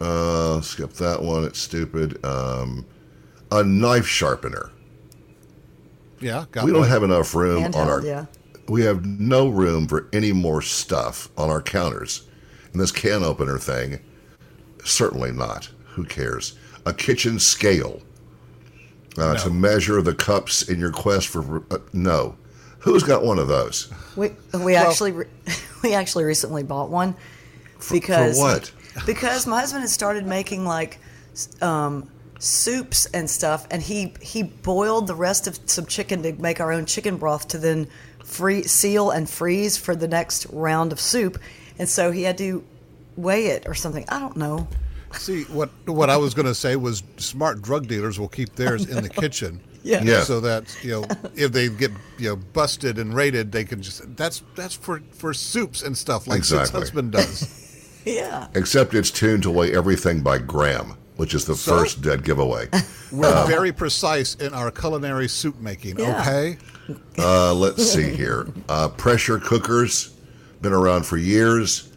Uh, 0.00 0.60
skip 0.60 0.92
that 0.94 1.22
one. 1.22 1.44
It's 1.44 1.58
stupid. 1.58 2.22
Um, 2.24 2.84
a 3.50 3.62
knife 3.62 4.06
sharpener. 4.06 4.70
Yeah, 6.20 6.44
got 6.50 6.64
We 6.64 6.72
don't 6.72 6.88
have 6.88 7.02
enough 7.02 7.34
room 7.34 7.64
on 7.64 7.74
our. 7.74 8.04
yeah. 8.04 8.26
We 8.68 8.82
have 8.82 9.04
no 9.04 9.48
room 9.48 9.86
for 9.86 10.08
any 10.12 10.32
more 10.32 10.60
stuff 10.60 11.28
on 11.38 11.50
our 11.50 11.62
counters. 11.62 12.26
And 12.72 12.80
this 12.80 12.90
can 12.90 13.22
opener 13.22 13.58
thing, 13.58 14.00
certainly 14.84 15.30
not. 15.30 15.70
Who 15.94 16.04
cares? 16.04 16.58
A 16.84 16.92
kitchen 16.92 17.38
scale 17.38 18.02
uh, 19.16 19.36
to 19.36 19.50
measure 19.50 20.02
the 20.02 20.14
cups 20.14 20.62
in 20.62 20.78
your 20.78 20.92
quest 20.92 21.28
for. 21.28 21.64
Uh, 21.70 21.78
no. 21.92 22.36
Who's 22.80 23.02
got 23.02 23.24
one 23.24 23.38
of 23.38 23.48
those? 23.48 23.92
We 24.14 24.32
we 24.52 24.74
actually 24.76 25.12
re- 25.12 25.26
we 25.82 25.94
actually 25.94 26.24
recently 26.24 26.62
bought 26.62 26.90
one 26.90 27.16
because 27.90 28.38
what? 28.38 28.70
because 29.06 29.46
my 29.46 29.60
husband 29.60 29.82
has 29.82 29.92
started 29.92 30.26
making 30.26 30.64
like 30.64 30.98
um, 31.60 32.08
soups 32.38 33.06
and 33.06 33.28
stuff, 33.28 33.66
and 33.70 33.82
he 33.82 34.14
he 34.20 34.42
boiled 34.42 35.06
the 35.06 35.14
rest 35.14 35.46
of 35.46 35.58
some 35.66 35.86
chicken 35.86 36.22
to 36.22 36.32
make 36.34 36.60
our 36.60 36.72
own 36.72 36.86
chicken 36.86 37.16
broth 37.16 37.48
to 37.48 37.58
then 37.58 37.88
free 38.24 38.62
seal 38.64 39.10
and 39.10 39.28
freeze 39.28 39.76
for 39.76 39.94
the 39.96 40.08
next 40.08 40.46
round 40.50 40.92
of 40.92 41.00
soup, 41.00 41.38
and 41.78 41.88
so 41.88 42.10
he 42.10 42.22
had 42.22 42.38
to 42.38 42.64
weigh 43.16 43.46
it 43.46 43.66
or 43.66 43.74
something. 43.74 44.04
I 44.08 44.18
don't 44.18 44.36
know. 44.36 44.68
See 45.12 45.44
what 45.44 45.70
what 45.86 46.10
I 46.10 46.16
was 46.16 46.34
going 46.34 46.46
to 46.46 46.54
say 46.54 46.76
was 46.76 47.02
smart 47.16 47.62
drug 47.62 47.86
dealers 47.86 48.18
will 48.18 48.28
keep 48.28 48.54
theirs 48.56 48.86
in 48.86 49.02
the 49.02 49.08
kitchen. 49.22 49.60
Yeah. 49.82 50.02
Yeah. 50.02 50.22
So 50.24 50.40
that 50.40 50.76
you 50.82 50.90
know 50.90 51.04
if 51.36 51.52
they 51.52 51.68
get 51.68 51.92
you 52.18 52.30
know 52.30 52.36
busted 52.36 52.98
and 52.98 53.14
raided, 53.14 53.52
they 53.52 53.64
can 53.64 53.80
just 53.80 54.14
that's 54.16 54.42
that's 54.56 54.74
for 54.74 55.00
for 55.12 55.32
soups 55.32 55.82
and 55.82 55.96
stuff 55.96 56.26
like 56.26 56.44
Syd's 56.44 56.70
Exactly. 56.70 56.80
husband 56.80 57.12
does. 57.12 57.62
Yeah. 58.04 58.46
Except 58.54 58.94
it's 58.94 59.10
tuned 59.10 59.42
to 59.42 59.50
weigh 59.50 59.74
everything 59.74 60.20
by 60.20 60.38
gram, 60.38 60.94
which 61.16 61.34
is 61.34 61.44
the 61.44 61.54
So? 61.54 61.78
first 61.78 62.02
dead 62.02 62.24
giveaway. 62.24 62.68
We're 63.12 63.46
very 63.46 63.72
precise 63.72 64.34
in 64.36 64.52
our 64.54 64.70
culinary 64.70 65.28
soup 65.28 65.58
making. 65.60 65.98
Yeah. 65.98 66.20
Okay. 66.20 66.58
Uh, 67.18 67.52
let's 67.54 67.84
see 67.84 68.10
here. 68.14 68.48
Uh, 68.68 68.88
pressure 68.88 69.38
cookers, 69.38 70.14
been 70.62 70.72
around 70.72 71.04
for 71.06 71.16
years. 71.16 71.92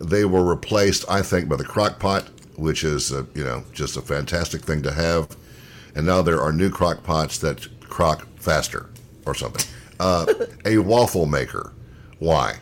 They 0.00 0.24
were 0.24 0.44
replaced, 0.44 1.04
I 1.08 1.22
think, 1.22 1.48
by 1.48 1.56
the 1.56 1.64
crock 1.64 1.98
pot, 1.98 2.28
which 2.56 2.84
is, 2.84 3.12
uh, 3.12 3.24
you 3.34 3.44
know, 3.44 3.62
just 3.72 3.96
a 3.96 4.02
fantastic 4.02 4.62
thing 4.62 4.82
to 4.82 4.92
have. 4.92 5.36
And 5.94 6.06
now 6.06 6.22
there 6.22 6.40
are 6.40 6.52
new 6.52 6.70
crock 6.70 7.02
pots 7.02 7.38
that 7.38 7.66
crock 7.82 8.26
faster 8.36 8.90
or 9.26 9.34
something. 9.34 9.66
Uh, 9.98 10.26
a 10.64 10.78
waffle 10.78 11.26
maker. 11.26 11.72
Why? 12.18 12.56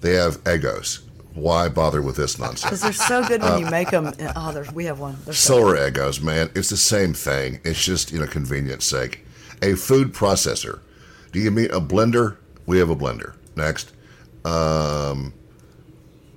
They 0.00 0.14
have 0.14 0.42
Eggos. 0.44 1.00
Why 1.34 1.68
bother 1.68 2.02
with 2.02 2.16
this 2.16 2.38
nonsense? 2.38 2.64
Because 2.64 2.80
they're 2.80 2.92
so 2.92 3.26
good 3.26 3.42
when 3.42 3.60
you 3.60 3.66
make 3.66 3.90
them. 3.90 4.12
Oh, 4.34 4.52
there's, 4.52 4.72
we 4.72 4.86
have 4.86 4.98
one. 4.98 5.16
They're 5.24 5.34
so 5.34 5.58
Solar 5.60 5.76
Eggos, 5.76 6.22
man, 6.22 6.50
it's 6.54 6.70
the 6.70 6.76
same 6.76 7.14
thing. 7.14 7.60
It's 7.64 7.82
just, 7.84 8.10
you 8.12 8.18
know, 8.18 8.26
convenience 8.26 8.84
sake. 8.84 9.24
A 9.62 9.74
food 9.74 10.12
processor. 10.12 10.80
Do 11.32 11.38
you 11.40 11.50
mean 11.50 11.70
a 11.70 11.80
blender? 11.80 12.38
We 12.66 12.78
have 12.78 12.90
a 12.90 12.96
blender. 12.96 13.34
Next. 13.56 13.92
Um, 14.44 15.32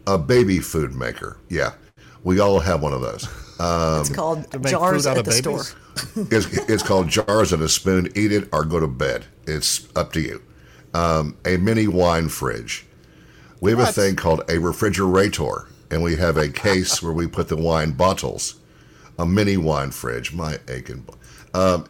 a 0.06 0.18
baby 0.18 0.60
food 0.60 0.94
maker. 0.94 1.38
Yeah. 1.50 1.74
We 2.24 2.40
all 2.40 2.60
have 2.60 2.82
one 2.82 2.94
of 2.94 3.02
those. 3.02 3.28
It's 3.64 4.10
called 4.10 4.46
jars 4.66 5.06
out 5.06 5.18
at 5.18 5.20
of 5.20 5.26
the 5.26 5.42
babies? 5.42 5.68
store. 5.68 5.78
It's, 6.32 6.48
it's 6.70 6.84
called 6.84 7.10
jars 7.10 7.52
and 7.54 7.62
a 7.62 7.70
spoon. 7.70 8.08
Eat 8.16 8.32
it 8.32 8.50
or 8.52 8.64
go 8.66 8.80
to 8.80 8.88
bed. 8.88 9.26
It's 9.46 9.88
up 9.96 10.14
to 10.14 10.22
you. 10.22 10.42
Um, 10.94 11.38
a 11.46 11.58
mini 11.58 11.88
wine 11.88 12.30
fridge. 12.30 12.86
We 13.62 13.70
have 13.72 13.80
a 13.80 13.86
thing 13.92 14.16
called 14.16 14.42
a 14.50 14.60
refrigerator, 14.60 15.68
and 15.92 16.02
we 16.02 16.16
have 16.16 16.36
a 16.36 16.50
case 16.68 17.02
where 17.02 17.14
we 17.14 17.28
put 17.28 17.48
the 17.48 17.56
wine 17.56 17.92
bottles. 17.92 18.56
A 19.20 19.26
mini 19.26 19.56
wine 19.56 19.92
fridge. 19.92 20.34
My 20.34 20.58
aching. 20.68 21.08
Um, 21.54 21.86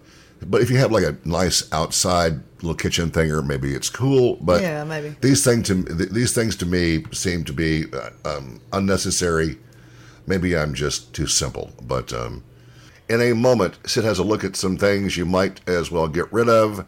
but 0.46 0.62
if 0.62 0.70
you 0.70 0.78
have 0.78 0.92
like 0.92 1.06
a 1.06 1.18
nice 1.24 1.72
outside 1.72 2.42
little 2.58 2.76
kitchen 2.76 3.10
thing, 3.10 3.32
or 3.32 3.42
maybe 3.42 3.74
it's 3.74 3.90
cool. 3.90 4.38
But 4.42 4.62
Yeah, 4.62 4.84
maybe. 4.84 5.16
these 5.22 5.46
things 5.46 5.68
to 5.68 5.84
th- 5.84 6.10
these 6.10 6.34
things 6.34 6.56
to 6.58 6.66
me 6.66 7.06
seem 7.12 7.46
to 7.46 7.54
be 7.54 7.86
uh, 7.94 8.10
um, 8.26 8.60
unnecessary. 8.74 9.58
Maybe 10.28 10.58
I'm 10.58 10.74
just 10.74 11.14
too 11.14 11.28
simple, 11.28 11.72
but 11.84 12.12
um, 12.12 12.44
in 13.08 13.22
a 13.22 13.34
moment, 13.34 13.78
Syd 13.86 14.04
has 14.04 14.20
a 14.20 14.24
look 14.24 14.44
at 14.44 14.56
some 14.56 14.78
things 14.78 15.16
you 15.16 15.26
might 15.26 15.62
as 15.70 15.90
well 15.90 16.08
get 16.08 16.32
rid 16.34 16.50
of 16.50 16.86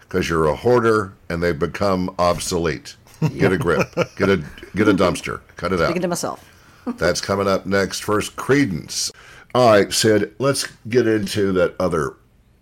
because 0.00 0.28
you're 0.30 0.46
a 0.46 0.56
hoarder 0.56 1.12
and 1.28 1.42
they 1.42 1.52
become 1.52 2.14
obsolete. 2.18 2.96
Get 3.38 3.52
a 3.52 3.58
grip. 3.58 3.92
Get 4.16 4.28
a 4.28 4.44
get 4.74 4.88
a 4.88 4.92
dumpster. 4.94 5.40
Cut 5.56 5.72
it 5.72 5.80
out. 5.80 5.86
Speaking 5.86 6.02
to 6.02 6.08
myself. 6.08 6.44
That's 6.86 7.20
coming 7.20 7.48
up 7.48 7.66
next. 7.66 8.00
First, 8.04 8.36
Creedence. 8.36 9.10
All 9.54 9.70
right, 9.70 9.92
Syd, 9.92 10.34
let's 10.38 10.66
get 10.88 11.06
into 11.06 11.50
that 11.52 11.74
other 11.80 12.14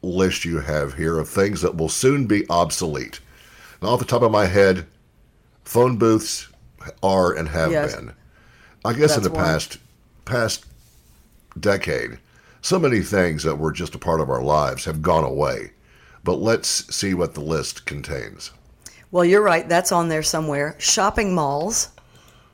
list 0.03 0.45
you 0.45 0.61
have 0.61 0.95
here 0.95 1.19
of 1.19 1.29
things 1.29 1.61
that 1.63 1.77
will 1.77 1.89
soon 1.89 2.27
be 2.27 2.49
obsolete. 2.49 3.21
Now, 3.83 3.89
off 3.89 3.99
the 3.99 4.05
top 4.05 4.23
of 4.23 4.31
my 4.31 4.47
head, 4.47 4.87
phone 5.65 5.97
booths 5.97 6.49
are 7.03 7.33
and 7.33 7.49
have 7.49 7.73
Yes. 7.73 7.97
been. 7.97 8.13
I 8.85 8.93
guess 8.93 9.17
in 9.17 9.23
the 9.23 9.31
one. 9.31 9.43
past 9.45 9.79
past 10.25 10.65
decade, 11.59 12.19
so 12.63 12.79
many 12.79 13.01
things 13.01 13.43
that 13.43 13.57
were 13.59 13.73
just 13.73 13.95
a 13.95 13.99
part 13.99 14.21
of 14.21 14.31
our 14.31 14.43
lives 14.43 14.85
have 14.85 15.03
gone 15.03 15.25
away. 15.25 15.73
But 16.23 16.37
let's 16.37 16.95
see 16.95 17.13
what 17.13 17.35
the 17.35 17.41
list 17.41 17.85
contains. 17.87 18.51
Well, 19.15 19.25
you're 19.25 19.43
right. 19.43 19.69
That's 19.69 19.93
on 19.93 20.09
there 20.09 20.25
somewhere. 20.25 20.75
Shopping 20.81 21.37
malls. 21.37 21.91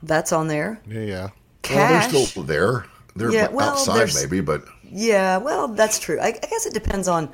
That's 0.03 0.31
on 0.31 0.47
there. 0.47 0.79
Yeah, 0.87 0.99
yeah. 0.99 1.29
Well, 1.67 1.89
they're 1.89 2.25
still 2.27 2.43
there. 2.43 2.85
They're 3.15 3.31
Yeah, 3.31 3.47
well, 3.47 3.71
outside, 3.71 4.11
maybe, 4.13 4.41
but 4.41 4.63
Yeah, 4.83 5.37
well, 5.37 5.69
that's 5.69 5.97
true. 5.97 6.19
I, 6.19 6.27
I 6.27 6.31
guess 6.33 6.67
it 6.67 6.75
depends 6.75 7.07
on 7.07 7.31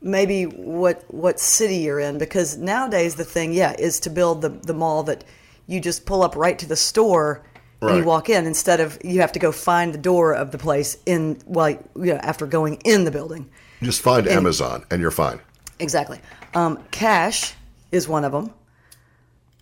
maybe 0.00 0.44
what 0.44 1.04
what 1.08 1.40
city 1.40 1.76
you're 1.76 2.00
in 2.00 2.16
because 2.16 2.56
nowadays 2.56 3.16
the 3.16 3.24
thing, 3.24 3.52
yeah, 3.52 3.76
is 3.78 4.00
to 4.00 4.08
build 4.08 4.40
the 4.40 4.48
the 4.48 4.72
mall 4.72 5.02
that 5.02 5.24
you 5.66 5.78
just 5.78 6.06
pull 6.06 6.22
up 6.22 6.34
right 6.34 6.58
to 6.58 6.66
the 6.66 6.76
store 6.76 7.44
and 7.82 7.98
you 7.98 8.04
walk 8.04 8.30
in 8.30 8.46
instead 8.46 8.80
of 8.80 8.98
you 9.04 9.20
have 9.20 9.32
to 9.32 9.38
go 9.38 9.52
find 9.52 9.92
the 9.92 9.98
door 9.98 10.32
of 10.32 10.52
the 10.52 10.58
place 10.58 10.96
in 11.04 11.38
well, 11.44 11.68
you 11.68 12.14
know, 12.14 12.20
after 12.22 12.46
going 12.46 12.76
in 12.86 13.04
the 13.04 13.10
building. 13.10 13.46
just 13.82 14.00
find 14.00 14.26
Amazon 14.26 14.86
and 14.90 15.02
you're 15.02 15.10
fine. 15.10 15.38
Exactly. 15.80 16.18
Um, 16.54 16.82
cash 16.90 17.52
is 17.94 18.08
one 18.08 18.24
of 18.24 18.32
them. 18.32 18.52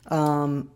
Um, 0.08 0.70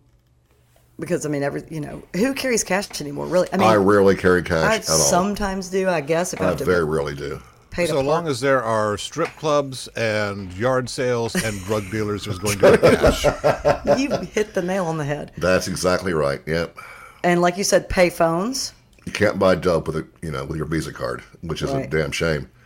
because 0.98 1.26
I 1.26 1.28
mean, 1.28 1.42
every 1.42 1.62
you 1.70 1.80
know, 1.80 2.02
who 2.14 2.32
carries 2.34 2.62
cash 2.64 3.00
anymore? 3.00 3.26
Really? 3.26 3.48
I 3.52 3.56
mean, 3.56 3.68
I 3.68 3.74
rarely 3.74 4.14
carry 4.16 4.42
cash 4.42 4.64
I 4.64 4.76
at 4.76 4.88
all. 4.90 4.96
sometimes 4.96 5.68
do. 5.68 5.88
I 5.88 6.00
guess 6.00 6.32
if 6.32 6.40
I 6.40 6.44
I 6.44 6.48
have 6.48 6.58
to 6.58 6.64
very 6.64 6.84
rarely 6.84 7.14
do. 7.14 7.40
pay 7.70 7.86
So 7.86 7.94
park. 7.94 8.06
long 8.06 8.28
as 8.28 8.40
there 8.40 8.62
are 8.62 8.96
strip 8.96 9.28
clubs 9.36 9.88
and 9.88 10.52
yard 10.54 10.88
sales 10.88 11.34
and 11.34 11.58
drug 11.64 11.90
dealers, 11.90 12.24
there's 12.24 12.38
going 12.38 12.58
to 12.58 12.72
be 12.72 12.96
cash. 12.96 13.24
you 13.98 14.10
hit 14.32 14.54
the 14.54 14.62
nail 14.62 14.86
on 14.86 14.96
the 14.96 15.04
head. 15.04 15.32
That's 15.38 15.68
exactly 15.68 16.12
right. 16.14 16.40
Yep. 16.46 16.78
And 17.24 17.40
like 17.42 17.56
you 17.58 17.64
said, 17.64 17.88
pay 17.88 18.08
phones. 18.08 18.72
You 19.04 19.12
can't 19.12 19.38
buy 19.38 19.54
dope 19.54 19.86
with 19.86 19.96
a 19.96 20.06
you 20.22 20.30
know 20.30 20.44
with 20.44 20.56
your 20.56 20.66
Visa 20.66 20.92
card, 20.92 21.22
which 21.42 21.62
is 21.62 21.72
a 21.72 21.86
damn 21.86 22.12
shame. 22.12 22.48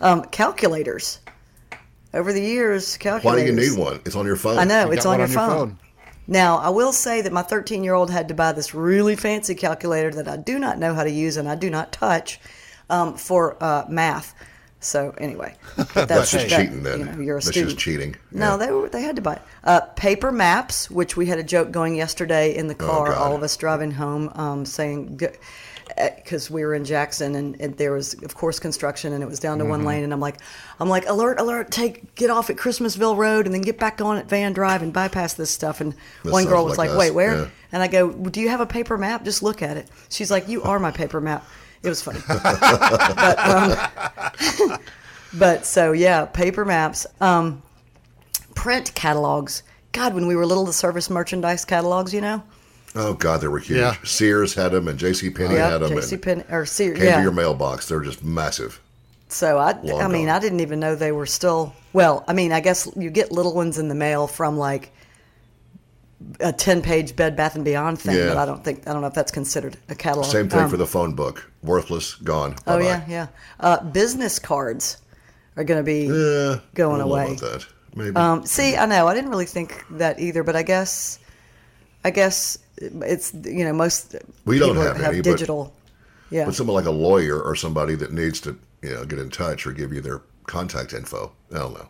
Um, 0.00 0.24
calculators. 0.24 1.20
Over 2.14 2.32
the 2.32 2.40
years, 2.40 2.96
Why 3.02 3.36
do 3.36 3.44
you 3.44 3.52
need 3.52 3.76
one? 3.76 4.00
It's 4.06 4.14
on 4.14 4.24
your 4.24 4.36
phone. 4.36 4.56
I 4.58 4.64
know 4.64 4.86
You 4.86 4.92
it's 4.92 5.04
got 5.04 5.14
on 5.14 5.20
one 5.20 5.28
your, 5.30 5.36
phone. 5.38 5.78
Now, 6.26 6.58
I 6.58 6.68
will 6.70 6.92
say 6.92 7.20
that 7.22 7.32
my 7.32 7.42
13 7.42 7.82
year 7.84 7.92
old 7.94 8.10
had 8.10 8.28
to 8.28 8.34
buy 8.34 8.52
this 8.52 8.72
really 8.74 9.16
fancy 9.16 9.54
calculator 9.54 10.10
that 10.12 10.28
I 10.28 10.36
do 10.36 10.58
not 10.58 10.78
know 10.78 10.94
how 10.94 11.02
to 11.04 11.10
use 11.10 11.36
and 11.36 11.48
I 11.48 11.56
do 11.56 11.68
not 11.68 11.92
touch 11.92 12.40
um, 12.88 13.14
for 13.16 13.62
uh, 13.62 13.84
math. 13.88 14.34
So 14.80 15.14
anyway, 15.18 15.54
but 15.76 16.08
That's 16.08 16.30
just 16.30 16.48
that- 16.48 16.50
cheating 16.50 16.82
then. 16.82 16.98
You 17.00 17.04
know, 17.06 17.18
you're 17.20 17.36
a 17.36 17.40
That's 17.40 17.48
student. 17.48 17.70
just 17.72 17.78
cheating. 17.84 18.16
No, 18.30 18.52
Yeah. 18.52 18.56
they 18.58 18.70
were 18.72 18.88
they 18.88 19.02
had 19.02 19.16
to 19.16 19.22
buy 19.22 19.34
it. 19.34 19.42
Uh, 19.64 19.80
paper 19.96 20.30
maps, 20.30 20.90
which 20.90 21.16
we 21.16 21.26
had 21.26 21.38
a 21.38 21.42
joke 21.42 21.72
going 21.72 21.94
yesterday 21.96 22.54
in 22.54 22.68
the 22.68 22.74
car, 22.74 23.12
Oh, 23.12 23.18
all 23.18 23.34
of 23.34 23.42
us 23.42 23.56
driving 23.56 23.90
home, 23.92 24.30
um, 24.34 24.64
saying 24.66 25.18
because 26.16 26.50
we 26.50 26.64
were 26.64 26.74
in 26.74 26.84
Jackson 26.84 27.34
and, 27.34 27.60
and 27.60 27.76
there 27.76 27.92
was 27.92 28.14
of 28.22 28.34
course 28.34 28.58
construction 28.58 29.12
and 29.12 29.22
it 29.22 29.26
was 29.26 29.38
down 29.38 29.58
to 29.58 29.64
Mm-hmm. 29.64 29.70
one 29.70 29.84
lane. 29.84 30.04
And 30.04 30.12
I'm 30.12 30.20
like 30.20 30.36
I'm 30.80 30.88
like 30.88 31.06
alert 31.08 31.38
alert 31.40 31.70
take 31.70 32.14
get 32.14 32.30
off 32.30 32.50
at 32.50 32.56
Christmasville 32.56 33.16
Road 33.16 33.46
and 33.46 33.54
then 33.54 33.62
get 33.62 33.78
back 33.78 34.00
on 34.00 34.16
at 34.16 34.28
Vann 34.28 34.52
Drive 34.52 34.82
and 34.82 34.92
bypass 34.92 35.34
this 35.34 35.50
stuff. 35.50 35.80
And 35.80 35.94
This 36.22 36.32
one 36.32 36.44
girl 36.46 36.64
was 36.64 36.78
like 36.78 36.90
like, 36.90 36.98
wait 36.98 37.10
where? 37.12 37.36
yeah. 37.42 37.48
and 37.72 37.82
I 37.82 37.88
go 37.88 38.12
do 38.12 38.40
you 38.40 38.48
have 38.48 38.60
a 38.60 38.66
paper 38.66 38.96
map? 38.98 39.24
Just 39.24 39.42
look 39.42 39.62
at 39.62 39.76
it. 39.76 39.88
She's 40.08 40.30
like 40.30 40.48
you 40.48 40.62
are 40.62 40.78
my 40.78 40.90
paper 40.90 41.20
map. 41.20 41.44
It 41.82 41.88
was 41.90 42.00
funny. 42.02 42.20
But 42.28 43.38
um, 43.38 44.78
but 45.34 45.66
so 45.66 45.92
yeah 45.92 46.24
paper 46.26 46.64
maps 46.64 47.06
um, 47.20 47.62
print 48.54 48.94
catalogs. 48.94 49.62
God 49.92 50.14
when 50.14 50.26
we 50.26 50.34
were 50.34 50.46
little 50.46 50.64
the 50.64 50.72
service 50.72 51.08
merchandise 51.10 51.64
catalogs 51.64 52.12
you 52.12 52.20
know 52.20 52.42
Oh 52.96 53.14
God, 53.14 53.40
they 53.40 53.48
were 53.48 53.58
huge. 53.58 53.78
Yeah. 53.78 53.96
Sears 54.04 54.54
had 54.54 54.70
them, 54.72 54.86
and 54.88 54.98
J.C. 54.98 55.30
Penney 55.30 55.54
yeah 55.54 55.70
had 55.70 55.78
them. 55.78 55.90
J.C. 55.90 56.14
and 56.14 56.22
Penn 56.22 56.44
or 56.50 56.64
Sears 56.64 56.96
came 56.98 57.06
yeah 57.06 57.16
to 57.16 57.22
your 57.22 57.32
mailbox. 57.32 57.88
They're 57.88 58.00
just 58.02 58.22
massive. 58.24 58.80
So 59.28 59.58
I, 59.58 59.72
Long 59.80 60.00
I 60.02 60.06
mean, 60.08 60.26
gone. 60.26 60.36
I 60.36 60.38
didn't 60.38 60.60
even 60.60 60.78
know 60.80 60.94
they 60.94 61.10
were 61.12 61.26
still. 61.26 61.74
Well, 61.92 62.24
I 62.28 62.32
mean, 62.34 62.52
I 62.52 62.60
guess 62.60 62.88
you 62.96 63.10
get 63.10 63.32
little 63.32 63.54
ones 63.54 63.78
in 63.78 63.88
the 63.88 63.94
mail 63.94 64.26
from 64.28 64.56
like 64.56 64.92
a 66.40 66.52
ten-page 66.52 67.16
Bed 67.16 67.36
Bath 67.36 67.54
and 67.56 67.64
Beyond 67.64 67.98
thing, 68.00 68.16
Yeah. 68.16 68.28
but 68.28 68.38
I 68.38 68.46
don't 68.46 68.64
think 68.64 68.86
I 68.88 68.92
don't 68.92 69.00
know 69.02 69.08
if 69.08 69.14
that's 69.14 69.32
considered 69.32 69.76
a 69.88 69.94
catalog. 69.94 70.26
Same 70.26 70.48
thing 70.48 70.60
Um, 70.60 70.70
for 70.70 70.76
the 70.76 70.86
phone 70.86 71.14
book. 71.14 71.50
Worthless, 71.62 72.14
gone. 72.16 72.54
Oh 72.66 72.78
Bye-bye. 72.78 72.84
yeah, 72.84 73.04
yeah. 73.08 73.26
Uh, 73.60 73.82
business 73.82 74.38
cards 74.38 74.98
are 75.56 75.64
going 75.64 75.78
to 75.80 75.84
be 75.84 76.02
Yeah, 76.06 76.60
going 76.74 76.96
I 76.96 76.98
don't 77.04 77.08
know 77.08 77.14
away. 77.14 77.26
about 77.36 77.40
that. 77.40 77.66
Maybe. 77.96 78.16
Um, 78.16 78.44
see, 78.46 78.76
I 78.76 78.86
know 78.86 79.06
I 79.06 79.14
didn't 79.14 79.30
really 79.30 79.44
think 79.46 79.84
that 79.90 80.18
either, 80.18 80.42
but 80.42 80.56
I 80.56 80.62
guess, 80.62 81.18
I 82.04 82.10
guess 82.10 82.58
it's 82.78 83.32
you 83.44 83.64
know 83.64 83.72
most 83.72 84.16
We 84.44 84.58
don't 84.58 84.70
people 84.70 84.82
have 84.82 85.00
any, 85.00 85.18
but- 85.18 85.24
digital. 85.24 85.74
yeah, 86.30 86.44
but 86.46 86.54
someone 86.54 86.74
like 86.76 86.86
a 86.86 86.90
lawyer 86.90 87.40
or 87.40 87.54
somebody 87.56 87.94
that 87.96 88.12
needs 88.12 88.40
to, 88.42 88.58
you 88.82 88.90
know, 88.90 89.04
get 89.04 89.18
in 89.18 89.30
touch 89.30 89.66
or 89.66 89.72
give 89.72 89.92
you 89.92 90.00
their 90.00 90.22
contact 90.46 90.92
info. 90.92 91.32
I 91.52 91.58
don't 91.58 91.74
know. 91.74 91.88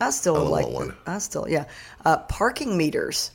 I 0.00 0.10
still 0.10 0.36
I 0.36 0.40
like. 0.40 0.68
one. 0.68 0.94
I 1.06 1.18
still 1.18 1.48
yeah. 1.48 1.64
Uh, 2.04 2.18
parking 2.18 2.76
meters. 2.76 3.30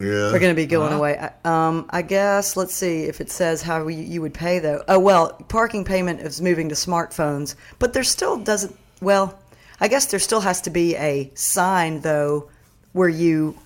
Yeah. 0.00 0.32
We're 0.32 0.38
going 0.38 0.54
to 0.54 0.60
be 0.60 0.64
going 0.66 0.92
away. 0.94 1.18
I- 1.44 1.66
Um, 1.68 1.86
I 1.90 2.00
guess 2.02 2.56
let's 2.56 2.74
see 2.74 3.02
if 3.04 3.20
it 3.20 3.30
says 3.30 3.60
how 3.62 3.86
you, 3.86 4.02
you 4.02 4.22
would 4.22 4.32
pay 4.32 4.58
though. 4.58 4.82
Oh 4.88 4.98
well, 4.98 5.32
parking 5.48 5.84
payment 5.84 6.20
is 6.20 6.40
moving 6.40 6.68
to 6.70 6.74
smartphones, 6.74 7.54
but 7.78 7.92
there 7.92 8.02
still 8.04 8.38
doesn't. 8.38 8.74
Well, 9.02 9.38
I 9.78 9.88
guess 9.88 10.06
there 10.06 10.18
still 10.20 10.40
has 10.40 10.60
to 10.62 10.70
be 10.70 10.96
a 10.96 11.30
sign 11.34 12.00
though, 12.00 12.48
where 12.92 13.08
you 13.10 13.56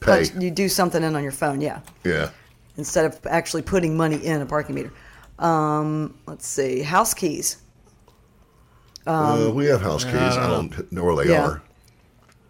Pay. 0.00 0.24
punch- 0.28 0.32
you 0.42 0.50
do 0.50 0.68
something 0.68 1.02
in 1.02 1.14
on 1.14 1.22
your 1.22 1.32
phone. 1.32 1.60
Yeah, 1.60 1.80
Yeah. 2.04 2.30
instead 2.76 3.04
of 3.04 3.18
actually 3.26 3.62
putting 3.62 3.96
money 3.96 4.16
in 4.16 4.40
a 4.40 4.46
parking 4.46 4.74
meter. 4.74 4.92
Um, 5.38 6.14
let's 6.26 6.46
see, 6.46 6.82
house 6.82 7.14
keys. 7.14 7.56
uh, 9.06 9.50
we 9.54 9.66
have 9.66 9.80
house 9.82 10.04
keys. 10.04 10.14
I 10.14 10.46
don't 10.48 10.92
know 10.92 11.04
where 11.04 11.16
they 11.16 11.22
Um, 11.22 11.28
Yeah. 11.30 11.46
are. 11.46 11.62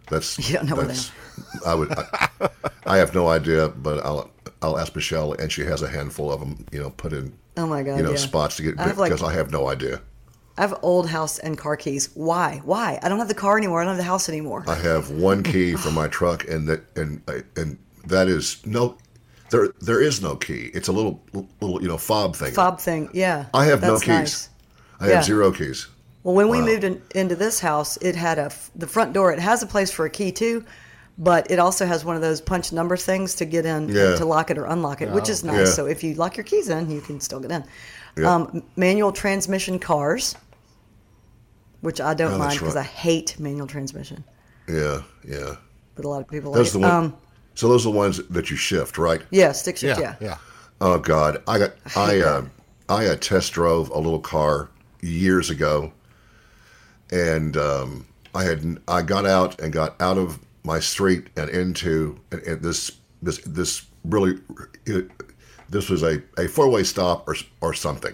That's 0.09 0.37
You 0.49 0.55
don't 0.57 0.69
know 0.69 0.75
where 0.75 0.85
they 0.85 0.93
that's, 0.93 1.11
I 1.65 1.73
would. 1.75 1.91
I, 1.97 2.29
I 2.85 2.97
have 2.97 3.13
no 3.13 3.29
idea, 3.29 3.69
but 3.69 4.05
I'll 4.05 4.29
I'll 4.61 4.77
ask 4.77 4.93
Michelle, 4.95 5.33
and 5.33 5.51
she 5.51 5.63
has 5.63 5.81
a 5.81 5.87
handful 5.89 6.31
of 6.31 6.39
them. 6.39 6.65
You 6.71 6.81
know, 6.81 6.89
put 6.91 7.13
in 7.13 7.33
Oh 7.57 7.65
my 7.67 7.81
god! 7.83 7.97
you 7.97 8.03
know 8.03 8.11
yeah. 8.11 8.17
spots 8.17 8.57
to 8.57 8.63
get 8.63 8.79
I 8.79 8.87
have, 8.87 8.97
like- 8.97 9.11
because 9.11 9.23
I 9.27 9.33
have 9.33 9.51
no 9.51 9.67
idea. 9.69 10.01
I 10.57 10.61
have 10.61 10.77
old 10.81 11.09
house 11.09 11.39
and 11.39 11.57
car 11.57 11.75
keys. 11.77 12.09
Why? 12.13 12.61
Why? 12.65 12.99
I 13.01 13.09
don't 13.09 13.19
have 13.19 13.27
the 13.29 13.33
car 13.33 13.57
anymore. 13.57 13.81
I 13.81 13.85
don't 13.85 13.95
have 13.95 13.97
the 13.97 14.03
house 14.11 14.27
anymore. 14.29 14.63
I 14.67 14.75
have 14.75 15.09
one 15.11 15.43
key 15.43 15.73
for 15.75 15.91
my 15.91 16.07
truck, 16.19 16.47
and 16.47 16.67
that 16.67 16.81
and 16.95 17.21
and 17.55 17.77
that 18.07 18.27
is 18.27 18.57
no, 18.65 18.97
there 19.49 19.69
there 19.79 20.01
is 20.01 20.21
no 20.21 20.35
key. 20.35 20.69
It's 20.73 20.87
a 20.87 20.91
little 20.91 21.21
little 21.61 21.81
you 21.81 21.87
know 21.87 21.97
fob 21.97 22.35
thing. 22.35 22.53
Fob 22.53 22.79
thing. 22.79 23.09
Yeah. 23.13 23.45
I 23.53 23.65
have 23.65 23.81
no 23.81 23.97
keys. 23.97 24.07
nice. 24.07 24.49
I 24.99 25.03
have 25.05 25.13
Yeah. 25.13 25.21
zero 25.23 25.51
keys. 25.51 25.87
Well, 26.23 26.35
when 26.35 26.49
we 26.49 26.61
moved 26.61 26.83
in, 26.83 27.01
into 27.15 27.35
this 27.35 27.59
house, 27.59 27.97
it 27.97 28.15
had 28.15 28.37
a 28.37 28.51
the 28.75 28.87
front 28.87 29.13
door. 29.13 29.31
It 29.31 29.39
has 29.39 29.63
a 29.63 29.67
place 29.67 29.89
for 29.89 30.05
a 30.05 30.09
key 30.09 30.31
too, 30.31 30.63
but 31.17 31.49
it 31.49 31.57
also 31.57 31.87
has 31.87 32.05
one 32.05 32.15
of 32.15 32.21
those 32.21 32.39
punch 32.41 32.71
number 32.71 32.95
things 32.97 33.33
to 33.35 33.45
get 33.45 33.65
in 33.65 33.89
Yeah. 33.89 34.15
to 34.17 34.25
lock 34.25 34.51
it 34.51 34.57
or 34.59 34.65
unlock 34.65 35.01
it, 35.01 35.09
which 35.09 35.29
is 35.29 35.43
nice. 35.43 35.69
Yeah. 35.69 35.73
So 35.73 35.85
if 35.87 36.03
you 36.03 36.13
lock 36.13 36.37
your 36.37 36.43
keys 36.43 36.69
in, 36.69 36.91
you 36.91 37.01
can 37.01 37.19
still 37.19 37.39
get 37.39 37.49
in. 37.51 37.63
Yeah. 38.17 38.33
Um, 38.35 38.63
manual 38.75 39.11
transmission 39.11 39.79
cars, 39.79 40.35
which 41.81 42.01
I 42.01 42.13
don't 42.13 42.33
Oh, 42.33 42.37
mind 42.37 42.59
because 42.59 42.75
right. 42.75 42.81
I 42.81 42.87
hate 42.87 43.39
manual 43.39 43.67
transmission, 43.67 44.23
Yeah, 44.67 45.01
yeah. 45.27 45.55
but 45.95 46.05
a 46.05 46.09
lot 46.09 46.21
of 46.21 46.27
people 46.27 46.51
Those 46.51 46.75
like 46.75 46.83
are 46.83 46.87
it. 46.87 46.91
one. 46.93 47.05
Um, 47.05 47.17
so 47.55 47.67
those 47.69 47.85
are 47.85 47.91
the 47.91 47.97
ones 47.97 48.17
that 48.29 48.49
you 48.49 48.55
shift, 48.57 48.97
right? 48.97 49.21
yeah, 49.31 49.51
stick 49.51 49.77
shift. 49.77 49.99
Yeah, 49.99 50.15
Yeah, 50.19 50.27
yeah. 50.27 50.37
Oh 50.81 50.97
God, 50.99 51.41
I 51.47 51.57
got 51.59 51.71
I 51.85 51.89
hate 51.89 52.23
uh. 52.23 52.41
I 52.89 53.05
uh, 53.07 53.15
test 53.15 53.53
drove 53.53 53.89
a 53.91 53.97
little 53.97 54.19
car 54.19 54.69
years 55.01 55.49
ago, 55.49 55.91
and 57.11 57.55
um, 57.57 58.05
I 58.35 58.43
had 58.43 58.79
I 58.87 59.01
got 59.01 59.25
out 59.25 59.59
and 59.61 59.71
got 59.71 59.99
out 60.01 60.17
of 60.17 60.39
my 60.63 60.79
street 60.79 61.27
and 61.37 61.49
into 61.49 62.19
and, 62.31 62.41
and 62.43 62.61
this 62.61 62.91
this 63.21 63.39
this 63.45 63.85
really 64.03 64.39
it, 64.85 65.09
this 65.71 65.89
was 65.89 66.03
a, 66.03 66.21
a 66.37 66.47
four 66.47 66.69
way 66.69 66.83
stop 66.83 67.27
or 67.27 67.35
or 67.61 67.73
something, 67.73 68.13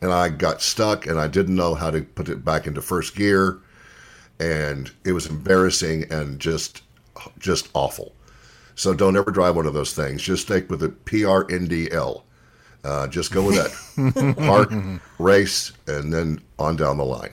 and 0.00 0.12
I 0.12 0.28
got 0.28 0.62
stuck 0.62 1.06
and 1.06 1.18
I 1.18 1.26
didn't 1.26 1.56
know 1.56 1.74
how 1.74 1.90
to 1.90 2.02
put 2.02 2.28
it 2.28 2.44
back 2.44 2.66
into 2.66 2.80
first 2.82 3.16
gear, 3.16 3.58
and 4.38 4.90
it 5.04 5.12
was 5.12 5.26
embarrassing 5.26 6.04
and 6.12 6.38
just 6.38 6.82
just 7.38 7.68
awful. 7.74 8.14
So 8.74 8.94
don't 8.94 9.16
ever 9.16 9.30
drive 9.30 9.56
one 9.56 9.66
of 9.66 9.74
those 9.74 9.94
things. 9.94 10.22
Just 10.22 10.42
stick 10.42 10.70
with 10.70 10.80
the 10.80 10.88
PRNDL. 10.88 12.22
Uh, 12.84 13.06
just 13.06 13.30
go 13.30 13.46
with 13.46 13.54
that. 13.56 14.34
Park, 14.38 14.72
race, 15.18 15.72
and 15.86 16.12
then 16.12 16.40
on 16.58 16.76
down 16.76 16.98
the 16.98 17.04
line. 17.04 17.32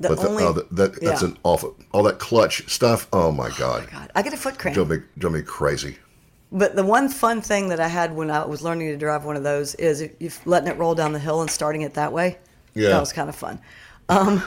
The 0.00 0.08
but 0.08 0.20
the, 0.20 0.28
only- 0.28 0.44
oh, 0.44 0.52
that, 0.52 0.74
that, 0.74 1.00
that's 1.00 1.22
yeah. 1.22 1.28
an 1.28 1.38
awful. 1.44 1.76
All 1.92 2.02
that 2.02 2.18
clutch 2.18 2.68
stuff. 2.68 3.08
Oh 3.12 3.30
my 3.32 3.50
god, 3.56 3.88
God, 3.90 4.10
I 4.14 4.22
get 4.22 4.34
a 4.34 4.36
foot 4.36 4.58
cramp. 4.58 4.74
drove 4.74 4.90
me 4.90 4.98
drove 5.18 5.32
me 5.32 5.42
crazy. 5.42 5.96
But 6.54 6.76
the 6.76 6.84
one 6.84 7.08
fun 7.08 7.40
thing 7.40 7.70
that 7.70 7.80
I 7.80 7.88
had 7.88 8.14
when 8.14 8.30
I 8.30 8.44
was 8.44 8.62
learning 8.62 8.88
to 8.88 8.96
drive 8.98 9.24
one 9.24 9.36
of 9.36 9.42
those 9.42 9.74
is 9.76 10.02
if 10.02 10.12
you're 10.20 10.30
letting 10.44 10.68
it 10.68 10.76
roll 10.76 10.94
down 10.94 11.12
the 11.14 11.18
hill 11.18 11.40
and 11.40 11.50
starting 11.50 11.80
it 11.82 11.94
that 11.94 12.12
way. 12.12 12.38
Yeah. 12.74 12.90
that 12.90 13.00
was 13.00 13.12
kind 13.12 13.28
of 13.30 13.34
fun. 13.34 13.58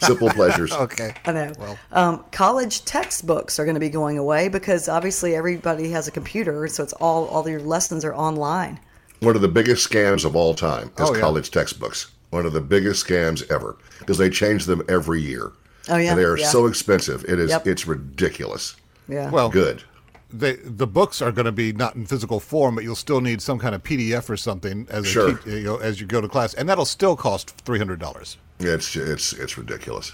Simple 0.00 0.30
pleasures. 0.30 0.72
Okay. 0.72 1.14
I 1.24 1.32
know. 1.32 1.52
Well. 1.58 1.78
um, 1.92 2.24
college 2.32 2.84
textbooks 2.84 3.58
are 3.58 3.64
going 3.64 3.74
to 3.74 3.80
be 3.80 3.88
going 3.88 4.18
away 4.18 4.48
because 4.48 4.88
obviously 4.88 5.36
everybody 5.36 5.90
has 5.90 6.08
a 6.08 6.10
computer, 6.10 6.66
so 6.68 6.82
it's 6.82 6.92
all 6.94 7.26
all 7.28 7.48
your 7.48 7.60
lessons 7.60 8.04
are 8.04 8.14
online. 8.14 8.80
One 9.20 9.36
of 9.36 9.42
the 9.42 9.48
biggest 9.48 9.88
scams 9.88 10.24
of 10.24 10.34
all 10.34 10.54
time 10.54 10.88
is 10.98 11.08
Oh, 11.08 11.14
yeah. 11.14 11.20
college 11.20 11.50
textbooks. 11.52 12.10
One 12.30 12.44
of 12.46 12.52
the 12.52 12.60
biggest 12.60 13.06
scams 13.06 13.48
ever 13.50 13.76
because 14.00 14.18
they 14.18 14.28
change 14.28 14.64
them 14.66 14.82
every 14.88 15.20
year. 15.22 15.52
Oh, 15.88 15.96
yeah? 15.96 16.10
and 16.10 16.18
they 16.18 16.24
are 16.24 16.36
Yeah. 16.38 16.48
so 16.48 16.66
expensive. 16.66 17.24
It 17.28 17.38
is. 17.38 17.50
Yep. 17.50 17.66
It's 17.68 17.86
ridiculous. 17.86 18.74
Yeah. 19.08 19.30
Well, 19.30 19.48
Good. 19.50 19.84
They, 20.32 20.54
the 20.56 20.86
books 20.86 21.20
are 21.22 21.32
going 21.32 21.44
to 21.46 21.52
be 21.52 21.72
not 21.72 21.94
in 21.94 22.06
physical 22.06 22.40
form, 22.40 22.74
but 22.74 22.84
you'll 22.84 22.94
still 22.96 23.20
need 23.20 23.40
some 23.42 23.58
kind 23.58 23.74
of 23.74 23.82
PDF 23.82 24.28
or 24.30 24.36
something 24.36 24.86
as 24.90 25.04
a 25.04 25.08
Sure. 25.08 25.36
te- 25.38 25.58
you 25.58 25.64
know, 25.64 25.76
as 25.76 26.00
you 26.00 26.06
go 26.06 26.20
to 26.20 26.28
class, 26.28 26.54
and 26.54 26.68
that'll 26.68 26.84
still 26.84 27.16
cost 27.16 27.50
three 27.64 27.78
hundred 27.78 27.98
dollars. 28.00 28.36
It's 28.58 28.96
it's 28.96 29.32
it's 29.32 29.58
ridiculous. 29.58 30.12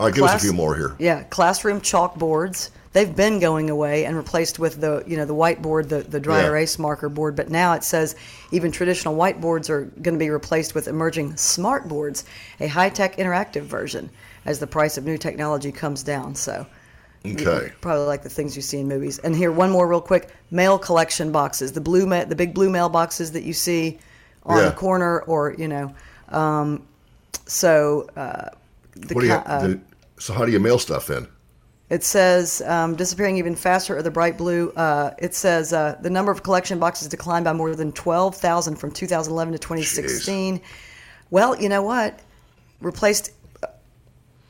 All 0.00 0.06
right, 0.06 0.14
give 0.14 0.24
us 0.24 0.34
a 0.34 0.38
few 0.44 0.52
more 0.52 0.74
here. 0.74 0.96
Yeah, 0.98 1.22
classroom 1.24 1.80
chalkboards. 1.80 2.70
They've 2.94 3.14
been 3.14 3.40
going 3.40 3.70
away 3.70 4.04
and 4.04 4.16
replaced 4.16 4.58
with 4.58 4.80
the 4.80 5.02
you 5.06 5.16
know 5.16 5.24
the 5.24 5.34
whiteboard, 5.34 5.88
the 5.88 6.02
the 6.02 6.20
dry 6.20 6.42
Yeah. 6.42 6.48
erase 6.48 6.78
marker 6.78 7.08
board. 7.08 7.36
But 7.36 7.50
now 7.50 7.74
it 7.74 7.84
says 7.84 8.16
even 8.50 8.72
traditional 8.72 9.16
whiteboards 9.16 9.68
are 9.70 9.84
going 9.84 10.14
to 10.14 10.18
be 10.18 10.30
replaced 10.30 10.74
with 10.74 10.88
emerging 10.88 11.36
smart 11.36 11.88
boards, 11.88 12.24
a 12.60 12.66
high 12.66 12.88
tech 12.90 13.16
interactive 13.16 13.62
version, 13.62 14.10
as 14.44 14.58
the 14.58 14.66
price 14.66 14.96
of 14.98 15.04
new 15.04 15.18
technology 15.18 15.70
comes 15.72 16.02
down. 16.02 16.34
So. 16.34 16.66
Okay. 17.26 17.72
Probably 17.80 18.04
like 18.06 18.22
the 18.22 18.28
things 18.28 18.54
you 18.54 18.60
see 18.62 18.80
in 18.80 18.88
movies. 18.88 19.18
And 19.20 19.34
here, 19.34 19.50
one 19.50 19.70
more 19.70 19.88
real 19.88 20.00
quick: 20.00 20.28
mail 20.50 20.78
collection 20.78 21.32
boxes, 21.32 21.72
the 21.72 21.80
blue, 21.80 22.06
ma- 22.06 22.24
the 22.24 22.36
big 22.36 22.52
blue 22.54 22.68
mail 22.68 22.88
boxes 22.90 23.32
that 23.32 23.44
you 23.44 23.52
see 23.54 23.98
on 24.44 24.58
Yeah. 24.58 24.64
the 24.66 24.72
corner, 24.72 25.20
or 25.22 25.54
you 25.56 25.68
know. 25.68 25.94
Um, 26.28 26.86
so 27.46 28.08
uh, 28.16 28.50
the 28.94 29.14
What 29.14 29.20
do 29.22 29.26
you? 29.26 29.32
uh, 29.32 29.66
the, 29.68 29.80
so 30.18 30.34
how 30.34 30.44
do 30.44 30.52
you 30.52 30.60
mail 30.60 30.78
stuff 30.78 31.08
in? 31.10 31.26
it 31.90 32.02
says 32.02 32.62
um, 32.62 32.94
disappearing 32.96 33.36
even 33.36 33.54
faster, 33.54 33.96
or 33.96 34.02
the 34.02 34.10
bright 34.10 34.36
blue. 34.36 34.70
Uh, 34.70 35.12
it 35.18 35.34
says 35.34 35.72
uh, 35.72 35.96
the 36.02 36.10
number 36.10 36.30
of 36.32 36.42
collection 36.42 36.78
boxes 36.78 37.08
declined 37.08 37.44
by 37.46 37.52
more 37.54 37.74
than 37.74 37.90
twelve 37.92 38.36
thousand 38.36 38.76
from 38.76 38.90
2011 38.90 39.52
to 39.52 39.58
2016. 39.58 40.60
Well, 41.30 41.60
you 41.60 41.68
know 41.70 41.82
what? 41.82 42.20
Replaced. 42.80 43.30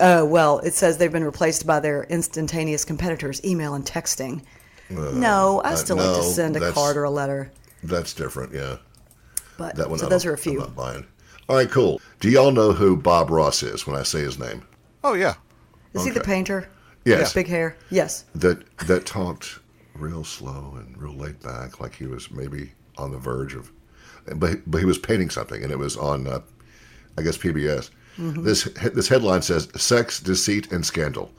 Oh 0.00 0.24
well, 0.24 0.58
it 0.60 0.74
says 0.74 0.98
they've 0.98 1.12
been 1.12 1.24
replaced 1.24 1.66
by 1.66 1.80
their 1.80 2.04
instantaneous 2.04 2.84
competitors, 2.84 3.44
email 3.44 3.74
and 3.74 3.84
texting. 3.84 4.42
no, 4.90 5.60
I 5.64 5.72
uh, 5.72 5.76
still 5.76 5.96
like 5.96 6.06
no, 6.06 6.16
to 6.16 6.22
send 6.22 6.56
a 6.56 6.72
card 6.72 6.96
or 6.96 7.04
a 7.04 7.10
letter. 7.10 7.52
That's 7.82 8.12
different. 8.14 8.52
Yeah. 8.52 8.76
But 9.56 9.76
That 9.76 9.88
one. 9.88 9.98
so 9.98 10.06
I 10.06 10.08
those 10.08 10.26
are 10.26 10.32
a 10.32 10.38
few. 10.38 10.54
I'm 10.54 10.58
not 10.58 10.76
buying. 10.76 11.06
All 11.48 11.56
right, 11.56 11.70
cool. 11.70 12.00
Do 12.20 12.30
y'all 12.30 12.50
know 12.50 12.72
who 12.72 12.96
Bob 12.96 13.30
Ross 13.30 13.62
is 13.62 13.86
when 13.86 13.96
I 13.96 14.02
say 14.02 14.20
his 14.20 14.38
name? 14.38 14.62
Oh 15.04 15.12
yeah, 15.12 15.34
Is 15.92 16.04
he 16.04 16.10
the 16.10 16.20
painter? 16.20 16.68
Yes. 17.04 17.34
Big 17.34 17.46
hair. 17.46 17.76
Yes. 17.90 18.24
That 18.34 18.76
that 18.86 19.04
talked 19.06 19.58
real 19.94 20.24
slow 20.24 20.74
and 20.76 20.96
real 20.96 21.14
laid 21.14 21.40
back, 21.40 21.80
like 21.80 21.94
he 21.94 22.06
was 22.06 22.30
maybe 22.30 22.72
on 22.96 23.12
the 23.12 23.18
verge 23.18 23.54
of, 23.54 23.70
but 24.36 24.58
but 24.68 24.78
he 24.78 24.84
was 24.86 24.98
painting 24.98 25.30
something, 25.30 25.62
and 25.62 25.70
it 25.70 25.78
was 25.78 25.96
on, 25.96 26.26
uh, 26.26 26.40
I 27.18 27.22
guess 27.22 27.36
PBS. 27.36 27.90
This 28.16 28.64
this 28.94 29.08
headline 29.08 29.42
says 29.42 29.68
"Sex, 29.76 30.20
Deceit, 30.20 30.70
and 30.72 30.84
Scandal: 30.86 31.32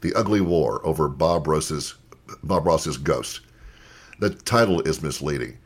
The 0.00 0.14
Ugly 0.14 0.40
War 0.40 0.80
Over 0.84 1.08
Bob 1.08 1.46
Ross's 1.46 1.94
Bob 2.42 2.66
Ross's 2.66 2.96
Ghost." 2.96 3.40
The 4.18 4.30
title 4.30 4.80
is 4.82 5.02
misleading. 5.02 5.58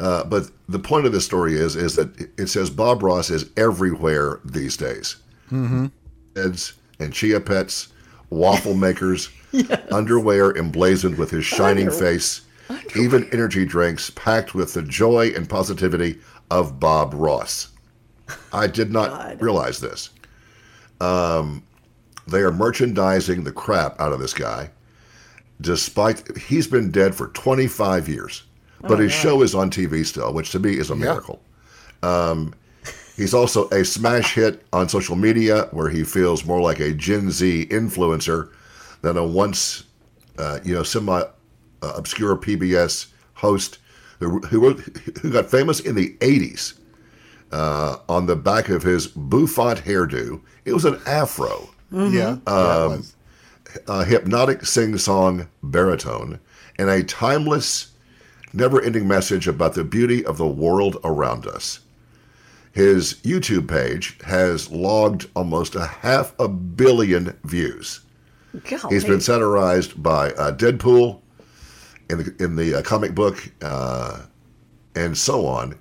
Uh, 0.00 0.24
but 0.24 0.50
the 0.68 0.78
point 0.78 1.06
of 1.06 1.12
this 1.12 1.24
story 1.24 1.54
is 1.56 1.76
is 1.76 1.94
that 1.96 2.08
it 2.38 2.48
says 2.48 2.70
Bob 2.70 3.02
Ross 3.02 3.30
is 3.30 3.50
everywhere 3.56 4.40
these 4.44 4.76
days. 4.76 5.16
Heads 6.34 6.72
and 6.98 7.12
chia 7.12 7.38
pets, 7.40 7.88
waffle 8.30 8.74
makers, 8.86 9.28
underwear 9.92 10.56
emblazoned 10.56 11.16
with 11.18 11.30
his 11.30 11.44
shining 11.44 11.88
Under- 11.88 11.98
face, 11.98 12.40
even 12.96 13.28
energy 13.32 13.64
drinks 13.64 14.10
packed 14.10 14.54
with 14.54 14.74
the 14.74 14.82
joy 14.82 15.32
and 15.36 15.48
positivity 15.48 16.18
of 16.50 16.80
Bob 16.80 17.12
Ross. 17.14 17.68
I 18.52 18.66
did 18.66 18.90
not 18.90 19.10
God. 19.10 19.42
realize 19.42 19.80
this. 19.80 20.10
Um, 21.00 21.62
they 22.26 22.40
are 22.40 22.52
merchandising 22.52 23.44
the 23.44 23.52
crap 23.52 24.00
out 24.00 24.12
of 24.12 24.20
this 24.20 24.32
guy, 24.32 24.70
despite 25.60 26.36
he's 26.36 26.66
been 26.66 26.90
dead 26.90 27.14
for 27.14 27.28
25 27.28 28.08
years, 28.08 28.44
but 28.80 28.98
his 28.98 29.12
show 29.12 29.42
is 29.42 29.54
on 29.54 29.70
TV 29.70 30.04
still, 30.04 30.32
which 30.32 30.50
to 30.50 30.58
me 30.58 30.78
is 30.78 30.90
a 30.90 30.96
miracle. 30.96 31.40
Um, 32.02 32.54
he's 33.16 33.34
also 33.34 33.68
a 33.70 33.84
smash 33.84 34.34
hit 34.34 34.64
on 34.72 34.88
social 34.88 35.16
media, 35.16 35.68
where 35.72 35.88
he 35.88 36.04
feels 36.04 36.44
more 36.44 36.60
like 36.60 36.80
a 36.80 36.92
Gen 36.92 37.30
Z 37.30 37.66
influencer 37.70 38.50
than 39.02 39.16
a 39.16 39.26
once, 39.26 39.84
uh, 40.38 40.60
you 40.64 40.74
know, 40.74 40.82
semi 40.82 41.20
uh, 41.20 41.92
obscure 41.96 42.36
PBS 42.36 43.08
host 43.34 43.78
who 44.20 44.40
who, 44.40 44.60
wrote, 44.60 44.80
who 45.20 45.30
got 45.30 45.50
famous 45.50 45.80
in 45.80 45.94
the 45.94 46.16
80s 46.20 46.74
uh, 47.52 47.98
on 48.08 48.26
the 48.26 48.36
back 48.36 48.68
of 48.68 48.82
his 48.82 49.06
bouffant 49.06 49.78
hairdo. 49.84 50.40
It 50.64 50.72
was 50.72 50.84
an 50.84 51.00
afro 51.06 51.68
yeah. 51.94 52.08
yeah 52.08 52.32
it 52.32 52.88
was. 52.88 53.16
a 53.88 54.04
hypnotic 54.04 54.66
sing-song 54.66 55.48
baritone, 55.62 56.40
and 56.78 56.88
a 56.88 57.02
timeless, 57.04 57.92
never-ending 58.52 59.06
message 59.06 59.46
about 59.46 59.74
the 59.74 59.84
beauty 59.84 60.24
of 60.24 60.36
the 60.36 60.46
world 60.46 60.98
around 61.04 61.46
us. 61.46 61.80
His 62.72 63.14
YouTube 63.22 63.68
page 63.68 64.18
has 64.24 64.70
logged 64.70 65.28
almost 65.36 65.76
a 65.76 65.86
half 65.86 66.34
a 66.40 66.48
billion 66.48 67.38
views. 67.44 68.00
Golly. 68.68 68.94
He's 68.94 69.04
been 69.04 69.20
satirized 69.20 70.00
by 70.02 70.30
uh, 70.32 70.56
Deadpool 70.56 71.20
in 72.10 72.18
the 72.18 72.34
in 72.40 72.56
the 72.56 72.76
uh, 72.76 72.82
comic 72.82 73.14
book 73.14 73.50
uh, 73.62 74.22
and 74.96 75.16
so 75.16 75.46
on. 75.46 75.78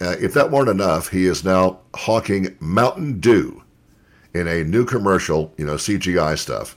Uh, 0.00 0.16
if 0.20 0.34
that 0.34 0.50
weren't 0.50 0.68
enough, 0.68 1.08
he 1.08 1.26
is 1.26 1.44
now 1.44 1.78
hawking 1.94 2.56
Mountain 2.60 3.20
Dew 3.20 3.61
in 4.34 4.48
a 4.48 4.64
new 4.64 4.84
commercial, 4.84 5.52
you 5.56 5.64
know, 5.64 5.74
CGI 5.74 6.38
stuff. 6.38 6.76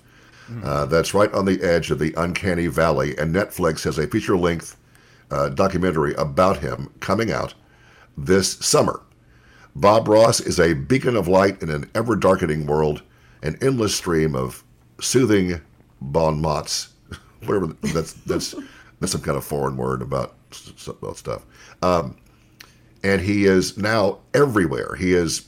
Uh, 0.63 0.85
that's 0.85 1.13
right 1.13 1.33
on 1.33 1.45
the 1.45 1.61
edge 1.63 1.89
of 1.89 1.97
the 1.97 2.13
uncanny 2.17 2.67
valley, 2.67 3.17
and 3.17 3.33
Netflix 3.33 3.83
has 3.83 3.97
a 3.97 4.05
feature-length 4.05 4.77
uh, 5.31 5.49
documentary 5.49 6.13
about 6.15 6.57
him 6.57 6.91
coming 6.99 7.31
out 7.31 7.55
this 8.15 8.53
summer. 8.57 9.01
Bob 9.75 10.07
Ross 10.07 10.39
is 10.39 10.59
a 10.59 10.73
beacon 10.73 11.15
of 11.15 11.27
light 11.27 11.61
in 11.63 11.69
an 11.69 11.89
ever 11.95 12.15
darkening 12.15 12.67
world, 12.67 13.01
an 13.41 13.57
endless 13.61 13.95
stream 13.95 14.35
of 14.35 14.63
soothing 15.01 15.59
bon 15.99 16.39
mots. 16.39 16.93
Whatever 17.45 17.67
that's 17.81 18.13
that's 18.13 18.55
that's 18.99 19.11
some 19.11 19.21
kind 19.21 19.37
of 19.37 19.43
foreign 19.43 19.77
word 19.77 20.01
about, 20.01 20.35
about 20.87 21.17
stuff. 21.17 21.45
Um, 21.81 22.15
and 23.03 23.21
he 23.21 23.45
is 23.45 23.77
now 23.77 24.19
everywhere. 24.33 24.95
He 24.95 25.13
is 25.13 25.47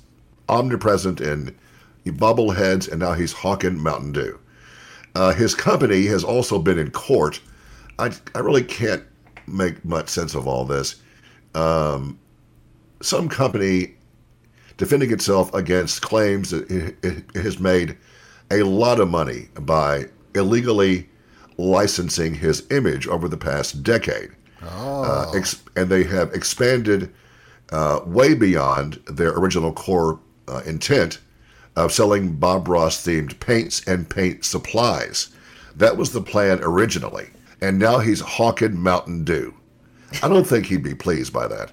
omnipresent 0.50 1.22
in 1.22 1.56
bobbleheads, 2.12 2.90
and 2.90 3.00
now 3.00 3.14
he's 3.14 3.34
hawking 3.34 3.82
Mountain 3.82 4.14
Dew. 4.14 4.40
Uh, 5.16 5.34
his 5.34 5.56
company 5.56 6.06
has 6.06 6.24
also 6.24 6.60
been 6.60 6.78
in 6.78 6.92
court. 6.92 7.42
I, 8.00 8.12
I 8.36 8.40
really 8.40 8.64
can't 8.64 9.04
make 9.48 9.84
much 9.84 10.10
sense 10.10 10.36
of 10.36 10.48
all 10.48 10.66
this. 10.66 11.02
Um, 11.56 12.20
some 13.02 13.30
company 13.30 13.96
defending 14.78 15.12
itself 15.12 15.54
against 15.54 16.02
claims 16.02 16.52
that 16.52 16.70
it, 16.70 16.98
it, 17.04 17.24
it 17.34 17.42
has 17.42 17.60
made 17.60 17.98
a 18.52 18.64
lot 18.64 19.00
of 19.00 19.10
money 19.10 19.48
by 19.62 20.06
illegally 20.36 21.10
licensing 21.58 22.36
his 22.36 22.70
image 22.72 23.08
over 23.08 23.28
the 23.28 23.38
past 23.38 23.84
decade. 23.84 24.30
Uh, 24.62 25.32
ex- 25.36 25.64
and 25.76 25.90
they 25.90 26.04
have 26.04 26.32
expanded 26.34 27.14
uh, 27.72 28.00
way 28.06 28.34
beyond 28.34 29.02
their 29.08 29.32
original 29.38 29.74
core 29.74 30.20
uh, 30.48 30.62
intent 30.66 31.20
of 31.78 31.92
selling 31.94 32.34
Bob 32.34 32.68
Ross 32.68 33.06
themed 33.06 33.40
paints 33.40 33.88
and 33.88 34.10
paint 34.10 34.44
supplies. 34.44 35.30
That 35.76 35.96
was 35.96 36.12
the 36.12 36.22
plan 36.22 36.60
originally. 36.64 37.30
And 37.62 37.80
now 37.80 38.00
he's 38.00 38.20
hawking 38.20 38.78
Mountain 38.80 39.24
Dew. 39.24 39.54
I 40.24 40.28
don't 40.28 40.46
think 40.46 40.66
he'd 40.66 40.84
be 40.84 40.96
pleased 40.96 41.32
by 41.32 41.48
that. 41.48 41.72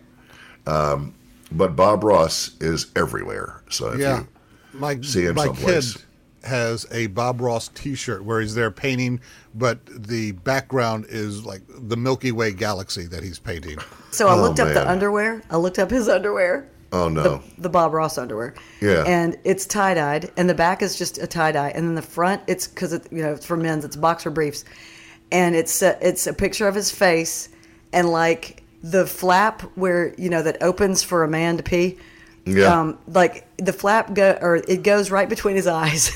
Um, 0.66 1.14
but 1.52 1.74
Bob 1.76 2.04
Ross 2.04 2.50
is 2.60 2.86
everywhere. 2.96 3.62
So 3.70 3.92
if 3.92 4.00
Yeah. 4.00 4.20
you 4.20 4.28
My, 4.72 5.00
see 5.00 5.24
him 5.24 5.36
my 5.36 5.48
kid 5.48 5.84
has 6.42 6.86
a 6.90 7.06
Bob 7.08 7.40
Ross 7.40 7.68
t 7.68 7.94
shirt 7.94 8.24
where 8.24 8.40
he's 8.40 8.54
there 8.54 8.70
painting, 8.70 9.20
but 9.54 9.78
the 9.86 10.32
background 10.32 11.06
is 11.08 11.44
like 11.46 11.62
the 11.68 11.96
Milky 11.96 12.32
Way 12.32 12.52
galaxy 12.52 13.06
that 13.06 13.22
he's 13.22 13.38
painting. 13.38 13.78
So 14.10 14.28
I 14.28 14.34
Oh, 14.36 14.42
looked 14.42 14.60
up 14.60 14.74
the 14.74 14.88
underwear. 14.90 15.42
I 15.50 15.56
looked 15.56 15.78
up 15.78 15.90
his 15.90 16.08
underwear. 16.08 16.68
Oh, 16.92 17.08
no. 17.08 17.22
The, 17.22 17.62
the 17.62 17.68
Bob 17.68 17.92
Ross 17.92 18.18
underwear. 18.18 18.54
Yeah. 18.80 19.04
And 19.06 19.36
it's 19.44 19.66
tie 19.66 19.94
dyed, 19.94 20.30
and 20.36 20.48
the 20.48 20.54
back 20.54 20.82
is 20.82 20.96
just 20.96 21.18
a 21.18 21.26
tie 21.26 21.52
dye, 21.52 21.70
and 21.70 21.86
then 21.86 21.94
the 21.94 22.02
front 22.02 22.42
it's 22.46 22.66
because 22.66 22.92
it 22.92 23.06
you 23.10 23.22
know 23.22 23.32
it's 23.32 23.46
for 23.46 23.56
men's. 23.56 23.84
It's 23.84 23.96
boxer 23.96 24.30
briefs, 24.30 24.64
and 25.32 25.56
it's 25.56 25.82
a, 25.82 25.98
it's 26.06 26.26
a 26.26 26.32
picture 26.32 26.68
of 26.68 26.74
his 26.74 26.90
face, 26.90 27.48
and 27.92 28.08
like 28.10 28.62
the 28.82 29.06
flap 29.06 29.62
where 29.76 30.14
you 30.16 30.30
know 30.30 30.42
that 30.42 30.62
opens 30.62 31.02
for 31.02 31.24
a 31.24 31.28
man 31.28 31.56
to 31.56 31.62
pee. 31.62 31.98
Yeah. 32.44 32.80
Um, 32.80 32.98
like 33.08 33.46
the 33.56 33.72
flap 33.72 34.12
go 34.12 34.38
or 34.40 34.56
it 34.56 34.82
goes 34.82 35.10
right 35.10 35.28
between 35.28 35.56
his 35.56 35.66
eyes. 35.82 36.10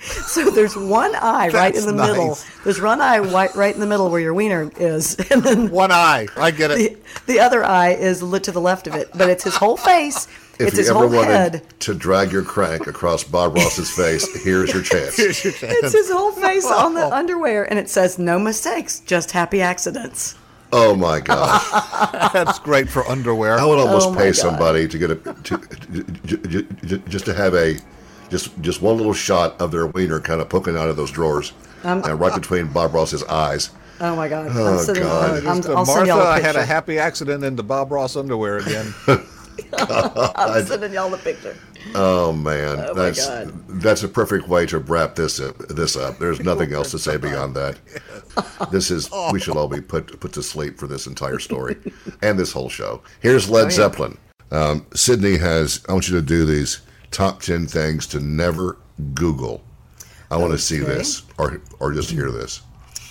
so 0.26 0.50
there's 0.50 0.76
one 0.76 1.14
eye 1.16 1.48
right 1.48 1.74
in 1.74 1.82
That's 1.82 1.86
the 1.86 1.92
middle. 1.92 2.38
There's 2.64 2.80
one 2.80 3.00
eye 3.00 3.18
right, 3.18 3.54
right 3.54 3.74
in 3.74 3.80
the 3.80 3.86
middle 3.86 4.10
where 4.10 4.20
your 4.20 4.34
wiener 4.34 4.70
is, 4.78 5.16
and 5.30 5.42
then 5.42 5.70
One 5.70 5.90
eye. 5.92 6.28
I 6.36 6.50
get 6.50 6.70
it. 6.70 7.04
the, 7.26 7.32
the 7.34 7.40
other 7.40 7.64
eye 7.64 7.90
is 7.94 8.22
lit 8.22 8.44
to 8.44 8.52
the 8.52 8.60
left 8.60 8.86
of 8.86 8.94
it, 8.94 9.10
but 9.14 9.28
it's 9.28 9.44
his 9.44 9.56
whole 9.56 9.76
face. 9.76 10.26
if 10.58 10.60
it's 10.68 10.72
you 10.74 10.78
his 10.78 10.90
ever 10.90 10.98
whole 11.00 11.08
wanted 11.10 11.30
head. 11.32 11.62
to 11.80 11.94
drag 11.94 12.32
your 12.32 12.42
crank 12.42 12.86
across 12.86 13.24
Bob 13.24 13.54
Ross's 13.54 13.90
face, 13.90 14.26
here's 14.44 14.72
your 14.72 14.82
chance. 14.82 15.16
here's 15.16 15.44
your 15.44 15.52
It's 15.60 15.92
his 15.92 16.10
whole 16.10 16.32
face 16.32 16.66
on 16.66 16.94
the 16.94 17.06
underwear, 17.14 17.64
and 17.68 17.78
it 17.78 17.88
says 17.90 18.18
"No 18.18 18.38
mistakes, 18.38 19.00
just 19.00 19.30
happy 19.32 19.60
accidents." 19.60 20.34
Oh 20.70 20.94
my 20.94 21.18
gosh. 21.20 21.64
That's 22.34 22.58
great 22.58 22.90
for 22.90 23.02
underwear. 23.08 23.58
I 23.58 23.64
would 23.64 23.78
almost 23.78 24.10
Oh, 24.10 24.14
pay 24.14 24.26
God. 24.26 24.36
somebody 24.36 24.86
to 24.86 24.98
get 24.98 25.10
a 25.10 25.14
to, 25.16 25.34
j- 25.42 26.36
j- 26.36 26.66
j- 26.84 27.02
just 27.08 27.24
to 27.24 27.32
have 27.32 27.54
a 27.54 27.78
just 28.30 28.58
just 28.60 28.82
one 28.82 28.96
little 28.96 29.12
shot 29.14 29.60
of 29.60 29.70
their 29.70 29.86
wiener 29.86 30.20
kind 30.20 30.40
of 30.40 30.48
poking 30.48 30.76
out 30.76 30.88
of 30.88 30.96
those 30.96 31.10
drawers 31.10 31.52
and 31.84 32.04
right 32.20 32.34
between 32.34 32.66
Bob 32.68 32.94
Ross's 32.94 33.22
eyes. 33.24 33.70
Oh 34.00 34.14
my 34.14 34.28
God! 34.28 34.48
Oh, 34.52 34.78
I'm 34.78 34.78
sitting, 34.84 35.02
God. 35.02 35.44
I'm, 35.46 35.56
Just, 35.56 35.68
uh, 35.68 35.74
I'll 35.74 35.84
send 35.84 36.06
Martha, 36.06 36.06
y'all 36.08 36.20
a 36.20 36.30
I 36.30 36.34
picture. 36.36 36.46
had 36.46 36.56
a 36.56 36.64
happy 36.64 36.98
accident 36.98 37.42
into 37.44 37.62
Bob 37.64 37.90
Ross 37.90 38.14
underwear 38.16 38.58
again. 38.58 38.94
I'm 39.72 40.66
sending 40.66 40.92
y'all 40.92 41.10
the 41.10 41.18
picture. 41.18 41.56
Oh 41.94 42.32
man, 42.32 42.78
Oh, 42.80 42.94
my 42.94 43.02
that's 43.02 43.26
God. 43.26 43.52
that's 43.80 44.02
a 44.02 44.08
perfect 44.08 44.48
way 44.48 44.66
to 44.66 44.78
wrap 44.78 45.14
this 45.14 45.40
up, 45.40 45.56
this 45.68 45.96
up. 45.96 46.18
There's 46.18 46.40
nothing 46.40 46.72
else 46.72 46.90
to 46.92 46.98
say 46.98 47.16
beyond 47.16 47.54
that. 47.56 47.76
This 48.70 48.90
is 48.92 49.10
we 49.32 49.40
should 49.40 49.56
all 49.56 49.66
be 49.66 49.80
put 49.80 50.20
put 50.20 50.32
to 50.34 50.42
sleep 50.44 50.78
for 50.78 50.86
this 50.86 51.08
entire 51.08 51.40
story 51.40 51.76
and 52.22 52.38
this 52.38 52.52
whole 52.52 52.68
show. 52.68 53.02
Here's 53.20 53.50
Led 53.50 53.72
Zeppelin. 53.72 54.16
Um, 54.52 54.86
Sydney 54.94 55.36
has. 55.38 55.84
I 55.88 55.92
want 55.92 56.08
you 56.08 56.14
to 56.14 56.22
do 56.22 56.44
these 56.44 56.80
top 57.10 57.42
ten 57.42 57.66
things 57.66 58.06
to 58.08 58.20
never 58.20 58.76
Google. 59.14 59.62
I 60.30 60.36
want 60.36 60.52
to 60.52 60.58
see 60.58 60.78
this 60.78 61.22
or 61.38 61.60
or 61.80 61.92
just 61.92 62.10
hear 62.10 62.30
this. 62.30 62.60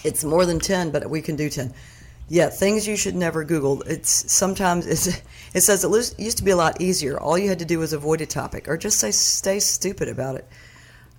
It's 0.04 0.24
more 0.24 0.46
than 0.46 0.60
ten, 0.60 0.92
but 0.92 1.10
we 1.10 1.22
can 1.22 1.36
do 1.36 1.50
ten. 1.50 1.74
Yeah, 2.30 2.50
things 2.50 2.86
you 2.88 2.98
should 2.98 3.16
never 3.16 3.44
Google. 3.44 3.82
It's 3.84 4.32
sometimes 4.32 4.86
it's, 4.86 5.08
it 5.54 5.62
says 5.62 5.84
it 5.84 6.20
used 6.20 6.38
to 6.38 6.44
be 6.44 6.52
a 6.52 6.58
lot 6.58 6.82
easier. 6.82 7.18
All 7.20 7.38
you 7.38 7.48
had 7.48 7.60
to 7.60 7.66
do 7.66 7.80
was 7.80 7.94
avoid 7.94 8.22
a 8.22 8.26
topic 8.26 8.68
or 8.68 8.78
just 8.78 9.00
say 9.00 9.12
stay 9.12 9.60
stupid 9.60 10.10
about 10.10 10.36
it. 10.36 10.48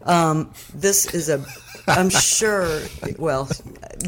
Um, 0.04 0.52
this 0.74 1.12
is 1.12 1.28
a, 1.28 1.44
I'm 1.88 2.08
sure. 2.10 2.82
Well, 3.18 3.48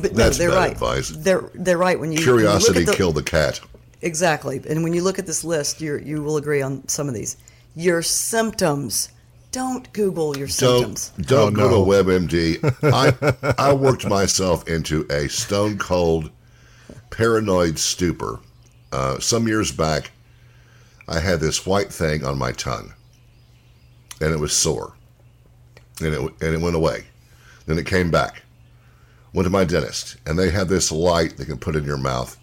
but 0.01 0.13
no, 0.13 0.25
That's 0.25 0.39
they're 0.39 0.51
bad 0.51 0.57
right. 0.57 0.71
advice. 0.73 1.09
They're 1.09 1.51
they're 1.55 1.79
right 1.79 1.99
when 1.99 2.13
you 2.13 2.19
when 2.19 2.27
you 2.27 2.41
Curiosity 2.41 2.85
the- 2.85 2.95
killed 2.95 3.17
the 3.17 3.23
cat. 3.23 3.61
Exactly. 4.03 4.63
And 4.69 4.83
when 4.83 4.93
you 4.95 5.03
look 5.03 5.19
at 5.19 5.27
this 5.27 5.43
list, 5.43 5.81
you 5.81 5.97
you 5.99 6.23
will 6.23 6.37
agree 6.37 6.63
on 6.63 6.87
some 6.89 7.09
of 7.09 7.15
these. 7.15 7.37
Your 7.75 8.03
symptoms. 8.03 9.11
Don't 9.53 9.93
Google 9.93 10.37
your 10.37 10.47
Don't 10.47 10.53
symptoms. 10.53 11.13
don't 11.21 11.59
Oh, 11.59 11.69
go 11.69 11.85
no. 11.85 11.85
to 11.85 12.05
WebMD. 12.05 13.55
I 13.55 13.55
I 13.59 13.73
worked 13.73 14.07
myself 14.07 14.69
into 14.69 15.07
a 15.11 15.29
stone 15.29 15.77
cold 15.79 16.31
paranoid 17.11 17.79
stupor. 17.79 18.41
Uh, 18.93 19.19
some 19.19 19.49
years 19.49 19.73
back, 19.73 20.11
I 21.09 21.19
had 21.21 21.41
this 21.41 21.67
white 21.67 21.93
thing 21.93 22.25
on 22.25 22.39
my 22.39 22.53
tongue, 22.53 22.93
and 24.21 24.33
it 24.33 24.39
was 24.39 24.53
sore, 24.53 24.95
and 26.01 26.15
it 26.15 26.21
and 26.21 26.55
it 26.55 26.61
went 26.61 26.77
away. 26.77 27.05
Then 27.67 27.79
it 27.79 27.87
came 27.87 28.11
back. 28.11 28.43
Went 29.33 29.47
to 29.47 29.51
my 29.51 29.65
dentist, 29.65 30.17
and 30.27 30.37
they 30.39 30.51
have 30.51 30.69
this 30.69 30.91
light 30.91 31.37
they 31.37 31.45
can 31.45 31.59
put 31.59 31.77
in 31.77 31.85
your 31.85 31.97
mouth, 31.99 32.37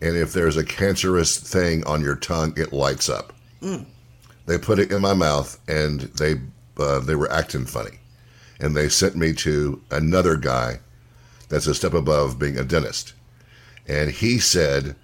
and 0.00 0.16
if 0.16 0.32
there's 0.32 0.56
a 0.56 0.64
cancerous 0.64 1.36
thing 1.38 1.84
on 1.84 2.00
your 2.00 2.16
tongue, 2.16 2.52
it 2.56 2.72
lights 2.72 3.08
up 3.08 3.32
they 4.46 4.58
put 4.58 4.78
it 4.78 4.92
in 4.92 5.00
my 5.00 5.14
mouth 5.14 5.58
and 5.68 6.00
they 6.00 6.36
uh, 6.76 7.00
they 7.00 7.14
were 7.14 7.30
acting 7.30 7.66
funny. 7.66 7.98
And 8.60 8.76
they 8.76 8.88
sent 8.88 9.16
me 9.16 9.32
to 9.34 9.80
another 9.90 10.36
guy 10.36 10.80
that's 11.48 11.66
a 11.66 11.74
step 11.74 11.94
above 11.94 12.38
being 12.38 12.58
a 12.58 12.64
dentist. 12.64 13.12
And 13.86 14.10
he 14.10 14.38
said 14.38 14.96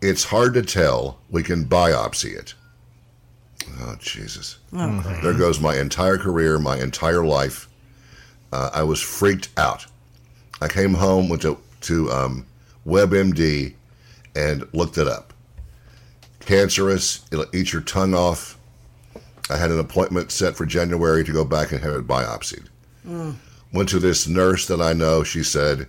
it's 0.00 0.24
hard 0.24 0.54
to 0.54 0.62
tell 0.62 1.18
we 1.30 1.42
can 1.42 1.64
biopsy 1.64 2.36
it. 2.36 2.54
Oh 3.80 3.96
jesus. 3.98 4.58
There 5.22 5.34
goes 5.34 5.60
my 5.60 5.76
entire 5.78 6.18
career 6.18 6.58
my 6.58 6.78
entire 6.78 7.24
life. 7.24 7.68
Uh, 8.52 8.70
i 8.72 8.82
was 8.82 9.00
freaked 9.00 9.48
out. 9.56 9.86
I 10.60 10.68
came 10.68 10.94
home 10.94 11.28
went 11.28 11.42
to, 11.42 11.58
to 11.82 12.10
um, 12.12 12.46
webmd 12.86 13.74
and 14.36 14.68
looked 14.72 14.98
it 14.98 15.08
up. 15.08 15.32
Cancerous 16.40 17.24
it'll 17.32 17.46
eat 17.54 17.72
your 17.72 17.82
tongue 17.82 18.14
off 18.14 18.58
I 19.50 19.56
had 19.56 19.70
an 19.70 19.78
appointment 19.78 20.30
set 20.32 20.56
for 20.56 20.64
January 20.66 21.24
to 21.24 21.32
go 21.32 21.44
back 21.44 21.72
and 21.72 21.80
have 21.82 21.94
it 21.94 22.06
biopsied. 22.06 22.66
Went 23.72 23.88
to 23.90 23.98
this 23.98 24.26
nurse 24.26 24.66
that 24.66 24.80
I 24.80 24.92
know. 24.92 25.22
She 25.24 25.42
said, 25.42 25.86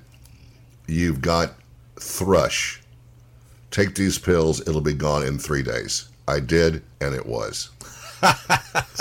You've 0.88 1.22
got 1.22 1.54
thrush. 2.00 2.82
Take 3.72 3.96
these 3.96 4.18
pills, 4.20 4.62
it'll 4.68 4.82
be 4.82 4.94
gone 4.94 5.24
in 5.26 5.38
three 5.40 5.64
days. 5.64 6.10
I 6.28 6.40
did, 6.40 6.82
and 7.02 7.14
it 7.16 7.26
was. 7.26 7.70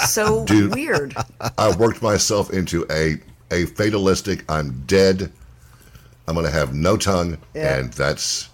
So 0.06 0.44
Dude. 0.44 0.74
weird. 0.74 1.14
I 1.56 1.74
worked 1.76 2.02
myself 2.02 2.50
into 2.50 2.84
a, 2.90 3.16
a 3.50 3.64
fatalistic, 3.66 4.44
I'm 4.50 4.82
dead, 4.86 5.32
I'm 6.28 6.34
going 6.34 6.44
to 6.46 6.52
have 6.52 6.74
no 6.74 6.96
tongue, 6.96 7.38
Yeah. 7.54 7.78
and 7.78 7.92
that's. 7.92 8.48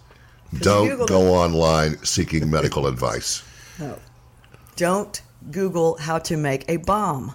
Don't 0.60 1.08
go 1.08 1.34
online 1.34 2.02
seeking 2.04 2.48
medical 2.50 2.86
advice. 2.88 3.42
No. 3.78 3.98
Don't 4.76 5.20
Google 5.50 5.96
how 5.98 6.18
to 6.18 6.36
make 6.36 6.64
a 6.68 6.76
bomb. 6.78 7.34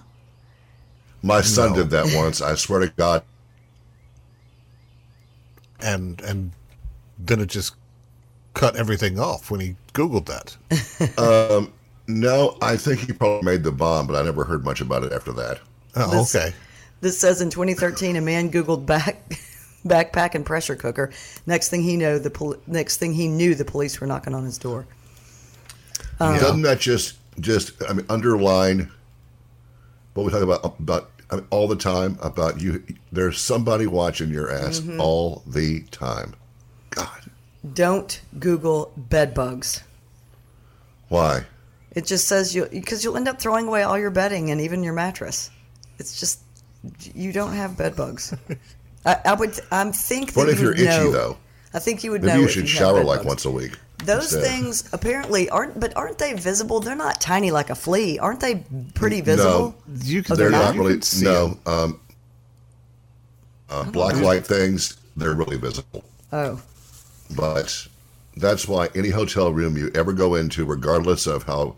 My 1.22 1.40
son 1.40 1.70
No. 1.70 1.76
did 1.76 1.90
that 1.90 2.14
once. 2.16 2.40
I 2.40 2.54
swear 2.54 2.80
to 2.80 2.88
God, 2.88 3.22
and 5.80 6.20
and 6.22 6.52
then 7.18 7.40
it 7.40 7.46
just 7.46 7.74
cut 8.54 8.76
everything 8.76 9.18
off 9.18 9.50
when 9.50 9.60
he 9.60 9.76
Googled 9.94 10.26
that. 10.26 10.56
Um, 11.18 11.72
no, 12.08 12.56
I 12.62 12.76
think 12.76 13.00
he 13.00 13.12
probably 13.12 13.44
made 13.44 13.62
the 13.64 13.72
bomb, 13.72 14.06
but 14.06 14.16
I 14.16 14.22
never 14.22 14.44
heard 14.44 14.64
much 14.64 14.80
about 14.80 15.02
it 15.04 15.12
after 15.12 15.32
that. 15.32 15.60
Oh, 15.96 16.10
This- 16.10 16.34
okay. 16.34 16.54
This 17.02 17.18
says 17.18 17.40
in 17.42 17.50
2013, 17.50 18.16
a 18.16 18.20
man 18.22 18.50
Googled 18.50 18.86
back, 18.86 19.38
backpack 19.86 20.34
and 20.34 20.46
pressure 20.46 20.74
cooker. 20.76 21.10
Next 21.46 21.68
thing 21.68 21.82
he 21.82 21.96
know, 21.96 22.18
the 22.18 22.30
pol- 22.30 22.56
next 22.66 22.96
thing 22.96 23.12
he 23.12 23.28
knew, 23.28 23.54
the 23.54 23.64
police 23.66 24.00
were 24.00 24.06
knocking 24.06 24.34
on 24.34 24.44
his 24.44 24.56
door. 24.56 24.86
Doesn't 26.18 26.48
um, 26.50 26.62
that 26.62 26.80
just 26.80 27.16
just 27.40 27.72
I 27.88 27.92
mean 27.92 28.06
underline 28.08 28.90
what 30.14 30.24
we 30.26 30.32
talk 30.32 30.42
about 30.42 30.64
about 30.64 31.10
I 31.30 31.36
mean, 31.36 31.46
all 31.50 31.66
the 31.68 31.76
time 31.76 32.18
about 32.22 32.60
you. 32.60 32.82
There's 33.12 33.40
somebody 33.40 33.86
watching 33.86 34.30
your 34.30 34.50
ass 34.50 34.80
Mm-hmm. 34.80 35.00
all 35.00 35.42
the 35.46 35.82
time. 35.90 36.34
God, 36.90 37.30
Don't 37.74 38.20
Google 38.38 38.92
bed 38.96 39.34
bugs. 39.34 39.82
why? 41.08 41.44
It 41.92 42.04
just 42.06 42.28
says 42.28 42.54
you 42.54 42.66
because 42.70 43.02
you'll 43.04 43.16
end 43.16 43.28
up 43.28 43.40
throwing 43.40 43.66
away 43.68 43.82
all 43.82 43.98
your 43.98 44.10
bedding 44.10 44.50
and 44.50 44.60
even 44.60 44.82
your 44.82 44.92
mattress. 44.92 45.50
It's 45.98 46.20
just 46.20 46.40
you 47.14 47.32
don't 47.32 47.52
have 47.54 47.76
bed 47.76 47.96
bugs. 47.96 48.34
I, 49.06 49.16
I 49.24 49.34
would. 49.34 49.58
I 49.70 49.90
think. 49.92 50.32
What 50.34 50.48
if 50.48 50.56
you 50.58 50.64
you're 50.64 50.72
would 50.72 50.80
itchy 50.80 50.88
know- 51.04 51.12
though? 51.12 51.36
I 51.74 51.78
think 51.78 52.04
you 52.04 52.10
would 52.12 52.22
Maybe 52.22 52.34
know. 52.36 52.42
you 52.42 52.48
should 52.48 52.68
shower 52.68 53.02
like 53.04 53.24
once 53.24 53.44
a 53.44 53.50
week. 53.50 53.72
Those 54.04 54.32
instead. 54.32 54.42
things 54.44 54.88
apparently 54.92 55.48
aren't, 55.48 55.80
but 55.80 55.96
aren't 55.96 56.18
they 56.18 56.34
visible? 56.34 56.80
They're 56.80 56.94
not 56.94 57.20
tiny 57.20 57.50
like 57.50 57.70
a 57.70 57.74
flea. 57.74 58.18
Aren't 58.18 58.40
they 58.40 58.64
pretty 58.94 59.20
visible? 59.22 59.74
You 60.02 60.22
can, 60.22 60.32
Oh, 60.32 60.36
They're 60.36 60.50
they're 60.50 60.58
not 60.60 60.74
not? 60.74 60.76
really 60.76 60.92
You 60.92 60.98
can 60.98 61.02
see 61.02 61.24
no. 61.24 61.58
Um, 61.66 62.00
uh, 63.68 63.84
black 63.90 64.16
light 64.20 64.46
things 64.46 64.96
they're 65.16 65.34
really 65.34 65.56
visible, 65.56 66.04
Oh, 66.32 66.60
but 67.34 67.86
that's 68.36 68.68
why 68.68 68.88
any 68.94 69.08
hotel 69.08 69.52
room 69.52 69.76
you 69.76 69.90
ever 69.94 70.12
go 70.12 70.34
into, 70.36 70.64
regardless 70.64 71.26
of 71.26 71.44
how 71.44 71.76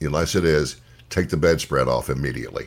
nice 0.00 0.34
it 0.34 0.44
is, 0.44 0.76
take 1.10 1.28
the 1.28 1.36
bedspread 1.36 1.86
off 1.88 2.08
immediately. 2.10 2.66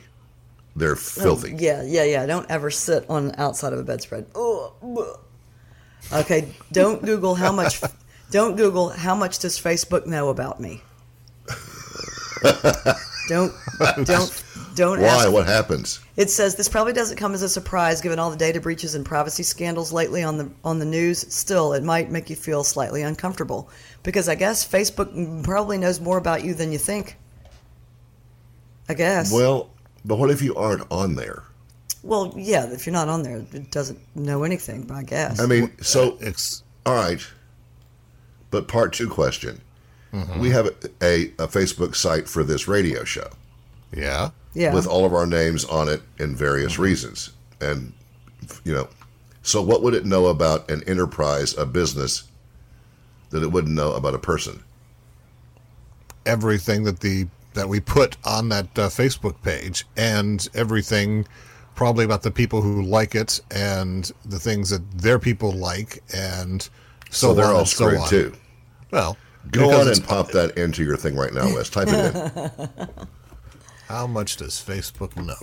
They're 0.75 0.95
filthy. 0.95 1.53
Oh, 1.53 1.57
yeah, 1.59 1.83
yeah, 1.83 2.03
yeah. 2.03 2.25
Don't 2.25 2.49
ever 2.49 2.69
sit 2.69 3.09
on 3.09 3.33
outside 3.37 3.73
of 3.73 3.79
a 3.79 3.83
bedspread. 3.83 4.27
Oh, 4.35 5.19
okay. 6.13 6.47
Don't 6.71 7.03
Google 7.03 7.35
how 7.35 7.51
much. 7.51 7.81
don't 8.31 8.55
Google 8.55 8.89
how 8.89 9.15
much 9.15 9.39
does 9.39 9.59
Facebook 9.59 10.05
know 10.05 10.29
about 10.29 10.59
me. 10.59 10.81
don't 13.29 13.53
don't 14.03 14.43
don't 14.75 15.01
Why? 15.01 15.07
ask. 15.07 15.31
What 15.31 15.47
happens? 15.47 15.99
It 16.17 16.29
says 16.29 16.55
this 16.55 16.69
probably 16.69 16.93
doesn't 16.93 17.17
come 17.17 17.33
as 17.33 17.41
a 17.41 17.49
surprise 17.49 17.99
given 18.01 18.19
all 18.19 18.29
the 18.29 18.37
data 18.37 18.61
breaches 18.61 18.95
and 18.95 19.05
privacy 19.05 19.43
scandals 19.43 19.91
lately 19.91 20.23
on 20.23 20.37
the 20.37 20.51
on 20.63 20.79
the 20.79 20.85
news. 20.85 21.33
Still, 21.33 21.73
it 21.73 21.83
might 21.83 22.11
make 22.11 22.29
you 22.29 22.35
feel 22.35 22.63
slightly 22.63 23.01
uncomfortable 23.01 23.69
because 24.03 24.29
I 24.29 24.35
guess 24.35 24.67
Facebook 24.67 25.43
probably 25.43 25.77
knows 25.77 25.99
more 25.99 26.17
about 26.17 26.43
you 26.43 26.53
than 26.53 26.71
you 26.71 26.77
think. 26.77 27.17
I 28.89 28.93
guess. 28.93 29.33
Well, 29.33 29.69
but 30.05 30.17
what 30.17 30.29
if 30.29 30.41
you 30.41 30.55
aren't 30.55 30.89
on 30.91 31.15
there? 31.15 31.43
Well, 32.03 32.33
yeah, 32.37 32.65
if 32.71 32.85
you're 32.85 32.93
not 32.93 33.09
on 33.09 33.23
there, 33.23 33.37
it 33.51 33.71
doesn't 33.71 33.99
know 34.15 34.43
anything, 34.43 34.89
I 34.91 35.03
guess. 35.03 35.41
I 35.41 35.45
mean, 35.45 35.71
so 35.81 36.17
it's 36.21 36.63
all 36.85 36.95
right. 36.95 37.25
But 38.51 38.67
part 38.67 38.93
two 38.93 39.09
question: 39.09 39.61
Mm-hmm. 40.13 40.39
We 40.39 40.49
have 40.51 40.67
a, 40.67 40.73
a, 41.01 41.23
a 41.37 41.47
Facebook 41.47 41.95
site 41.95 42.27
for 42.29 42.43
this 42.43 42.67
radio 42.67 43.03
show 43.03 43.29
yeah. 43.93 44.29
yeah. 44.53 44.73
with 44.73 44.87
all 44.87 45.05
of 45.05 45.13
our 45.13 45.25
names 45.25 45.65
on 45.65 45.89
it 45.89 46.01
and 46.17 46.35
various 46.35 46.73
Mm-hmm. 46.73 46.83
reasons, 46.83 47.31
and 47.59 47.91
you 48.63 48.73
know, 48.73 48.87
so 49.43 49.61
what 49.61 49.83
would 49.83 49.93
it 49.93 50.05
know 50.05 50.27
about 50.27 50.69
an 50.71 50.81
enterprise, 50.87 51.57
a 51.57 51.65
business, 51.65 52.23
that 53.31 53.43
it 53.43 53.51
wouldn't 53.51 53.73
know 53.73 53.93
about 53.93 54.13
a 54.13 54.19
person? 54.19 54.63
everything 56.25 56.83
that 56.83 56.99
the 56.99 57.25
that 57.53 57.69
we 57.69 57.79
put 57.79 58.17
on 58.23 58.49
that 58.49 58.65
uh, 58.77 58.87
Facebook 58.87 59.41
page 59.41 59.85
and 59.95 60.47
everything 60.53 61.25
probably 61.73 62.05
about 62.05 62.21
the 62.21 62.29
people 62.29 62.61
who 62.61 62.83
like 62.83 63.15
it 63.15 63.39
and 63.49 64.11
the 64.25 64.37
things 64.37 64.69
that 64.69 64.91
their 64.91 65.17
people 65.17 65.51
like 65.51 66.03
and 66.13 66.69
so, 67.09 67.27
So, 67.29 67.33
they're 67.33 67.45
all 67.45 67.59
and 67.59 67.67
so 67.67 67.89
screwed 67.89 68.09
too. 68.09 68.33
Well, 68.91 69.17
Go 69.51 69.67
because 69.69 69.87
on 69.87 69.93
and 69.93 70.03
pop 70.03 70.31
that 70.31 70.57
into 70.57 70.83
your 70.83 70.97
thing 70.97 71.15
right 71.15 71.33
now, 71.33 71.45
Wes. 71.53 71.69
Type 71.69 71.87
it 71.89 72.15
in. 72.15 72.89
How 73.87 74.05
much 74.07 74.35
does 74.37 74.53
Facebook 74.55 75.15
know? 75.15 75.35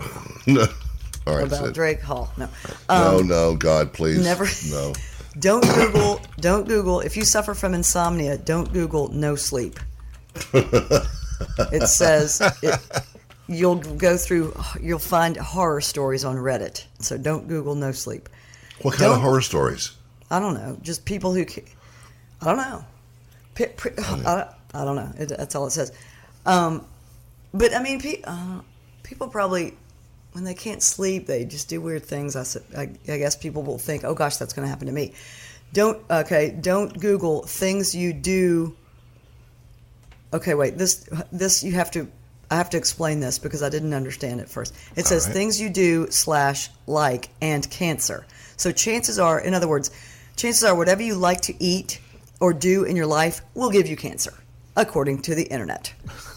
No. 0.46 0.66
All 1.26 1.36
right, 1.38 1.46
about 1.46 1.72
Drake 1.72 2.02
Hall. 2.02 2.30
No. 2.36 2.50
no, 2.90 3.18
um, 3.20 3.26
no, 3.28 3.56
God, 3.56 3.94
please, 3.94 4.22
never- 4.22 4.46
no. 4.68 4.92
Don't 5.40 5.64
Google 5.74 6.20
don't 6.38 6.68
Google 6.68 7.00
if 7.00 7.16
you 7.16 7.24
suffer 7.24 7.54
from 7.54 7.74
insomnia, 7.74 8.38
don't 8.38 8.72
Google 8.72 9.08
no 9.08 9.34
sleep. 9.34 9.80
it 10.52 11.88
says 11.88 12.40
it, 12.62 12.78
you'll 13.48 13.76
go 13.96 14.16
through 14.16 14.54
you'll 14.80 15.00
find 15.00 15.36
horror 15.36 15.80
stories 15.80 16.24
on 16.24 16.36
Reddit. 16.36 16.84
So 17.00 17.18
don't 17.18 17.48
Google 17.48 17.74
no 17.74 17.90
sleep. 17.90 18.28
What 18.82 18.94
kind 18.94 19.06
of 19.10 19.16
Don't- 19.16 19.22
horror 19.24 19.40
stories? 19.40 19.92
I 20.30 20.38
don't 20.40 20.54
know. 20.54 20.78
Just 20.82 21.04
people 21.04 21.34
who, 21.34 21.44
I 22.40 22.44
don't 22.44 22.56
know. 22.56 22.84
I 24.74 24.84
don't 24.84 24.96
know. 24.96 25.12
It, 25.18 25.28
that's 25.28 25.54
all 25.54 25.66
it 25.66 25.70
says. 25.70 25.92
Um, 26.44 26.86
but 27.52 27.74
I 27.74 27.82
mean, 27.82 28.00
pe- 28.00 28.22
uh, 28.24 28.60
people 29.02 29.28
probably, 29.28 29.74
when 30.32 30.44
they 30.44 30.54
can't 30.54 30.82
sleep, 30.82 31.26
they 31.26 31.44
just 31.44 31.68
do 31.68 31.80
weird 31.80 32.04
things. 32.04 32.34
I, 32.34 32.44
I, 32.76 32.82
I 32.82 33.18
guess 33.18 33.36
people 33.36 33.62
will 33.62 33.78
think, 33.78 34.02
oh 34.04 34.14
gosh, 34.14 34.36
that's 34.36 34.52
going 34.52 34.66
to 34.66 34.68
happen 34.68 34.86
to 34.88 34.92
me. 34.92 35.12
Don't, 35.72 36.02
okay, 36.10 36.56
don't 36.60 36.98
Google 37.00 37.42
things 37.44 37.94
you 37.94 38.12
do. 38.12 38.76
Okay, 40.32 40.54
wait, 40.54 40.76
this, 40.76 41.08
this, 41.30 41.62
you 41.62 41.72
have 41.72 41.92
to, 41.92 42.08
I 42.50 42.56
have 42.56 42.70
to 42.70 42.76
explain 42.76 43.20
this 43.20 43.38
because 43.38 43.62
I 43.62 43.68
didn't 43.68 43.94
understand 43.94 44.40
it 44.40 44.48
first. 44.48 44.74
It 44.96 45.06
says 45.06 45.26
right. 45.26 45.32
things 45.32 45.60
you 45.60 45.70
do 45.70 46.10
slash 46.10 46.70
like 46.86 47.28
and 47.40 47.68
cancer. 47.70 48.26
So 48.56 48.72
chances 48.72 49.18
are, 49.18 49.40
in 49.40 49.54
other 49.54 49.68
words, 49.68 49.90
chances 50.36 50.64
are 50.64 50.74
whatever 50.74 51.02
you 51.02 51.14
like 51.14 51.40
to 51.42 51.54
eat 51.62 52.00
or 52.40 52.52
do 52.52 52.84
in 52.84 52.96
your 52.96 53.06
life 53.06 53.40
will 53.54 53.70
give 53.70 53.86
you 53.86 53.96
cancer, 53.96 54.32
according 54.76 55.22
to 55.22 55.34
the 55.34 55.44
internet. 55.44 55.92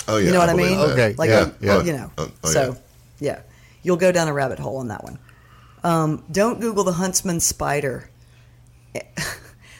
Oh 0.07 0.17
yeah, 0.17 0.27
you 0.27 0.31
know 0.31 0.39
what 0.39 0.49
I 0.49 0.53
believe 0.53 0.69
mean? 0.77 0.79
that. 0.79 0.93
Okay, 0.93 1.15
Like, 1.17 1.29
yeah, 1.29 1.35
uh, 1.39 1.51
yeah. 1.59 1.83
you 1.83 1.93
know. 1.93 2.11
Oh, 2.17 2.31
oh, 2.43 2.49
so, 2.49 2.77
yeah. 3.19 3.41
You'll 3.83 3.97
go 3.97 4.11
down 4.11 4.27
a 4.27 4.33
rabbit 4.33 4.59
hole 4.59 4.77
on 4.77 4.87
that 4.89 5.03
one. 5.03 5.19
Um, 5.83 6.23
don't 6.31 6.59
Google 6.59 6.83
the 6.83 6.93
huntsman 6.93 7.39
spider. 7.39 8.09
this 8.93 9.05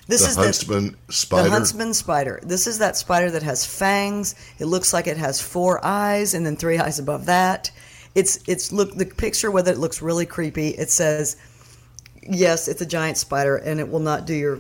The 0.08 0.14
is 0.30 0.36
huntsman 0.36 0.96
the, 1.08 1.14
spider. 1.14 1.44
the 1.46 1.50
huntsman 1.50 1.94
spider. 1.94 2.40
This 2.44 2.68
is 2.68 2.80
that 2.80 2.96
spider 2.98 3.32
that 3.32 3.44
has 3.44 3.66
fangs. 3.66 4.36
It 4.60 4.66
looks 4.66 4.94
like 4.94 5.08
it 5.08 5.18
has 5.18 5.42
four 5.42 5.84
eyes 5.86 6.34
and 6.34 6.46
then 6.46 6.56
three 6.56 6.78
eyes 6.78 7.00
above 7.00 7.26
that. 7.26 7.72
It's 8.16 8.40
it's 8.48 8.72
look 8.72 8.96
the 8.96 9.06
picture 9.06 9.52
whether 9.52 9.72
it 9.72 9.78
looks 9.78 10.02
really 10.02 10.26
creepy. 10.26 10.70
It 10.70 10.90
says 10.90 11.36
yes, 12.30 12.68
it's 12.68 12.82
a 12.82 12.86
giant 12.86 13.18
spider 13.18 13.58
and 13.58 13.80
it 13.80 13.90
will 13.90 14.00
not 14.00 14.26
do 14.26 14.34
your 14.34 14.60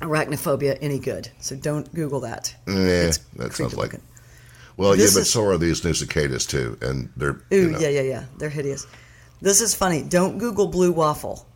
arachnophobia 0.00 0.78
any 0.80 0.98
good. 0.98 1.28
So 1.40 1.56
don't 1.56 1.92
Google 1.94 2.20
that. 2.20 2.54
It's 2.66 3.18
that 3.36 3.54
sounds 3.54 3.74
like. 3.74 3.92
looking. 3.92 4.06
Well, 4.76 4.92
This 4.96 5.12
yeah, 5.12 5.18
but 5.18 5.22
is- 5.22 5.32
so 5.32 5.44
are 5.46 5.58
these 5.58 5.84
new 5.84 5.94
cicadas 5.94 6.46
too, 6.46 6.76
and 6.82 7.08
they're 7.16 7.40
Ooh, 7.52 7.56
you 7.56 7.70
know, 7.70 7.78
yeah, 7.78 7.88
yeah, 7.88 8.00
yeah. 8.02 8.24
They're 8.38 8.48
hideous. 8.50 8.86
This 9.40 9.60
is 9.60 9.74
funny. 9.74 10.02
Don't 10.02 10.38
Google 10.38 10.66
blue 10.66 10.90
waffle. 10.92 11.46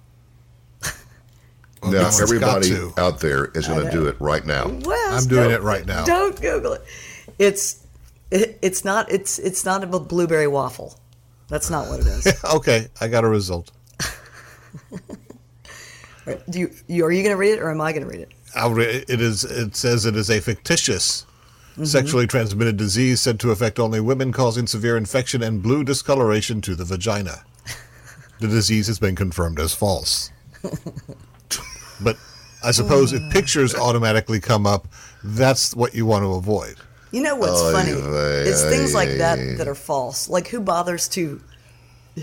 Well, 1.83 1.93
Now 1.93 2.11
everybody 2.21 2.75
out 2.97 3.21
there 3.21 3.47
is 3.55 3.69
going 3.69 3.85
to 3.87 3.91
do 3.93 4.09
it 4.09 4.21
right 4.21 4.45
now. 4.45 4.67
Well, 4.67 5.15
I'm 5.17 5.29
doing 5.29 5.53
it 5.53 5.63
right 5.63 5.87
now. 5.87 6.05
Don't 6.05 6.41
Google 6.41 6.73
it. 6.73 6.83
It's 7.39 7.87
it, 8.33 8.59
it's 8.63 8.85
not 8.85 9.11
it's 9.13 9.39
it's 9.39 9.65
not 9.65 9.85
a 9.85 9.87
blueberry 9.87 10.49
waffle. 10.49 10.99
That's 11.49 11.71
not 11.71 11.89
what 11.89 12.01
it 12.01 12.07
is. 12.07 12.45
okay, 12.57 12.89
I 13.01 13.07
got 13.09 13.23
a 13.25 13.29
result. 13.29 13.71
Right. 16.29 16.51
Do 16.51 16.59
you, 16.61 16.71
you 16.87 17.05
are 17.05 17.13
you 17.13 17.23
going 17.23 17.35
to 17.35 17.39
read 17.39 17.53
it 17.55 17.61
or 17.61 17.71
am 17.71 17.81
I 17.81 17.93
going 17.93 18.05
to 18.05 18.09
read 18.09 18.21
it? 18.21 18.31
I'll 18.55 18.73
re- 18.73 19.05
it 19.09 19.21
is. 19.21 19.45
It 19.45 19.77
says 19.77 20.05
it 20.07 20.17
is 20.17 20.31
a 20.31 20.41
fictitious 20.41 21.25
Mm-hmm. 21.73 21.85
sexually 21.85 22.27
transmitted 22.27 22.77
disease 22.77 23.21
said 23.21 23.39
to 23.39 23.53
affect 23.53 23.79
only 23.79 24.01
women, 24.01 24.33
causing 24.33 24.67
severe 24.67 24.97
infection 24.97 25.45
and 25.45 25.63
blue 25.63 25.85
discoloration 25.85 26.61
to 26.63 26.75
the 26.75 26.85
vagina. 26.85 27.45
The 28.41 28.49
disease 28.49 28.89
has 28.89 28.99
been 28.99 29.15
confirmed 29.15 29.61
as 29.61 29.73
false. 29.75 30.33
But 32.01 32.17
I 32.65 32.71
suppose 32.73 33.13
if 33.13 33.23
pictures 33.33 33.75
automatically 33.75 34.41
come 34.41 34.67
up, 34.67 34.89
that's 35.25 35.75
what 35.75 35.95
you 35.95 36.07
want 36.07 36.25
to 36.25 36.33
avoid. 36.35 36.77
You 37.11 37.23
know 37.23 37.37
what's 37.37 37.61
Oy 37.61 37.73
funny? 37.73 37.93
vey, 37.93 38.43
It's 38.49 38.63
things 38.65 38.95
like 38.95 39.11
that 39.19 39.39
oy. 39.39 39.57
that 39.57 39.67
are 39.69 39.75
false. 39.75 40.29
Like 40.29 40.49
who 40.49 40.61
bothers 40.61 41.09
to 41.11 41.41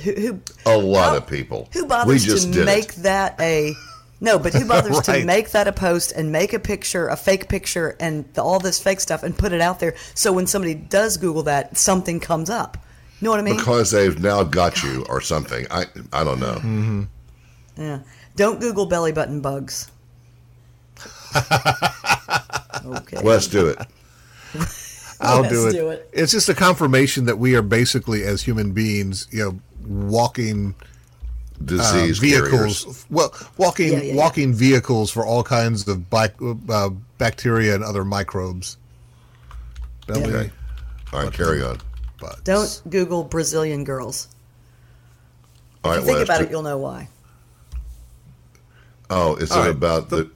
who, 0.03 0.11
who 0.13 0.39
A 0.65 0.77
lot 0.77 1.11
how- 1.11 1.17
of 1.17 1.27
people. 1.27 1.69
Who 1.73 1.83
We 1.83 1.87
bothers 1.89 2.23
just 2.25 2.53
to 2.53 2.65
make 2.65 2.89
it. 2.89 2.95
that 3.03 3.39
a 3.39 3.73
no? 4.19 4.39
But 4.39 4.53
who 4.53 4.65
bothers 4.67 5.01
to 5.01 5.25
make 5.25 5.51
that 5.51 5.67
a 5.67 5.71
post 5.71 6.11
and 6.11 6.31
make 6.31 6.53
a 6.53 6.59
picture, 6.59 7.07
a 7.07 7.15
fake 7.15 7.49
picture, 7.49 7.95
and 7.99 8.25
the, 8.33 8.43
all 8.43 8.59
this 8.59 8.79
fake 8.79 8.99
stuff, 8.99 9.23
and 9.23 9.37
put 9.37 9.51
it 9.51 9.61
out 9.61 9.79
there? 9.79 9.95
So 10.13 10.33
when 10.33 10.47
somebody 10.47 10.75
does 10.75 11.17
Google 11.17 11.43
that, 11.43 11.77
something 11.77 12.19
comes 12.19 12.49
up. 12.49 12.77
You 13.19 13.25
know 13.25 13.31
what 13.31 13.39
I 13.39 13.43
mean? 13.43 13.57
because 13.57 13.91
they've 13.91 14.19
now 14.19 14.43
got 14.43 14.83
you 14.83 15.05
or 15.07 15.21
something. 15.21 15.65
I 15.71 15.85
I 16.11 16.23
don't 16.23 16.39
know. 16.39 16.55
Mm-hmm. 16.55 17.03
yeah. 17.77 17.99
Don't 18.35 18.59
Google 18.59 18.85
belly 18.85 19.13
button 19.13 19.39
bugs. 19.41 19.89
okay. 22.85 23.21
Let's 23.21 23.47
do 23.47 23.67
it. 23.67 23.77
I'll 25.21 25.41
Let's 25.41 25.53
do 25.53 25.67
it. 25.67 25.71
do 25.71 25.89
it. 25.89 26.09
It's 26.13 26.31
just 26.31 26.49
a 26.49 26.53
confirmation 26.53 27.25
that 27.25 27.37
we 27.37 27.55
are 27.55 27.61
basically, 27.61 28.23
as 28.23 28.43
human 28.43 28.73
beings, 28.73 29.27
you 29.31 29.39
know, 29.39 29.59
walking 29.87 30.75
uh, 31.61 31.65
Disease 31.65 32.17
vehicles. 32.19 32.83
carriers. 32.83 33.05
Well, 33.09 33.33
walking 33.57 33.91
Yeah, 33.93 33.97
yeah, 33.99 34.03
yeah. 34.13 34.15
walking 34.15 34.53
vehicles 34.53 35.09
for 35.11 35.25
all 35.25 35.43
kinds 35.43 35.87
of 35.87 36.09
bac- 36.09 36.35
uh, 36.69 36.89
bacteria 37.17 37.75
and 37.75 37.83
other 37.83 38.03
microbes. 38.05 38.77
Belly 40.07 40.23
Okay. 40.23 40.51
All 41.13 41.23
right, 41.23 41.33
carry 41.33 41.63
on. 41.63 41.79
But 42.19 42.43
Don't 42.43 42.81
Google 42.89 43.23
Brazilian 43.23 43.83
girls. 43.83 44.27
All 45.83 45.91
If 45.91 45.97
right, 45.97 46.01
you 46.01 46.05
think 46.07 46.17
Wes, 46.19 46.27
about 46.27 46.37
to- 46.39 46.43
it, 46.45 46.51
you'll 46.51 46.61
know 46.63 46.77
why. 46.77 47.07
Oh, 49.09 49.35
is 49.35 49.51
All 49.51 49.59
it 49.59 49.61
right, 49.61 49.69
about 49.71 50.09
the, 50.09 50.29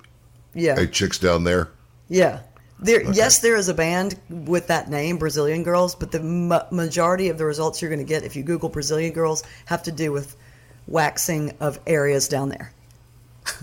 Yeah. 0.54 0.76
hey 0.76 0.88
chicks 0.88 1.18
down 1.18 1.44
there? 1.44 1.70
Yeah. 2.08 2.40
There, 2.82 3.02
Yes, 3.12 3.40
there 3.40 3.58
is 3.58 3.68
a 3.68 3.74
band 3.74 4.18
with 4.30 4.68
that 4.68 4.90
name, 4.90 5.18
Brazilian 5.18 5.64
Girls, 5.64 5.96
but 5.96 6.12
the 6.12 6.22
ma- 6.22 6.64
majority 6.72 7.28
of 7.28 7.38
the 7.38 7.44
results 7.46 7.82
you're 7.82 7.90
going 7.90 8.00
to 8.00 8.06
get 8.06 8.24
if 8.24 8.36
you 8.38 8.44
Google 8.44 8.70
Brazilian 8.70 9.12
Girls 9.12 9.44
have 9.66 9.84
to 9.84 9.92
do 9.92 10.12
with 10.14 10.36
waxing 10.90 11.54
of 11.60 11.80
areas 11.88 12.28
down 12.28 12.50
there. 12.50 12.74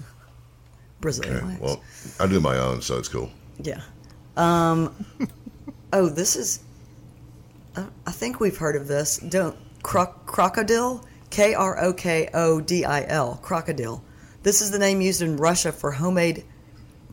Brazilian 1.00 1.36
Okay, 1.36 1.46
wax. 1.46 1.60
well, 1.60 1.82
I 2.20 2.26
do 2.26 2.40
my 2.40 2.56
own, 2.58 2.80
so 2.82 2.98
it's 2.98 3.08
cool. 3.08 3.30
yeah. 3.62 3.80
Um, 4.36 4.94
oh, 5.92 6.08
this 6.08 6.36
is. 6.36 6.60
Uh, 7.74 7.84
I 8.06 8.10
think 8.12 8.40
we've 8.40 8.56
heard 8.56 8.76
of 8.76 8.86
this. 8.88 9.18
Don't 9.18 9.56
croc- 9.82 10.26
crocodile, 10.26 11.04
K 11.30 11.54
R 11.54 11.78
O 11.82 11.92
K 11.92 12.28
O 12.34 12.60
D 12.60 12.84
I 12.84 13.04
L, 13.08 13.38
crocodile. 13.42 14.02
This 14.42 14.60
is 14.62 14.70
the 14.70 14.78
name 14.78 15.00
used 15.00 15.22
in 15.22 15.36
Russia 15.36 15.72
for 15.72 15.90
homemade 15.92 16.44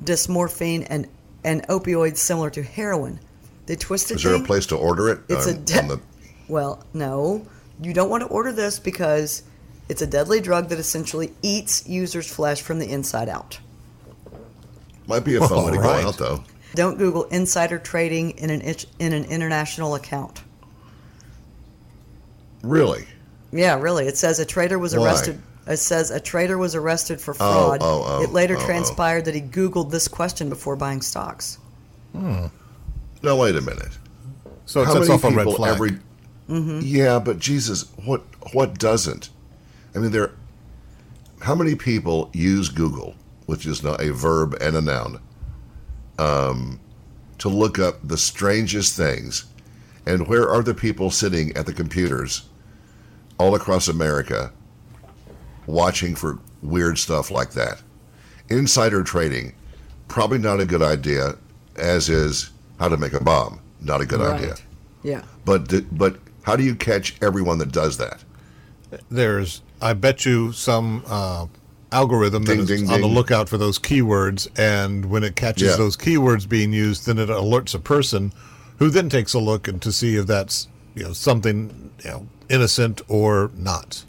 desomorphine 0.04 0.86
and 0.90 1.08
and 1.44 1.66
opioids 1.68 2.18
similar 2.18 2.50
to 2.52 2.64
heroin. 2.64 3.20
The 3.66 3.76
twisted 3.78 4.18
Is 4.18 4.24
there 4.24 4.36
a 4.36 4.40
place 4.44 4.66
to 4.68 4.76
order 4.78 5.10
it? 5.10 5.20
It's 5.30 5.48
a 5.48 5.54
de- 5.58 5.80
on 5.80 5.88
the- 5.88 6.02
well, 6.48 6.86
no, 6.94 7.46
you 7.82 7.94
don't 7.94 8.10
want 8.10 8.22
to 8.22 8.28
order 8.28 8.52
this 8.52 8.80
because 8.80 9.44
it's 9.90 10.02
a 10.02 10.08
deadly 10.08 10.42
drug 10.42 10.70
that 10.70 10.80
essentially 10.80 11.34
eats 11.42 11.88
users' 11.88 12.32
flesh 12.32 12.62
from 12.62 12.80
the 12.80 12.90
inside 12.90 13.30
out. 13.30 13.60
might 15.08 15.26
be 15.26 15.36
a 15.36 15.42
fun 15.42 15.66
way 15.66 15.72
to 15.72 15.78
go 15.78 15.84
Alright. 15.84 16.06
out, 16.06 16.18
though. 16.18 16.44
Don't 16.76 16.98
Google 16.98 17.26
insider 17.26 17.78
trading 17.78 18.32
in 18.32 18.50
an 18.50 18.62
in 19.00 19.14
an 19.14 19.26
international 19.26 19.96
account. 19.96 20.42
Really? 22.64 23.06
Yeah, 23.52 23.80
really. 23.80 24.08
It 24.08 24.18
says 24.18 24.40
a 24.40 24.46
trader 24.46 24.80
was 24.80 24.96
Why? 24.96 25.06
arrested. 25.06 25.42
It 25.68 25.78
says 25.78 26.12
a 26.12 26.20
trader 26.20 26.58
was 26.58 26.76
arrested 26.76 27.22
for 27.22 27.32
oh, 27.32 27.36
fraud. 27.36 27.80
oh, 27.82 27.86
oh, 27.86 28.04
oh, 28.06 28.24
it 28.24 28.32
later 28.32 28.56
oh, 28.58 28.62
oh. 28.62 28.66
transpired 28.66 29.26
that 29.26 29.36
he 29.36 29.42
Googled 29.42 29.92
this 29.92 30.08
question 30.08 30.50
before 30.50 30.76
buying 30.76 31.02
stocks. 31.02 31.58
Hmm. 32.14 32.48
No, 33.22 33.38
wait 33.38 33.56
a 33.56 33.62
minute. 33.62 33.98
so 34.66 34.82
it 34.82 34.86
How 34.86 34.94
sets 34.94 35.08
many 35.08 35.14
off 35.14 35.24
a 35.24 35.30
red 35.30 35.48
people 35.48 35.54
flag. 35.56 35.74
every? 35.76 36.00
Yeah, 36.82 37.20
but 37.20 37.40
Jesus, 37.40 37.84
what 38.04 38.22
what 38.54 38.78
doesn't? 38.78 39.30
I 39.96 40.00
mean, 40.00 40.12
there. 40.12 40.32
How 41.42 41.56
many 41.56 41.76
people 41.76 42.30
use 42.34 42.70
Google, 42.70 43.16
which 43.48 43.66
is 43.66 43.84
now 43.84 43.96
a 43.96 44.12
verb 44.12 44.56
and 44.62 44.78
a 44.78 44.82
noun, 44.82 45.20
um, 46.18 46.80
to 47.40 47.50
look 47.50 47.80
up 47.80 48.08
the 48.08 48.18
strangest 48.18 48.96
things, 48.96 49.46
and 50.06 50.28
where 50.28 50.50
are 50.50 50.64
the 50.64 50.74
people 50.74 51.12
sitting 51.12 51.56
at 51.58 51.66
the 51.66 51.74
computers, 51.74 52.48
all 53.38 53.56
across 53.56 53.88
America, 53.90 54.52
watching 55.66 56.16
for 56.16 56.40
weird 56.62 56.98
stuff 56.98 57.30
like 57.30 57.52
that? 57.52 57.82
Insider 58.50 59.04
trading, 59.04 59.54
probably 60.08 60.38
not 60.38 60.62
a 60.62 60.66
good 60.66 60.82
idea, 60.82 61.36
as 61.76 62.08
is 62.08 62.52
how 62.80 62.88
to 62.88 62.98
make 62.98 63.14
a 63.14 63.24
bomb, 63.24 63.60
not 63.82 64.00
a 64.00 64.06
good 64.06 64.22
idea. 64.22 64.56
Yeah. 65.04 65.24
But 65.44 65.98
but 65.98 66.18
how 66.44 66.56
do 66.56 66.64
you 66.64 66.76
catch 66.76 67.16
everyone 67.22 67.58
that 67.58 67.72
does 67.72 67.98
that? 67.98 68.24
There's, 69.10 69.62
I 69.84 69.94
bet 69.94 70.26
you, 70.26 70.52
some 70.54 71.04
uh, 71.08 71.48
algorithm 71.92 72.44
Ding, 72.46 72.58
that 72.58 72.70
is 72.72 72.82
ding, 72.82 72.90
on 72.90 73.02
the 73.02 73.08
lookout 73.08 73.50
for 73.50 73.58
those 73.58 73.78
keywords, 73.78 74.48
and 74.58 75.06
when 75.06 75.24
it 75.24 75.36
catches 75.36 75.72
Yeah. 75.72 75.76
those 75.76 75.98
keywords 75.98 76.48
being 76.48 76.72
used, 76.72 77.06
then 77.06 77.18
it 77.20 77.30
alerts 77.30 77.76
a 77.76 77.80
person, 77.80 78.32
who 78.80 78.90
then 78.90 79.10
takes 79.10 79.34
a 79.34 79.40
look 79.40 79.68
and 79.68 79.82
to 79.82 79.92
see 79.92 80.16
if 80.16 80.26
that's 80.26 80.68
you 80.96 81.04
know 81.04 81.14
something 81.14 81.92
you 82.04 82.10
know 82.10 82.28
innocent 82.50 83.02
or 83.08 83.52
not. 83.58 84.04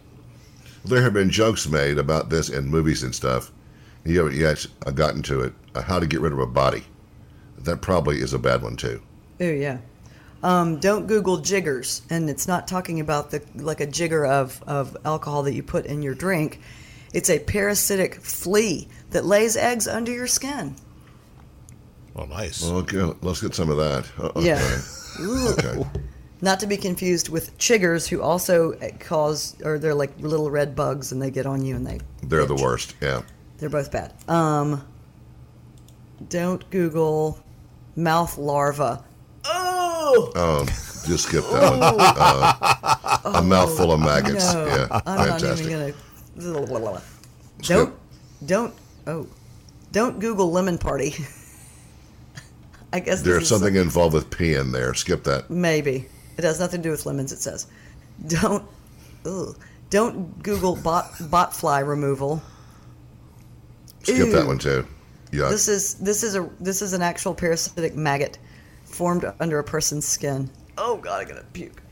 There 0.85 1.03
have 1.03 1.13
been 1.15 1.31
jokes 1.31 1.67
made 1.69 1.99
about 1.99 2.31
this 2.31 2.49
in 2.49 2.67
movies 2.69 3.03
and 3.03 3.15
stuff. 3.15 3.51
You 4.05 4.19
haven't 4.19 4.37
yet 4.37 4.67
uh, 4.87 4.91
gotten 4.91 5.23
to 5.23 5.41
it. 5.41 5.53
Uh, 5.75 5.83
how 5.83 5.99
to 5.99 6.07
get 6.07 6.21
rid 6.21 6.33
of 6.33 6.39
a 6.39 6.47
body? 6.47 6.85
That 7.59 7.81
probably 7.81 8.21
is 8.21 8.33
a 8.35 8.39
bad 8.39 8.63
one 8.63 8.77
too. 8.77 9.01
Oh 9.41 9.45
yeah. 9.45 9.79
Um, 10.45 10.79
don't 10.79 11.07
Google 11.07 11.39
jiggers, 11.39 12.03
and 12.11 12.29
it's 12.29 12.47
not 12.47 12.69
talking 12.69 13.01
about 13.01 13.31
the 13.31 13.43
like 13.55 13.81
a 13.81 13.87
jigger 13.87 14.27
of, 14.27 14.63
of 14.67 14.95
alcohol 15.03 15.45
that 15.45 15.55
you 15.55 15.63
put 15.63 15.87
in 15.87 16.03
your 16.03 16.15
drink. 16.15 16.61
It's 17.15 17.31
a 17.31 17.39
parasitic 17.39 18.17
flea 18.17 18.87
that 19.11 19.25
lays 19.25 19.57
eggs 19.57 19.89
under 19.89 20.13
your 20.13 20.27
skin. 20.27 20.77
Oh, 22.15 22.27
nice. 22.27 22.63
Well, 22.63 22.77
okay, 22.79 23.11
let's 23.23 23.41
get 23.41 23.55
some 23.55 23.71
of 23.71 23.79
that. 23.79 24.07
Uh, 24.19 24.33
okay. 24.37 24.49
Yeah. 24.49 24.81
Ooh. 25.21 25.49
Okay. 25.49 25.89
Not 26.43 26.61
to 26.61 26.67
be 26.67 26.77
confused 26.77 27.31
with 27.31 27.57
chiggers, 27.57 28.07
who 28.07 28.21
also 28.21 28.75
uh, 28.75 28.91
cause, 29.01 29.57
or 29.65 29.79
they're 29.79 29.95
like 29.95 30.13
little 30.19 30.51
red 30.51 30.77
bugs, 30.77 31.11
and 31.11 31.23
they 31.23 31.31
get 31.31 31.47
on 31.47 31.65
you 31.65 31.75
and 31.75 31.87
they. 31.87 32.01
They're 32.23 32.45
the 32.45 32.55
worst. 32.55 32.97
Yeah. 33.01 33.23
They're 33.57 33.71
both 33.71 33.91
bad. 33.91 34.13
Um, 34.29 34.87
don't 36.29 36.69
Google 36.69 37.43
mouth 37.97 38.37
larva. 38.37 39.03
Oh 40.17 40.61
Um, 40.61 40.67
just 41.07 41.25
skip 41.25 41.45
that 41.45 41.71
one. 41.73 41.83
Uh, 41.83 43.39
a 43.39 43.43
mouthful 43.43 43.93
of 43.93 44.01
maggots. 44.01 44.53
no! 44.55 44.67
yeah. 44.67 45.01
I'm 45.07 45.29
Fantastic. 45.29 45.49
not 45.49 45.59
even 45.61 45.95
gonna. 46.37 47.03
Don't, 47.63 47.95
don't. 48.45 48.75
Oh, 49.07 49.27
don't 49.93 50.19
Google 50.19 50.51
lemon 50.51 50.79
party. 50.79 51.15
I 52.93 53.01
guess 53.01 53.23
There's 53.23 53.43
is 53.43 53.49
something 53.49 53.75
involved 53.75 54.15
with 54.15 54.31
pee 54.31 54.55
in 54.55 54.73
there. 54.73 54.95
Skip 54.95 55.25
that. 55.25 55.51
Maybe 55.51 56.07
it 56.37 56.45
has 56.45 56.61
nothing 56.61 56.81
to 56.81 56.89
do 56.89 56.91
with 56.91 57.07
lemons. 57.07 57.33
It 57.33 57.41
says, 57.41 57.67
don't, 58.29 58.65
ugh, 59.25 59.57
don't 59.91 60.43
Google 60.43 60.77
bot 60.77 61.11
bot 61.29 61.55
fly 61.55 61.81
removal. 61.81 62.43
Skip 64.03 64.31
that 64.33 64.47
one 64.47 64.59
too. 64.59 64.87
Yeah. 65.33 65.49
This 65.49 65.67
is 65.67 65.95
this 65.95 66.23
is 66.23 66.37
a 66.37 66.49
this 66.61 66.83
is 66.83 66.93
an 66.93 67.03
actual 67.03 67.35
parasitic 67.35 67.97
maggot 67.97 68.39
formed 68.95 69.31
under 69.41 69.59
a 69.59 69.65
person's 69.65 70.07
skin. 70.07 70.49
Oh 70.79 70.97
God, 70.97 71.23
I'm 71.23 71.29
gonna 71.29 71.45
puke. 71.53 71.83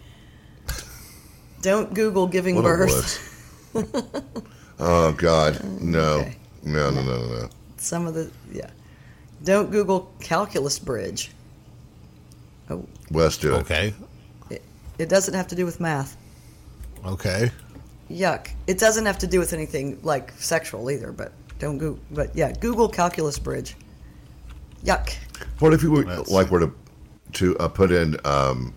Don't 1.61 1.93
Google 1.93 2.27
giving 2.27 2.57
What 2.57 2.65
birth. 2.65 3.29
oh 4.79 5.13
God, 5.13 5.63
no, 5.81 6.19
Okay. 6.21 6.37
no, 6.63 6.91
no, 6.91 7.03
no, 7.03 7.17
no, 7.19 7.27
no. 7.41 7.49
Some 7.77 8.07
of 8.07 8.15
the 8.15 8.31
yeah. 8.53 8.71
Don't 9.45 9.71
Google 9.71 10.13
calculus 10.21 10.79
bridge. 10.79 11.31
Oh, 12.71 12.87
Wes, 13.11 13.37
do 13.37 13.55
it. 13.55 13.59
Okay. 13.59 13.93
it, 14.51 14.63
it 14.99 15.09
doesn't 15.09 15.35
have 15.35 15.49
to 15.49 15.55
do 15.57 15.65
with 15.65 15.81
math. 15.81 16.17
Okay. 17.05 17.51
Yuck. 18.09 18.49
It 18.69 18.79
doesn't 18.79 19.05
have 19.07 19.19
to 19.19 19.27
do 19.27 19.41
with 19.41 19.53
anything 19.53 19.99
like 20.03 20.33
sexual 20.39 20.91
either, 20.91 21.11
but 21.11 21.33
don't 21.59 21.79
go. 21.79 21.99
But 22.13 22.35
yeah, 22.37 22.53
Google 22.53 22.89
calculus 22.89 23.39
bridge. 23.39 23.75
Yuck. 24.85 25.17
What 25.59 25.73
if 25.75 25.83
you 25.83 25.91
would 25.91 26.07
That's- 26.07 26.31
like 26.31 26.51
were 26.51 26.61
to 26.61 26.73
to 27.35 27.57
uh, 27.59 27.69
put 27.69 27.91
in 27.93 28.17
um, 28.25 28.73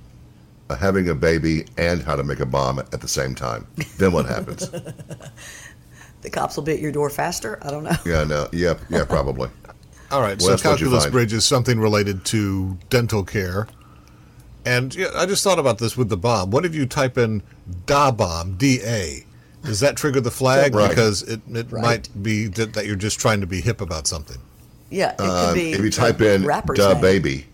uh, 0.69 0.76
having 0.76 1.10
a 1.10 1.15
baby 1.15 1.65
and 1.77 2.02
how 2.02 2.15
to 2.15 2.23
make 2.23 2.40
a 2.40 2.45
bomb 2.45 2.80
at 2.80 3.02
the 3.02 3.07
same 3.07 3.36
time? 3.36 3.68
Then 3.98 4.11
what 4.11 4.26
happens? 4.26 4.69
The 6.22 6.32
cops 6.32 6.56
will 6.56 6.64
be 6.64 6.72
at 6.73 6.80
your 6.80 6.91
door 6.91 7.11
faster. 7.11 7.60
I 7.61 7.69
don't 7.69 7.84
know. 7.84 7.95
yeah, 8.03 8.23
no, 8.23 8.48
yeah, 8.52 8.73
yeah, 8.90 9.06
probably. 9.06 9.48
All 10.10 10.22
right, 10.22 10.41
Wes, 10.41 10.45
so 10.45 10.57
calculus 10.57 11.06
bridge 11.06 11.34
is 11.34 11.45
something 11.45 11.80
related 11.80 12.26
to 12.26 12.80
dental 12.90 13.23
care. 13.23 13.68
And 14.65 14.95
yeah, 14.95 15.10
I 15.14 15.27
just 15.27 15.44
thought 15.44 15.60
about 15.60 15.77
this 15.77 15.95
with 15.95 16.10
the 16.10 16.18
bomb. 16.18 16.49
What 16.49 16.65
if 16.65 16.73
you 16.73 16.88
type 16.88 17.19
in 17.19 17.44
da 17.86 18.10
bomb, 18.10 18.56
D 18.56 18.80
A? 18.84 19.23
Does 19.64 19.82
that 19.82 19.98
trigger 19.98 20.19
the 20.19 20.32
flag? 20.32 20.73
Right. 20.73 20.90
Because 20.90 21.22
it, 21.22 21.41
it 21.53 21.72
Right. 21.72 21.82
might 21.84 22.23
be 22.23 22.48
that, 22.48 22.73
that 22.73 22.88
you're 22.88 22.95
just 22.95 23.19
trying 23.19 23.41
to 23.41 23.48
be 23.48 23.61
hip 23.61 23.80
about 23.80 24.07
something. 24.07 24.38
Yeah, 24.90 25.11
it 25.11 25.18
could 25.18 25.30
Um, 25.30 25.53
be. 25.53 25.73
if 25.73 25.80
you 25.82 25.91
type 25.91 26.22
in 26.22 26.44
rapper's 26.45 26.80
"da 26.80 26.94
name. 26.94 27.02
baby," 27.02 27.45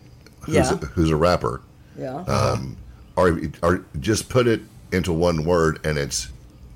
who's, 0.42 0.56
Yeah. 0.56 0.74
a, 0.74 0.76
who's 0.78 1.10
a 1.10 1.16
rapper, 1.16 1.62
Yeah. 1.98 2.18
um, 2.24 2.78
or 3.16 3.40
or 3.62 3.86
just 4.00 4.30
put 4.30 4.48
it 4.48 4.62
into 4.92 5.12
one 5.14 5.44
word 5.46 5.80
and 5.86 5.98
it's 5.98 6.28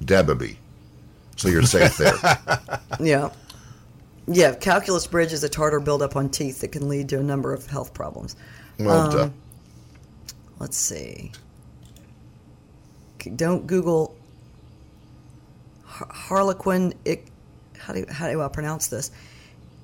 Dababy, 0.04 0.58
so 1.36 1.48
you're 1.50 1.64
safe 1.64 1.98
there. 1.98 2.14
yeah. 3.00 3.30
Yeah. 4.28 4.54
Calculus 4.56 5.06
bridge 5.08 5.34
is 5.34 5.44
a 5.44 5.50
tartar 5.50 5.80
buildup 5.80 6.16
on 6.16 6.30
teeth 6.30 6.62
that 6.62 6.70
can 6.72 6.88
lead 6.90 7.10
to 7.10 7.20
a 7.20 7.24
number 7.24 7.54
of 7.54 7.66
health 7.68 7.94
problems. 7.94 8.36
Well, 8.80 9.02
Um, 9.02 9.12
duh. 9.12 9.30
Let's 10.60 10.78
see. 10.78 11.32
Don't 13.36 13.66
Google 13.68 14.16
Har- 15.86 16.08
Harlequin. 16.12 16.94
Ich, 17.06 17.24
how 17.78 17.94
do 17.94 18.06
how 18.10 18.30
do 18.30 18.42
I 18.42 18.48
pronounce 18.48 18.88
this? 18.88 19.12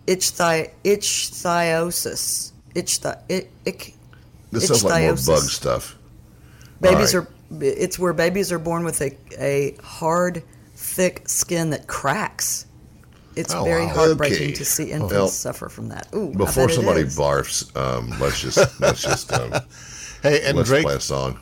Ichthi, 0.07 0.69
ichthyosis. 0.83 2.50
Ichthi, 2.75 3.17
ich, 3.29 3.47
ich, 3.65 3.93
this 4.51 4.67
sounds 4.67 4.83
like 4.83 5.03
more 5.03 5.11
bug 5.13 5.43
stuff. 5.43 5.97
Babies 6.81 7.13
All 7.15 7.21
right. 7.21 7.29
are. 7.29 7.33
It's 7.63 7.99
where 7.99 8.13
babies 8.13 8.51
are 8.51 8.59
born 8.59 8.83
with 8.85 9.01
a 9.01 9.17
a 9.37 9.75
hard, 9.83 10.43
thick 10.75 11.27
skin 11.27 11.69
that 11.71 11.87
cracks. 11.87 12.65
It's 13.35 13.53
Oh, 13.53 13.63
very 13.63 13.85
wow. 13.85 13.93
heartbreaking 13.93 14.37
Okay. 14.49 14.51
to 14.53 14.65
see 14.65 14.91
infants 14.91 15.13
Well, 15.13 15.27
suffer 15.27 15.69
from 15.69 15.89
that. 15.89 16.07
Ooh, 16.15 16.33
Before 16.33 16.69
somebody 16.69 17.01
is. 17.01 17.15
barfs, 17.17 17.73
um, 17.77 18.09
let's 18.19 18.41
just 18.41 18.79
let's 18.79 19.01
just 19.01 19.31
um, 19.33 19.53
Hey, 20.23 20.41
and 20.45 20.57
Let's 20.57 20.69
Drake, 20.69 20.83
play 20.83 20.95
a 20.95 20.99
song. 20.99 21.39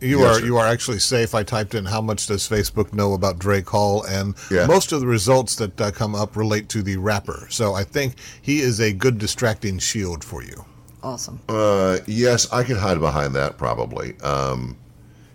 You 0.00 0.20
Yes, 0.20 0.36
are 0.36 0.40
sir. 0.40 0.46
you 0.46 0.56
are 0.56 0.66
actually 0.66 0.98
safe. 0.98 1.34
I 1.34 1.42
typed 1.44 1.74
in 1.74 1.84
how 1.84 2.00
much 2.00 2.26
does 2.26 2.48
Facebook 2.48 2.92
know 2.92 3.12
about 3.12 3.38
Drake 3.38 3.68
Hall, 3.68 4.02
and 4.04 4.34
Yeah. 4.50 4.66
most 4.66 4.90
of 4.92 5.00
the 5.00 5.06
results 5.06 5.54
that 5.56 5.80
uh, 5.80 5.90
come 5.92 6.14
up 6.14 6.34
relate 6.36 6.68
to 6.70 6.82
the 6.82 6.96
rapper. 6.96 7.46
So 7.50 7.74
I 7.74 7.84
think 7.84 8.14
he 8.40 8.60
is 8.60 8.80
a 8.80 8.92
good 8.92 9.18
distracting 9.18 9.78
shield 9.78 10.24
for 10.24 10.42
you. 10.42 10.64
Awesome. 11.02 11.40
Uh, 11.48 11.98
yes, 12.06 12.50
I 12.52 12.62
can 12.62 12.76
hide 12.76 13.00
behind 13.00 13.34
that 13.34 13.58
probably. 13.58 14.18
Um, 14.20 14.76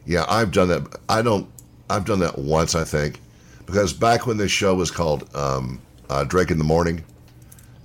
yeah, 0.05 0.25
I've 0.29 0.51
done 0.51 0.69
that. 0.69 0.97
I 1.09 1.21
don't. 1.21 1.49
I've 1.89 2.05
done 2.05 2.19
that 2.19 2.37
once, 2.37 2.75
I 2.75 2.83
think, 2.83 3.19
because 3.65 3.93
back 3.93 4.25
when 4.27 4.37
this 4.37 4.51
show 4.51 4.75
was 4.75 4.91
called 4.91 5.33
um, 5.35 5.81
uh, 6.09 6.23
Drake 6.23 6.51
in 6.51 6.57
the 6.57 6.63
Morning, 6.63 7.03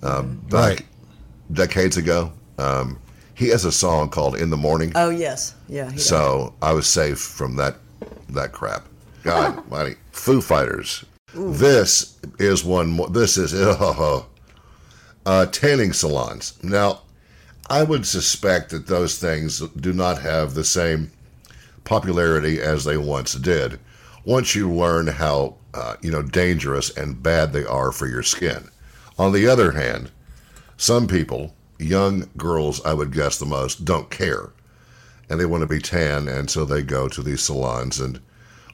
um, 0.03 0.37
back 0.49 0.79
Right. 0.79 0.87
decades 1.53 1.97
ago, 1.97 2.33
um, 2.59 2.99
he 3.35 3.49
has 3.49 3.65
a 3.65 3.73
song 3.73 4.09
called 4.11 4.37
"In 4.37 4.51
the 4.51 4.57
Morning." 4.57 4.93
Oh 4.95 5.11
yes, 5.11 5.55
yeah. 5.69 5.87
he 5.91 5.97
does. 5.97 6.07
So 6.07 6.55
I 6.63 6.73
was 6.73 6.87
safe 6.87 7.19
from 7.19 7.57
that 7.57 7.77
that 8.31 8.53
crap. 8.53 8.87
God, 9.25 9.69
mighty 9.71 9.97
Foo 10.13 10.41
Fighters. 10.41 11.05
This 11.35 12.19
is 12.39 12.63
one 12.65 12.91
more. 12.91 13.09
This 13.09 13.37
is 13.37 13.55
uh, 13.55 14.23
uh, 15.27 15.47
tanning 15.47 15.93
salons. 15.93 16.59
Now, 16.63 17.03
I 17.69 17.83
would 17.83 18.07
suspect 18.07 18.71
that 18.71 18.87
those 18.87 19.19
things 19.19 19.61
do 19.61 19.93
not 19.93 20.21
have 20.23 20.55
the 20.55 20.65
same 20.65 21.11
popularity 21.85 22.61
as 22.61 22.85
they 22.85 22.97
once 22.97 23.35
did. 23.35 23.79
Once 24.25 24.55
you 24.55 24.71
learn 24.71 25.07
how 25.07 25.57
uh, 25.75 25.97
you 26.03 26.11
know 26.11 26.23
dangerous 26.23 26.91
and 26.97 27.23
bad 27.23 27.53
they 27.53 27.65
are 27.65 27.93
for 27.93 28.07
your 28.07 28.23
skin. 28.23 28.69
On 29.19 29.33
the 29.33 29.47
other 29.47 29.73
hand, 29.73 30.11
some 30.77 31.07
people, 31.07 31.55
young 31.79 32.29
girls, 32.37 32.85
I 32.85 32.95
would 32.95 33.13
guess 33.13 33.39
the 33.39 33.47
most, 33.47 33.85
don't 33.85 34.11
care 34.11 34.51
and 35.33 35.41
they 35.41 35.47
want 35.47 35.63
to 35.63 35.67
be 35.67 35.79
tan, 35.79 36.29
and 36.29 36.51
so 36.51 36.67
they 36.67 36.83
go 36.83 37.09
to 37.09 37.23
these 37.23 37.41
salons 37.41 37.99
and 37.99 38.21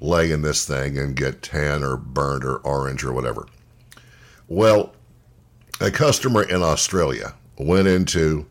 lay 0.00 0.32
in 0.32 0.42
this 0.42 0.66
thing 0.66 0.98
and 0.98 1.14
get 1.14 1.40
tan 1.40 1.84
or 1.84 1.96
burnt 1.96 2.44
or 2.44 2.56
orange 2.56 3.04
or 3.04 3.12
whatever. 3.12 3.46
Well, 4.48 4.92
a 5.80 5.92
customer 5.92 6.42
in 6.42 6.62
Australia 6.62 7.34
went 7.58 7.86
into 7.86 8.48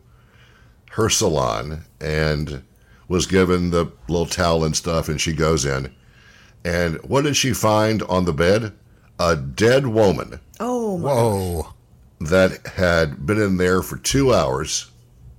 her 0.90 1.08
salon 1.08 1.84
and 2.00 2.62
was 3.08 3.26
given 3.26 3.70
the 3.70 3.90
little 4.08 4.26
towel 4.26 4.64
and 4.64 4.76
stuff, 4.76 5.08
and 5.08 5.20
she 5.20 5.32
goes 5.32 5.64
in. 5.64 5.94
And 6.64 6.96
what 7.02 7.22
did 7.22 7.36
she 7.36 7.52
find 7.52 8.02
on 8.02 8.24
the 8.24 8.32
bed? 8.32 8.74
A 9.18 9.34
dead 9.34 9.86
woman 9.86 10.40
oh 10.60 10.98
my. 10.98 11.08
Whoa! 11.08 11.74
that 12.20 12.66
had 12.66 13.26
been 13.26 13.40
in 13.40 13.56
there 13.58 13.82
for 13.82 13.96
two 13.96 14.34
hours 14.34 14.90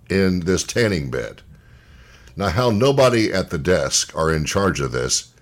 in 0.09 0.41
this 0.41 0.63
tanning 0.63 1.11
bed. 1.11 1.41
Now, 2.35 2.49
how 2.49 2.69
nobody 2.69 3.33
at 3.33 3.49
the 3.49 3.57
desk 3.57 4.15
or 4.15 4.33
in 4.33 4.45
charge 4.45 4.79
of 4.79 4.93
this 4.93 5.33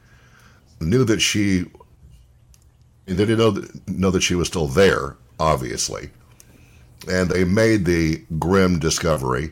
knew 0.81 1.03
that 1.03 1.19
she, 1.19 1.65
they 3.05 3.15
didn't 3.15 3.37
know 3.37 3.63
know 3.87 4.11
that 4.11 4.23
she 4.23 4.35
was 4.35 4.47
still 4.47 4.67
there, 4.67 5.15
obviously. 5.39 6.09
And 7.07 7.29
they 7.29 7.43
made 7.43 7.85
the 7.85 8.23
grim 8.39 8.79
discovery 8.79 9.51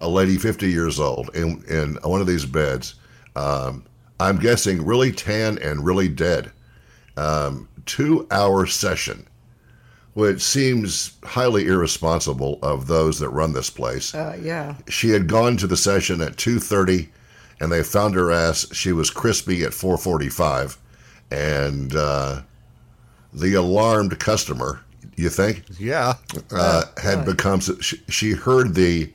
a 0.00 0.08
lady 0.08 0.36
50 0.36 0.70
years 0.70 0.98
old 0.98 1.30
in, 1.34 1.62
in 1.68 1.98
one 2.02 2.20
of 2.20 2.26
these 2.26 2.46
beds, 2.46 2.94
um, 3.36 3.84
I'm 4.18 4.38
guessing 4.38 4.84
really 4.84 5.12
tan 5.12 5.58
and 5.58 5.84
really 5.84 6.08
dead. 6.08 6.50
Um, 7.16 7.68
two 7.86 8.26
hour 8.30 8.66
session 8.66 9.26
which 10.14 10.42
seems 10.42 11.12
highly 11.22 11.66
irresponsible 11.66 12.58
of 12.62 12.86
those 12.86 13.18
that 13.20 13.28
run 13.30 13.52
this 13.52 13.70
place. 13.70 14.14
Uh, 14.14 14.36
yeah. 14.42 14.74
She 14.88 15.10
had 15.10 15.28
gone 15.28 15.56
to 15.58 15.66
the 15.66 15.76
session 15.76 16.20
at 16.20 16.36
2:30 16.36 17.08
and 17.60 17.70
they 17.70 17.82
found 17.82 18.14
her 18.14 18.32
ass 18.32 18.66
she 18.72 18.92
was 18.92 19.10
crispy 19.10 19.62
at 19.62 19.72
4:45 19.72 20.76
and 21.30 21.94
uh, 21.94 22.40
the 23.32 23.54
alarmed 23.54 24.18
customer, 24.18 24.80
you 25.14 25.28
think, 25.28 25.64
Yeah, 25.78 26.14
uh, 26.50 26.84
had 27.00 27.24
become 27.24 27.60
she, 27.60 28.02
she 28.08 28.32
heard 28.32 28.74
the 28.74 29.12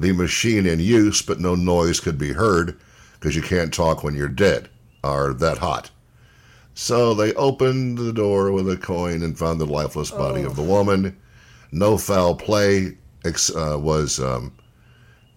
the 0.00 0.12
machine 0.12 0.66
in 0.66 0.80
use 0.80 1.22
but 1.22 1.40
no 1.40 1.54
noise 1.54 2.00
could 2.00 2.18
be 2.18 2.32
heard 2.32 2.78
because 3.14 3.34
you 3.34 3.42
can't 3.42 3.72
talk 3.72 4.02
when 4.02 4.14
you're 4.14 4.28
dead 4.28 4.68
or 5.02 5.32
that 5.34 5.58
hot. 5.58 5.90
So 6.74 7.14
they 7.14 7.32
opened 7.34 7.98
the 7.98 8.12
door 8.12 8.52
with 8.52 8.68
a 8.70 8.76
coin 8.76 9.22
and 9.22 9.38
found 9.38 9.60
the 9.60 9.66
lifeless 9.66 10.10
body 10.10 10.42
of 10.42 10.56
the 10.56 10.62
woman. 10.62 11.16
No 11.72 11.96
foul 11.96 12.34
play 12.34 12.98
ex- 13.24 13.54
uh, 13.54 13.78
was 13.80 14.20
um, 14.20 14.52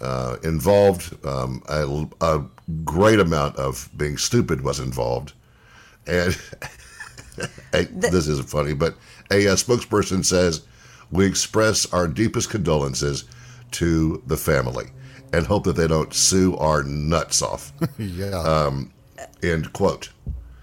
uh, 0.02 0.38
involved. 0.44 1.26
Um, 1.26 1.64
a, 1.70 2.06
a 2.20 2.46
great 2.84 3.20
amount 3.20 3.56
of 3.56 3.90
being 3.96 4.18
stupid 4.18 4.62
was 4.62 4.80
involved. 4.80 5.34
And 6.06 6.38
Hey, 7.72 7.86
this 7.86 8.28
isn't 8.28 8.50
funny, 8.50 8.74
but 8.74 8.96
a, 9.32 9.48
uh 9.48 9.56
spokesperson 9.56 10.26
says, 10.26 10.62
We 11.12 11.26
express 11.26 11.92
our 11.94 12.08
deepest 12.08 12.50
condolences 12.50 13.26
to 13.72 14.22
the 14.28 14.38
family 14.38 14.88
and 15.34 15.46
hope 15.46 15.64
that 15.66 15.76
they 15.76 15.88
don't 15.88 16.14
sue 16.14 16.56
our 16.58 16.84
nuts 16.84 17.42
off. 17.42 17.72
yeah. 17.98 18.40
Um, 18.42 18.92
end 19.44 19.74
quote. 19.74 20.10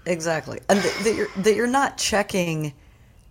Exactly, 0.05 0.59
and 0.69 0.79
that, 0.79 1.03
that 1.03 1.15
you're 1.15 1.27
that 1.37 1.55
you're 1.55 1.67
not 1.67 1.97
checking. 1.97 2.73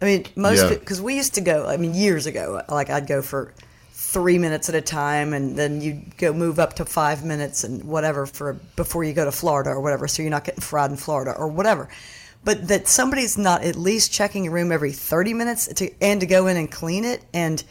I 0.02 0.04
mean, 0.04 0.26
most 0.36 0.62
Yeah. 0.62 0.68
because 0.78 1.00
we 1.00 1.16
used 1.16 1.34
to 1.34 1.40
go. 1.40 1.66
I 1.66 1.78
mean, 1.78 1.94
years 1.94 2.26
ago, 2.26 2.62
like 2.68 2.90
I'd 2.90 3.06
go 3.06 3.22
for 3.22 3.54
three 3.92 4.38
minutes 4.38 4.68
at 4.68 4.74
a 4.74 4.82
time, 4.82 5.32
and 5.32 5.56
then 5.56 5.80
you'd 5.80 6.18
go 6.18 6.34
move 6.34 6.58
up 6.58 6.74
to 6.74 6.84
five 6.84 7.24
minutes 7.24 7.64
and 7.64 7.82
whatever 7.84 8.26
for 8.26 8.54
before 8.76 9.04
you 9.04 9.14
go 9.14 9.24
to 9.24 9.32
Florida 9.32 9.70
or 9.70 9.80
whatever, 9.80 10.06
so 10.06 10.22
you're 10.22 10.30
not 10.30 10.44
getting 10.44 10.60
fried 10.60 10.90
in 10.90 10.98
Florida 10.98 11.32
or 11.32 11.48
whatever. 11.48 11.88
But 12.44 12.68
that 12.68 12.88
somebody's 12.88 13.38
not 13.38 13.64
at 13.64 13.76
least 13.76 14.12
checking 14.12 14.44
your 14.44 14.52
room 14.52 14.70
every 14.70 14.92
thirty 14.92 15.32
minutes 15.32 15.68
to 15.68 15.90
and 16.02 16.20
to 16.20 16.26
go 16.26 16.46
in 16.46 16.56
and 16.56 16.70
clean 16.70 17.04
it 17.04 17.22
and. 17.32 17.62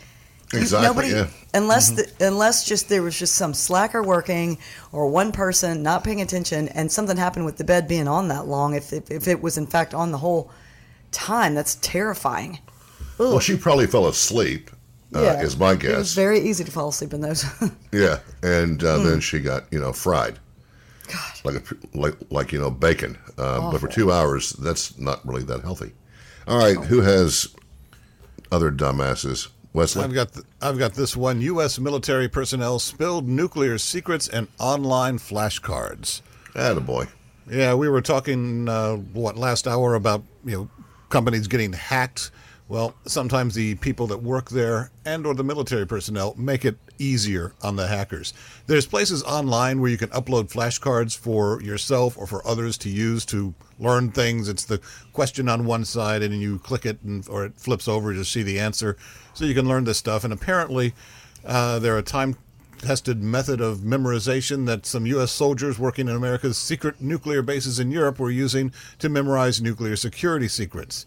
Exactly, 0.53 0.87
nobody, 0.87 1.07
yeah. 1.09 1.27
unless 1.53 1.89
the, 1.91 2.11
unless 2.25 2.65
just 2.65 2.87
there 2.87 3.01
was 3.01 3.17
just 3.17 3.33
some 3.35 3.53
slacker 3.53 4.03
working 4.03 4.57
or 4.91 5.07
one 5.09 5.31
person 5.31 5.81
not 5.81 6.03
paying 6.03 6.21
attention 6.21 6.67
and 6.69 6.91
something 6.91 7.17
happened 7.17 7.45
with 7.45 7.57
the 7.57 7.63
bed 7.63 7.87
being 7.87 8.07
on 8.07 8.27
that 8.27 8.45
long 8.47 8.75
if, 8.75 8.93
if, 8.93 9.09
if 9.09 9.27
it 9.27 9.41
was 9.41 9.57
in 9.57 9.65
fact 9.65 9.93
on 9.95 10.11
the 10.11 10.19
whole 10.19 10.51
time 11.11 11.55
that's 11.55 11.75
terrifying 11.75 12.59
Well, 13.17 13.39
she 13.39 13.57
probably 13.57 13.87
fell 13.87 14.05
asleep, 14.07 14.69
uh, 15.15 15.19
is 15.41 15.57
my 15.57 15.71
it 15.71 15.75
was 15.75 15.81
guess. 15.81 16.13
very 16.13 16.39
easy 16.41 16.63
to 16.63 16.71
fall 16.71 16.89
asleep 16.89 17.13
in 17.13 17.21
those 17.21 17.43
yeah, 17.91 18.19
and 18.43 18.83
uh, 18.83 18.99
then 18.99 19.19
she 19.19 19.39
got 19.39 19.63
you 19.71 19.79
know 19.79 19.93
fried 19.93 20.37
God. 21.07 21.33
like 21.43 21.55
a, 21.55 21.97
like 21.97 22.15
like 22.29 22.51
you 22.51 22.59
know 22.59 22.69
bacon. 22.69 23.17
Um, 23.37 23.71
but 23.71 23.79
for 23.79 23.87
two 23.87 24.11
hours, 24.11 24.51
that's 24.53 24.97
not 24.99 25.25
really 25.25 25.43
that 25.43 25.61
healthy. 25.61 25.91
All 26.47 26.57
right, 26.57 26.77
who 26.77 27.01
has 27.01 27.47
other 28.51 28.71
dumbasses? 28.71 29.47
Wesley. 29.75 30.03
I've 30.03 30.13
got 30.13 30.33
th- 30.33 30.45
I've 30.61 30.79
got 30.79 30.93
this 30.93 31.15
one. 31.15 31.41
U.S. 31.41 31.77
military 31.77 32.27
personnel 32.27 32.79
spilled 32.79 33.27
nuclear 33.27 33.77
secrets 33.77 34.27
and 34.27 34.47
online 34.59 35.19
flashcards. 35.19 36.21
Attaboy. 36.53 37.09
Yeah, 37.49 37.75
we 37.75 37.89
were 37.89 38.01
talking 38.01 38.67
uh, 38.67 38.95
what 38.95 39.37
last 39.37 39.67
hour 39.67 39.93
about 39.93 40.23
you 40.43 40.57
know 40.57 40.69
companies 41.09 41.47
getting 41.47 41.73
hacked. 41.73 42.31
Well, 42.67 42.95
sometimes 43.05 43.53
the 43.53 43.75
people 43.75 44.07
that 44.07 44.23
work 44.23 44.49
there 44.49 44.89
and 45.05 45.27
or 45.27 45.35
the 45.35 45.43
military 45.43 45.85
personnel 45.85 46.33
make 46.35 46.65
it 46.65 46.77
easier 46.97 47.53
on 47.61 47.75
the 47.75 47.87
hackers. 47.87 48.33
There's 48.65 48.87
places 48.87 49.21
online 49.21 49.79
where 49.79 49.91
you 49.91 49.99
can 49.99 50.09
upload 50.09 50.51
flashcards 50.51 51.15
for 51.15 51.61
yourself 51.61 52.17
or 52.17 52.25
for 52.25 52.45
others 52.47 52.75
to 52.79 52.89
use 52.89 53.23
to 53.25 53.53
learn 53.77 54.09
things. 54.09 54.49
It's 54.49 54.65
the 54.65 54.81
question 55.13 55.47
on 55.47 55.65
one 55.65 55.85
side 55.85 56.23
and 56.23 56.41
you 56.41 56.57
click 56.57 56.87
it 56.87 56.97
and, 57.03 57.27
or 57.29 57.45
it 57.45 57.55
flips 57.55 57.87
over 57.87 58.13
to 58.13 58.25
see 58.25 58.41
the 58.41 58.59
answer 58.59 58.97
so 59.35 59.45
you 59.45 59.53
can 59.53 59.67
learn 59.67 59.83
this 59.83 59.99
stuff. 59.99 60.23
And 60.23 60.33
apparently 60.33 60.95
uh, 61.45 61.77
they're 61.77 61.99
a 61.99 62.03
time 62.03 62.35
tested 62.79 63.21
method 63.21 63.61
of 63.61 63.79
memorization 63.79 64.65
that 64.65 64.85
some 64.85 65.05
U.S. 65.05 65.31
soldiers 65.31 65.79
working 65.79 66.07
in 66.07 66.15
America's 66.15 66.57
secret 66.57 66.99
nuclear 66.99 67.41
bases 67.41 67.79
in 67.79 67.91
Europe 67.91 68.19
were 68.19 68.31
using 68.31 68.71
to 68.99 69.07
memorize 69.07 69.61
nuclear 69.61 69.95
security 69.95 70.47
secrets. 70.47 71.05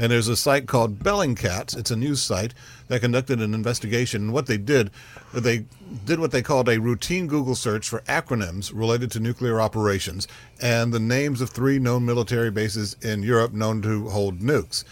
And 0.00 0.10
there's 0.10 0.28
a 0.28 0.36
site 0.36 0.66
called 0.66 0.98
Bellingcat. 0.98 1.76
It's 1.76 1.90
a 1.90 1.96
news 1.96 2.22
site 2.22 2.54
that 2.88 3.02
conducted 3.02 3.42
an 3.42 3.52
investigation. 3.52 4.22
And 4.22 4.32
what 4.32 4.46
they 4.46 4.56
did, 4.56 4.90
they 5.34 5.66
did 6.06 6.18
what 6.18 6.30
they 6.30 6.40
called 6.40 6.70
a 6.70 6.80
routine 6.80 7.26
Google 7.26 7.54
search 7.54 7.86
for 7.86 8.00
acronyms 8.08 8.72
related 8.74 9.10
to 9.10 9.20
nuclear 9.20 9.60
operations 9.60 10.26
and 10.58 10.90
the 10.90 10.98
names 10.98 11.42
of 11.42 11.50
three 11.50 11.78
known 11.78 12.06
military 12.06 12.50
bases 12.50 12.96
in 13.02 13.22
Europe 13.22 13.52
known 13.52 13.82
to 13.82 14.08
hold 14.08 14.40
nukes. 14.40 14.84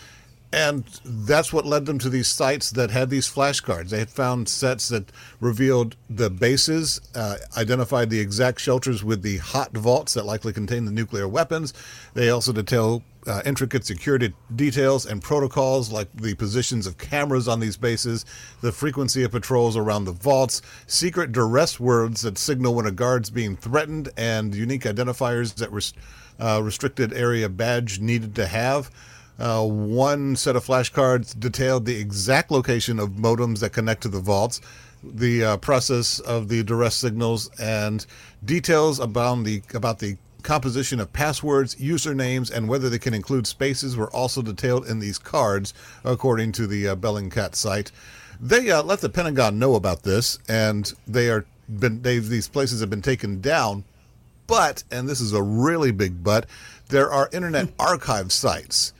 And 0.50 0.84
that's 1.04 1.52
what 1.52 1.66
led 1.66 1.84
them 1.84 1.98
to 1.98 2.08
these 2.08 2.26
sites 2.26 2.70
that 2.70 2.90
had 2.90 3.10
these 3.10 3.28
flashcards. 3.28 3.90
They 3.90 3.98
had 3.98 4.08
found 4.08 4.48
sets 4.48 4.88
that 4.88 5.12
revealed 5.40 5.94
the 6.08 6.30
bases, 6.30 7.02
uh, 7.14 7.36
identified 7.56 8.08
the 8.08 8.20
exact 8.20 8.60
shelters 8.60 9.04
with 9.04 9.20
the 9.20 9.36
hot 9.38 9.76
vaults 9.76 10.14
that 10.14 10.24
likely 10.24 10.54
contained 10.54 10.88
the 10.88 10.92
nuclear 10.92 11.28
weapons. 11.28 11.74
They 12.14 12.30
also 12.30 12.52
detail 12.52 13.02
uh, 13.26 13.42
intricate 13.44 13.84
security 13.84 14.32
details 14.56 15.04
and 15.04 15.22
protocols 15.22 15.92
like 15.92 16.08
the 16.14 16.34
positions 16.34 16.86
of 16.86 16.96
cameras 16.96 17.46
on 17.46 17.60
these 17.60 17.76
bases, 17.76 18.24
the 18.62 18.72
frequency 18.72 19.22
of 19.22 19.32
patrols 19.32 19.76
around 19.76 20.06
the 20.06 20.12
vaults, 20.12 20.62
secret 20.86 21.30
duress 21.30 21.78
words 21.78 22.22
that 22.22 22.38
signal 22.38 22.74
when 22.74 22.86
a 22.86 22.90
guard's 22.90 23.28
being 23.28 23.54
threatened, 23.54 24.08
and 24.16 24.54
unique 24.54 24.84
identifiers 24.84 25.54
that 25.56 25.70
res- 25.70 25.92
uh, 26.40 26.60
restricted 26.62 27.12
area 27.12 27.50
badge 27.50 28.00
needed 28.00 28.34
to 28.34 28.46
have. 28.46 28.90
Uh, 29.38 29.64
one 29.64 30.34
set 30.34 30.56
of 30.56 30.64
flashcards 30.64 31.38
detailed 31.38 31.84
the 31.84 31.96
exact 31.96 32.50
location 32.50 32.98
of 32.98 33.10
modems 33.10 33.60
that 33.60 33.72
connect 33.72 34.02
to 34.02 34.08
the 34.08 34.18
vaults, 34.18 34.60
the 35.02 35.44
uh, 35.44 35.56
process 35.58 36.18
of 36.20 36.48
the 36.48 36.62
duress 36.64 36.96
signals, 36.96 37.48
and 37.60 38.04
details 38.44 38.98
about 38.98 39.44
the 39.44 39.62
about 39.74 40.00
the 40.00 40.16
composition 40.42 40.98
of 40.98 41.12
passwords, 41.12 41.76
usernames, 41.76 42.50
and 42.50 42.68
whether 42.68 42.88
they 42.88 42.98
can 42.98 43.14
include 43.14 43.46
spaces 43.46 43.96
were 43.96 44.10
also 44.10 44.42
detailed 44.42 44.88
in 44.88 44.98
these 44.98 45.18
cards, 45.18 45.74
according 46.04 46.52
to 46.52 46.66
the 46.66 46.88
uh, 46.88 46.96
Bellingcat 46.96 47.54
site. 47.54 47.92
They 48.40 48.70
uh, 48.70 48.82
let 48.82 49.00
the 49.00 49.08
Pentagon 49.08 49.58
know 49.58 49.74
about 49.74 50.02
this, 50.02 50.38
and 50.48 50.92
they 51.06 51.28
are 51.28 51.44
been 51.68 52.02
they 52.02 52.18
these 52.18 52.48
places 52.48 52.80
have 52.80 52.90
been 52.90 53.02
taken 53.02 53.40
down. 53.40 53.84
But, 54.48 54.82
and 54.90 55.06
this 55.06 55.20
is 55.20 55.34
a 55.34 55.42
really 55.42 55.92
big 55.92 56.24
but, 56.24 56.46
there 56.88 57.10
are 57.10 57.28
Internet 57.32 57.74
Archive 57.78 58.32
sites 58.32 58.94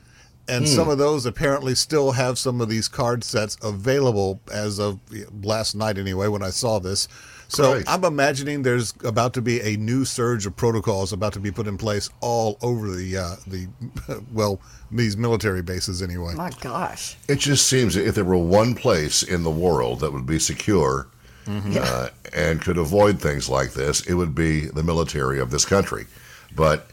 and 0.49 0.65
Hmm. 0.67 0.71
some 0.75 0.89
of 0.89 0.99
those 0.99 1.27
apparently 1.27 1.75
still 1.75 2.13
have 2.13 2.39
some 2.39 2.61
of 2.61 2.69
these 2.69 2.89
card 2.89 3.23
sets 3.23 3.57
available 3.63 4.41
as 4.53 4.79
of 4.81 4.99
last 5.45 5.75
night 5.75 5.99
anyway 5.99 6.27
when 6.29 6.43
i 6.43 6.51
saw 6.51 6.79
this 6.79 7.07
so 7.49 7.73
Great. 7.75 7.89
i'm 7.89 8.05
imagining 8.05 8.63
there's 8.63 8.95
about 9.05 9.35
to 9.35 9.43
be 9.43 9.61
a 9.61 9.77
new 9.77 10.05
surge 10.05 10.47
of 10.47 10.57
protocols 10.57 11.13
about 11.13 11.33
to 11.35 11.41
be 11.41 11.51
put 11.51 11.67
in 11.67 11.77
place 11.79 12.09
all 12.21 12.57
over 12.63 12.91
the 12.91 13.17
uh, 13.17 13.37
the 13.47 13.67
well 14.33 14.61
these 14.91 15.17
military 15.17 15.63
bases 15.63 16.01
anyway 16.03 16.33
My 16.35 16.51
gosh. 16.61 17.17
It 17.29 17.39
just 17.41 17.67
seems 17.67 17.95
that 17.95 18.07
if 18.07 18.15
there 18.15 18.25
were 18.25 18.37
one 18.39 18.75
place 18.75 19.23
in 19.23 19.43
the 19.43 19.51
world 19.51 20.01
that 20.01 20.13
would 20.13 20.25
be 20.27 20.39
secure 20.39 21.09
uh, 21.47 22.09
and 22.35 22.61
could 22.61 22.77
avoid 22.77 23.21
things 23.21 23.49
like 23.49 23.73
this, 23.73 24.01
it 24.07 24.13
would 24.15 24.35
be 24.35 24.67
the 24.67 24.83
military 24.83 25.41
of 25.41 25.51
this 25.51 25.65
country. 25.65 26.07
But 26.55 26.91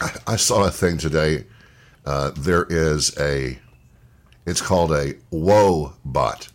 I- 0.00 0.12
I 0.34 0.36
saw 0.36 0.64
a 0.64 0.70
thing 0.72 0.98
today. 0.98 1.44
Uh, 2.04 2.30
there 2.36 2.66
is 2.68 3.16
a, 3.18 3.58
it's 4.46 4.60
called 4.60 4.92
a 4.92 5.14
woe 5.30 5.92
bot, 6.04 6.48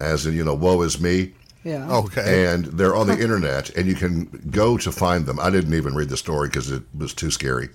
as 0.00 0.26
in, 0.26 0.34
you 0.34 0.44
know, 0.44 0.54
woe 0.54 0.82
is 0.82 1.00
me. 1.00 1.32
Yeah. 1.64 1.90
okay 1.90 2.46
And 2.46 2.66
they're 2.66 2.94
on 2.94 3.08
the 3.08 3.20
internet, 3.20 3.70
and 3.70 3.88
you 3.88 3.96
can 3.96 4.26
go 4.50 4.76
to 4.76 4.92
find 4.92 5.26
them. 5.26 5.40
I 5.40 5.50
didn't 5.50 5.74
even 5.74 5.96
read 5.96 6.08
the 6.08 6.16
story 6.16 6.48
because 6.48 6.70
it 6.70 6.84
was 6.96 7.12
too 7.12 7.32
scary. 7.32 7.70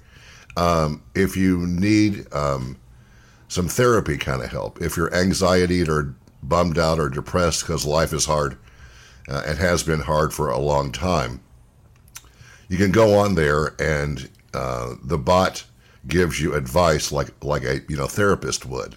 Um, 0.55 1.03
if 1.13 1.35
you 1.35 1.67
need 1.67 2.33
um, 2.33 2.77
some 3.49 3.67
therapy 3.67 4.17
kind 4.17 4.41
of 4.41 4.49
help, 4.49 4.81
if 4.81 4.95
you're 4.95 5.13
anxiety 5.13 5.83
or 5.83 6.15
bummed 6.41 6.77
out 6.77 6.99
or 6.99 7.09
depressed 7.09 7.61
because 7.61 7.85
life 7.85 8.13
is 8.13 8.25
hard 8.25 8.57
uh, 9.27 9.43
and 9.45 9.59
has 9.59 9.83
been 9.83 9.99
hard 9.99 10.33
for 10.33 10.49
a 10.49 10.57
long 10.57 10.93
time, 10.93 11.41
you 12.69 12.77
can 12.77 12.91
go 12.91 13.17
on 13.17 13.35
there 13.35 13.75
and 13.79 14.29
uh, 14.53 14.95
the 15.03 15.17
bot 15.17 15.65
gives 16.07 16.41
you 16.41 16.53
advice 16.53 17.11
like 17.11 17.29
like 17.43 17.63
a 17.63 17.81
you 17.87 17.97
know 17.97 18.07
therapist 18.07 18.65
would. 18.65 18.95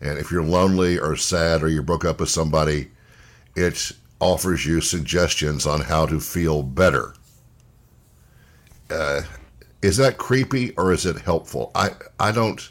And 0.00 0.18
if 0.18 0.30
you're 0.30 0.42
lonely 0.42 0.98
or 0.98 1.16
sad 1.16 1.62
or 1.62 1.68
you 1.68 1.82
broke 1.82 2.04
up 2.04 2.20
with 2.20 2.28
somebody, 2.28 2.90
it 3.54 3.92
offers 4.20 4.66
you 4.66 4.80
suggestions 4.80 5.66
on 5.66 5.80
how 5.80 6.06
to 6.06 6.20
feel 6.20 6.62
better. 6.62 7.14
Uh, 8.90 9.22
is 9.80 9.96
that 9.96 10.18
creepy 10.18 10.70
or 10.72 10.92
is 10.92 11.06
it 11.06 11.18
helpful? 11.18 11.70
I 11.74 11.90
I 12.18 12.32
don't. 12.32 12.70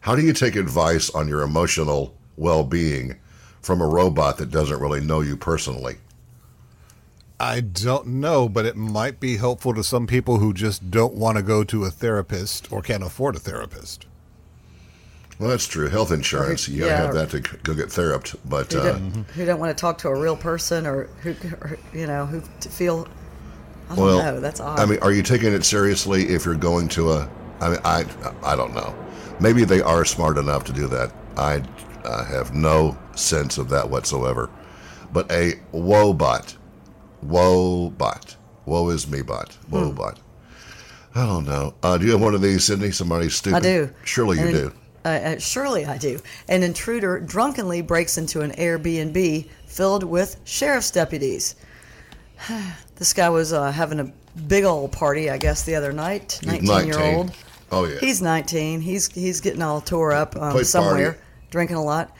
How 0.00 0.14
do 0.14 0.22
you 0.22 0.32
take 0.32 0.56
advice 0.56 1.10
on 1.10 1.28
your 1.28 1.42
emotional 1.42 2.14
well-being 2.36 3.18
from 3.62 3.80
a 3.80 3.86
robot 3.86 4.36
that 4.36 4.50
doesn't 4.50 4.80
really 4.80 5.00
know 5.00 5.20
you 5.20 5.36
personally? 5.36 5.96
I 7.40 7.60
don't 7.60 8.06
know 8.06 8.48
but 8.48 8.64
it 8.64 8.76
might 8.76 9.18
be 9.20 9.36
helpful 9.36 9.74
to 9.74 9.82
some 9.82 10.06
people 10.06 10.38
who 10.38 10.52
just 10.54 10.90
don't 10.90 11.14
want 11.14 11.36
to 11.36 11.42
go 11.42 11.64
to 11.64 11.84
a 11.84 11.90
therapist 11.90 12.70
or 12.72 12.80
can't 12.82 13.02
afford 13.02 13.36
a 13.36 13.38
therapist 13.38 14.06
Well, 15.38 15.48
that's 15.50 15.66
true. 15.66 15.88
Health 15.88 16.12
insurance, 16.12 16.68
you 16.68 16.80
gotta 16.80 16.92
yeah, 16.92 17.02
have 17.06 17.14
that 17.14 17.30
to 17.30 17.40
go 17.40 17.74
get 17.74 17.90
theraped. 17.90 18.36
But 18.48 18.72
Who, 18.72 18.78
uh, 18.78 18.92
don't, 18.92 19.12
who 19.34 19.44
don't 19.44 19.58
want 19.58 19.76
to 19.76 19.80
talk 19.80 19.98
to 19.98 20.08
a 20.08 20.14
real 20.18 20.36
person 20.36 20.86
or 20.86 21.08
who, 21.22 21.34
or, 21.60 21.76
you 21.92 22.06
know, 22.06 22.24
who 22.24 22.40
to 22.60 22.68
feel. 22.68 23.08
I 23.90 23.96
don't 23.96 24.04
well, 24.04 24.18
know. 24.18 24.40
That's 24.40 24.60
odd. 24.60 24.78
I 24.78 24.86
mean, 24.86 25.00
are 25.02 25.10
you 25.10 25.22
taking 25.24 25.52
it 25.52 25.64
seriously 25.64 26.28
if 26.28 26.44
you're 26.44 26.54
going 26.54 26.86
to 26.90 27.10
a? 27.10 27.28
I 27.60 27.68
mean, 27.68 27.80
I 27.84 28.04
I 28.44 28.54
don't 28.54 28.74
know. 28.74 28.94
Maybe 29.40 29.64
they 29.64 29.80
are 29.80 30.04
smart 30.04 30.38
enough 30.38 30.62
to 30.64 30.72
do 30.72 30.86
that. 30.86 31.12
I 31.36 31.62
uh, 32.04 32.24
have 32.26 32.54
no 32.54 32.96
sense 33.16 33.58
of 33.58 33.68
that 33.70 33.90
whatsoever. 33.90 34.48
But 35.12 35.30
a 35.32 35.54
woe 35.72 36.14
bot, 36.14 36.56
woe 37.28 37.90
bot, 37.90 38.36
woe 38.66 38.88
is 38.90 39.08
me 39.08 39.22
bot, 39.22 39.56
woe 39.70 39.90
Hmm. 39.90 39.96
bot. 39.96 40.20
I 41.14 41.26
don't 41.26 41.44
know. 41.46 41.74
Uh, 41.82 41.96
do 41.96 42.06
you 42.06 42.12
have 42.12 42.20
one 42.20 42.34
of 42.34 42.42
these, 42.42 42.64
Sydney? 42.64 42.90
Somebody 42.90 43.28
stupid? 43.28 43.56
I 43.56 43.60
do. 43.60 43.90
Surely 44.04 44.38
you 44.38 44.44
And- 44.46 44.52
do. 44.54 44.72
Uh, 45.04 45.08
uh, 45.08 45.38
surely 45.38 45.84
I 45.84 45.98
do. 45.98 46.18
An 46.48 46.62
intruder 46.62 47.20
drunkenly 47.20 47.82
breaks 47.82 48.16
into 48.18 48.40
an 48.40 48.52
Airbnb 48.52 49.48
filled 49.66 50.02
with 50.02 50.36
sheriff's 50.44 50.90
deputies. 50.90 51.54
this 52.96 53.12
guy 53.12 53.28
was 53.28 53.52
uh, 53.52 53.70
having 53.70 54.00
a 54.00 54.12
big 54.48 54.64
old 54.64 54.92
party, 54.92 55.30
I 55.30 55.38
guess, 55.38 55.62
the 55.62 55.74
other 55.76 55.92
night. 55.92 56.40
19 56.44 56.66
year 56.86 56.94
19. 56.98 57.14
old. 57.16 57.32
Oh 57.70 57.84
yeah. 57.86 57.98
He's 58.00 58.22
19. 58.22 58.80
He's 58.80 59.08
he's 59.12 59.40
getting 59.40 59.62
all 59.62 59.80
tore 59.80 60.12
up 60.12 60.36
um, 60.36 60.64
somewhere, 60.64 61.12
party. 61.12 61.18
drinking 61.50 61.76
a 61.76 61.84
lot. 61.84 62.10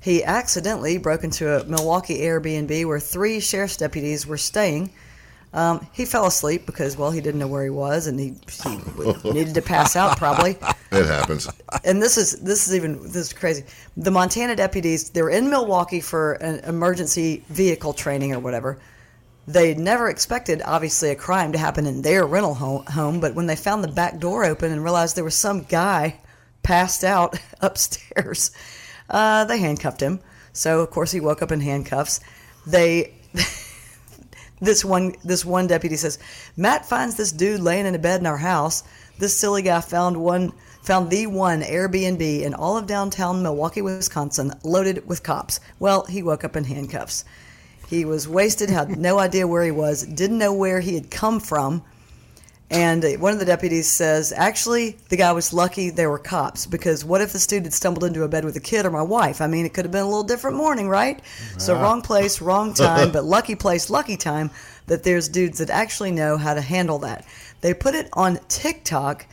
He 0.00 0.22
accidentally 0.22 0.98
broke 0.98 1.24
into 1.24 1.60
a 1.60 1.64
Milwaukee 1.64 2.18
Airbnb 2.18 2.86
where 2.86 3.00
three 3.00 3.40
sheriff's 3.40 3.76
deputies 3.76 4.26
were 4.26 4.36
staying. 4.36 4.92
Um, 5.52 5.86
he 5.92 6.04
fell 6.04 6.26
asleep 6.26 6.66
because, 6.66 6.96
well, 6.96 7.10
he 7.10 7.20
didn't 7.20 7.40
know 7.40 7.46
where 7.46 7.64
he 7.64 7.70
was, 7.70 8.06
and 8.06 8.20
he, 8.20 8.34
he 8.62 8.76
needed 9.32 9.54
to 9.54 9.62
pass 9.62 9.96
out 9.96 10.18
probably 10.18 10.58
it 10.92 11.06
happens. 11.06 11.48
and 11.84 12.02
this 12.02 12.18
is 12.18 12.40
this 12.40 12.68
is 12.68 12.74
even 12.74 13.02
this 13.02 13.16
is 13.16 13.32
crazy. 13.32 13.64
The 13.96 14.10
Montana 14.10 14.54
deputies 14.54 15.10
they 15.10 15.22
were 15.22 15.30
in 15.30 15.48
Milwaukee 15.48 16.00
for 16.00 16.34
an 16.34 16.60
emergency 16.64 17.42
vehicle 17.48 17.94
training 17.94 18.34
or 18.34 18.38
whatever. 18.38 18.78
They 19.48 19.74
never 19.74 20.08
expected, 20.10 20.60
obviously, 20.64 21.10
a 21.10 21.14
crime 21.14 21.52
to 21.52 21.58
happen 21.58 21.86
in 21.86 22.02
their 22.02 22.26
rental 22.26 22.54
home, 22.54 22.84
home, 22.86 23.20
but 23.20 23.34
when 23.34 23.46
they 23.46 23.54
found 23.54 23.84
the 23.84 23.88
back 23.88 24.18
door 24.18 24.44
open 24.44 24.72
and 24.72 24.82
realized 24.82 25.16
there 25.16 25.22
was 25.22 25.36
some 25.36 25.62
guy 25.62 26.18
passed 26.64 27.04
out 27.04 27.38
upstairs, 27.60 28.50
uh, 29.10 29.44
they 29.44 29.58
handcuffed 29.58 30.00
him. 30.00 30.20
So 30.52 30.80
of 30.80 30.90
course 30.90 31.12
he 31.12 31.20
woke 31.20 31.42
up 31.42 31.52
in 31.52 31.60
handcuffs. 31.60 32.20
They 32.66 33.14
this 34.60 34.84
one 34.84 35.14
this 35.24 35.44
one 35.44 35.66
deputy 35.66 35.96
says 35.96 36.18
matt 36.56 36.86
finds 36.86 37.16
this 37.16 37.32
dude 37.32 37.60
laying 37.60 37.86
in 37.86 37.94
a 37.94 37.98
bed 37.98 38.20
in 38.20 38.26
our 38.26 38.38
house 38.38 38.82
this 39.18 39.36
silly 39.36 39.62
guy 39.62 39.80
found 39.80 40.16
one 40.16 40.52
found 40.82 41.10
the 41.10 41.26
one 41.26 41.60
airbnb 41.60 42.42
in 42.42 42.54
all 42.54 42.78
of 42.78 42.86
downtown 42.86 43.42
milwaukee 43.42 43.82
wisconsin 43.82 44.50
loaded 44.64 45.06
with 45.06 45.22
cops 45.22 45.60
well 45.78 46.06
he 46.06 46.22
woke 46.22 46.42
up 46.42 46.56
in 46.56 46.64
handcuffs 46.64 47.24
he 47.88 48.04
was 48.04 48.26
wasted 48.26 48.70
had 48.70 48.98
no 48.98 49.18
idea 49.26 49.46
where 49.46 49.64
he 49.64 49.70
was 49.70 50.04
didn't 50.04 50.38
know 50.38 50.54
where 50.54 50.80
he 50.80 50.94
had 50.94 51.10
come 51.10 51.38
from 51.38 51.82
and 52.68 53.04
one 53.20 53.32
of 53.32 53.38
the 53.38 53.44
deputies 53.44 53.86
says, 53.86 54.32
actually, 54.32 54.98
the 55.08 55.16
guy 55.16 55.30
was 55.30 55.52
lucky 55.52 55.90
there 55.90 56.10
were 56.10 56.18
cops 56.18 56.66
because 56.66 57.04
what 57.04 57.20
if 57.20 57.32
this 57.32 57.46
dude 57.46 57.62
had 57.62 57.72
stumbled 57.72 58.02
into 58.02 58.24
a 58.24 58.28
bed 58.28 58.44
with 58.44 58.56
a 58.56 58.60
kid 58.60 58.84
or 58.84 58.90
my 58.90 59.02
wife? 59.02 59.40
I 59.40 59.46
mean, 59.46 59.64
it 59.64 59.72
could 59.72 59.84
have 59.84 59.92
been 59.92 60.02
a 60.02 60.08
little 60.08 60.24
different 60.24 60.56
morning, 60.56 60.88
right? 60.88 61.22
So, 61.58 61.74
wrong 61.74 62.02
place, 62.02 62.40
wrong 62.40 62.74
time, 62.74 63.12
but 63.12 63.24
lucky 63.24 63.54
place, 63.54 63.88
lucky 63.88 64.16
time 64.16 64.50
that 64.88 65.04
there's 65.04 65.28
dudes 65.28 65.58
that 65.58 65.70
actually 65.70 66.10
know 66.10 66.36
how 66.36 66.54
to 66.54 66.60
handle 66.60 66.98
that. 67.00 67.24
They 67.60 67.72
put 67.72 67.94
it 67.94 68.08
on 68.12 68.40
TikTok, 68.48 69.26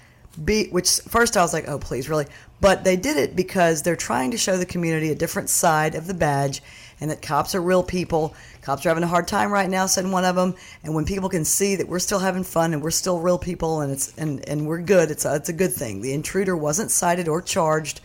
be, 0.43 0.67
which 0.69 0.99
first 0.99 1.35
I 1.35 1.41
was 1.41 1.53
like, 1.53 1.67
oh, 1.67 1.79
please, 1.79 2.09
really? 2.09 2.27
But 2.61 2.83
they 2.83 2.95
did 2.95 3.17
it 3.17 3.35
because 3.35 3.81
they're 3.81 3.95
trying 3.95 4.31
to 4.31 4.37
show 4.37 4.57
the 4.57 4.65
community 4.65 5.09
a 5.09 5.15
different 5.15 5.49
side 5.49 5.95
of 5.95 6.05
the 6.05 6.13
badge 6.13 6.61
and 7.03 7.11
that 7.11 7.21
cops 7.21 7.53
are 7.53 7.61
real 7.61 7.83
people. 7.83 8.33
Cops 8.61 8.85
are 8.85 8.89
having 8.89 9.03
a 9.03 9.07
hard 9.07 9.27
time 9.27 9.51
right 9.51 9.69
now, 9.69 9.87
said 9.87 10.07
one 10.07 10.23
of 10.23 10.37
them. 10.37 10.55
And 10.85 10.95
when 10.95 11.03
people 11.03 11.27
can 11.27 11.43
see 11.43 11.75
that 11.75 11.89
we're 11.89 11.99
still 11.99 12.19
having 12.19 12.45
fun 12.45 12.71
and 12.71 12.81
we're 12.81 12.91
still 12.91 13.19
real 13.19 13.37
people 13.37 13.81
and 13.81 13.91
it's 13.91 14.17
and, 14.17 14.47
and 14.47 14.65
we're 14.65 14.79
good, 14.79 15.11
it's 15.11 15.25
a, 15.25 15.35
it's 15.35 15.49
a 15.49 15.53
good 15.53 15.73
thing. 15.73 16.01
The 16.01 16.13
intruder 16.13 16.55
wasn't 16.55 16.91
cited 16.91 17.27
or 17.27 17.41
charged. 17.41 17.99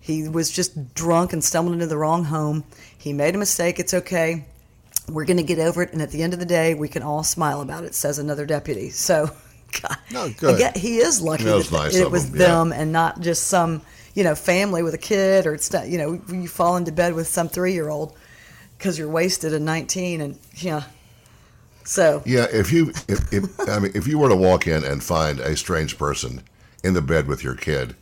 He 0.00 0.28
was 0.28 0.50
just 0.50 0.92
drunk 0.92 1.32
and 1.32 1.44
stumbled 1.44 1.74
into 1.74 1.86
the 1.86 1.96
wrong 1.96 2.24
home. 2.24 2.64
He 2.98 3.12
made 3.12 3.36
a 3.36 3.38
mistake. 3.38 3.78
It's 3.78 3.94
okay. 3.94 4.44
We're 5.08 5.24
going 5.24 5.36
to 5.36 5.44
get 5.44 5.60
over 5.60 5.80
it. 5.80 5.92
And 5.92 6.02
at 6.02 6.10
the 6.10 6.24
end 6.24 6.34
of 6.34 6.40
the 6.40 6.46
day, 6.46 6.74
we 6.74 6.88
can 6.88 7.04
all 7.04 7.22
smile 7.22 7.60
about 7.60 7.84
it, 7.84 7.94
says 7.94 8.18
another 8.18 8.44
deputy. 8.44 8.90
So, 8.90 9.30
God, 9.82 9.98
No, 10.10 10.28
good. 10.36 10.76
He 10.76 10.98
is 10.98 11.22
lucky 11.22 11.44
That 11.44 11.62
that 11.62 11.72
nice 11.72 11.94
it 11.94 12.10
was 12.10 12.28
yeah. 12.28 12.38
them 12.38 12.72
and 12.72 12.90
not 12.90 13.20
just 13.20 13.46
some, 13.46 13.82
you 14.14 14.24
know, 14.24 14.34
family 14.34 14.82
with 14.82 14.94
a 14.94 14.98
kid, 14.98 15.46
or 15.46 15.54
it's 15.54 15.72
not, 15.72 15.86
you 15.86 15.98
know, 15.98 16.20
you 16.28 16.48
fall 16.48 16.76
into 16.76 16.90
bed 16.90 17.14
with 17.14 17.28
some 17.28 17.48
three 17.48 17.72
year 17.72 17.88
old 17.88 18.16
because 18.82 18.98
you're 18.98 19.08
wasted 19.08 19.52
at 19.52 19.62
19, 19.62 20.20
and 20.20 20.38
yeah. 20.56 20.82
So 21.84 22.20
Yeah, 22.26 22.46
if 22.52 22.72
you 22.72 22.90
if, 23.08 23.32
if 23.32 23.68
I 23.68 23.78
mean 23.78 23.92
if 23.94 24.08
you 24.08 24.18
were 24.18 24.28
to 24.28 24.34
walk 24.36 24.66
in 24.66 24.82
and 24.84 25.02
find 25.02 25.38
a 25.38 25.56
strange 25.56 25.96
person 25.98 26.42
in 26.82 26.94
the 26.94 27.02
bed 27.02 27.28
with 27.28 27.44
your 27.44 27.54
kid, 27.54 27.94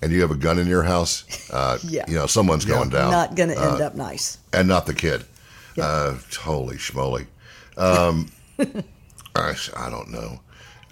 and 0.00 0.12
you 0.12 0.20
have 0.20 0.30
a 0.30 0.36
gun 0.36 0.60
in 0.60 0.68
your 0.68 0.84
house, 0.84 1.24
uh, 1.52 1.78
Yeah. 1.82 2.04
you 2.06 2.14
know 2.14 2.26
someone's 2.26 2.64
going 2.64 2.88
down, 2.90 3.10
not 3.10 3.34
going 3.34 3.48
to 3.48 3.58
end 3.60 3.80
up 3.80 3.96
nice. 3.96 4.38
and 4.52 4.68
not 4.68 4.86
the 4.86 4.94
kid. 4.94 5.24
Uh, 5.80 6.14
holy 6.40 6.76
schmoly! 6.76 7.26
Um, 7.76 8.30
I, 9.34 9.54
I 9.76 9.90
don't 9.90 10.10
know. 10.10 10.40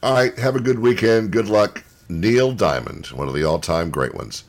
All 0.02 0.14
right, 0.14 0.36
have 0.38 0.54
a 0.56 0.60
good 0.60 0.78
weekend. 0.80 1.30
Good 1.32 1.48
luck, 1.48 1.84
Neil 2.08 2.52
Diamond, 2.52 3.06
one 3.06 3.26
of 3.28 3.34
the 3.34 3.42
all-time 3.44 3.90
great 3.90 4.14
ones. 4.14 4.44